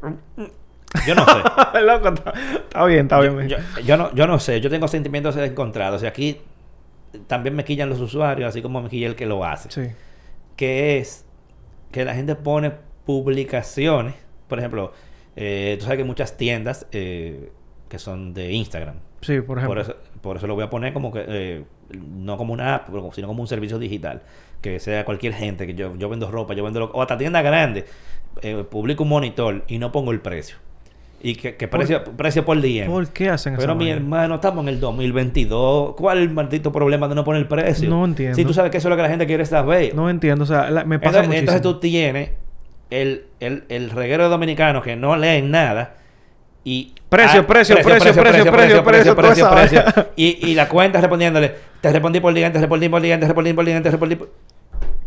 Yo 1.06 1.14
no 1.14 1.24
sé. 1.24 1.80
Loco, 1.84 2.08
está, 2.08 2.32
está 2.56 2.84
bien, 2.86 3.00
está 3.02 3.20
bien. 3.20 3.46
yo, 3.48 3.56
yo- 3.58 3.80
yo 3.84 3.96
no, 3.96 4.12
yo 4.14 4.26
no 4.26 4.38
sé. 4.40 4.60
Yo 4.60 4.68
tengo 4.70 4.88
sentimientos 4.88 5.36
encontrados. 5.36 6.02
Y 6.02 6.06
aquí 6.06 6.38
también 7.26 7.54
me 7.54 7.64
quillan 7.64 7.88
los 7.88 8.00
usuarios, 8.00 8.48
así 8.48 8.60
como 8.62 8.82
me 8.82 8.88
quilla 8.88 9.06
el 9.06 9.14
que 9.14 9.26
lo 9.26 9.44
hace. 9.44 9.70
Sí. 9.70 9.92
que 10.56 10.98
es 10.98 11.24
que 11.92 12.04
la 12.04 12.14
gente 12.14 12.34
pone 12.34 12.72
publicaciones. 13.06 14.14
Por 14.48 14.58
ejemplo, 14.58 14.92
eh, 15.36 15.76
tú 15.78 15.84
sabes 15.84 15.98
que 15.98 16.02
hay 16.02 16.08
muchas 16.08 16.36
tiendas 16.36 16.86
eh, 16.92 17.52
que 17.88 17.98
son 17.98 18.32
de 18.34 18.52
Instagram. 18.52 18.96
Sí, 19.20 19.40
por 19.40 19.58
ejemplo. 19.58 19.68
Por 19.68 19.78
eso, 19.78 19.96
por 20.20 20.36
eso 20.36 20.46
lo 20.46 20.54
voy 20.54 20.64
a 20.64 20.70
poner 20.70 20.92
como 20.92 21.12
que, 21.12 21.24
eh, 21.26 21.64
no 22.16 22.36
como 22.36 22.52
una 22.52 22.74
app, 22.76 22.88
sino 23.14 23.26
como 23.28 23.42
un 23.42 23.48
servicio 23.48 23.78
digital. 23.78 24.22
Que 24.60 24.80
sea 24.80 25.04
cualquier 25.04 25.34
gente, 25.34 25.66
que 25.66 25.74
yo, 25.74 25.94
yo 25.96 26.08
vendo 26.08 26.30
ropa, 26.30 26.54
yo 26.54 26.64
vendo, 26.64 26.80
lo- 26.80 26.86
o 26.86 27.00
hasta 27.02 27.16
tienda 27.16 27.42
grande, 27.42 27.84
eh, 28.42 28.64
publico 28.68 29.04
un 29.04 29.08
monitor 29.10 29.64
y 29.68 29.78
no 29.78 29.92
pongo 29.92 30.10
el 30.12 30.20
precio. 30.20 30.56
Y 31.20 31.34
que, 31.34 31.56
que 31.56 31.66
precio, 31.66 32.04
precio 32.16 32.44
por 32.44 32.60
día. 32.60 32.86
¿Por 32.86 33.08
qué 33.08 33.28
hacen 33.30 33.54
eso? 33.54 33.60
Pero 33.60 33.74
mi 33.74 33.90
hermano, 33.90 34.36
estamos 34.36 34.62
en 34.62 34.68
el 34.68 34.78
2022. 34.80 35.94
¿Cuál 35.96 36.18
es 36.18 36.24
el 36.24 36.30
maldito 36.30 36.70
problema 36.70 37.08
de 37.08 37.14
no 37.16 37.24
poner 37.24 37.42
el 37.42 37.48
precio? 37.48 37.88
No 37.90 38.04
entiendo. 38.04 38.36
Si 38.36 38.44
tú 38.44 38.52
sabes 38.54 38.70
que 38.70 38.78
eso 38.78 38.88
es 38.88 38.90
lo 38.90 38.96
que 38.96 39.02
la 39.02 39.08
gente 39.08 39.26
quiere 39.26 39.44
saber. 39.44 39.94
No 39.94 40.08
entiendo. 40.10 40.44
O 40.44 40.46
sea, 40.46 40.70
la- 40.70 40.84
me 40.84 40.98
pasa 40.98 41.18
entonces, 41.20 41.26
muchísimo. 41.28 41.38
entonces 41.40 41.62
tú 41.62 41.80
tienes 41.80 42.30
el, 42.90 43.24
el, 43.40 43.64
el 43.68 43.90
reguero 43.90 44.24
de 44.24 44.30
dominicanos 44.30 44.82
que 44.84 44.94
no 44.96 45.16
leen 45.16 45.50
nada 45.50 45.96
y... 46.64 46.94
Precio, 47.08 47.40
Ah, 47.40 47.46
precio, 47.46 47.76
precio, 47.76 48.12
precio, 48.12 48.52
precio, 48.52 48.84
precio, 48.84 49.14
toda 49.14 49.32
esa 49.32 49.48
vaina. 49.48 50.06
Y, 50.14 50.54
la 50.54 50.68
cuenta 50.68 51.00
respondiéndole, 51.00 51.54
te 51.80 51.90
respondí 51.90 52.20
por 52.20 52.34
día, 52.34 52.52
te 52.52 52.58
respondí 52.58 52.88
por 52.90 53.00
día, 53.00 53.18
te 53.18 53.26
respondí 53.26 53.52
por 53.54 53.64
día, 53.64 53.82
te 53.82 53.90
respondí 53.90 54.16
por... 54.16 54.30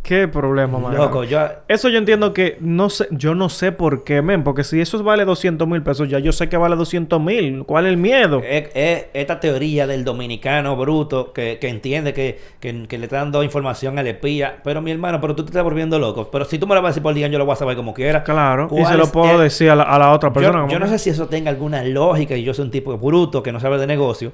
¿Qué 0.04 0.28
problema, 0.28 0.80
mano? 0.80 0.98
Loco, 0.98 1.24
yo... 1.24 1.40
Eso 1.68 1.88
yo 1.88 2.00
entiendo 2.00 2.34
que 2.34 2.58
no 2.60 2.90
sé, 2.90 3.08
yo 3.12 3.36
no 3.36 3.50
sé 3.50 3.72
por 3.72 4.04
qué, 4.04 4.22
men, 4.24 4.44
porque 4.44 4.64
si 4.64 4.82
eso 4.82 5.02
vale 5.04 5.26
200 5.26 5.68
mil 5.68 5.84
pesos, 5.84 6.10
ya 6.10 6.18
yo 6.18 6.32
sé 6.32 6.50
que 6.50 6.58
vale 6.58 6.76
200 6.76 7.22
mil. 7.22 7.64
¿Cuál 7.66 7.86
es 7.86 7.92
el 7.92 7.98
miedo? 7.98 8.42
Es, 8.44 8.70
es 8.74 9.06
esta 9.14 9.40
teoría 9.40 9.86
del 9.86 10.04
dominicano 10.04 10.76
bruto 10.76 11.32
que, 11.34 11.60
que 11.62 11.70
entiende 11.70 12.14
que, 12.14 12.40
que, 12.60 12.88
que 12.88 12.98
le 12.98 13.06
está 13.06 13.18
dando 13.18 13.44
información 13.44 14.00
al 14.00 14.08
espía. 14.08 14.58
Pero 14.64 14.82
mi 14.82 14.90
hermano, 14.92 15.22
pero 15.22 15.36
tú 15.36 15.44
te 15.44 15.52
estás 15.52 15.64
volviendo 15.64 16.00
loco. 16.00 16.30
Pero 16.32 16.46
si 16.46 16.58
tú 16.58 16.66
me 16.66 16.74
lo 16.74 16.82
vas 16.82 16.90
a 16.90 16.92
decir 16.94 17.04
por 17.04 17.14
día, 17.14 17.28
yo 17.28 17.38
lo 17.38 17.46
voy 17.46 17.54
a 17.54 17.58
saber 17.58 17.76
como 17.78 17.94
quiera. 17.94 18.24
Claro, 18.24 18.66
y 18.72 18.82
¿Cuál 18.82 18.86
se 18.88 18.98
lo 18.98 19.08
puedo 19.12 19.36
el- 19.36 19.42
decir 19.42 19.70
a 19.70 19.76
la, 19.76 19.84
a 19.84 20.00
la 20.00 20.12
otra 20.14 20.34
persona. 20.34 20.66
Yo, 20.66 20.74
yo 20.74 20.80
no 20.80 20.88
sé 20.88 20.98
si 20.98 21.12
eso 21.12 21.28
tenga 21.28 21.52
alguna 21.52 21.84
lógica 21.84 22.36
y 22.36 22.44
yo 22.44 22.56
soy 22.56 22.66
un 22.66 22.72
tipo 22.72 22.98
bruto 22.98 23.44
que 23.44 23.52
no 23.52 23.60
sabe 23.60 23.78
de 23.78 23.86
negocio, 23.86 24.34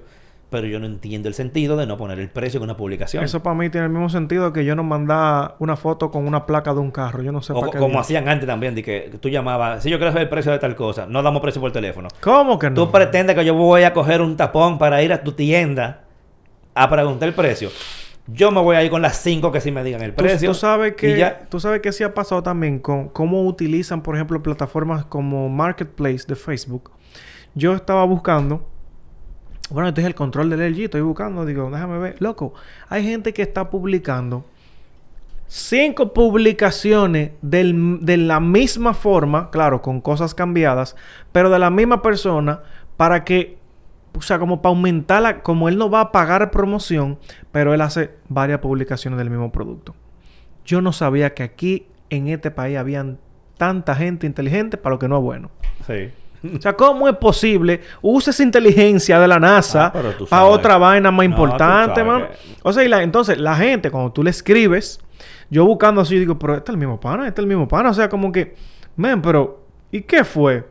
pero 0.49 0.65
yo 0.67 0.79
no 0.79 0.85
entiendo 0.85 1.27
el 1.27 1.33
sentido 1.33 1.75
de 1.75 1.85
no 1.85 1.97
poner 1.97 2.19
el 2.19 2.29
precio 2.29 2.57
en 2.59 2.63
una 2.63 2.77
publicación. 2.77 3.23
Eso 3.23 3.43
para 3.43 3.55
mí 3.55 3.69
tiene 3.69 3.87
el 3.87 3.91
mismo 3.91 4.09
sentido 4.09 4.53
que 4.53 4.63
yo 4.63 4.75
no 4.75 4.83
mandar 4.83 5.55
una 5.59 5.75
foto 5.75 6.09
con 6.09 6.25
una 6.25 6.45
placa 6.45 6.73
de 6.73 6.79
un 6.79 6.91
carro. 6.91 7.21
Yo 7.21 7.31
no 7.33 7.41
sé 7.41 7.51
o 7.53 7.59
para 7.59 7.71
qué. 7.73 7.77
como 7.79 7.99
hacían 7.99 8.29
antes 8.29 8.47
también, 8.47 8.73
de 8.75 8.81
que 8.83 9.11
tú 9.19 9.27
llamabas, 9.29 9.83
si 9.83 9.89
yo 9.89 9.97
quiero 9.97 10.11
saber 10.11 10.23
el 10.23 10.29
precio 10.29 10.51
de 10.53 10.59
tal 10.59 10.75
cosa, 10.75 11.05
no 11.05 11.21
damos 11.21 11.41
precio 11.41 11.59
por 11.59 11.71
teléfono. 11.71 12.07
¿Cómo 12.21 12.57
que 12.57 12.69
no? 12.69 12.75
Tú 12.75 12.91
pretendes 12.91 13.35
que 13.35 13.43
yo 13.43 13.55
voy 13.55 13.83
a 13.83 13.93
coger 13.93 14.21
un 14.21 14.37
tapón 14.37 14.77
para 14.77 15.01
ir 15.03 15.11
a 15.11 15.21
tu 15.23 15.33
tienda 15.33 16.03
a 16.73 16.89
preguntar 16.89 17.27
el 17.27 17.33
precio. 17.35 17.69
Yo 18.29 18.51
me 18.51 18.61
voy 18.61 18.75
a 18.75 18.83
ir 18.83 18.89
con 18.91 19.01
las 19.01 19.17
cinco 19.17 19.51
que 19.53 19.61
sí 19.61 19.71
me 19.71 19.83
digan 19.83 20.01
el 20.01 20.11
Tú- 20.13 20.23
precio. 20.23 20.49
Tú, 20.49 20.53
sabes 20.55 20.95
que 20.95 21.17
ya. 21.17 21.45
tú 21.49 21.59
sabes 21.59 21.81
que 21.81 21.91
sí 21.93 22.03
ha 22.03 22.13
pasado 22.13 22.43
también 22.43 22.79
con 22.79 23.07
cómo 23.09 23.43
utilizan, 23.45 24.01
por 24.01 24.15
ejemplo, 24.15 24.41
plataformas 24.43 25.05
como 25.05 25.47
Marketplace 25.49 26.25
de 26.27 26.35
Facebook. 26.35 26.91
Yo 27.55 27.73
estaba 27.73 28.03
buscando, 28.03 28.69
bueno, 29.69 29.89
este 29.89 30.01
es 30.01 30.07
el 30.07 30.15
control 30.15 30.49
del 30.49 30.71
LG, 30.71 30.85
estoy 30.85 31.01
buscando, 31.01 31.45
digo, 31.45 31.69
déjame 31.69 31.97
ver, 31.97 32.15
loco, 32.19 32.53
hay 32.89 33.03
gente 33.03 33.33
que 33.33 33.41
está 33.41 33.69
publicando 33.69 34.45
cinco 35.47 36.13
publicaciones 36.13 37.31
de 37.41 38.17
la 38.17 38.39
misma 38.39 38.93
forma, 38.93 39.49
claro, 39.49 39.81
con 39.81 40.01
cosas 40.01 40.35
cambiadas, 40.35 40.95
pero 41.31 41.49
de 41.49 41.59
la 41.59 41.69
misma 41.69 42.01
persona 42.01 42.61
para 42.97 43.23
que, 43.23 43.57
o 44.13 44.21
sea, 44.21 44.39
como 44.39 44.61
para 44.61 44.75
aumentar 44.75 45.21
la, 45.21 45.41
como 45.41 45.69
él 45.69 45.77
no 45.77 45.89
va 45.89 46.01
a 46.01 46.11
pagar 46.11 46.51
promoción, 46.51 47.17
pero 47.51 47.73
él 47.73 47.81
hace 47.81 48.11
varias 48.27 48.59
publicaciones 48.59 49.17
del 49.17 49.29
mismo 49.29 49.51
producto. 49.51 49.95
Yo 50.65 50.81
no 50.81 50.91
sabía 50.91 51.33
que 51.33 51.43
aquí 51.43 51.87
en 52.09 52.27
este 52.27 52.51
país 52.51 52.77
habían 52.77 53.19
tanta 53.57 53.95
gente 53.95 54.27
inteligente 54.27 54.77
para 54.77 54.95
lo 54.95 54.99
que 54.99 55.07
no 55.07 55.17
es 55.17 55.23
bueno. 55.23 55.51
Sí. 55.85 56.11
O 56.55 56.61
sea, 56.61 56.73
¿cómo 56.75 57.07
es 57.09 57.15
posible? 57.17 57.81
Usa 58.01 58.31
esa 58.31 58.43
inteligencia 58.43 59.19
de 59.19 59.27
la 59.27 59.39
NASA 59.39 59.87
Ah, 59.87 59.91
para 60.29 60.45
otra 60.45 60.77
vaina 60.77 61.11
más 61.11 61.17
No, 61.19 61.23
importante, 61.23 62.03
mano. 62.03 62.27
O 62.63 62.71
sea, 62.73 62.83
y 62.83 62.87
la- 62.87 63.03
entonces 63.03 63.37
la 63.39 63.55
gente, 63.55 63.89
cuando 63.91 64.11
tú 64.11 64.23
le 64.23 64.29
escribes, 64.29 64.99
yo 65.49 65.65
buscando 65.65 66.01
así, 66.01 66.17
digo, 66.19 66.37
pero 66.37 66.55
este 66.55 66.71
es 66.71 66.73
el 66.73 66.77
mismo 66.77 66.99
pana, 66.99 67.27
este 67.27 67.41
es 67.41 67.43
el 67.43 67.47
mismo 67.47 67.67
pana. 67.67 67.89
O 67.89 67.93
sea, 67.93 68.09
como 68.09 68.31
que, 68.31 68.55
men, 68.95 69.21
pero, 69.21 69.63
¿y 69.91 70.01
qué 70.01 70.23
fue? 70.23 70.65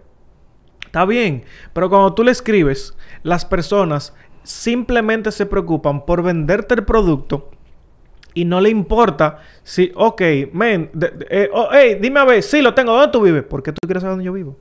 Está 0.85 1.05
bien, 1.05 1.45
pero 1.73 1.89
cuando 1.91 2.15
tú 2.15 2.23
le 2.25 2.31
escribes, 2.31 2.97
las 3.23 3.45
personas 3.45 4.15
simplemente 4.43 5.33
se 5.33 5.45
preocupan 5.47 6.07
por 6.07 6.23
venderte 6.23 6.75
el 6.75 6.85
producto 6.85 7.51
y 8.33 8.45
no 8.45 8.61
le 8.61 8.69
importa 8.71 9.39
si, 9.63 9.91
ok, 9.95 10.23
men, 10.53 10.91
de- 10.93 11.09
de- 11.11 11.27
eh, 11.31 11.51
oh, 11.53 11.69
hey, 11.73 11.99
dime 12.01 12.21
a 12.21 12.25
ver, 12.25 12.43
sí, 12.43 12.63
lo 12.63 12.73
tengo, 12.75 12.93
¿dónde 12.93 13.11
tú 13.11 13.21
vives? 13.23 13.43
¿Por 13.45 13.63
qué 13.63 13.73
tú 13.73 13.79
quieres 13.87 14.03
saber 14.03 14.13
dónde 14.13 14.25
yo 14.25 14.33
vivo? 14.33 14.57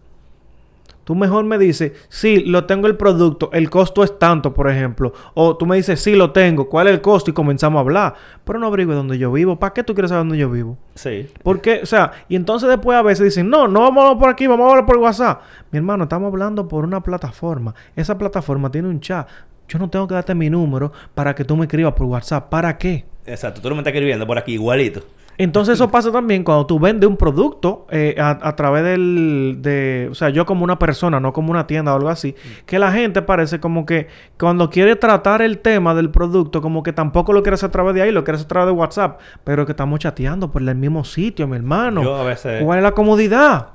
Tú 1.05 1.13
mejor 1.13 1.45
me 1.45 1.59
dices, 1.59 1.93
sí, 2.09 2.37
lo 2.37 2.65
tengo 2.65 2.87
el 2.87 2.97
producto, 2.97 3.51
el 3.53 3.69
costo 3.69 4.03
es 4.03 4.17
tanto, 4.17 4.55
por 4.55 4.69
ejemplo. 4.69 5.13
O 5.35 5.55
tú 5.55 5.67
me 5.67 5.75
dices, 5.75 5.99
sí, 6.01 6.15
lo 6.15 6.31
tengo, 6.31 6.67
¿cuál 6.67 6.87
es 6.87 6.93
el 6.93 7.01
costo? 7.01 7.29
Y 7.29 7.33
comenzamos 7.33 7.77
a 7.77 7.81
hablar. 7.81 8.15
Pero 8.43 8.57
no 8.57 8.65
averigüe 8.65 8.95
dónde 8.95 9.19
yo 9.19 9.31
vivo. 9.31 9.57
¿Para 9.59 9.71
qué 9.71 9.83
tú 9.83 9.93
quieres 9.93 10.09
saber 10.09 10.21
dónde 10.21 10.39
yo 10.39 10.49
vivo? 10.49 10.79
Sí. 10.95 11.29
Porque, 11.43 11.81
o 11.83 11.85
sea, 11.85 12.11
y 12.27 12.35
entonces 12.35 12.67
después 12.69 12.97
a 12.97 13.03
veces 13.03 13.23
dicen, 13.23 13.51
no, 13.51 13.67
no 13.67 13.81
vamos 13.81 14.03
a 14.03 14.07
hablar 14.07 14.19
por 14.19 14.29
aquí, 14.31 14.47
vamos 14.47 14.65
a 14.65 14.69
hablar 14.71 14.85
por 14.87 14.97
WhatsApp. 14.97 15.41
Mi 15.69 15.77
hermano, 15.77 16.05
estamos 16.05 16.33
hablando 16.33 16.67
por 16.67 16.83
una 16.83 17.01
plataforma. 17.03 17.75
Esa 17.95 18.17
plataforma 18.17 18.71
tiene 18.71 18.87
un 18.87 18.99
chat. 18.99 19.27
Yo 19.67 19.77
no 19.77 19.89
tengo 19.91 20.07
que 20.07 20.15
darte 20.15 20.33
mi 20.33 20.49
número 20.49 20.91
para 21.13 21.35
que 21.35 21.45
tú 21.45 21.55
me 21.55 21.65
escribas 21.65 21.93
por 21.93 22.07
WhatsApp. 22.07 22.49
¿Para 22.49 22.79
qué? 22.79 23.05
Exacto. 23.27 23.61
Tú 23.61 23.69
no 23.69 23.75
me 23.75 23.81
estás 23.81 23.93
escribiendo 23.93 24.25
por 24.25 24.39
aquí 24.39 24.53
igualito. 24.53 25.01
Entonces 25.37 25.75
eso 25.75 25.89
pasa 25.89 26.11
también 26.11 26.43
cuando 26.43 26.65
tú 26.65 26.79
vendes 26.79 27.09
un 27.09 27.17
producto 27.17 27.85
eh, 27.89 28.15
a, 28.19 28.37
a 28.41 28.55
través 28.55 28.83
del... 28.83 29.57
De, 29.59 30.07
o 30.11 30.15
sea, 30.15 30.29
yo 30.29 30.45
como 30.45 30.63
una 30.63 30.79
persona, 30.79 31.19
no 31.19 31.33
como 31.33 31.51
una 31.51 31.67
tienda 31.67 31.93
o 31.93 31.95
algo 31.97 32.09
así. 32.09 32.35
Que 32.65 32.79
la 32.79 32.91
gente 32.91 33.21
parece 33.21 33.59
como 33.59 33.85
que 33.85 34.07
cuando 34.39 34.69
quiere 34.69 34.95
tratar 34.95 35.41
el 35.41 35.59
tema 35.59 35.93
del 35.93 36.09
producto, 36.09 36.61
como 36.61 36.83
que 36.83 36.93
tampoco 36.93 37.33
lo 37.33 37.43
quiere 37.43 37.55
hacer 37.55 37.69
a 37.69 37.71
través 37.71 37.95
de 37.95 38.01
ahí, 38.01 38.11
lo 38.11 38.23
quiere 38.23 38.35
hacer 38.35 38.45
a 38.45 38.49
través 38.49 38.67
de 38.67 38.79
WhatsApp. 38.79 39.19
Pero 39.43 39.65
que 39.65 39.73
estamos 39.73 39.99
chateando 39.99 40.51
por 40.51 40.61
el 40.61 40.75
mismo 40.75 41.03
sitio, 41.03 41.47
mi 41.47 41.55
hermano. 41.57 42.03
Yo 42.03 42.15
a 42.15 42.23
veces... 42.23 42.63
¿Cuál 42.63 42.79
es 42.79 42.83
la 42.83 42.93
comodidad? 42.93 43.74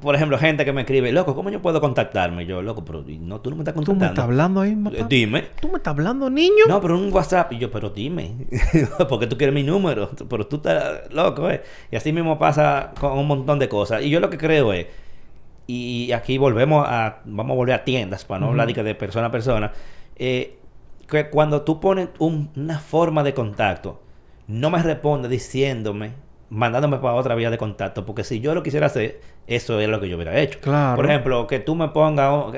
Por 0.00 0.14
ejemplo, 0.14 0.38
gente 0.38 0.64
que 0.64 0.72
me 0.72 0.82
escribe, 0.82 1.10
loco, 1.10 1.34
¿cómo 1.34 1.50
yo 1.50 1.60
puedo 1.60 1.80
contactarme? 1.80 2.46
Yo, 2.46 2.62
loco, 2.62 2.84
pero 2.84 3.04
no, 3.20 3.40
tú 3.40 3.50
no 3.50 3.56
me 3.56 3.62
estás 3.62 3.74
¿Tú 3.74 3.80
contactando. 3.84 3.98
me 4.04 4.06
estás 4.06 4.24
hablando 4.24 4.60
ahí, 4.60 4.72
Eh, 4.72 4.76
papá? 4.98 5.06
Dime. 5.08 5.42
¿Tú 5.60 5.68
me 5.68 5.78
estás 5.78 5.92
hablando, 5.92 6.30
niño? 6.30 6.64
No, 6.68 6.80
pero 6.80 6.96
un 6.96 7.12
WhatsApp. 7.12 7.52
Y 7.52 7.58
yo, 7.58 7.70
pero 7.70 7.90
dime. 7.90 8.34
porque 9.08 9.26
tú 9.26 9.36
quieres 9.36 9.52
mi 9.54 9.62
número. 9.64 10.10
Pero 10.28 10.46
tú 10.46 10.56
estás 10.56 11.12
loco, 11.12 11.50
¿eh? 11.50 11.62
Y 11.90 11.96
así 11.96 12.12
mismo 12.12 12.38
pasa 12.38 12.92
con 13.00 13.18
un 13.18 13.26
montón 13.26 13.58
de 13.58 13.68
cosas. 13.68 14.02
Y 14.02 14.10
yo 14.10 14.20
lo 14.20 14.30
que 14.30 14.38
creo 14.38 14.72
es. 14.72 14.86
Y 15.66 16.12
aquí 16.12 16.38
volvemos 16.38 16.86
a. 16.88 17.18
Vamos 17.24 17.54
a 17.54 17.56
volver 17.56 17.74
a 17.74 17.84
tiendas, 17.84 18.24
para 18.24 18.40
no 18.40 18.48
hablar 18.48 18.66
de, 18.68 18.74
que 18.74 18.82
de 18.82 18.94
persona 18.94 19.26
a 19.26 19.30
persona. 19.30 19.72
eh, 20.16 20.56
que 21.08 21.28
cuando 21.28 21.62
tú 21.62 21.80
pones 21.80 22.08
un- 22.20 22.50
una 22.54 22.78
forma 22.78 23.24
de 23.24 23.34
contacto, 23.34 24.00
no 24.46 24.70
me 24.70 24.80
responde 24.80 25.28
diciéndome, 25.28 26.12
mandándome 26.50 26.98
para 26.98 27.14
otra 27.14 27.34
vía 27.34 27.50
de 27.50 27.58
contacto. 27.58 28.04
Porque 28.04 28.22
si 28.24 28.40
yo 28.40 28.54
lo 28.54 28.62
quisiera 28.62 28.86
hacer, 28.86 29.20
eso 29.46 29.80
es 29.80 29.88
lo 29.88 30.00
que 30.00 30.08
yo 30.08 30.16
hubiera 30.16 30.38
hecho. 30.38 30.58
Claro. 30.60 30.96
Por 30.96 31.06
ejemplo, 31.06 31.46
que 31.46 31.60
tú 31.60 31.74
me 31.74 31.88
pongas 31.88 32.32
un, 32.34 32.56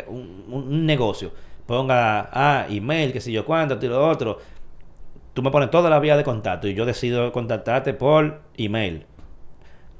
un- 0.48 0.64
un 0.68 0.86
negocio, 0.86 1.30
ponga, 1.66 2.28
ah, 2.32 2.66
email, 2.68 3.12
que 3.12 3.20
sé 3.20 3.30
yo 3.32 3.44
cuánto, 3.44 3.78
tiro 3.78 4.08
otro. 4.08 4.38
Tú 5.34 5.42
me 5.42 5.50
pones 5.50 5.70
toda 5.70 5.88
la 5.88 5.98
vía 5.98 6.16
de 6.16 6.24
contacto 6.24 6.68
y 6.68 6.74
yo 6.74 6.84
decido 6.84 7.32
contactarte 7.32 7.94
por 7.94 8.40
email. 8.56 9.06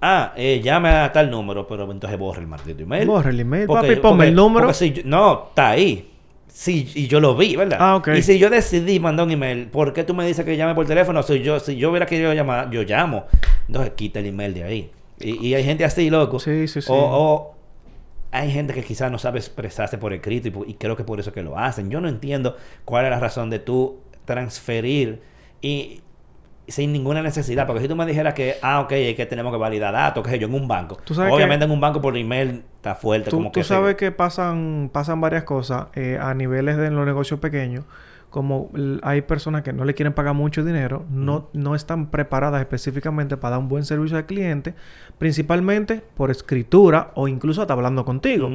Ah, 0.01 0.33
eh, 0.37 0.61
llame 0.63 0.89
a 0.89 1.13
tal 1.13 1.31
número, 1.31 1.67
pero 1.67 1.91
entonces 1.91 2.19
borra 2.19 2.41
el 2.41 2.49
maldito 2.49 2.83
email. 2.83 3.07
Borra 3.07 3.31
el 3.31 3.39
email, 3.41 3.67
Porque- 3.67 3.89
papi, 3.89 4.01
ponme 4.01 4.17
porque- 4.17 4.29
el 4.29 4.35
número. 4.35 4.75
si 4.75 4.93
yo- 4.93 5.03
no, 5.05 5.45
está 5.51 5.71
ahí. 5.71 6.09
Sí, 6.49 6.91
y 6.95 7.07
yo 7.07 7.19
lo 7.21 7.35
vi, 7.35 7.57
¿verdad? 7.57 7.79
Ah, 7.81 7.97
ok. 7.97 8.09
Y 8.17 8.23
si 8.23 8.39
yo 8.39 8.51
decidí 8.51 9.01
mandar 9.01 9.25
un 9.27 9.33
email, 9.33 9.69
¿por 9.69 9.93
qué 9.95 10.05
tú 10.05 10.13
me 10.13 10.27
dices 10.27 10.45
que 10.45 10.55
llame 10.57 10.75
por 10.75 10.85
teléfono? 10.87 11.23
Si 11.23 11.41
yo, 11.41 11.59
si 11.61 11.77
yo 11.77 11.89
hubiera 11.91 12.05
querido 12.05 12.35
llamar, 12.35 12.69
yo 12.71 12.83
llamo. 12.83 13.25
Entonces 13.67 13.93
quita 13.97 14.19
el 14.21 14.27
email 14.27 14.55
de 14.55 14.65
ahí. 14.65 14.91
Y, 15.21 15.47
y 15.49 15.55
hay 15.55 15.65
gente 15.65 15.85
así, 15.85 16.11
loco. 16.11 16.39
Sí, 16.39 16.67
sí, 16.69 16.83
sí. 16.83 16.89
O, 16.91 16.95
o 16.97 17.55
hay 18.33 18.51
gente 18.51 18.73
que 18.75 18.83
quizás 18.83 19.11
no 19.13 19.19
sabe 19.19 19.39
expresarse 19.39 19.99
por 19.99 20.13
escrito 20.13 20.49
y, 20.49 20.51
por- 20.51 20.69
y 20.69 20.75
creo 20.75 20.97
que 20.97 21.05
por 21.05 21.21
eso 21.21 21.33
que 21.33 21.43
lo 21.43 21.59
hacen. 21.59 21.91
Yo 21.91 22.01
no 22.01 22.09
entiendo 22.09 22.57
cuál 22.85 23.05
es 23.05 23.11
la 23.11 23.21
razón 23.21 23.51
de 23.51 23.59
tú 23.59 24.01
transferir 24.25 25.21
y 25.61 26.01
sin 26.69 26.93
ninguna 26.93 27.23
necesidad. 27.23 27.67
Porque 27.67 27.83
si 27.83 27.89
tú 27.89 27.97
me 27.97 28.07
dijeras 28.07 28.35
que, 28.35 28.57
ah, 28.63 28.81
ok, 28.81 28.93
es 28.93 29.17
que 29.17 29.27
tenemos 29.27 29.53
que 29.53 29.59
validar 29.59 29.93
datos, 29.93 30.25
que 30.25 30.31
sé 30.31 30.39
yo, 30.39 30.47
en 30.49 30.55
un 30.55 30.67
banco. 30.69 30.97
Tú 31.05 31.15
sabes 31.15 31.33
Obviamente 31.33 31.65
en 31.67 31.71
un 31.71 31.81
banco 31.81 32.01
por 32.01 32.17
email 32.17 32.63
está 32.77 32.95
fuerte. 32.95 33.31
Tú, 33.31 33.37
como 33.37 33.51
tú 33.51 33.61
que 33.61 33.65
se- 33.65 33.69
sabes 33.69 33.97
que 33.97 34.11
pasan, 34.13 34.89
pasan 34.93 35.21
varias 35.21 35.45
cosas 35.45 35.87
eh, 35.95 36.19
a 36.21 36.33
niveles 36.35 36.77
de 36.79 36.91
los 36.91 37.05
negocios 37.05 37.39
pequeños. 37.41 37.85
Como 38.33 38.71
hay 39.03 39.21
personas 39.21 39.61
que 39.61 39.75
no 39.75 39.85
le 39.85 39.93
quieren 39.93 40.15
pagar 40.15 40.35
mucho 40.35 40.65
dinero, 40.65 41.05
no, 41.11 41.51
no 41.53 41.75
están 41.75 42.07
preparadas 42.11 42.63
específicamente 42.63 43.37
para 43.37 43.53
dar 43.53 43.61
un 43.61 43.69
buen 43.69 43.85
servicio 43.85 44.17
al 44.17 44.25
cliente, 44.25 44.75
principalmente 45.19 46.03
por 46.17 46.31
escritura 46.31 47.13
o 47.15 47.29
incluso 47.29 47.61
hasta 47.61 47.75
hablando 47.75 48.07
contigo. 48.07 48.49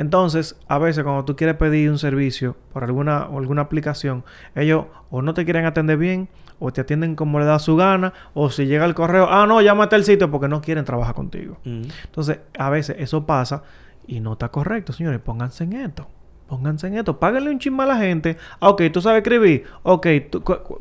Entonces, 0.00 0.58
a 0.66 0.78
veces 0.78 1.04
cuando 1.04 1.24
tú 1.24 1.36
quieres 1.36 1.54
pedir 1.54 1.88
un 1.88 1.98
servicio 1.98 2.56
por 2.72 2.82
alguna, 2.82 3.28
o 3.28 3.38
alguna 3.38 3.62
aplicación, 3.62 4.24
ellos 4.56 4.86
o 5.10 5.22
no 5.22 5.34
te 5.34 5.44
quieren 5.44 5.66
atender 5.66 5.98
bien, 5.98 6.28
o 6.58 6.72
te 6.72 6.80
atienden 6.80 7.14
como 7.14 7.38
le 7.38 7.44
da 7.44 7.60
su 7.60 7.76
gana, 7.76 8.12
o 8.34 8.50
si 8.50 8.66
llega 8.66 8.84
el 8.86 8.94
correo, 8.94 9.28
ah, 9.30 9.46
no, 9.46 9.62
llámate 9.62 9.94
al 9.94 10.02
sitio 10.02 10.32
porque 10.32 10.48
no 10.48 10.60
quieren 10.60 10.84
trabajar 10.84 11.14
contigo. 11.14 11.58
Entonces, 11.64 12.40
a 12.58 12.70
veces 12.70 12.96
eso 12.98 13.24
pasa 13.24 13.62
y 14.04 14.18
no 14.18 14.32
está 14.32 14.48
correcto, 14.48 14.92
señores. 14.92 15.20
Pónganse 15.20 15.62
en 15.62 15.74
esto. 15.74 16.08
Pónganse 16.52 16.86
en 16.86 16.98
esto. 16.98 17.18
Páguenle 17.18 17.48
un 17.48 17.58
chisme 17.58 17.82
a 17.82 17.86
la 17.86 17.96
gente. 17.96 18.36
Ah, 18.60 18.68
Ok, 18.68 18.82
tú 18.92 19.00
sabes 19.00 19.22
escribir. 19.22 19.64
Ok, 19.84 20.06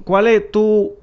¿cuál 0.03 0.27
es 0.27 0.51
tu 0.51 0.97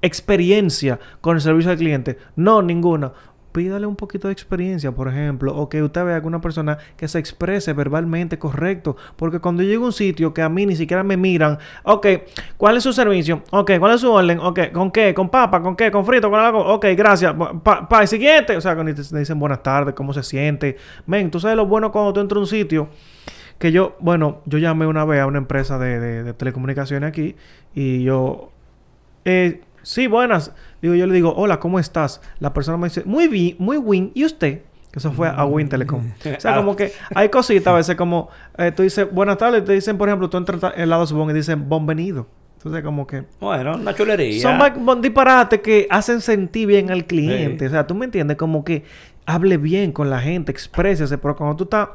experiencia 0.00 1.00
con 1.20 1.34
el 1.34 1.42
servicio 1.42 1.72
al 1.72 1.78
cliente? 1.78 2.16
No, 2.36 2.62
ninguna. 2.62 3.10
Pídale 3.50 3.86
un 3.86 3.96
poquito 3.96 4.28
de 4.28 4.32
experiencia, 4.34 4.92
por 4.92 5.08
ejemplo, 5.08 5.52
o 5.56 5.68
que 5.68 5.82
usted 5.82 6.04
vea 6.04 6.14
alguna 6.14 6.40
persona 6.40 6.78
que 6.96 7.08
se 7.08 7.18
exprese 7.18 7.72
verbalmente 7.72 8.38
correcto. 8.38 8.96
Porque 9.16 9.40
cuando 9.40 9.64
yo 9.64 9.70
llego 9.70 9.82
a 9.82 9.86
un 9.88 9.92
sitio 9.92 10.32
que 10.32 10.42
a 10.42 10.48
mí 10.48 10.64
ni 10.64 10.76
siquiera 10.76 11.02
me 11.02 11.16
miran, 11.16 11.58
ok, 11.82 12.06
¿cuál 12.56 12.76
es 12.76 12.84
su 12.84 12.92
servicio? 12.92 13.42
Ok, 13.50 13.72
¿cuál 13.80 13.94
es 13.96 14.00
su 14.00 14.12
orden? 14.12 14.38
Ok, 14.38 14.70
¿con 14.72 14.92
qué? 14.92 15.12
¿Con 15.12 15.28
papa? 15.28 15.60
¿Con 15.60 15.74
qué? 15.74 15.90
¿Con 15.90 16.06
frito? 16.06 16.30
¿Con 16.30 16.38
algo? 16.38 16.60
Ok, 16.60 16.86
gracias. 16.96 17.34
Pa, 17.64 17.88
pa, 17.88 18.06
siguiente. 18.06 18.56
O 18.56 18.60
sea, 18.60 18.76
cuando 18.76 18.94
te 18.94 19.18
dicen 19.18 19.40
buenas 19.40 19.60
tardes, 19.60 19.92
¿cómo 19.96 20.12
se 20.14 20.22
siente? 20.22 20.76
Men, 21.04 21.32
tú 21.32 21.40
sabes 21.40 21.56
lo 21.56 21.66
bueno 21.66 21.90
cuando 21.90 22.12
tú 22.12 22.20
entras 22.20 22.36
a 22.36 22.40
un 22.40 22.46
sitio 22.46 22.88
que 23.62 23.70
yo, 23.70 23.94
bueno, 24.00 24.40
yo 24.44 24.58
llamé 24.58 24.88
una 24.88 25.04
vez 25.04 25.20
a 25.20 25.26
una 25.26 25.38
empresa 25.38 25.78
de, 25.78 26.00
de- 26.00 26.22
de 26.24 26.32
telecomunicaciones 26.34 27.08
aquí 27.08 27.36
y 27.76 28.02
yo, 28.02 28.50
eh, 29.24 29.60
sí, 29.82 30.08
buenas. 30.08 30.52
Digo, 30.80 30.96
yo 30.96 31.06
le 31.06 31.14
digo, 31.14 31.32
hola, 31.36 31.60
¿cómo 31.60 31.78
estás? 31.78 32.20
La 32.40 32.52
persona 32.52 32.76
me 32.76 32.88
dice, 32.88 33.04
muy 33.04 33.28
bien, 33.28 33.54
muy 33.60 33.78
bien. 33.78 34.10
¿Y 34.14 34.24
usted? 34.24 34.62
Que 34.90 34.98
Eso 34.98 35.12
fue 35.12 35.28
a 35.28 35.44
Win 35.44 35.68
Telecom. 35.68 36.02
O 36.36 36.40
sea, 36.40 36.56
como 36.56 36.74
que 36.74 36.90
hay 37.14 37.28
cositas 37.28 37.68
a 37.68 37.76
veces 37.76 37.94
como, 37.94 38.30
eh, 38.58 38.72
tú 38.72 38.82
dices, 38.82 39.06
buenas 39.12 39.38
tardes, 39.38 39.64
te 39.64 39.72
dicen, 39.74 39.96
por 39.96 40.08
ejemplo, 40.08 40.28
tú 40.28 40.38
entras 40.38 40.60
en 40.76 40.90
lado 40.90 41.06
Subón 41.06 41.30
y 41.30 41.32
dicen, 41.32 41.68
bienvenido. 41.68 42.26
Entonces, 42.56 42.82
como 42.82 43.06
que... 43.06 43.22
Bueno, 43.40 43.76
una 43.76 43.94
chulería. 43.94 44.42
Son 44.42 45.00
disparates 45.00 45.60
que 45.60 45.86
hacen 45.88 46.20
sentir 46.20 46.66
bien 46.66 46.90
al 46.90 47.04
cliente. 47.06 47.60
Sí. 47.64 47.66
O 47.68 47.70
sea, 47.70 47.86
tú 47.86 47.94
me 47.94 48.06
entiendes, 48.06 48.36
como 48.36 48.64
que 48.64 48.82
hable 49.24 49.56
bien 49.56 49.92
con 49.92 50.10
la 50.10 50.18
gente, 50.20 50.50
exprésese. 50.50 51.16
Pero 51.18 51.36
cuando 51.36 51.56
tú 51.56 51.64
estás, 51.64 51.88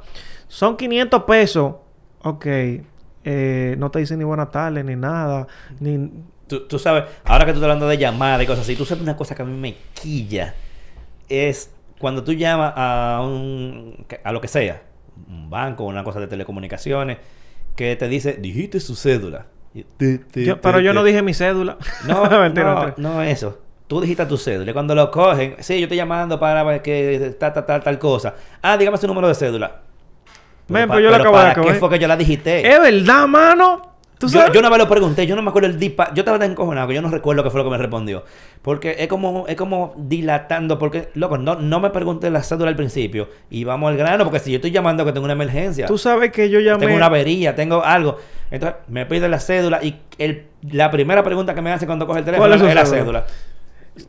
son 0.47 0.77
500 0.77 1.23
pesos, 1.23 1.75
ok, 2.23 2.45
eh, 3.23 3.75
no 3.77 3.91
te 3.91 3.99
dicen 3.99 4.19
ni 4.19 4.25
buenas 4.25 4.51
tardes, 4.51 4.83
ni 4.85 4.95
nada, 4.95 5.47
ni. 5.79 6.11
Tú, 6.47 6.65
tú 6.67 6.79
sabes, 6.79 7.03
ahora 7.25 7.45
que 7.45 7.51
tú 7.51 7.57
estás 7.57 7.63
hablando 7.63 7.87
de 7.87 7.97
llamadas 7.97 8.41
y 8.43 8.45
cosas 8.45 8.63
así, 8.63 8.75
tú 8.75 8.85
sabes 8.85 9.03
una 9.03 9.17
cosa 9.17 9.35
que 9.35 9.41
a 9.41 9.45
mí 9.45 9.57
me 9.57 9.75
quilla. 10.01 10.53
Es 11.27 11.71
cuando 11.99 12.23
tú 12.23 12.31
llamas 12.33 12.71
a 12.77 13.21
un... 13.23 14.05
a 14.23 14.31
lo 14.31 14.39
que 14.39 14.47
sea, 14.47 14.81
un 15.27 15.49
banco, 15.49 15.83
una 15.83 16.03
cosa 16.05 16.21
de 16.21 16.27
telecomunicaciones, 16.27 17.17
que 17.75 17.95
te 17.97 18.07
dice, 18.07 18.33
dijiste 18.39 18.79
su 18.79 18.95
cédula. 18.95 19.47
Y 19.73 19.83
te- 19.83 20.19
te- 20.19 20.45
Yo- 20.45 20.55
te- 20.55 20.61
pero 20.61 20.79
yo 20.79 20.93
no 20.93 21.03
dije 21.03 21.21
mi 21.21 21.33
cédula. 21.33 21.77
No, 22.05 22.29
Mentira, 22.39 22.93
no, 22.97 23.15
no 23.15 23.21
eso. 23.21 23.59
Tú 23.87 23.99
dijiste 23.99 24.25
tu 24.25 24.37
cédula. 24.37 24.71
Y 24.71 24.73
cuando 24.73 24.95
lo 24.95 25.11
cogen, 25.11 25.55
sí, 25.59 25.75
yo 25.79 25.83
estoy 25.83 25.97
llamando 25.97 26.39
para 26.39 26.81
que 26.81 27.35
tal, 27.37 27.53
tal, 27.53 27.65
tal, 27.65 27.83
tal 27.83 27.99
cosa. 27.99 28.35
Ah, 28.61 28.77
dígame 28.77 28.97
su 28.97 29.07
número 29.07 29.27
de 29.27 29.35
cédula. 29.35 29.81
Men, 30.69 30.87
pues 30.87 31.03
yo 31.03 31.09
lo 31.09 31.15
acabo 31.15 31.35
de 31.37 31.41
¿para 31.41 31.51
acabar. 31.51 31.73
qué 31.73 31.79
fue 31.79 31.89
que 31.89 31.99
yo 31.99 32.07
la 32.07 32.17
digité? 32.17 32.67
Es 32.67 32.79
verdad, 32.81 33.27
mano. 33.27 33.81
¿Tú 34.19 34.25
Yo, 34.27 34.39
sabes? 34.39 34.51
yo 34.51 34.59
una 34.61 34.69
vez 34.69 34.79
lo 34.79 34.89
pregunté, 34.89 35.27
yo 35.27 35.35
no 35.35 35.43
me 35.43 35.49
acuerdo 35.49 35.69
el 35.69 35.77
dispa, 35.77 36.11
yo 36.15 36.21
estaba 36.21 36.39
tan 36.39 36.49
encojonado 36.49 36.87
que 36.87 36.95
yo 36.95 37.03
no 37.03 37.09
recuerdo 37.11 37.43
qué 37.43 37.51
fue 37.51 37.59
lo 37.59 37.65
que 37.65 37.69
me 37.69 37.77
respondió. 37.77 38.23
Porque 38.63 38.95
es 38.97 39.07
como, 39.07 39.45
es 39.47 39.55
como 39.55 39.93
dilatando, 39.95 40.79
porque, 40.79 41.09
loco, 41.13 41.37
no, 41.37 41.53
no 41.53 41.79
me 41.79 41.91
pregunté 41.91 42.31
la 42.31 42.41
cédula 42.41 42.69
al 42.71 42.75
principio 42.75 43.29
y 43.51 43.63
vamos 43.63 43.91
al 43.91 43.97
grano, 43.97 44.23
porque 44.23 44.39
si 44.39 44.49
yo 44.49 44.55
estoy 44.55 44.71
llamando 44.71 45.05
que 45.05 45.11
tengo 45.13 45.25
una 45.25 45.33
emergencia, 45.33 45.85
Tú 45.85 45.99
sabes 45.99 46.31
que 46.31 46.49
yo 46.49 46.59
llamé. 46.59 46.79
tengo 46.79 46.95
una 46.97 47.05
avería, 47.05 47.53
tengo 47.53 47.83
algo, 47.85 48.17
entonces 48.49 48.79
me 48.87 49.05
pide 49.05 49.29
la 49.29 49.39
cédula 49.39 49.83
y 49.83 49.95
el, 50.17 50.47
la 50.71 50.89
primera 50.89 51.21
pregunta 51.23 51.53
que 51.53 51.61
me 51.61 51.71
hace 51.71 51.85
cuando 51.85 52.07
coge 52.07 52.17
el 52.19 52.25
teléfono 52.25 52.49
¿Cuál 52.57 52.67
es 52.69 52.73
la 52.75 52.85
cédula. 52.87 53.25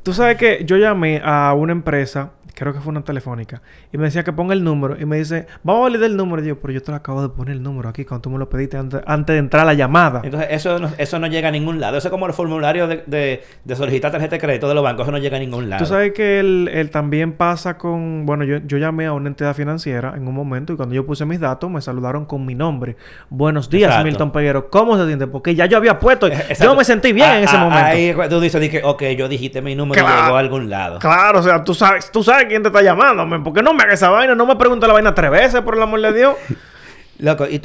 Tú 0.02 0.14
sabes 0.14 0.38
que 0.38 0.64
yo 0.64 0.78
llamé 0.78 1.20
a 1.22 1.52
una 1.52 1.72
empresa, 1.72 2.30
creo 2.58 2.72
que 2.72 2.80
fue 2.80 2.90
una 2.90 3.02
telefónica, 3.02 3.62
y 3.92 3.98
me 3.98 4.04
decía 4.04 4.24
que 4.24 4.32
ponga 4.32 4.52
el 4.52 4.64
número. 4.64 5.00
Y 5.00 5.04
me 5.06 5.16
dice, 5.16 5.46
vamos 5.62 5.80
a 5.80 5.82
validar 5.84 6.10
el 6.10 6.16
número. 6.16 6.42
Y 6.42 6.48
yo, 6.48 6.58
pero 6.58 6.72
yo 6.72 6.82
te 6.82 6.90
lo 6.90 6.96
acabo 6.96 7.22
de 7.22 7.28
poner 7.28 7.54
el 7.54 7.62
número 7.62 7.88
aquí 7.88 8.04
cuando 8.04 8.22
tú 8.22 8.30
me 8.30 8.38
lo 8.38 8.48
pediste 8.48 8.76
antes, 8.76 9.00
antes 9.06 9.34
de 9.34 9.38
entrar 9.38 9.62
a 9.62 9.66
la 9.66 9.74
llamada. 9.74 10.22
Entonces, 10.24 10.48
eso 10.52 10.78
no, 10.78 10.90
eso 10.98 11.18
no 11.18 11.28
llega 11.28 11.48
a 11.48 11.52
ningún 11.52 11.80
lado. 11.80 11.96
Eso 11.96 12.08
es 12.08 12.12
como 12.12 12.26
el 12.26 12.32
formulario 12.32 12.88
de, 12.88 13.04
de, 13.06 13.42
de 13.64 13.76
solicitar 13.76 14.10
tarjeta 14.10 14.36
de 14.36 14.40
crédito 14.40 14.68
de 14.68 14.74
los 14.74 14.82
bancos. 14.82 15.04
Eso 15.04 15.12
no 15.12 15.18
llega 15.18 15.36
a 15.36 15.40
ningún 15.40 15.70
lado. 15.70 15.84
Tú 15.84 15.88
sabes 15.88 16.12
que 16.12 16.40
él, 16.40 16.68
él 16.72 16.90
también 16.90 17.32
pasa 17.34 17.78
con... 17.78 18.26
Bueno, 18.26 18.44
yo, 18.44 18.58
yo 18.66 18.78
llamé 18.78 19.06
a 19.06 19.12
una 19.12 19.28
entidad 19.28 19.54
financiera 19.54 20.14
en 20.16 20.26
un 20.26 20.34
momento 20.34 20.72
y 20.72 20.76
cuando 20.76 20.94
yo 20.94 21.06
puse 21.06 21.24
mis 21.24 21.38
datos 21.38 21.70
me 21.70 21.80
saludaron 21.80 22.24
con 22.26 22.44
mi 22.44 22.54
nombre. 22.56 22.96
Buenos 23.30 23.70
días, 23.70 23.90
Exacto. 23.90 24.06
Milton 24.06 24.32
Peguero. 24.32 24.68
¿Cómo 24.70 24.98
se 24.98 25.06
siente? 25.06 25.26
Porque 25.28 25.54
ya 25.54 25.66
yo 25.66 25.76
había 25.76 25.98
puesto... 25.98 26.26
Exacto. 26.26 26.64
Yo 26.64 26.74
me 26.74 26.84
sentí 26.84 27.12
bien 27.12 27.28
Ah, 27.28 27.38
en 27.38 27.44
ese 27.44 27.56
ah, 27.56 27.60
momento. 27.64 27.86
Ahí 27.86 28.14
tú 28.28 28.40
dices, 28.40 28.60
dije, 28.60 28.80
ok, 28.82 29.02
yo 29.16 29.28
dijiste 29.28 29.62
mi 29.62 29.74
número 29.76 30.00
Claro. 30.02 30.18
y 30.20 30.24
llegó 30.24 30.36
a 30.36 30.40
algún 30.40 30.70
lado. 30.70 30.98
Claro, 30.98 31.38
o 31.38 31.42
sea, 31.42 31.62
tú 31.62 31.74
sabes, 31.74 32.10
tú 32.10 32.22
sabes 32.22 32.47
quién 32.48 32.62
te 32.62 32.68
está 32.68 32.82
llamando, 32.82 33.24
men. 33.26 33.42
¿Por 33.44 33.52
qué 33.52 33.62
no 33.62 33.72
me 33.74 33.82
hagas 33.82 33.94
esa 33.94 34.10
vaina? 34.10 34.34
No 34.34 34.46
me 34.46 34.56
preguntes 34.56 34.86
la 34.88 34.94
vaina 34.94 35.14
tres 35.14 35.30
veces, 35.30 35.60
por 35.60 35.76
el 35.76 35.82
amor 35.82 36.00
de 36.00 36.12
Dios. 36.12 36.36
Loco, 37.20 37.46
y 37.46 37.60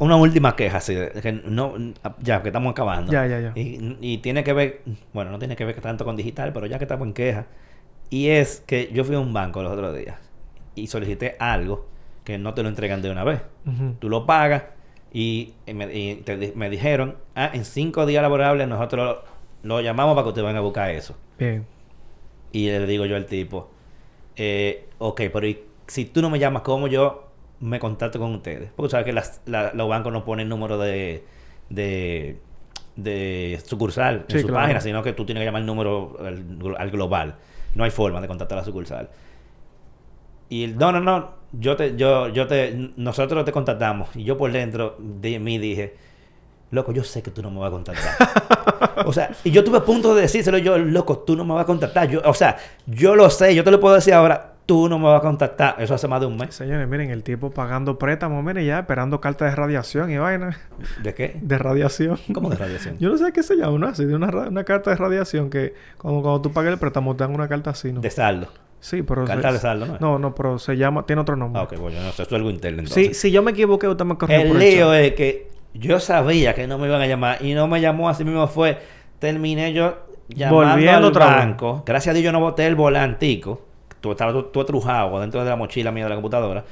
una 0.00 0.16
última 0.16 0.54
queja, 0.54 0.78
así, 0.78 0.94
de 0.94 1.10
que 1.22 1.32
no, 1.32 1.74
ya, 2.20 2.42
que 2.42 2.48
estamos 2.50 2.72
acabando. 2.72 3.10
Ya, 3.10 3.26
ya, 3.26 3.40
ya. 3.40 3.52
Y, 3.54 3.96
y 4.02 4.18
tiene 4.18 4.44
que 4.44 4.52
ver, 4.52 4.82
bueno, 5.14 5.30
no 5.30 5.38
tiene 5.38 5.56
que 5.56 5.64
ver 5.64 5.80
tanto 5.80 6.04
con 6.04 6.14
digital, 6.14 6.52
pero 6.52 6.66
ya 6.66 6.76
que 6.78 6.84
estamos 6.84 7.06
en 7.06 7.14
queja. 7.14 7.46
Y 8.10 8.28
es 8.28 8.62
que 8.66 8.90
yo 8.92 9.04
fui 9.04 9.14
a 9.16 9.18
un 9.20 9.32
banco 9.32 9.62
los 9.62 9.72
otros 9.72 9.96
días 9.96 10.16
y 10.74 10.86
solicité 10.88 11.36
algo 11.38 11.86
que 12.24 12.36
no 12.36 12.52
te 12.52 12.62
lo 12.62 12.68
entregan 12.68 13.00
de 13.00 13.10
una 13.10 13.24
vez. 13.24 13.40
Tú 13.98 14.10
lo 14.10 14.26
pagas 14.26 14.64
y, 15.10 15.54
y 15.66 15.72
me, 15.72 15.84
y 15.94 16.16
te 16.16 16.36
di- 16.36 16.52
me 16.54 16.68
dijeron, 16.68 17.16
ah, 17.34 17.50
en 17.54 17.64
cinco 17.64 18.04
días 18.04 18.20
laborables 18.20 18.68
nosotros 18.68 19.20
lo, 19.62 19.76
lo 19.76 19.80
llamamos 19.80 20.14
para 20.16 20.24
que 20.24 20.28
ustedes 20.28 20.44
vengan 20.46 20.58
a 20.58 20.64
buscar 20.64 20.90
eso. 20.90 21.16
Bien. 21.38 21.64
Y 22.52 22.66
le 22.68 22.86
digo 22.86 23.06
yo 23.06 23.16
al 23.16 23.24
tipo, 23.24 23.70
eh, 24.38 24.88
ok, 24.98 25.22
pero 25.32 25.46
¿y 25.46 25.58
si 25.86 26.04
tú 26.06 26.22
no 26.22 26.30
me 26.30 26.38
llamas, 26.38 26.62
¿cómo 26.62 26.86
yo 26.88 27.28
me 27.60 27.78
contacto 27.80 28.18
con 28.18 28.34
ustedes? 28.34 28.70
Porque 28.76 28.90
sabes 28.90 29.04
que 29.06 29.12
las- 29.12 29.40
la- 29.46 29.72
los 29.74 29.88
bancos 29.88 30.12
no 30.12 30.24
ponen 30.24 30.48
número 30.48 30.78
de, 30.78 31.24
de, 31.70 32.38
de 32.96 33.60
sucursal 33.64 34.24
en 34.28 34.40
su 34.40 34.46
claro. 34.46 34.62
página, 34.62 34.80
sino 34.80 35.02
que 35.02 35.12
tú 35.12 35.26
tienes 35.26 35.40
que 35.42 35.46
llamar 35.46 35.60
el 35.62 35.66
número 35.66 36.16
al, 36.20 36.76
al 36.78 36.90
global. 36.90 37.36
No 37.74 37.84
hay 37.84 37.90
forma 37.90 38.20
de 38.20 38.28
contactar 38.28 38.58
a 38.58 38.60
la 38.62 38.64
sucursal. 38.64 39.08
Y 40.48 40.64
el, 40.64 40.78
no, 40.78 40.92
no, 40.92 41.00
no, 41.00 41.30
yo 41.52 41.76
te, 41.76 41.96
yo, 41.96 42.28
yo 42.28 42.46
te, 42.46 42.92
nosotros 42.96 43.44
te 43.44 43.52
contactamos. 43.52 44.14
Y 44.16 44.24
yo 44.24 44.38
por 44.38 44.50
dentro 44.52 44.96
de 44.98 45.38
mí 45.38 45.58
dije, 45.58 45.94
loco, 46.70 46.92
yo 46.92 47.04
sé 47.04 47.22
que 47.22 47.30
tú 47.30 47.42
no 47.42 47.50
me 47.50 47.58
vas 47.60 47.68
a 47.68 47.70
contactar. 47.72 49.06
o 49.06 49.12
sea, 49.12 49.30
y 49.44 49.50
yo 49.50 49.64
tuve 49.64 49.78
a 49.78 49.84
punto 49.84 50.14
de 50.14 50.22
decírselo 50.22 50.58
yo, 50.58 50.78
loco, 50.78 51.18
tú 51.18 51.36
no 51.36 51.44
me 51.44 51.54
vas 51.54 51.62
a 51.64 51.66
contactar. 51.66 52.08
Yo, 52.08 52.20
o 52.24 52.34
sea, 52.34 52.56
yo 52.86 53.14
lo 53.16 53.30
sé, 53.30 53.54
yo 53.54 53.64
te 53.64 53.70
lo 53.70 53.80
puedo 53.80 53.94
decir 53.94 54.14
ahora, 54.14 54.54
tú 54.66 54.86
no 54.88 54.98
me 54.98 55.06
vas 55.06 55.18
a 55.20 55.22
contactar. 55.22 55.76
Eso 55.78 55.94
hace 55.94 56.06
más 56.08 56.20
de 56.20 56.26
un 56.26 56.36
mes. 56.36 56.54
Señores, 56.54 56.86
miren, 56.86 57.10
el 57.10 57.22
tipo 57.22 57.50
pagando 57.50 57.98
préstamos, 57.98 58.44
miren 58.44 58.66
ya, 58.66 58.80
esperando 58.80 59.20
cartas 59.20 59.50
de 59.50 59.56
radiación 59.56 60.10
y 60.10 60.18
vaina. 60.18 60.58
¿De 61.02 61.14
qué? 61.14 61.38
De 61.40 61.56
radiación. 61.56 62.18
¿Cómo 62.34 62.50
de 62.50 62.56
radiación? 62.56 62.96
Yo 62.98 63.08
no 63.08 63.16
sé 63.16 63.32
qué 63.32 63.42
se 63.42 63.56
llama, 63.56 63.78
¿no? 63.78 63.86
Así, 63.88 64.04
de 64.04 64.14
una, 64.14 64.28
una 64.28 64.64
carta 64.64 64.90
de 64.90 64.96
radiación 64.96 65.48
que 65.48 65.74
cuando, 65.96 66.20
cuando 66.20 66.42
tú 66.42 66.52
pagas 66.52 66.72
el 66.74 66.78
préstamo 66.78 67.16
te 67.16 67.24
dan 67.24 67.34
una 67.34 67.48
carta 67.48 67.70
así, 67.70 67.92
¿no? 67.92 68.00
De 68.02 68.10
saldo. 68.10 68.48
Sí, 68.80 69.02
pero... 69.02 69.24
Carta 69.24 69.48
se- 69.48 69.54
de 69.54 69.60
saldo, 69.60 69.86
¿no? 69.86 69.96
No, 69.98 70.18
no, 70.20 70.34
pero 70.34 70.58
se 70.58 70.76
llama... 70.76 71.04
Tiene 71.04 71.22
otro 71.22 71.34
nombre. 71.34 71.60
Ah, 71.60 71.64
ok, 71.64 71.78
bueno, 71.78 72.00
no 72.00 72.12
sé, 72.12 72.22
es 72.22 72.32
algo 72.32 72.48
interno 72.50 72.86
Sí, 72.86 73.12
si 73.14 73.30
yo 73.32 73.42
me 73.42 73.50
equivoqué, 73.50 73.88
usted 73.88 74.04
me 74.04 74.16
corrigió 74.16 74.42
El 74.52 74.58
lío 74.58 74.94
es 74.94 75.14
que 75.14 75.48
yo 75.78 76.00
sabía 76.00 76.54
que 76.54 76.66
no 76.66 76.78
me 76.78 76.86
iban 76.86 77.00
a 77.00 77.06
llamar 77.06 77.38
y 77.44 77.54
no 77.54 77.68
me 77.68 77.80
llamó, 77.80 78.08
así 78.08 78.24
mismo 78.24 78.46
fue. 78.48 78.78
Terminé 79.18 79.72
yo 79.72 80.06
llamando 80.28 80.72
Volviendo 80.72 81.06
al 81.08 81.12
vez. 81.12 81.18
banco. 81.18 81.82
Gracias 81.86 82.12
a 82.12 82.14
Dios 82.14 82.24
yo 82.24 82.32
no 82.32 82.40
boté 82.40 82.66
el 82.66 82.74
volantico. 82.74 83.62
Tú 84.00 84.12
estabas 84.12 84.34
tú, 84.34 84.42
tú 84.44 84.60
atrujado 84.60 85.18
dentro 85.20 85.42
de 85.42 85.50
la 85.50 85.56
mochila 85.56 85.90
mía 85.90 86.04
de 86.04 86.10
la 86.10 86.16
computadora. 86.16 86.64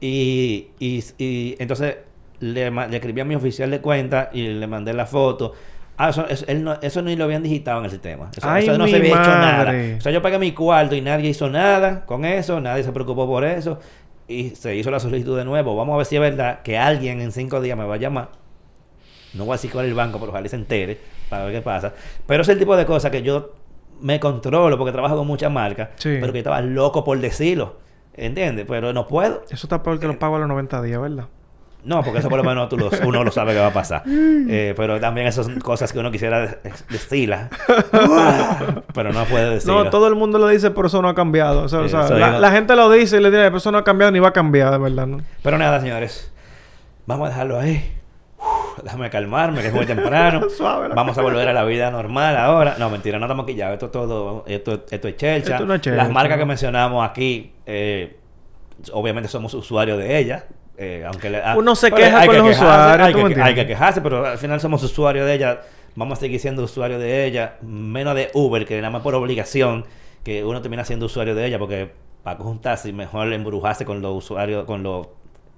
Y, 0.00 0.68
y, 0.78 1.04
y 1.18 1.56
entonces 1.58 1.96
le, 2.40 2.68
escribí 2.92 3.20
a 3.20 3.24
mi 3.24 3.34
oficial 3.34 3.70
de 3.70 3.80
cuenta 3.80 4.30
y 4.32 4.48
le 4.48 4.66
mandé 4.66 4.92
la 4.92 5.06
foto. 5.06 5.52
Ah, 5.98 6.08
eso, 6.08 6.26
eso, 6.28 6.46
él 6.48 6.64
no, 6.64 6.78
eso 6.80 7.02
ni 7.02 7.14
lo 7.14 7.24
habían 7.24 7.42
digitado 7.42 7.78
en 7.80 7.84
el 7.84 7.90
sistema. 7.90 8.30
Eso, 8.34 8.48
Ay, 8.48 8.64
eso 8.64 8.78
no 8.78 8.86
se 8.88 8.96
había 8.96 9.10
hecho 9.10 9.30
nada. 9.30 9.74
O 9.98 10.00
sea, 10.00 10.12
yo 10.12 10.22
pagué 10.22 10.38
mi 10.38 10.52
cuarto 10.52 10.94
y 10.94 11.02
nadie 11.02 11.28
hizo 11.28 11.50
nada 11.50 12.06
con 12.06 12.24
eso, 12.24 12.60
nadie 12.60 12.82
se 12.82 12.92
preocupó 12.92 13.26
por 13.26 13.44
eso. 13.44 13.78
Y 14.26 14.50
se 14.50 14.76
hizo 14.76 14.90
la 14.90 15.00
solicitud 15.00 15.36
de 15.36 15.44
nuevo. 15.44 15.76
Vamos 15.76 15.94
a 15.94 15.96
ver 15.98 16.06
si 16.06 16.14
es 16.14 16.20
verdad 16.22 16.62
que 16.62 16.78
alguien 16.78 17.20
en 17.20 17.32
cinco 17.32 17.60
días 17.60 17.76
me 17.76 17.84
va 17.84 17.96
a 17.96 17.98
llamar. 17.98 18.30
No 19.34 19.44
voy 19.44 19.52
a 19.52 19.56
decir 19.56 19.70
cuál 19.70 19.84
es 19.86 19.90
el 19.90 19.94
banco, 19.96 20.18
pero 20.18 20.32
ojalá 20.32 20.48
se 20.48 20.56
entere 20.56 20.98
para 21.28 21.44
ver 21.44 21.54
qué 21.54 21.60
pasa. 21.62 21.92
Pero 22.26 22.42
es 22.42 22.48
el 22.48 22.58
tipo 22.58 22.76
de 22.76 22.84
cosas 22.86 23.10
que 23.10 23.22
yo 23.22 23.54
me 24.00 24.18
controlo 24.18 24.76
porque 24.78 24.92
trabajo 24.92 25.16
con 25.16 25.26
muchas 25.26 25.52
marcas, 25.52 25.90
Sí. 25.96 26.16
pero 26.20 26.32
que 26.32 26.38
estaba 26.38 26.60
loco 26.62 27.04
por 27.04 27.18
decirlo. 27.20 27.76
¿Entiendes? 28.14 28.66
Pero 28.68 28.92
no 28.92 29.06
puedo. 29.06 29.42
Eso 29.50 29.66
está 29.66 29.82
peor 29.82 30.00
que 30.00 30.06
lo 30.06 30.18
pago 30.18 30.36
a 30.36 30.38
los 30.40 30.48
90 30.48 30.82
días, 30.82 31.00
¿verdad? 31.00 31.26
No, 31.82 32.02
porque 32.02 32.18
eso 32.18 32.28
por 32.28 32.36
lo 32.36 32.44
menos 32.44 32.68
tú 32.68 32.76
uno 33.06 33.24
lo 33.24 33.30
sabe 33.30 33.52
que 33.54 33.58
va 33.60 33.68
a 33.68 33.72
pasar. 33.72 34.02
Eh, 34.06 34.74
pero 34.76 35.00
también 35.00 35.26
esas 35.28 35.46
son 35.46 35.60
cosas 35.60 35.92
que 35.92 35.98
uno 35.98 36.10
quisiera 36.10 36.40
de- 36.40 36.58
decirlas. 36.90 37.48
pero 38.94 39.12
no 39.12 39.24
puede 39.24 39.50
decirlo. 39.54 39.84
No, 39.84 39.90
todo 39.90 40.08
el 40.08 40.14
mundo 40.14 40.38
lo 40.38 40.48
dice, 40.48 40.70
pero 40.72 40.88
eso 40.88 41.00
no 41.00 41.08
ha 41.08 41.14
cambiado. 41.14 41.62
O 41.62 41.68
sea, 41.68 41.80
o 41.80 41.84
Sí, 41.84 41.90
sea, 41.90 42.04
eso 42.04 42.18
la, 42.18 42.26
digo- 42.28 42.40
la 42.40 42.50
gente 42.50 42.76
lo 42.76 42.90
dice 42.90 43.16
y 43.18 43.20
le 43.20 43.30
dice, 43.30 43.44
pero 43.44 43.56
eso 43.58 43.70
no 43.72 43.78
ha 43.78 43.84
cambiado 43.84 44.12
ni 44.12 44.18
va 44.18 44.28
a 44.28 44.32
cambiar, 44.32 44.70
de 44.72 44.78
verdad, 44.78 45.06
¿no? 45.06 45.20
Pero 45.42 45.56
nada, 45.58 45.80
señores. 45.80 46.30
Vamos 47.06 47.26
a 47.26 47.30
dejarlo 47.30 47.58
ahí. 47.58 47.96
Déjame 48.84 49.10
calmarme, 49.10 49.60
que 49.60 49.68
es 49.68 49.72
muy 49.74 49.86
temprano. 49.86 50.48
Suave, 50.56 50.88
Vamos 50.88 51.16
a 51.18 51.22
volver 51.22 51.48
a 51.48 51.52
la 51.52 51.64
vida 51.64 51.90
normal 51.90 52.36
ahora. 52.36 52.76
No, 52.78 52.90
mentira, 52.90 53.18
no 53.18 53.26
estamos 53.26 53.44
aquí 53.44 53.54
ya. 53.54 53.72
Esto 53.72 53.86
es 53.86 53.92
todo, 53.92 54.44
esto, 54.46 54.84
esto 54.90 55.08
es 55.08 55.16
chelcha. 55.16 55.52
Esto 55.54 55.66
no 55.66 55.74
es 55.74 55.86
Las 55.86 55.96
chelcha. 55.98 56.08
marcas 56.12 56.38
que 56.38 56.44
mencionamos 56.46 57.08
aquí, 57.08 57.52
eh, 57.66 58.16
obviamente 58.92 59.28
somos 59.28 59.52
usuarios 59.54 59.98
de 59.98 60.18
ellas. 60.18 60.44
eh, 60.82 61.04
aunque 61.06 61.28
le- 61.28 61.42
ah, 61.42 61.56
Uno 61.58 61.74
se 61.74 61.92
queja 61.92 62.24
con 62.24 62.30
que 62.34 62.38
los 62.38 62.48
quejarse, 62.48 62.64
usuarios, 62.64 63.06
Hay 63.08 63.12
¿tú 63.12 63.18
me 63.18 63.22
que, 63.22 63.26
hay 63.26 63.32
entiendes? 63.50 63.64
que 63.64 63.68
quejarse, 63.68 64.00
pero 64.00 64.24
al 64.26 64.38
final 64.38 64.60
somos 64.60 64.82
usuarios 64.82 65.26
de 65.26 65.34
ella. 65.34 65.60
Vamos 65.94 66.16
a 66.18 66.20
seguir 66.22 66.40
siendo 66.40 66.62
usuarios 66.64 66.98
de 67.00 67.26
ella. 67.26 67.56
Menos 67.60 68.14
de 68.14 68.30
Uber, 68.32 68.64
que 68.64 68.76
nada 68.80 68.88
más 68.90 69.02
por 69.02 69.14
obligación, 69.14 69.84
que 70.24 70.42
uno 70.42 70.62
termina 70.62 70.84
siendo 70.86 71.04
usuario 71.04 71.34
de 71.34 71.44
ella, 71.44 71.58
porque 71.58 71.90
para 72.22 72.38
juntarse, 72.38 72.90
mejor 72.94 73.30
embrujarse 73.30 73.84
con 73.84 74.00
los 74.00 74.16
usuarios, 74.16 74.64
con 74.64 74.82
los 74.82 75.08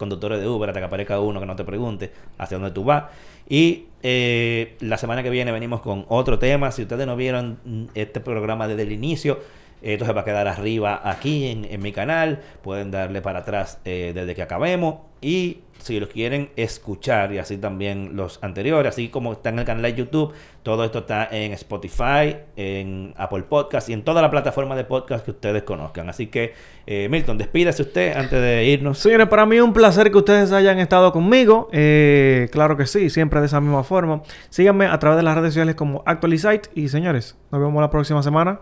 conductores 0.03 0.41
de 0.41 0.49
Uber 0.49 0.69
hasta 0.69 0.81
que 0.81 0.87
aparezca 0.87 1.21
uno 1.21 1.39
que 1.39 1.47
no 1.47 1.55
te 1.55 1.63
pregunte 1.63 2.11
hacia 2.39 2.59
dónde 2.59 2.73
tú 2.73 2.83
vas. 2.83 3.05
Y 3.49 3.87
eh, 4.03 4.77
la 4.81 4.99
semana 4.99 5.23
que 5.23 5.31
viene 5.31 5.53
venimos 5.53 5.81
con 5.81 6.07
otro 6.09 6.41
tema. 6.41 6.73
Si 6.73 6.83
ustedes 6.83 7.07
no 7.07 7.15
vieron 7.15 7.89
este 7.95 8.19
programa 8.19 8.67
desde 8.67 8.83
el 8.83 8.91
inicio, 8.91 9.39
esto 9.81 10.05
se 10.05 10.13
va 10.13 10.23
a 10.23 10.25
quedar 10.25 10.49
arriba 10.49 11.01
aquí 11.05 11.47
en, 11.47 11.65
en 11.65 11.81
mi 11.81 11.93
canal. 11.93 12.41
Pueden 12.63 12.91
darle 12.91 13.23
para 13.23 13.41
atrás 13.41 13.79
eh, 13.85 14.11
desde 14.13 14.35
que 14.35 14.43
acabemos. 14.43 14.97
Y 15.21 15.59
si 15.83 15.99
los 16.01 16.09
quieren 16.09 16.51
escuchar 16.57 17.33
y 17.33 17.39
así 17.39 17.59
también 17.59 18.17
los 18.17 18.39
anteriores, 18.43 18.93
así 18.93 19.09
como 19.09 19.33
está 19.33 19.49
en 19.51 19.59
el 19.59 19.65
canal 19.65 19.83
de 19.83 19.95
YouTube, 19.95 20.33
todo 20.63 20.85
esto 20.85 21.01
está 21.01 21.29
en 21.31 21.53
Spotify, 21.53 22.37
en 22.57 23.15
Apple 23.17 23.43
Podcast 23.43 23.89
y 23.89 23.93
en 23.93 24.03
toda 24.03 24.23
la 24.23 24.31
plataforma 24.31 24.77
de 24.77 24.85
podcast 24.85 25.25
que 25.25 25.33
ustedes 25.33 25.65
conozcan. 25.65 26.09
Así 26.09 26.29
que, 26.29 26.55
eh, 26.87 27.09
Milton, 27.11 27.37
despídase 27.39 27.83
usted 27.83 28.17
antes 28.17 28.41
de 28.41 28.65
irnos. 28.67 28.99
Señores, 28.99 29.29
para 29.29 29.45
mí 29.45 29.57
es 29.57 29.63
un 29.63 29.73
placer 29.73 30.11
que 30.11 30.19
ustedes 30.19 30.53
hayan 30.53 30.79
estado 30.79 31.13
conmigo. 31.13 31.69
Eh, 31.73 32.49
claro 32.53 32.77
que 32.77 32.87
sí, 32.87 33.11
siempre 33.11 33.41
de 33.41 33.47
esa 33.47 33.61
misma 33.61 33.83
forma. 33.83 34.23
Síganme 34.51 34.87
a 34.87 34.99
través 34.99 35.17
de 35.17 35.25
las 35.25 35.37
redes 35.37 35.53
sociales 35.53 35.75
como 35.75 36.03
Actualizite. 36.07 36.71
Y 36.75 36.89
señores, 36.89 37.37
nos 37.51 37.61
vemos 37.61 37.81
la 37.81 37.91
próxima 37.91 38.23
semana. 38.23 38.61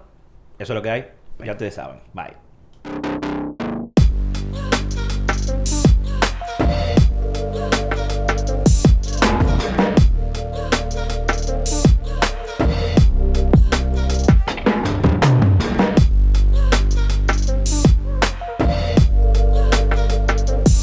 Eso 0.59 0.73
es 0.73 0.77
lo 0.77 0.83
que 0.83 0.91
hay. 0.91 1.07
Ya 1.45 1.53
ustedes 1.53 1.75
saben. 1.75 2.01
Bye. 2.13 3.30